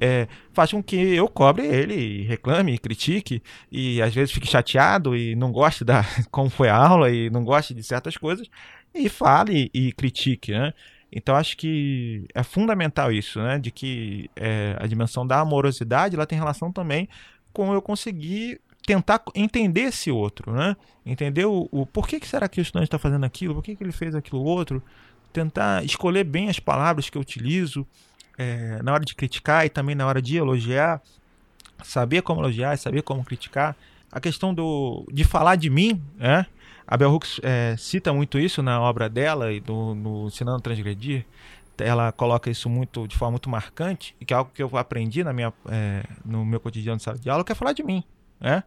é, 0.00 0.28
faz 0.52 0.70
com 0.70 0.82
que 0.82 0.96
eu 0.96 1.28
cobre 1.28 1.66
ele, 1.66 2.22
reclame, 2.22 2.78
critique, 2.78 3.42
e 3.70 4.00
às 4.02 4.14
vezes 4.14 4.32
fique 4.32 4.46
chateado 4.46 5.16
e 5.16 5.34
não 5.34 5.52
goste 5.52 5.84
da 5.84 6.04
como 6.30 6.50
foi 6.50 6.68
a 6.68 6.76
aula 6.76 7.10
e 7.10 7.30
não 7.30 7.44
goste 7.44 7.74
de 7.74 7.82
certas 7.82 8.16
coisas, 8.16 8.48
e 8.94 9.08
fale 9.08 9.70
e 9.72 9.92
critique, 9.92 10.52
né? 10.52 10.72
Então 11.12 11.34
acho 11.34 11.56
que 11.56 12.26
é 12.34 12.42
fundamental 12.42 13.10
isso, 13.12 13.40
né? 13.40 13.58
De 13.58 13.70
que 13.70 14.30
é, 14.36 14.76
a 14.78 14.86
dimensão 14.86 15.26
da 15.26 15.40
amorosidade 15.40 16.14
ela 16.14 16.26
tem 16.26 16.38
relação 16.38 16.72
também 16.72 17.08
com 17.52 17.72
eu 17.72 17.82
conseguir 17.82 18.60
tentar 18.86 19.22
entender 19.34 19.82
esse 19.82 20.10
outro, 20.10 20.52
né? 20.52 20.76
Entender 21.04 21.44
o, 21.46 21.68
o 21.70 21.86
por 21.86 22.06
que, 22.06 22.20
que 22.20 22.28
será 22.28 22.48
que 22.48 22.60
o 22.60 22.62
estudante 22.62 22.86
está 22.86 22.98
fazendo 22.98 23.24
aquilo, 23.24 23.54
por 23.54 23.62
que, 23.62 23.76
que 23.76 23.82
ele 23.82 23.92
fez 23.92 24.14
aquilo 24.14 24.42
outro, 24.42 24.82
tentar 25.32 25.84
escolher 25.84 26.24
bem 26.24 26.48
as 26.48 26.58
palavras 26.58 27.10
que 27.10 27.16
eu 27.16 27.22
utilizo 27.22 27.86
é, 28.38 28.80
na 28.82 28.92
hora 28.92 29.04
de 29.04 29.14
criticar 29.14 29.66
e 29.66 29.68
também 29.68 29.94
na 29.94 30.06
hora 30.06 30.22
de 30.22 30.36
elogiar, 30.36 31.02
saber 31.84 32.22
como 32.22 32.40
elogiar, 32.40 32.76
saber 32.76 33.02
como 33.02 33.24
criticar. 33.24 33.76
A 34.10 34.20
questão 34.20 34.52
do, 34.52 35.06
de 35.12 35.24
falar 35.24 35.56
de 35.56 35.70
mim, 35.70 36.02
né? 36.16 36.46
A 36.86 36.96
Bell 36.96 37.12
Hooks 37.12 37.40
é, 37.44 37.76
cita 37.78 38.12
muito 38.12 38.38
isso 38.38 38.62
na 38.62 38.80
obra 38.80 39.08
dela 39.08 39.52
e 39.52 39.60
do, 39.60 39.94
no 39.94 40.26
Ensinando 40.26 40.58
a 40.58 40.60
Transgredir. 40.60 41.24
Ela 41.78 42.10
coloca 42.10 42.50
isso 42.50 42.68
muito 42.68 43.06
de 43.06 43.16
forma 43.16 43.32
muito 43.32 43.48
marcante 43.48 44.14
e 44.20 44.24
que 44.24 44.34
é 44.34 44.36
algo 44.36 44.50
que 44.52 44.62
eu 44.62 44.76
aprendi 44.76 45.22
na 45.22 45.32
minha, 45.32 45.52
é, 45.70 46.02
no 46.24 46.44
meu 46.44 46.58
cotidiano 46.58 46.96
de 46.96 47.04
sala 47.04 47.16
de 47.16 47.30
aula, 47.30 47.44
que 47.44 47.52
é 47.52 47.54
falar 47.54 47.72
de 47.72 47.82
mim, 47.82 48.02
né? 48.40 48.64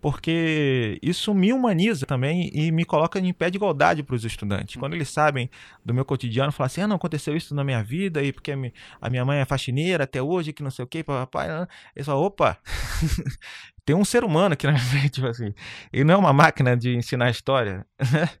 Porque 0.00 0.98
isso 1.02 1.34
me 1.34 1.52
humaniza 1.52 2.06
também 2.06 2.50
e 2.54 2.70
me 2.70 2.84
coloca 2.84 3.18
em 3.18 3.32
pé 3.32 3.50
de 3.50 3.56
igualdade 3.56 4.02
para 4.02 4.14
os 4.14 4.24
estudantes. 4.24 4.76
Quando 4.76 4.94
eles 4.94 5.08
sabem 5.08 5.50
do 5.84 5.92
meu 5.92 6.04
cotidiano, 6.04 6.52
falam 6.52 6.66
assim: 6.66 6.82
ah, 6.82 6.86
não 6.86 6.96
aconteceu 6.96 7.36
isso 7.36 7.54
na 7.54 7.64
minha 7.64 7.82
vida, 7.82 8.22
e 8.22 8.32
porque 8.32 8.52
a 9.00 9.10
minha 9.10 9.24
mãe 9.24 9.40
é 9.40 9.44
faxineira 9.44 10.04
até 10.04 10.22
hoje, 10.22 10.52
que 10.52 10.62
não 10.62 10.70
sei 10.70 10.84
o 10.84 10.88
que, 10.88 11.02
papai. 11.02 11.48
Eles 11.96 12.06
falam: 12.06 12.22
opa, 12.22 12.58
tem 13.84 13.96
um 13.96 14.04
ser 14.04 14.22
humano 14.22 14.52
aqui 14.52 14.66
na 14.66 14.72
minha 14.72 14.84
frente, 14.84 15.10
tipo 15.14 15.26
assim. 15.26 15.52
Ele 15.92 16.04
não 16.04 16.14
é 16.14 16.16
uma 16.16 16.32
máquina 16.32 16.76
de 16.76 16.94
ensinar 16.94 17.30
história. 17.30 17.84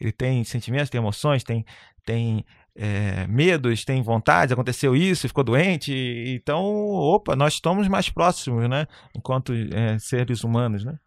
ele 0.00 0.10
tem 0.12 0.42
sentimentos, 0.42 0.90
tem 0.90 0.98
emoções, 0.98 1.44
tem, 1.44 1.64
tem 2.04 2.44
é, 2.76 3.26
medos, 3.26 3.84
tem 3.84 4.02
vontades, 4.02 4.52
aconteceu 4.52 4.94
isso, 4.94 5.28
ficou 5.28 5.42
doente, 5.42 5.92
então, 6.28 6.64
opa, 6.64 7.34
nós 7.34 7.54
estamos 7.54 7.88
mais 7.88 8.08
próximos, 8.08 8.68
né, 8.68 8.86
enquanto 9.14 9.52
é, 9.52 9.98
seres 9.98 10.44
humanos, 10.44 10.84
né. 10.84 10.98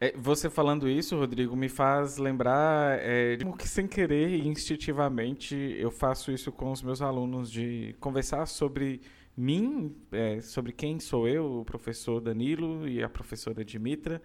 É, 0.00 0.12
você 0.16 0.50
falando 0.50 0.88
isso, 0.88 1.16
Rodrigo, 1.16 1.56
me 1.56 1.68
faz 1.68 2.18
lembrar 2.18 2.98
é, 3.00 3.38
como 3.38 3.56
que 3.56 3.66
sem 3.66 3.86
querer 3.86 4.44
instintivamente 4.44 5.54
eu 5.78 5.90
faço 5.90 6.32
isso 6.32 6.50
com 6.52 6.72
os 6.72 6.82
meus 6.82 7.00
alunos, 7.00 7.50
de 7.50 7.94
conversar 8.00 8.44
sobre 8.46 9.00
mim, 9.36 9.94
é, 10.12 10.40
sobre 10.40 10.72
quem 10.72 10.98
sou 11.00 11.28
eu, 11.28 11.60
o 11.60 11.64
professor 11.64 12.20
Danilo 12.20 12.86
e 12.88 13.02
a 13.02 13.08
professora 13.08 13.64
Dimitra, 13.64 14.20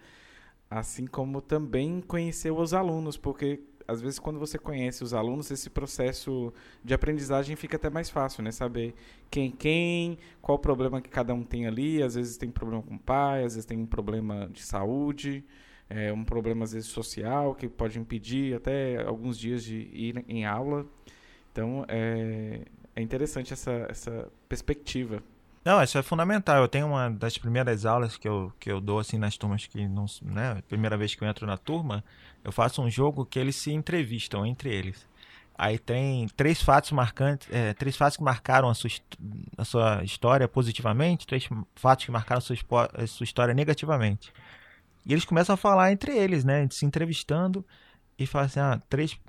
assim 0.70 1.08
como 1.08 1.42
também 1.42 2.02
conhecer 2.02 2.52
os 2.52 2.74
alunos, 2.74 3.16
porque 3.16 3.62
às 3.90 4.02
vezes 4.02 4.20
quando 4.20 4.40
você 4.40 4.58
conhece 4.58 5.04
os 5.04 5.14
alunos, 5.14 5.50
esse 5.52 5.70
processo 5.70 6.54
de 6.84 6.94
aprendizagem 6.94 7.56
fica 7.56 7.78
até 7.78 7.90
mais 7.90 8.10
fácil, 8.10 8.44
né? 8.44 8.52
Saber 8.52 8.94
quem 9.30 9.52
quem, 9.52 10.18
qual 10.42 10.58
o 10.58 10.60
problema 10.60 11.02
que 11.02 11.10
cada 11.10 11.34
um 11.34 11.44
tem 11.44 11.68
ali, 11.68 12.02
às 12.04 12.16
vezes 12.16 12.38
tem 12.38 12.50
problema 12.50 12.84
com 12.84 12.96
o 12.96 13.00
pai, 13.00 13.44
às 13.44 13.56
vezes 13.56 13.66
tem 13.66 13.78
um 13.78 13.86
problema 13.86 14.50
de 14.54 14.62
saúde, 14.62 15.44
é, 15.90 16.14
um 16.14 16.24
problema 16.24 16.64
às 16.66 16.74
vezes 16.74 16.88
social 16.88 17.56
que 17.56 17.68
pode 17.68 18.00
impedir 18.00 18.56
até 18.56 19.04
alguns 19.04 19.38
dias 19.38 19.64
de 19.64 19.90
ir 19.92 20.24
em 20.28 20.46
aula. 20.46 20.86
Então 21.52 21.84
é, 21.88 22.62
é 22.96 23.02
interessante 23.02 23.54
essa, 23.54 23.88
essa 23.90 24.32
perspectiva. 24.48 25.24
Não, 25.64 25.84
isso 25.84 25.98
é 25.98 26.02
fundamental. 26.02 26.62
Eu 26.62 26.68
tenho 26.68 26.88
uma 26.88 27.10
das 27.10 27.38
primeiras 27.38 27.86
aulas 27.86 28.18
que 28.18 28.28
eu, 28.28 28.52
que 28.60 28.72
eu 28.72 28.80
dou 28.80 29.00
assim 29.00 29.18
nas 29.18 29.38
turmas 29.38 29.68
que 29.68 29.88
não, 29.88 30.06
né, 30.22 30.64
primeira 30.68 30.98
vez 30.98 31.14
que 31.14 31.24
eu 31.24 31.28
entro 31.28 31.46
na 31.46 31.58
turma, 31.58 32.04
eu 32.50 32.54
faço 32.54 32.82
um 32.82 32.90
jogo 32.90 33.26
que 33.26 33.38
eles 33.38 33.56
se 33.56 33.72
entrevistam 33.72 34.46
entre 34.46 34.74
eles. 34.74 35.08
Aí 35.56 35.78
tem 35.78 36.28
três 36.36 36.62
fatos 36.62 36.92
marcantes, 36.92 37.48
é, 37.52 37.74
três 37.74 37.96
fatos 37.96 38.18
que 38.18 38.24
marcaram 38.24 38.70
a 38.70 38.74
sua, 38.74 38.90
a 39.58 39.66
sua 39.66 40.04
história 40.04 40.48
positivamente, 40.48 41.28
três 41.28 41.48
fatos 41.76 42.06
que 42.06 42.12
marcaram 42.12 42.40
a 42.40 42.42
sua, 42.42 42.58
a 42.94 43.06
sua 43.06 43.24
história 43.24 43.54
negativamente. 43.54 44.34
E 45.06 45.14
eles 45.14 45.26
começam 45.26 45.54
a 45.54 45.58
falar 45.58 45.92
entre 45.92 46.18
eles, 46.18 46.44
né? 46.44 46.68
Se 46.72 46.86
entrevistando 46.86 47.64
e 48.18 48.26
falam 48.26 48.46
assim, 48.48 48.60
ah, 48.60 48.82
três 48.90 49.20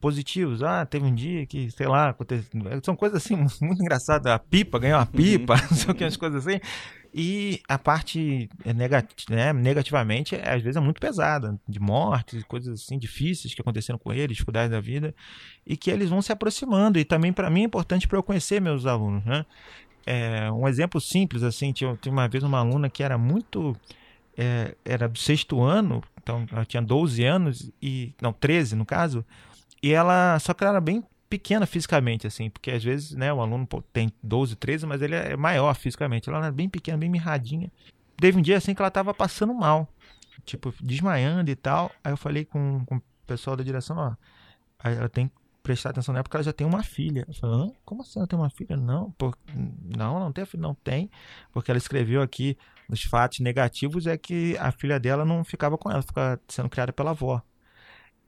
positivos. 0.00 0.62
Ah, 0.62 0.86
teve 0.86 1.04
um 1.04 1.14
dia 1.14 1.44
que, 1.44 1.70
sei 1.70 1.86
lá, 1.86 2.10
aconteceu. 2.10 2.48
São 2.82 2.96
coisas 2.96 3.22
assim 3.22 3.36
muito 3.60 3.82
engraçadas. 3.82 4.32
A 4.32 4.38
pipa, 4.38 4.78
ganhou 4.78 4.98
uma 4.98 5.06
pipa, 5.06 5.56
não 5.70 5.76
sei 5.76 5.90
o 5.90 5.94
que, 5.94 6.04
umas 6.04 6.16
coisas 6.16 6.46
assim. 6.46 6.60
E 7.12 7.60
a 7.68 7.76
parte 7.76 8.48
é, 8.64 8.72
negati 8.72 9.24
né, 9.28 9.52
negativamente, 9.52 10.36
é, 10.36 10.54
às 10.54 10.62
vezes, 10.62 10.76
é 10.76 10.80
muito 10.80 11.00
pesada, 11.00 11.58
de 11.68 11.80
mortes, 11.80 12.44
coisas 12.44 12.80
assim 12.80 12.98
difíceis 12.98 13.52
que 13.52 13.60
aconteceram 13.60 13.98
com 13.98 14.12
eles, 14.12 14.36
dificuldades 14.36 14.70
da 14.70 14.80
vida, 14.80 15.14
e 15.66 15.76
que 15.76 15.90
eles 15.90 16.08
vão 16.08 16.22
se 16.22 16.32
aproximando. 16.32 16.98
E 16.98 17.04
também, 17.04 17.32
para 17.32 17.50
mim, 17.50 17.62
é 17.62 17.64
importante 17.64 18.06
para 18.06 18.16
eu 18.16 18.22
conhecer 18.22 18.60
meus 18.60 18.86
alunos. 18.86 19.24
Né? 19.24 19.44
É, 20.06 20.50
um 20.52 20.68
exemplo 20.68 21.00
simples, 21.00 21.42
assim, 21.42 21.72
tinha, 21.72 21.96
tinha 21.96 22.12
uma 22.12 22.28
vez 22.28 22.44
uma 22.44 22.58
aluna 22.58 22.88
que 22.88 23.02
era 23.02 23.18
muito. 23.18 23.76
É, 24.38 24.74
era 24.84 25.08
do 25.08 25.18
sexto 25.18 25.60
ano, 25.60 26.02
então 26.22 26.46
ela 26.50 26.64
tinha 26.64 26.80
12 26.80 27.22
anos, 27.24 27.70
e 27.82 28.14
não, 28.22 28.32
13 28.32 28.76
no 28.76 28.86
caso, 28.86 29.24
e 29.82 29.92
ela, 29.92 30.38
só 30.38 30.54
que 30.54 30.62
ela 30.62 30.74
era 30.74 30.80
bem 30.80 31.02
pequena 31.30 31.64
fisicamente, 31.64 32.26
assim, 32.26 32.50
porque 32.50 32.72
às 32.72 32.82
vezes, 32.82 33.12
né, 33.12 33.32
o 33.32 33.40
aluno 33.40 33.66
tem 33.92 34.12
12, 34.20 34.56
13, 34.56 34.84
mas 34.84 35.00
ele 35.00 35.14
é 35.14 35.36
maior 35.36 35.72
fisicamente. 35.74 36.28
Ela 36.28 36.38
era 36.38 36.52
bem 36.52 36.68
pequena, 36.68 36.98
bem 36.98 37.08
mirradinha. 37.08 37.70
Teve 38.16 38.36
um 38.36 38.42
dia 38.42 38.56
assim 38.56 38.74
que 38.74 38.82
ela 38.82 38.90
tava 38.90 39.14
passando 39.14 39.54
mal, 39.54 39.88
tipo, 40.44 40.74
desmaiando 40.82 41.48
e 41.48 41.54
tal. 41.54 41.90
Aí 42.02 42.12
eu 42.12 42.16
falei 42.16 42.44
com, 42.44 42.84
com 42.84 42.96
o 42.96 43.02
pessoal 43.26 43.56
da 43.56 43.62
direção, 43.62 43.96
ó, 43.96 44.14
ela 44.82 45.08
tem 45.08 45.28
que 45.28 45.34
prestar 45.62 45.90
atenção 45.90 46.12
nela 46.12 46.24
porque 46.24 46.36
ela 46.36 46.44
já 46.44 46.52
tem 46.52 46.66
uma 46.66 46.82
filha. 46.82 47.24
Eu 47.28 47.34
falei, 47.34 47.56
Hã? 47.56 47.72
como 47.84 48.02
assim 48.02 48.18
ela 48.18 48.26
tem 48.26 48.38
uma 48.38 48.50
filha? 48.50 48.76
Não, 48.76 49.12
por... 49.12 49.38
não, 49.96 50.18
não 50.18 50.32
tem 50.32 50.44
filha, 50.44 50.60
não 50.60 50.74
tem, 50.74 51.08
porque 51.52 51.70
ela 51.70 51.78
escreveu 51.78 52.20
aqui 52.20 52.58
nos 52.88 53.04
fatos 53.04 53.38
negativos 53.38 54.06
é 54.08 54.18
que 54.18 54.56
a 54.58 54.72
filha 54.72 54.98
dela 54.98 55.24
não 55.24 55.44
ficava 55.44 55.78
com 55.78 55.88
ela, 55.88 56.02
ficava 56.02 56.40
sendo 56.48 56.68
criada 56.68 56.92
pela 56.92 57.10
avó. 57.10 57.40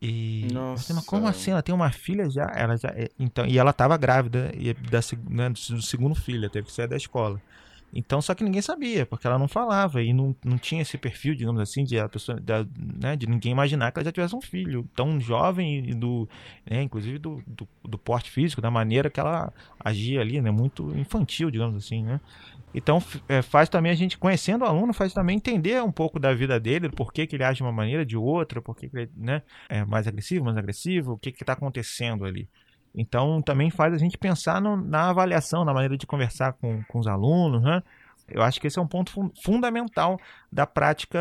E 0.03 0.49
Nossa. 0.53 0.93
Mas 0.93 1.07
como 1.07 1.29
assim? 1.29 1.53
Ela 1.53 1.63
tem 1.63 1.73
uma 1.73 1.93
filha 1.93 2.29
já? 2.29 2.51
Ela 2.53 2.77
já 2.77 2.89
é, 2.89 3.09
então, 3.21 3.47
e 3.47 3.57
ela 3.57 3.71
estava 3.71 3.97
grávida 3.97 4.51
e 4.53 4.75
da, 4.75 4.99
né, 5.31 5.49
do 5.49 5.81
segundo 5.81 6.17
filho, 6.17 6.51
teve 6.51 6.67
que 6.67 6.73
sair 6.73 6.89
da 6.89 6.97
escola. 6.97 7.41
Então, 7.95 8.23
só 8.23 8.35
que 8.35 8.43
ninguém 8.43 8.63
sabia, 8.63 9.05
porque 9.05 9.27
ela 9.27 9.39
não 9.39 9.47
falava 9.47 10.03
e 10.03 10.15
não, 10.15 10.35
não 10.43 10.57
tinha 10.57 10.81
esse 10.81 10.97
perfil, 10.97 11.35
digamos 11.35 11.61
assim, 11.61 11.85
de 11.85 11.99
a 11.99 12.09
pessoa, 12.09 12.41
da, 12.41 12.67
né, 12.77 13.17
de 13.17 13.27
ninguém 13.27 13.53
imaginar 13.53 13.93
que 13.93 13.99
ela 13.99 14.05
já 14.05 14.11
tivesse 14.11 14.35
um 14.35 14.41
filho 14.41 14.89
tão 14.97 15.21
jovem 15.21 15.91
e 15.91 15.95
do, 15.95 16.27
né, 16.69 16.83
inclusive 16.83 17.19
do, 17.19 17.43
do, 17.47 17.69
do, 17.85 17.99
porte 17.99 18.31
físico, 18.31 18.63
da 18.63 18.71
maneira 18.71 19.11
que 19.11 19.21
ela 19.21 19.53
agia 19.79 20.23
ali, 20.23 20.41
né, 20.41 20.51
muito 20.51 20.91
infantil, 20.97 21.51
digamos 21.51 21.77
assim, 21.77 22.03
né. 22.03 22.19
Então 22.75 23.03
é, 23.29 23.43
faz 23.43 23.69
também 23.69 23.93
a 23.93 23.95
gente, 23.95 24.17
conhecendo 24.17 24.63
o 24.63 24.69
aluno, 24.69 24.93
faz 24.93 25.13
também 25.13 25.37
entender 25.37 25.83
um 25.83 25.93
pouco 25.93 26.19
da 26.19 26.33
vida 26.33 26.59
dele, 26.59 26.89
por 26.89 27.13
que, 27.13 27.27
que 27.27 27.37
ele 27.37 27.45
age 27.45 27.59
de 27.59 27.63
uma 27.63 27.73
maneira, 27.73 28.05
de 28.05 28.17
outra, 28.17 28.63
por 28.63 28.75
que, 28.77 28.89
que 28.89 28.97
ele 28.97 29.11
né, 29.17 29.43
é 29.69 29.85
mais 29.85 30.07
agressivo, 30.07 30.45
mais 30.45 30.57
agressivo, 30.57 31.13
o 31.13 31.19
que 31.19 31.31
está 31.31 31.53
acontecendo 31.53 32.25
ali. 32.25 32.49
Então 32.95 33.41
também 33.43 33.71
faz 33.71 33.95
a 33.95 33.99
gente 33.99 34.19
pensar 34.19 34.61
no, 34.61 34.77
na 34.77 35.11
avaliação, 35.11 35.65
na 35.65 35.73
maneira 35.73 35.97
de 35.97 36.07
conversar 36.07 36.55
com, 36.55 36.83
com 36.85 36.99
os 36.99 37.07
alunos, 37.07 37.63
né? 37.63 37.83
Eu 38.29 38.43
acho 38.43 38.61
que 38.61 38.67
esse 38.67 38.79
é 38.79 38.83
um 38.83 38.87
ponto 38.87 39.13
fundamental 39.43 40.19
da 40.51 40.67
prática 40.67 41.19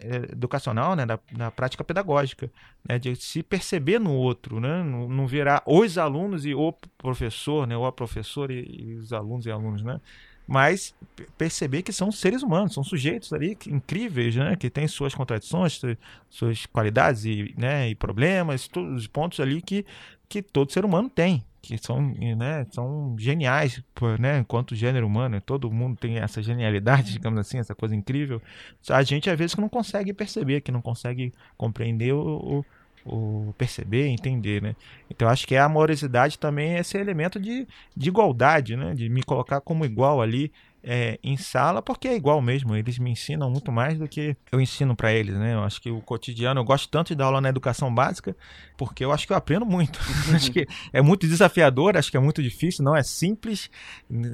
é, 0.00 0.32
educacional, 0.32 0.96
né, 0.96 1.06
da, 1.06 1.18
da 1.30 1.50
prática 1.50 1.84
pedagógica, 1.84 2.50
né, 2.88 2.98
de 2.98 3.14
se 3.16 3.42
perceber 3.42 4.00
no 4.00 4.12
outro, 4.12 4.58
né, 4.58 4.82
não, 4.82 5.08
não 5.08 5.26
virar 5.26 5.62
os 5.66 5.98
alunos 5.98 6.44
e 6.44 6.54
o 6.54 6.72
professor, 6.96 7.66
né, 7.66 7.76
ou 7.76 7.86
a 7.86 7.92
professora 7.92 8.52
e, 8.52 8.64
e 8.64 8.94
os 8.94 9.12
alunos 9.12 9.46
e 9.46 9.50
alunos, 9.50 9.82
né, 9.82 10.00
mas 10.52 10.94
perceber 11.38 11.80
que 11.80 11.94
são 11.94 12.12
seres 12.12 12.42
humanos, 12.42 12.74
são 12.74 12.84
sujeitos 12.84 13.32
ali 13.32 13.56
incríveis, 13.66 14.36
né? 14.36 14.54
que 14.54 14.68
têm 14.68 14.86
suas 14.86 15.14
contradições, 15.14 15.80
suas 16.28 16.66
qualidades 16.66 17.24
e, 17.24 17.54
né, 17.56 17.88
e 17.88 17.94
problemas, 17.94 18.68
todos 18.68 18.94
os 18.94 19.06
pontos 19.06 19.40
ali 19.40 19.62
que, 19.62 19.86
que 20.28 20.42
todo 20.42 20.70
ser 20.70 20.84
humano 20.84 21.08
tem, 21.08 21.42
que 21.62 21.78
são, 21.78 22.02
né, 22.36 22.66
são 22.70 23.16
geniais, 23.18 23.82
né, 24.20 24.40
enquanto 24.40 24.74
gênero 24.74 25.06
humano, 25.06 25.40
todo 25.40 25.72
mundo 25.72 25.96
tem 25.96 26.18
essa 26.18 26.42
genialidade, 26.42 27.12
digamos 27.16 27.40
assim, 27.40 27.56
essa 27.56 27.74
coisa 27.74 27.96
incrível. 27.96 28.42
A 28.90 29.02
gente 29.02 29.30
às 29.30 29.38
vezes 29.38 29.56
não 29.56 29.70
consegue 29.70 30.12
perceber, 30.12 30.60
que 30.60 30.70
não 30.70 30.82
consegue 30.82 31.32
compreender 31.56 32.12
o, 32.12 32.58
o 32.58 32.64
o 33.04 33.54
perceber, 33.58 34.06
entender, 34.08 34.62
né? 34.62 34.76
Então 35.10 35.28
acho 35.28 35.46
que 35.46 35.56
a 35.56 35.64
amorosidade 35.64 36.38
também 36.38 36.74
é 36.74 36.80
esse 36.80 36.96
elemento 36.96 37.40
de, 37.40 37.66
de 37.96 38.08
igualdade, 38.08 38.76
né? 38.76 38.94
De 38.94 39.08
me 39.08 39.22
colocar 39.22 39.60
como 39.60 39.84
igual 39.84 40.20
ali 40.22 40.52
é, 40.84 41.18
em 41.22 41.36
sala, 41.36 41.80
porque 41.80 42.08
é 42.08 42.16
igual 42.16 42.40
mesmo. 42.40 42.74
Eles 42.74 42.98
me 42.98 43.10
ensinam 43.10 43.50
muito 43.50 43.70
mais 43.70 43.98
do 43.98 44.08
que 44.08 44.36
eu 44.50 44.60
ensino 44.60 44.96
para 44.96 45.12
eles, 45.12 45.34
né? 45.34 45.54
Eu 45.54 45.62
acho 45.62 45.80
que 45.80 45.90
o 45.90 46.00
cotidiano, 46.00 46.60
eu 46.60 46.64
gosto 46.64 46.88
tanto 46.88 47.08
de 47.08 47.14
dar 47.14 47.26
aula 47.26 47.40
na 47.40 47.48
educação 47.48 47.92
básica, 47.92 48.36
porque 48.76 49.04
eu 49.04 49.12
acho 49.12 49.26
que 49.26 49.32
eu 49.32 49.36
aprendo 49.36 49.66
muito. 49.66 49.98
acho 50.34 50.50
que 50.50 50.66
é 50.92 51.00
muito 51.00 51.26
desafiador, 51.26 51.96
acho 51.96 52.10
que 52.10 52.16
é 52.16 52.20
muito 52.20 52.42
difícil, 52.42 52.84
não 52.84 52.96
é 52.96 53.02
simples. 53.02 53.70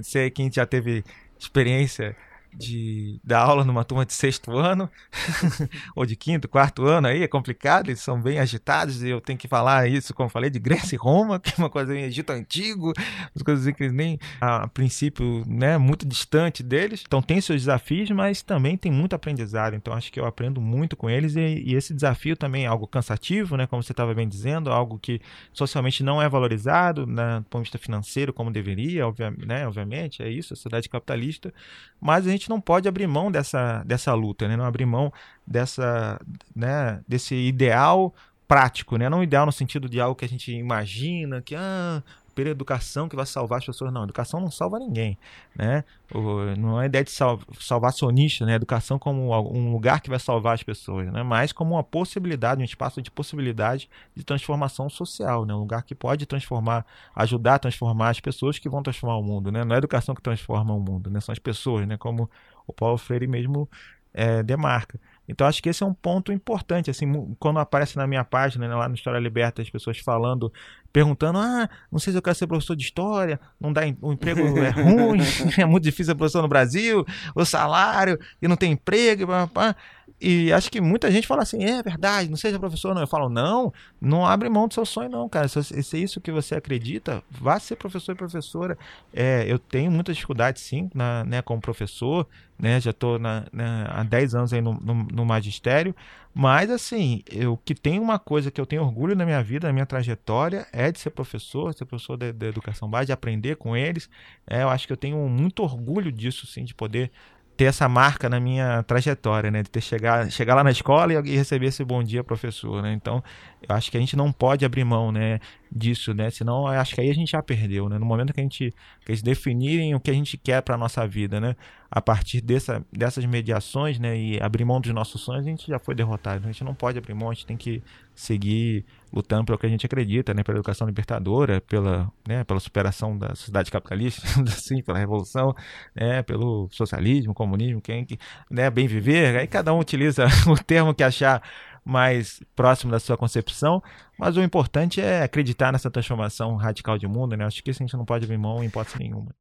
Sei 0.02 0.30
quem 0.30 0.50
já 0.50 0.66
teve 0.66 1.04
experiência 1.38 2.16
de 2.54 3.20
dar 3.22 3.40
aula 3.40 3.64
numa 3.64 3.84
turma 3.84 4.04
de 4.04 4.12
sexto 4.12 4.56
ano 4.56 4.90
ou 5.94 6.06
de 6.06 6.16
quinto, 6.16 6.48
quarto 6.48 6.84
ano 6.84 7.08
aí 7.08 7.22
é 7.22 7.28
complicado, 7.28 7.88
eles 7.88 8.00
são 8.00 8.20
bem 8.20 8.38
agitados 8.38 9.02
e 9.02 9.08
eu 9.08 9.20
tenho 9.20 9.38
que 9.38 9.48
falar 9.48 9.88
isso, 9.88 10.14
como 10.14 10.28
falei, 10.28 10.50
de 10.50 10.58
Grécia 10.58 10.94
e 10.94 10.98
Roma, 10.98 11.38
que 11.40 11.50
é 11.50 11.54
uma 11.58 11.70
coisa 11.70 11.94
em 11.96 12.02
Egito 12.02 12.30
antigo, 12.30 12.92
as 13.34 13.42
coisas 13.42 13.74
que 13.74 13.88
nem 13.90 14.18
a 14.40 14.68
princípio, 14.68 15.44
né, 15.46 15.78
muito 15.78 16.06
distante 16.06 16.62
deles. 16.62 17.04
Então 17.06 17.22
tem 17.22 17.40
seus 17.40 17.62
desafios, 17.62 18.10
mas 18.10 18.42
também 18.42 18.76
tem 18.76 18.90
muito 18.90 19.14
aprendizado. 19.14 19.74
Então 19.74 19.92
acho 19.94 20.12
que 20.12 20.20
eu 20.20 20.26
aprendo 20.26 20.60
muito 20.60 20.96
com 20.96 21.08
eles 21.08 21.36
e, 21.36 21.40
e 21.40 21.74
esse 21.74 21.94
desafio 21.94 22.36
também 22.36 22.64
é 22.64 22.66
algo 22.66 22.86
cansativo, 22.86 23.56
né, 23.56 23.66
como 23.66 23.82
você 23.82 23.92
estava 23.92 24.14
bem 24.14 24.28
dizendo, 24.28 24.70
algo 24.70 24.98
que 24.98 25.20
socialmente 25.52 26.02
não 26.02 26.20
é 26.20 26.28
valorizado, 26.28 27.06
né, 27.06 27.38
do 27.40 27.44
ponto 27.44 27.62
de 27.62 27.70
vista 27.70 27.78
financeiro 27.78 28.32
como 28.32 28.50
deveria, 28.50 29.06
obviamente, 29.06 29.46
né, 29.46 29.66
obviamente, 29.66 30.22
é 30.22 30.28
isso, 30.28 30.52
a 30.52 30.56
sociedade 30.56 30.88
capitalista, 30.88 31.52
mas 32.00 32.26
a 32.26 32.30
gente 32.30 32.37
gente 32.38 32.48
não 32.48 32.60
pode 32.60 32.88
abrir 32.88 33.06
mão 33.06 33.30
dessa, 33.30 33.82
dessa 33.84 34.14
luta, 34.14 34.48
né? 34.48 34.56
não 34.56 34.64
abrir 34.64 34.86
mão 34.86 35.12
dessa, 35.46 36.20
né, 36.54 37.00
desse 37.06 37.34
ideal 37.34 38.14
prático, 38.46 38.96
né? 38.96 39.08
não 39.08 39.22
ideal 39.22 39.44
no 39.44 39.52
sentido 39.52 39.88
de 39.88 40.00
algo 40.00 40.16
que 40.16 40.24
a 40.24 40.28
gente 40.28 40.52
imagina, 40.52 41.42
que 41.42 41.54
ah, 41.54 42.02
pela 42.38 42.50
educação 42.50 43.08
que 43.08 43.16
vai 43.16 43.26
salvar 43.26 43.58
as 43.58 43.66
pessoas. 43.66 43.92
Não, 43.92 44.04
educação 44.04 44.38
não 44.40 44.48
salva 44.48 44.78
ninguém, 44.78 45.18
né? 45.56 45.82
O, 46.14 46.54
não 46.56 46.80
é 46.80 46.86
ideia 46.86 47.02
de 47.02 47.10
sal, 47.10 47.40
salvacionista, 47.58 48.46
né? 48.46 48.54
Educação 48.54 48.96
como 48.96 49.34
um 49.52 49.72
lugar 49.72 50.00
que 50.00 50.08
vai 50.08 50.20
salvar 50.20 50.54
as 50.54 50.62
pessoas, 50.62 51.10
né? 51.10 51.24
Mas 51.24 51.50
como 51.52 51.74
uma 51.74 51.82
possibilidade, 51.82 52.60
um 52.60 52.64
espaço 52.64 53.02
de 53.02 53.10
possibilidade 53.10 53.90
de 54.14 54.22
transformação 54.22 54.88
social, 54.88 55.44
né? 55.44 55.52
Um 55.52 55.58
lugar 55.58 55.82
que 55.82 55.96
pode 55.96 56.26
transformar, 56.26 56.86
ajudar 57.12 57.56
a 57.56 57.58
transformar 57.58 58.10
as 58.10 58.20
pessoas 58.20 58.56
que 58.56 58.68
vão 58.68 58.84
transformar 58.84 59.16
o 59.16 59.22
mundo, 59.22 59.50
né? 59.50 59.64
Não 59.64 59.72
é 59.72 59.74
a 59.74 59.78
educação 59.78 60.14
que 60.14 60.22
transforma 60.22 60.72
o 60.72 60.78
mundo, 60.78 61.10
né? 61.10 61.20
São 61.20 61.32
as 61.32 61.40
pessoas, 61.40 61.88
né? 61.88 61.96
Como 61.96 62.30
o 62.68 62.72
Paulo 62.72 62.98
Freire 62.98 63.26
mesmo 63.26 63.68
é, 64.14 64.44
demarca. 64.44 65.00
Então 65.28 65.46
acho 65.46 65.62
que 65.62 65.68
esse 65.68 65.82
é 65.82 65.86
um 65.86 65.92
ponto 65.92 66.32
importante, 66.32 66.90
assim, 66.90 67.36
quando 67.38 67.58
aparece 67.58 67.96
na 67.96 68.06
minha 68.06 68.24
página, 68.24 68.66
né, 68.66 68.74
lá 68.74 68.88
no 68.88 68.94
História 68.94 69.18
Liberta, 69.18 69.60
as 69.60 69.68
pessoas 69.68 69.98
falando, 69.98 70.50
perguntando, 70.92 71.38
ah, 71.38 71.68
não 71.92 71.98
sei 71.98 72.12
se 72.12 72.18
eu 72.18 72.22
quero 72.22 72.34
ser 72.34 72.46
professor 72.46 72.74
de 72.74 72.84
história, 72.84 73.38
não 73.60 73.72
dá, 73.72 73.82
o 74.00 74.12
emprego 74.12 74.40
é 74.58 74.70
ruim, 74.72 75.20
é 75.58 75.66
muito 75.66 75.84
difícil 75.84 76.06
ser 76.06 76.14
professor 76.14 76.40
no 76.40 76.48
Brasil, 76.48 77.04
o 77.34 77.44
salário, 77.44 78.18
e 78.40 78.48
não 78.48 78.56
tem 78.56 78.72
emprego, 78.72 79.26
blá, 79.26 79.46
blá, 79.46 79.72
blá. 79.72 79.76
E 80.20 80.52
acho 80.52 80.70
que 80.70 80.80
muita 80.80 81.10
gente 81.12 81.28
fala 81.28 81.42
assim, 81.42 81.62
é 81.64 81.80
verdade, 81.80 82.28
não 82.28 82.36
seja 82.36 82.58
professor, 82.58 82.92
não. 82.92 83.02
Eu 83.02 83.06
falo, 83.06 83.28
não, 83.28 83.72
não 84.00 84.26
abre 84.26 84.48
mão 84.48 84.66
do 84.66 84.74
seu 84.74 84.84
sonho, 84.84 85.08
não, 85.08 85.28
cara. 85.28 85.46
Se, 85.46 85.62
se 85.62 85.96
é 85.96 86.00
isso 86.00 86.20
que 86.20 86.32
você 86.32 86.56
acredita, 86.56 87.22
vá 87.30 87.60
ser 87.60 87.76
professor 87.76 88.12
e 88.12 88.16
professora. 88.16 88.76
É, 89.12 89.44
eu 89.46 89.58
tenho 89.60 89.90
muita 89.90 90.12
dificuldade, 90.12 90.58
sim, 90.58 90.90
na, 90.92 91.24
né, 91.24 91.40
como 91.40 91.60
professor, 91.60 92.26
né? 92.58 92.80
Já 92.80 92.90
estou 92.90 93.18
né, 93.18 93.44
há 93.88 94.02
10 94.02 94.34
anos 94.34 94.52
aí 94.52 94.60
no, 94.60 94.74
no, 94.74 94.94
no, 94.94 95.24
magistério. 95.24 95.94
Mas, 96.34 96.68
assim, 96.70 97.22
eu 97.30 97.56
que 97.64 97.74
tem 97.74 98.00
uma 98.00 98.18
coisa 98.18 98.50
que 98.50 98.60
eu 98.60 98.66
tenho 98.66 98.82
orgulho 98.82 99.14
na 99.14 99.24
minha 99.24 99.42
vida, 99.42 99.68
na 99.68 99.72
minha 99.72 99.86
trajetória, 99.86 100.66
é 100.72 100.90
de 100.90 100.98
ser 100.98 101.10
professor, 101.10 101.72
ser 101.74 101.84
professor 101.84 102.16
da 102.16 102.46
educação 102.46 102.90
básica, 102.90 103.06
de 103.06 103.12
aprender 103.12 103.56
com 103.56 103.76
eles. 103.76 104.10
É, 104.46 104.62
eu 104.62 104.68
acho 104.68 104.86
que 104.86 104.92
eu 104.92 104.96
tenho 104.96 105.16
muito 105.28 105.62
orgulho 105.62 106.10
disso, 106.10 106.46
sim, 106.46 106.64
de 106.64 106.74
poder 106.74 107.10
ter 107.58 107.64
essa 107.64 107.88
marca 107.88 108.28
na 108.28 108.38
minha 108.38 108.84
trajetória, 108.84 109.50
né? 109.50 109.64
De 109.64 109.68
ter 109.68 109.80
chegar, 109.80 110.30
chegar 110.30 110.54
lá 110.54 110.62
na 110.62 110.70
escola 110.70 111.12
e, 111.12 111.16
e 111.16 111.36
receber 111.36 111.66
esse 111.66 111.84
bom 111.84 112.04
dia, 112.04 112.22
professor, 112.22 112.80
né? 112.80 112.92
Então, 112.92 113.20
eu 113.68 113.74
acho 113.74 113.90
que 113.90 113.96
a 113.96 114.00
gente 114.00 114.16
não 114.16 114.30
pode 114.30 114.64
abrir 114.64 114.84
mão, 114.84 115.10
né? 115.10 115.40
Disso, 115.70 116.14
né? 116.14 116.30
Senão, 116.30 116.72
eu 116.72 116.80
acho 116.80 116.94
que 116.94 117.00
aí 117.00 117.10
a 117.10 117.14
gente 117.14 117.32
já 117.32 117.42
perdeu, 117.42 117.88
né? 117.88 117.98
No 117.98 118.06
momento 118.06 118.32
que 118.32 118.38
a 118.38 118.44
gente, 118.44 118.72
que 119.04 119.10
eles 119.10 119.22
definirem 119.22 119.92
o 119.92 119.98
que 119.98 120.08
a 120.08 120.14
gente 120.14 120.38
quer 120.38 120.62
para 120.62 120.78
nossa 120.78 121.04
vida, 121.04 121.40
né? 121.40 121.56
a 121.90 122.02
partir 122.02 122.42
dessa, 122.42 122.84
dessas 122.92 123.24
mediações, 123.24 123.98
né, 123.98 124.16
e 124.16 124.40
abrir 124.42 124.64
mão 124.64 124.78
dos 124.78 124.92
nossos 124.92 125.22
sonhos, 125.22 125.46
a 125.46 125.48
gente 125.48 125.66
já 125.66 125.78
foi 125.78 125.94
derrotado. 125.94 126.44
A 126.44 126.52
gente 126.52 126.62
não 126.62 126.74
pode 126.74 126.98
abrir 126.98 127.14
mão, 127.14 127.30
a 127.30 127.34
gente 127.34 127.46
tem 127.46 127.56
que 127.56 127.82
seguir 128.18 128.84
lutando 129.12 129.44
pelo 129.44 129.56
que 129.56 129.64
a 129.64 129.68
gente 129.68 129.86
acredita, 129.86 130.34
né, 130.34 130.42
pela 130.42 130.58
educação 130.58 130.88
libertadora, 130.88 131.60
pela, 131.60 132.10
né, 132.26 132.42
pela 132.42 132.58
superação 132.58 133.16
da 133.16 133.28
sociedade 133.28 133.70
capitalista, 133.70 134.22
assim, 134.42 134.82
pela 134.82 134.98
revolução, 134.98 135.54
né, 135.94 136.20
pelo 136.24 136.68
socialismo, 136.72 137.32
comunismo, 137.32 137.80
quem 137.80 138.04
que, 138.04 138.18
né, 138.50 138.68
bem 138.70 138.88
viver. 138.88 139.36
Aí 139.36 139.46
cada 139.46 139.72
um 139.72 139.78
utiliza 139.78 140.26
o 140.50 140.56
termo 140.56 140.92
que 140.92 141.04
achar 141.04 141.40
mais 141.84 142.42
próximo 142.56 142.90
da 142.90 142.98
sua 142.98 143.16
concepção, 143.16 143.80
mas 144.18 144.36
o 144.36 144.42
importante 144.42 145.00
é 145.00 145.22
acreditar 145.22 145.72
nessa 145.72 145.88
transformação 145.88 146.56
radical 146.56 146.98
de 146.98 147.06
mundo, 147.06 147.36
né? 147.36 147.46
Acho 147.46 147.62
que 147.62 147.70
isso 147.70 147.82
a 147.82 147.86
gente 147.86 147.96
não 147.96 148.04
pode 148.04 148.24
abrir 148.24 148.36
mão 148.36 148.62
em 148.62 148.66
hipótese 148.66 148.98
nenhuma. 148.98 149.32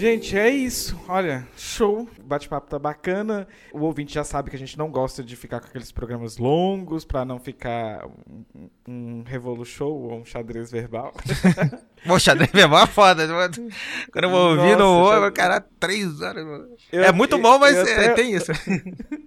Gente, 0.00 0.34
é 0.34 0.48
isso. 0.48 0.98
Olha, 1.06 1.46
show. 1.58 2.08
O 2.18 2.22
bate-papo 2.22 2.70
tá 2.70 2.78
bacana. 2.78 3.46
O 3.70 3.80
ouvinte 3.80 4.14
já 4.14 4.24
sabe 4.24 4.48
que 4.48 4.56
a 4.56 4.58
gente 4.58 4.78
não 4.78 4.90
gosta 4.90 5.22
de 5.22 5.36
ficar 5.36 5.60
com 5.60 5.66
aqueles 5.66 5.92
programas 5.92 6.38
longos 6.38 7.04
para 7.04 7.22
não 7.22 7.38
ficar 7.38 8.06
um, 8.06 8.70
um 8.88 9.22
revolu 9.24 9.62
show 9.62 9.92
ou 9.92 10.20
um 10.20 10.24
xadrez 10.24 10.70
verbal. 10.70 11.12
o 12.08 12.18
xadrez 12.18 12.50
verbal 12.50 12.84
é 12.84 12.86
foda. 12.86 13.28
Quando 14.10 14.24
eu 14.24 14.30
vou 14.30 14.56
ouvir, 14.56 14.74
não 14.74 15.04
vou, 15.04 15.32
cara, 15.32 15.60
três 15.60 16.22
horas. 16.22 16.46
Eu, 16.90 17.04
é 17.04 17.12
muito 17.12 17.36
bom, 17.36 17.58
mas 17.58 17.76
é, 17.76 17.82
até... 17.82 18.14
tem 18.14 18.32
isso. 18.34 18.52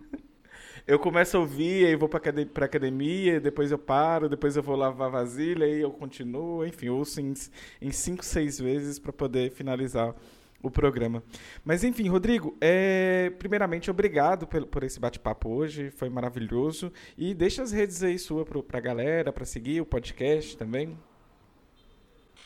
eu 0.88 0.98
começo 0.98 1.38
a 1.38 1.40
ouvir, 1.40 1.86
aí 1.86 1.96
vou 1.96 2.10
pra, 2.10 2.18
academia, 2.18 2.52
pra 2.52 2.66
academia, 2.66 3.40
depois 3.40 3.72
eu 3.72 3.78
paro, 3.78 4.28
depois 4.28 4.58
eu 4.58 4.64
vou 4.64 4.76
lavar 4.76 5.12
vasilha, 5.12 5.68
aí 5.68 5.82
eu 5.82 5.92
continuo, 5.92 6.66
enfim, 6.66 6.90
ouço 6.90 7.22
em, 7.22 7.32
em 7.80 7.92
cinco, 7.92 8.26
seis 8.26 8.58
vezes 8.58 8.98
para 8.98 9.14
poder 9.14 9.52
finalizar 9.52 10.16
o 10.64 10.72
programa. 10.72 11.22
Mas 11.64 11.84
enfim, 11.84 12.08
Rodrigo, 12.08 12.58
é, 12.60 13.32
primeiramente 13.38 13.92
obrigado 13.92 14.48
por, 14.48 14.66
por 14.66 14.84
esse 14.84 15.00
bate-papo 15.00 15.50
hoje, 15.50 15.92
foi 15.92 16.10
maravilhoso. 16.10 16.92
E 17.18 17.34
deixa 17.34 17.62
as 17.62 17.72
redes 17.72 18.02
aí 18.02 18.18
sua 18.18 18.46
para 18.46 18.78
a 18.78 18.82
galera, 18.82 19.32
para 19.32 19.46
seguir 19.46 19.82
o 19.82 19.86
podcast 19.86 20.58
também. 20.58 20.98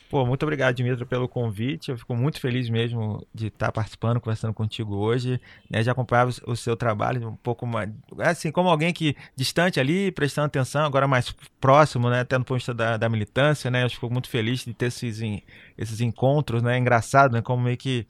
Pô, 0.10 0.26
muito 0.26 0.44
obrigado, 0.44 0.74
Dimitro, 0.74 1.06
pelo 1.06 1.28
convite. 1.28 1.92
Eu 1.92 1.98
fico 1.98 2.16
muito 2.16 2.40
feliz 2.40 2.70
mesmo 2.70 3.28
de 3.34 3.48
estar 3.48 3.72
participando, 3.74 4.22
conversando 4.22 4.54
contigo 4.54 4.96
hoje. 4.96 5.40
Né? 5.70 5.84
Já 5.84 5.92
acompanhava 5.92 6.32
o 6.46 6.56
seu 6.56 6.78
trabalho 6.78 7.28
um 7.28 7.36
pouco 7.36 7.68
mais. 7.68 7.90
Assim, 8.20 8.50
como 8.50 8.70
alguém 8.70 8.94
que 8.94 9.18
distante 9.36 9.82
ali, 9.82 10.10
prestando 10.12 10.48
atenção, 10.48 10.86
agora 10.86 11.08
mais 11.08 11.36
próximo, 11.60 12.10
né? 12.10 12.22
Até 12.22 12.38
no 12.38 12.46
ponto 12.46 12.58
de 12.58 12.62
vista 12.62 12.74
da, 12.74 12.96
da 12.96 13.10
militância, 13.10 13.70
né? 13.70 13.84
Eu 13.84 13.90
fico 13.90 14.10
muito 14.10 14.30
feliz 14.30 14.64
de 14.64 14.74
ter 14.74 14.86
esses, 14.86 15.20
esses 15.78 16.00
encontros, 16.00 16.64
né? 16.64 16.76
É 16.76 16.80
engraçado, 16.80 17.34
né? 17.34 17.42
Como 17.42 17.64
meio 17.64 17.78
que. 17.78 18.08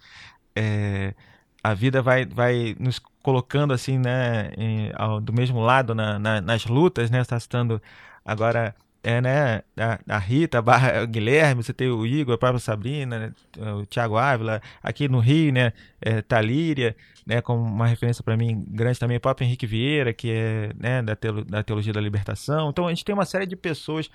É, 0.56 1.16
a 1.64 1.74
vida 1.74 2.02
vai, 2.02 2.26
vai 2.26 2.76
nos 2.80 3.00
colocando 3.22 3.74
assim, 3.74 4.00
né, 4.00 4.52
em, 4.58 4.92
ao, 4.96 5.20
do 5.20 5.34
mesmo 5.34 5.60
lado 5.60 5.94
na, 5.94 6.18
na, 6.18 6.40
nas 6.42 6.66
lutas, 6.66 7.10
né? 7.12 7.22
Está 7.22 7.40
citando 7.40 7.82
agora 8.24 8.74
é, 9.08 9.22
né, 9.22 9.62
a, 9.78 10.16
a 10.16 10.18
Rita, 10.18 10.60
a 10.60 11.06
Guilherme, 11.08 11.64
você 11.64 11.72
tem 11.72 11.90
o 11.90 12.06
Igor, 12.06 12.36
a 12.36 12.38
própria 12.38 12.60
Sabrina, 12.60 13.18
né, 13.18 13.34
o 13.80 13.86
Thiago 13.86 14.18
Ávila, 14.18 14.62
aqui 14.84 15.08
no 15.08 15.20
Rio, 15.20 15.54
né, 15.54 15.72
é, 16.02 16.22
Talíria, 16.22 16.94
né, 17.26 17.40
como 17.40 17.64
uma 17.64 17.88
referência 17.88 18.22
para 18.22 18.36
mim 18.36 18.66
grande 18.68 19.00
também, 19.00 19.16
o 19.16 19.22
próprio 19.22 19.46
Henrique 19.46 19.66
Vieira, 19.66 20.12
que 20.12 20.30
é, 20.30 20.72
né, 20.78 21.02
da, 21.02 21.16
teolo, 21.16 21.46
da 21.46 21.64
Teologia 21.64 21.94
da 21.94 22.02
Libertação. 22.02 22.70
Então, 22.70 22.86
a 22.86 22.90
gente 22.90 23.06
tem 23.06 23.16
uma 23.16 23.24
série 23.24 23.46
de 23.46 23.56
pessoas 23.56 24.10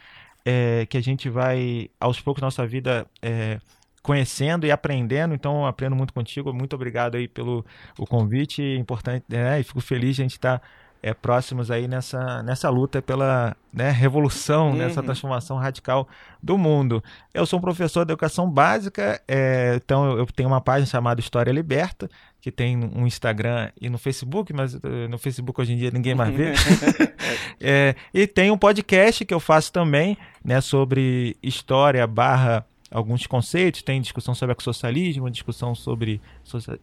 é, 0.45 0.85
que 0.85 0.99
a 0.99 1.03
gente 1.03 1.31
vai, 1.31 1.89
aos 1.99 2.21
poucos, 2.21 2.43
nossa 2.43 2.67
vida 2.67 3.07
é, 3.23 3.61
conhecendo 4.03 4.67
e 4.67 4.71
aprendendo, 4.71 5.33
então 5.33 5.65
aprendo 5.65 5.97
muito 5.97 6.13
contigo, 6.13 6.53
muito 6.53 6.77
obrigado 6.77 7.15
aí 7.15 7.27
pelo 7.27 7.65
o 7.99 8.07
convite, 8.07 8.63
importante, 8.79 9.25
né, 9.27 9.59
e 9.59 9.63
fico 9.63 9.81
feliz 9.81 10.17
de 10.17 10.21
a 10.21 10.25
gente 10.27 10.33
estar 10.33 10.59
tá 10.59 10.67
é, 11.03 11.13
próximos 11.13 11.71
aí 11.71 11.89
nessa, 11.89 12.43
nessa 12.45 12.71
luta 12.71 13.03
pela 13.03 13.57
né, 13.73 13.91
revolução, 13.91 14.71
uhum. 14.71 14.77
nessa 14.77 15.03
transformação 15.03 15.57
radical 15.57 16.07
do 16.41 16.57
mundo. 16.57 17.03
Eu 17.35 17.45
sou 17.45 17.59
um 17.59 17.63
professor 17.63 18.05
de 18.05 18.13
educação 18.13 18.49
básica, 18.49 19.21
é, 19.27 19.75
então 19.83 20.17
eu 20.17 20.25
tenho 20.27 20.49
uma 20.49 20.61
página 20.61 20.87
chamada 20.87 21.21
História 21.21 21.51
Liberta, 21.51 22.09
que 22.41 22.53
tem 22.53 22.77
um 22.77 23.07
Instagram 23.07 23.71
e 23.81 23.89
no 23.89 23.99
Facebook, 23.99 24.53
mas 24.53 24.75
eh, 24.75 25.09
no 25.09 25.17
Facebook 25.17 25.61
hoje 25.61 25.75
em 25.75 25.77
dia 25.77 25.93
ninguém 25.93 26.15
mais 26.15 26.35
vê. 26.35 26.53
é, 27.61 27.95
e 28.13 28.27
tem 28.27 28.51
um 28.51 28.59
podcast 28.59 29.25
que 29.25 29.33
eu 29.33 29.39
faço 29.39 29.73
também, 29.73 30.17
né, 30.45 30.61
sobre 30.61 31.37
história 31.43 32.07
barra 32.07 32.67
alguns 32.93 33.27
conceitos, 33.27 33.83
tem 33.83 34.01
discussão 34.01 34.35
sobre 34.35 34.53
ecossocialismo, 34.53 35.31
discussão 35.31 35.75
sobre 35.75 36.21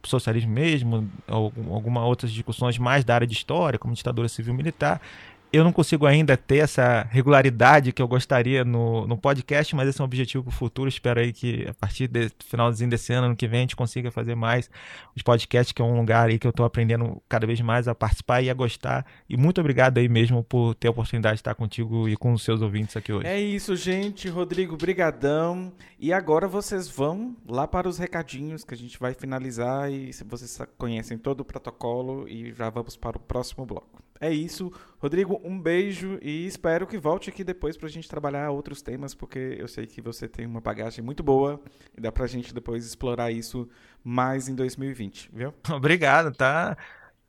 socialismo 0.04 0.52
mesmo, 0.52 1.10
algumas 1.28 2.02
outras 2.04 2.32
discussões 2.32 2.78
mais 2.78 3.04
da 3.04 3.14
área 3.14 3.26
de 3.26 3.32
história, 3.34 3.78
como 3.78 3.94
ditadura 3.94 4.28
civil-militar 4.28 5.00
eu 5.52 5.64
não 5.64 5.72
consigo 5.72 6.06
ainda 6.06 6.36
ter 6.36 6.58
essa 6.58 7.02
regularidade 7.10 7.92
que 7.92 8.00
eu 8.00 8.06
gostaria 8.06 8.64
no, 8.64 9.06
no 9.06 9.18
podcast, 9.18 9.74
mas 9.74 9.88
esse 9.88 10.00
é 10.00 10.02
um 10.02 10.04
objetivo 10.04 10.44
para 10.44 10.50
o 10.50 10.54
futuro. 10.54 10.88
Espero 10.88 11.18
aí 11.18 11.32
que 11.32 11.66
a 11.68 11.74
partir 11.74 12.06
do 12.06 12.20
finalzinho 12.44 12.88
desse 12.88 13.12
ano, 13.12 13.26
ano 13.26 13.36
que 13.36 13.48
vem, 13.48 13.58
a 13.58 13.62
gente 13.62 13.74
consiga 13.74 14.10
fazer 14.12 14.36
mais 14.36 14.70
os 15.14 15.22
podcasts, 15.22 15.72
que 15.72 15.82
é 15.82 15.84
um 15.84 15.98
lugar 15.98 16.28
aí 16.28 16.38
que 16.38 16.46
eu 16.46 16.50
estou 16.50 16.64
aprendendo 16.64 17.20
cada 17.28 17.46
vez 17.46 17.60
mais 17.60 17.88
a 17.88 17.94
participar 17.94 18.42
e 18.42 18.50
a 18.50 18.54
gostar. 18.54 19.04
E 19.28 19.36
muito 19.36 19.60
obrigado 19.60 19.98
aí 19.98 20.08
mesmo 20.08 20.44
por 20.44 20.74
ter 20.74 20.86
a 20.86 20.92
oportunidade 20.92 21.36
de 21.36 21.40
estar 21.40 21.54
contigo 21.56 22.08
e 22.08 22.16
com 22.16 22.32
os 22.32 22.44
seus 22.44 22.62
ouvintes 22.62 22.96
aqui 22.96 23.12
hoje. 23.12 23.26
É 23.26 23.40
isso, 23.40 23.74
gente. 23.74 24.28
Rodrigo, 24.28 24.76
brigadão. 24.76 25.72
E 25.98 26.12
agora 26.12 26.46
vocês 26.46 26.88
vão 26.88 27.36
lá 27.48 27.66
para 27.66 27.88
os 27.88 27.98
recadinhos 27.98 28.62
que 28.64 28.74
a 28.74 28.76
gente 28.76 28.98
vai 29.00 29.14
finalizar 29.14 29.90
e 29.90 30.12
se 30.12 30.22
vocês 30.22 30.60
conhecem 30.78 31.18
todo 31.18 31.40
o 31.40 31.44
protocolo 31.44 32.28
e 32.28 32.52
já 32.52 32.70
vamos 32.70 32.96
para 32.96 33.16
o 33.16 33.20
próximo 33.20 33.66
bloco. 33.66 34.09
É 34.20 34.30
isso. 34.30 34.70
Rodrigo, 34.98 35.40
um 35.42 35.58
beijo 35.58 36.18
e 36.20 36.46
espero 36.46 36.86
que 36.86 36.98
volte 36.98 37.30
aqui 37.30 37.42
depois 37.42 37.76
para 37.76 37.88
a 37.88 37.90
gente 37.90 38.06
trabalhar 38.06 38.50
outros 38.50 38.82
temas, 38.82 39.14
porque 39.14 39.56
eu 39.58 39.66
sei 39.66 39.86
que 39.86 40.02
você 40.02 40.28
tem 40.28 40.44
uma 40.44 40.60
bagagem 40.60 41.02
muito 41.02 41.22
boa 41.22 41.58
e 41.96 42.00
dá 42.00 42.12
para 42.12 42.24
a 42.24 42.28
gente 42.28 42.52
depois 42.52 42.84
explorar 42.84 43.30
isso 43.30 43.66
mais 44.04 44.46
em 44.46 44.54
2020, 44.54 45.30
viu? 45.32 45.54
Obrigado, 45.74 46.32
tá? 46.32 46.76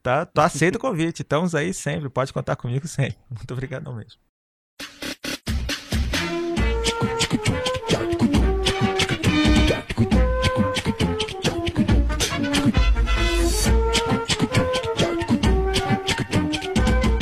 Tá, 0.03 0.25
tá 0.25 0.45
aceito 0.45 0.75
o 0.75 0.79
convite. 0.79 1.21
Estamos 1.21 1.55
aí 1.55 1.73
sempre, 1.73 2.09
pode 2.09 2.33
contar 2.33 2.57
comigo 2.57 2.87
sempre. 2.87 3.17
Muito 3.29 3.53
obrigado 3.53 3.93
mesmo. 3.93 4.30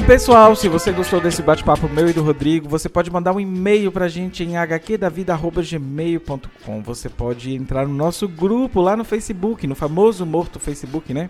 Pessoal, 0.09 0.55
se 0.55 0.67
você 0.67 0.91
gostou 0.91 1.21
desse 1.21 1.43
bate-papo 1.43 1.87
meu 1.87 2.09
e 2.09 2.13
do 2.13 2.23
Rodrigo, 2.23 2.67
você 2.67 2.89
pode 2.89 3.11
mandar 3.11 3.31
um 3.31 3.39
e-mail 3.39 3.91
pra 3.91 4.07
gente 4.07 4.43
em 4.43 4.57
hqdavida.gmail.com. 4.57 6.81
Você 6.81 7.07
pode 7.07 7.53
entrar 7.53 7.87
no 7.87 7.93
nosso 7.93 8.27
grupo 8.27 8.81
lá 8.81 8.97
no 8.97 9.03
Facebook, 9.03 9.67
no 9.67 9.75
famoso 9.75 10.25
morto 10.25 10.59
Facebook, 10.59 11.13
né? 11.13 11.29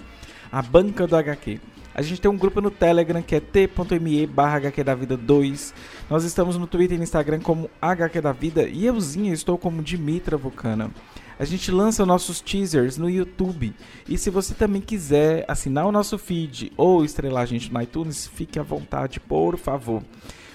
A 0.49 0.61
Banca 0.61 1.06
do 1.06 1.18
HQ. 1.18 1.60
A 1.93 2.01
gente 2.01 2.22
tem 2.22 2.31
um 2.31 2.38
grupo 2.38 2.61
no 2.61 2.72
Telegram 2.72 3.22
que 3.22 3.35
é 3.35 3.41
t.me 3.41 4.26
barra 4.26 4.56
HQ 4.56 4.81
2. 4.81 5.73
Nós 6.10 6.23
estamos 6.23 6.56
no 6.56 6.65
Twitter 6.65 6.95
e 6.95 6.99
no 6.99 7.03
Instagram 7.03 7.41
como 7.41 7.69
HQ 7.81 8.22
da 8.22 8.31
Vida 8.31 8.64
e 8.64 8.85
euzinha 8.85 9.34
estou 9.34 9.57
como 9.57 9.84
Dimitra 9.84 10.38
Vulcana. 10.38 10.89
A 11.39 11.45
gente 11.45 11.71
lança 11.71 12.05
nossos 12.05 12.41
teasers 12.41 12.97
no 12.97 13.09
YouTube. 13.09 13.73
E 14.07 14.17
se 14.17 14.29
você 14.29 14.53
também 14.53 14.81
quiser 14.81 15.45
assinar 15.47 15.85
o 15.85 15.91
nosso 15.91 16.17
feed 16.17 16.73
ou 16.75 17.05
estrelar 17.05 17.43
a 17.43 17.45
gente 17.45 17.73
no 17.73 17.81
iTunes, 17.81 18.27
fique 18.27 18.59
à 18.59 18.63
vontade, 18.63 19.21
por 19.21 19.57
favor. 19.57 20.03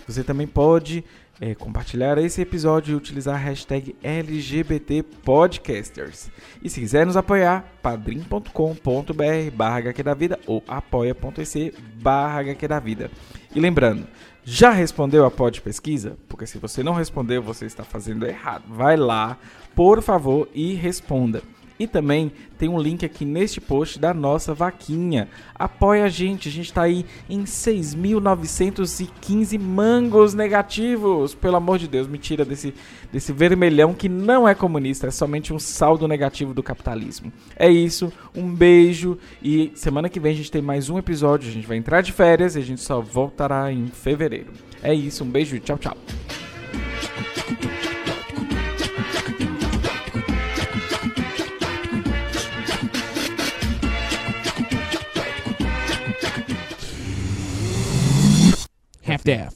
Você 0.06 0.22
também 0.22 0.46
pode 0.46 1.02
é, 1.40 1.54
compartilhar 1.54 2.18
esse 2.18 2.42
episódio 2.42 2.92
e 2.92 2.96
utilizar 2.96 3.36
a 3.36 3.38
hashtag 3.38 3.96
LGBTPodcasters. 4.02 6.30
E 6.62 6.68
se 6.68 6.80
quiser 6.80 7.06
nos 7.06 7.16
apoiar, 7.16 7.64
padrim.com.br 7.82 9.50
barra 9.54 9.94
da 10.04 10.14
vida 10.14 10.38
ou 10.46 10.62
apoia.se 10.68 11.72
barra 12.02 12.42
da 12.68 12.78
vida. 12.78 13.10
E 13.54 13.60
lembrando, 13.60 14.06
já 14.44 14.70
respondeu 14.70 15.24
a 15.24 15.30
pod 15.30 15.62
pesquisa? 15.62 16.18
Porque 16.28 16.46
se 16.46 16.58
você 16.58 16.82
não 16.82 16.92
respondeu, 16.92 17.42
você 17.42 17.64
está 17.64 17.82
fazendo 17.82 18.26
errado. 18.26 18.64
Vai 18.68 18.96
lá, 18.96 19.38
por 19.74 20.02
favor, 20.02 20.48
e 20.54 20.74
responda. 20.74 21.42
E 21.78 21.86
também 21.88 22.32
tem 22.56 22.68
um 22.68 22.80
link 22.80 23.04
aqui 23.04 23.24
neste 23.24 23.60
post 23.60 23.98
da 23.98 24.14
nossa 24.14 24.54
vaquinha. 24.54 25.28
Apoia 25.54 26.04
a 26.04 26.08
gente, 26.08 26.48
a 26.48 26.52
gente 26.52 26.66
está 26.66 26.82
aí 26.82 27.04
em 27.28 27.42
6.915 27.42 29.58
mangos 29.58 30.34
negativos. 30.34 31.34
Pelo 31.34 31.56
amor 31.56 31.78
de 31.78 31.88
Deus, 31.88 32.06
me 32.06 32.16
tira 32.16 32.44
desse, 32.44 32.72
desse 33.12 33.32
vermelhão 33.32 33.92
que 33.92 34.08
não 34.08 34.48
é 34.48 34.54
comunista, 34.54 35.08
é 35.08 35.10
somente 35.10 35.52
um 35.52 35.58
saldo 35.58 36.06
negativo 36.06 36.54
do 36.54 36.62
capitalismo. 36.62 37.32
É 37.56 37.68
isso, 37.68 38.12
um 38.36 38.54
beijo 38.54 39.18
e 39.42 39.72
semana 39.74 40.08
que 40.08 40.20
vem 40.20 40.32
a 40.32 40.36
gente 40.36 40.52
tem 40.52 40.62
mais 40.62 40.88
um 40.88 40.96
episódio. 40.96 41.48
A 41.48 41.52
gente 41.52 41.66
vai 41.66 41.76
entrar 41.76 42.02
de 42.02 42.12
férias 42.12 42.54
e 42.54 42.60
a 42.60 42.62
gente 42.62 42.82
só 42.82 43.00
voltará 43.00 43.72
em 43.72 43.88
fevereiro. 43.88 44.52
É 44.80 44.94
isso, 44.94 45.24
um 45.24 45.28
beijo 45.28 45.56
e 45.56 45.60
tchau, 45.60 45.76
tchau. 45.76 45.96
half 59.04 59.24
daff. 59.24 59.54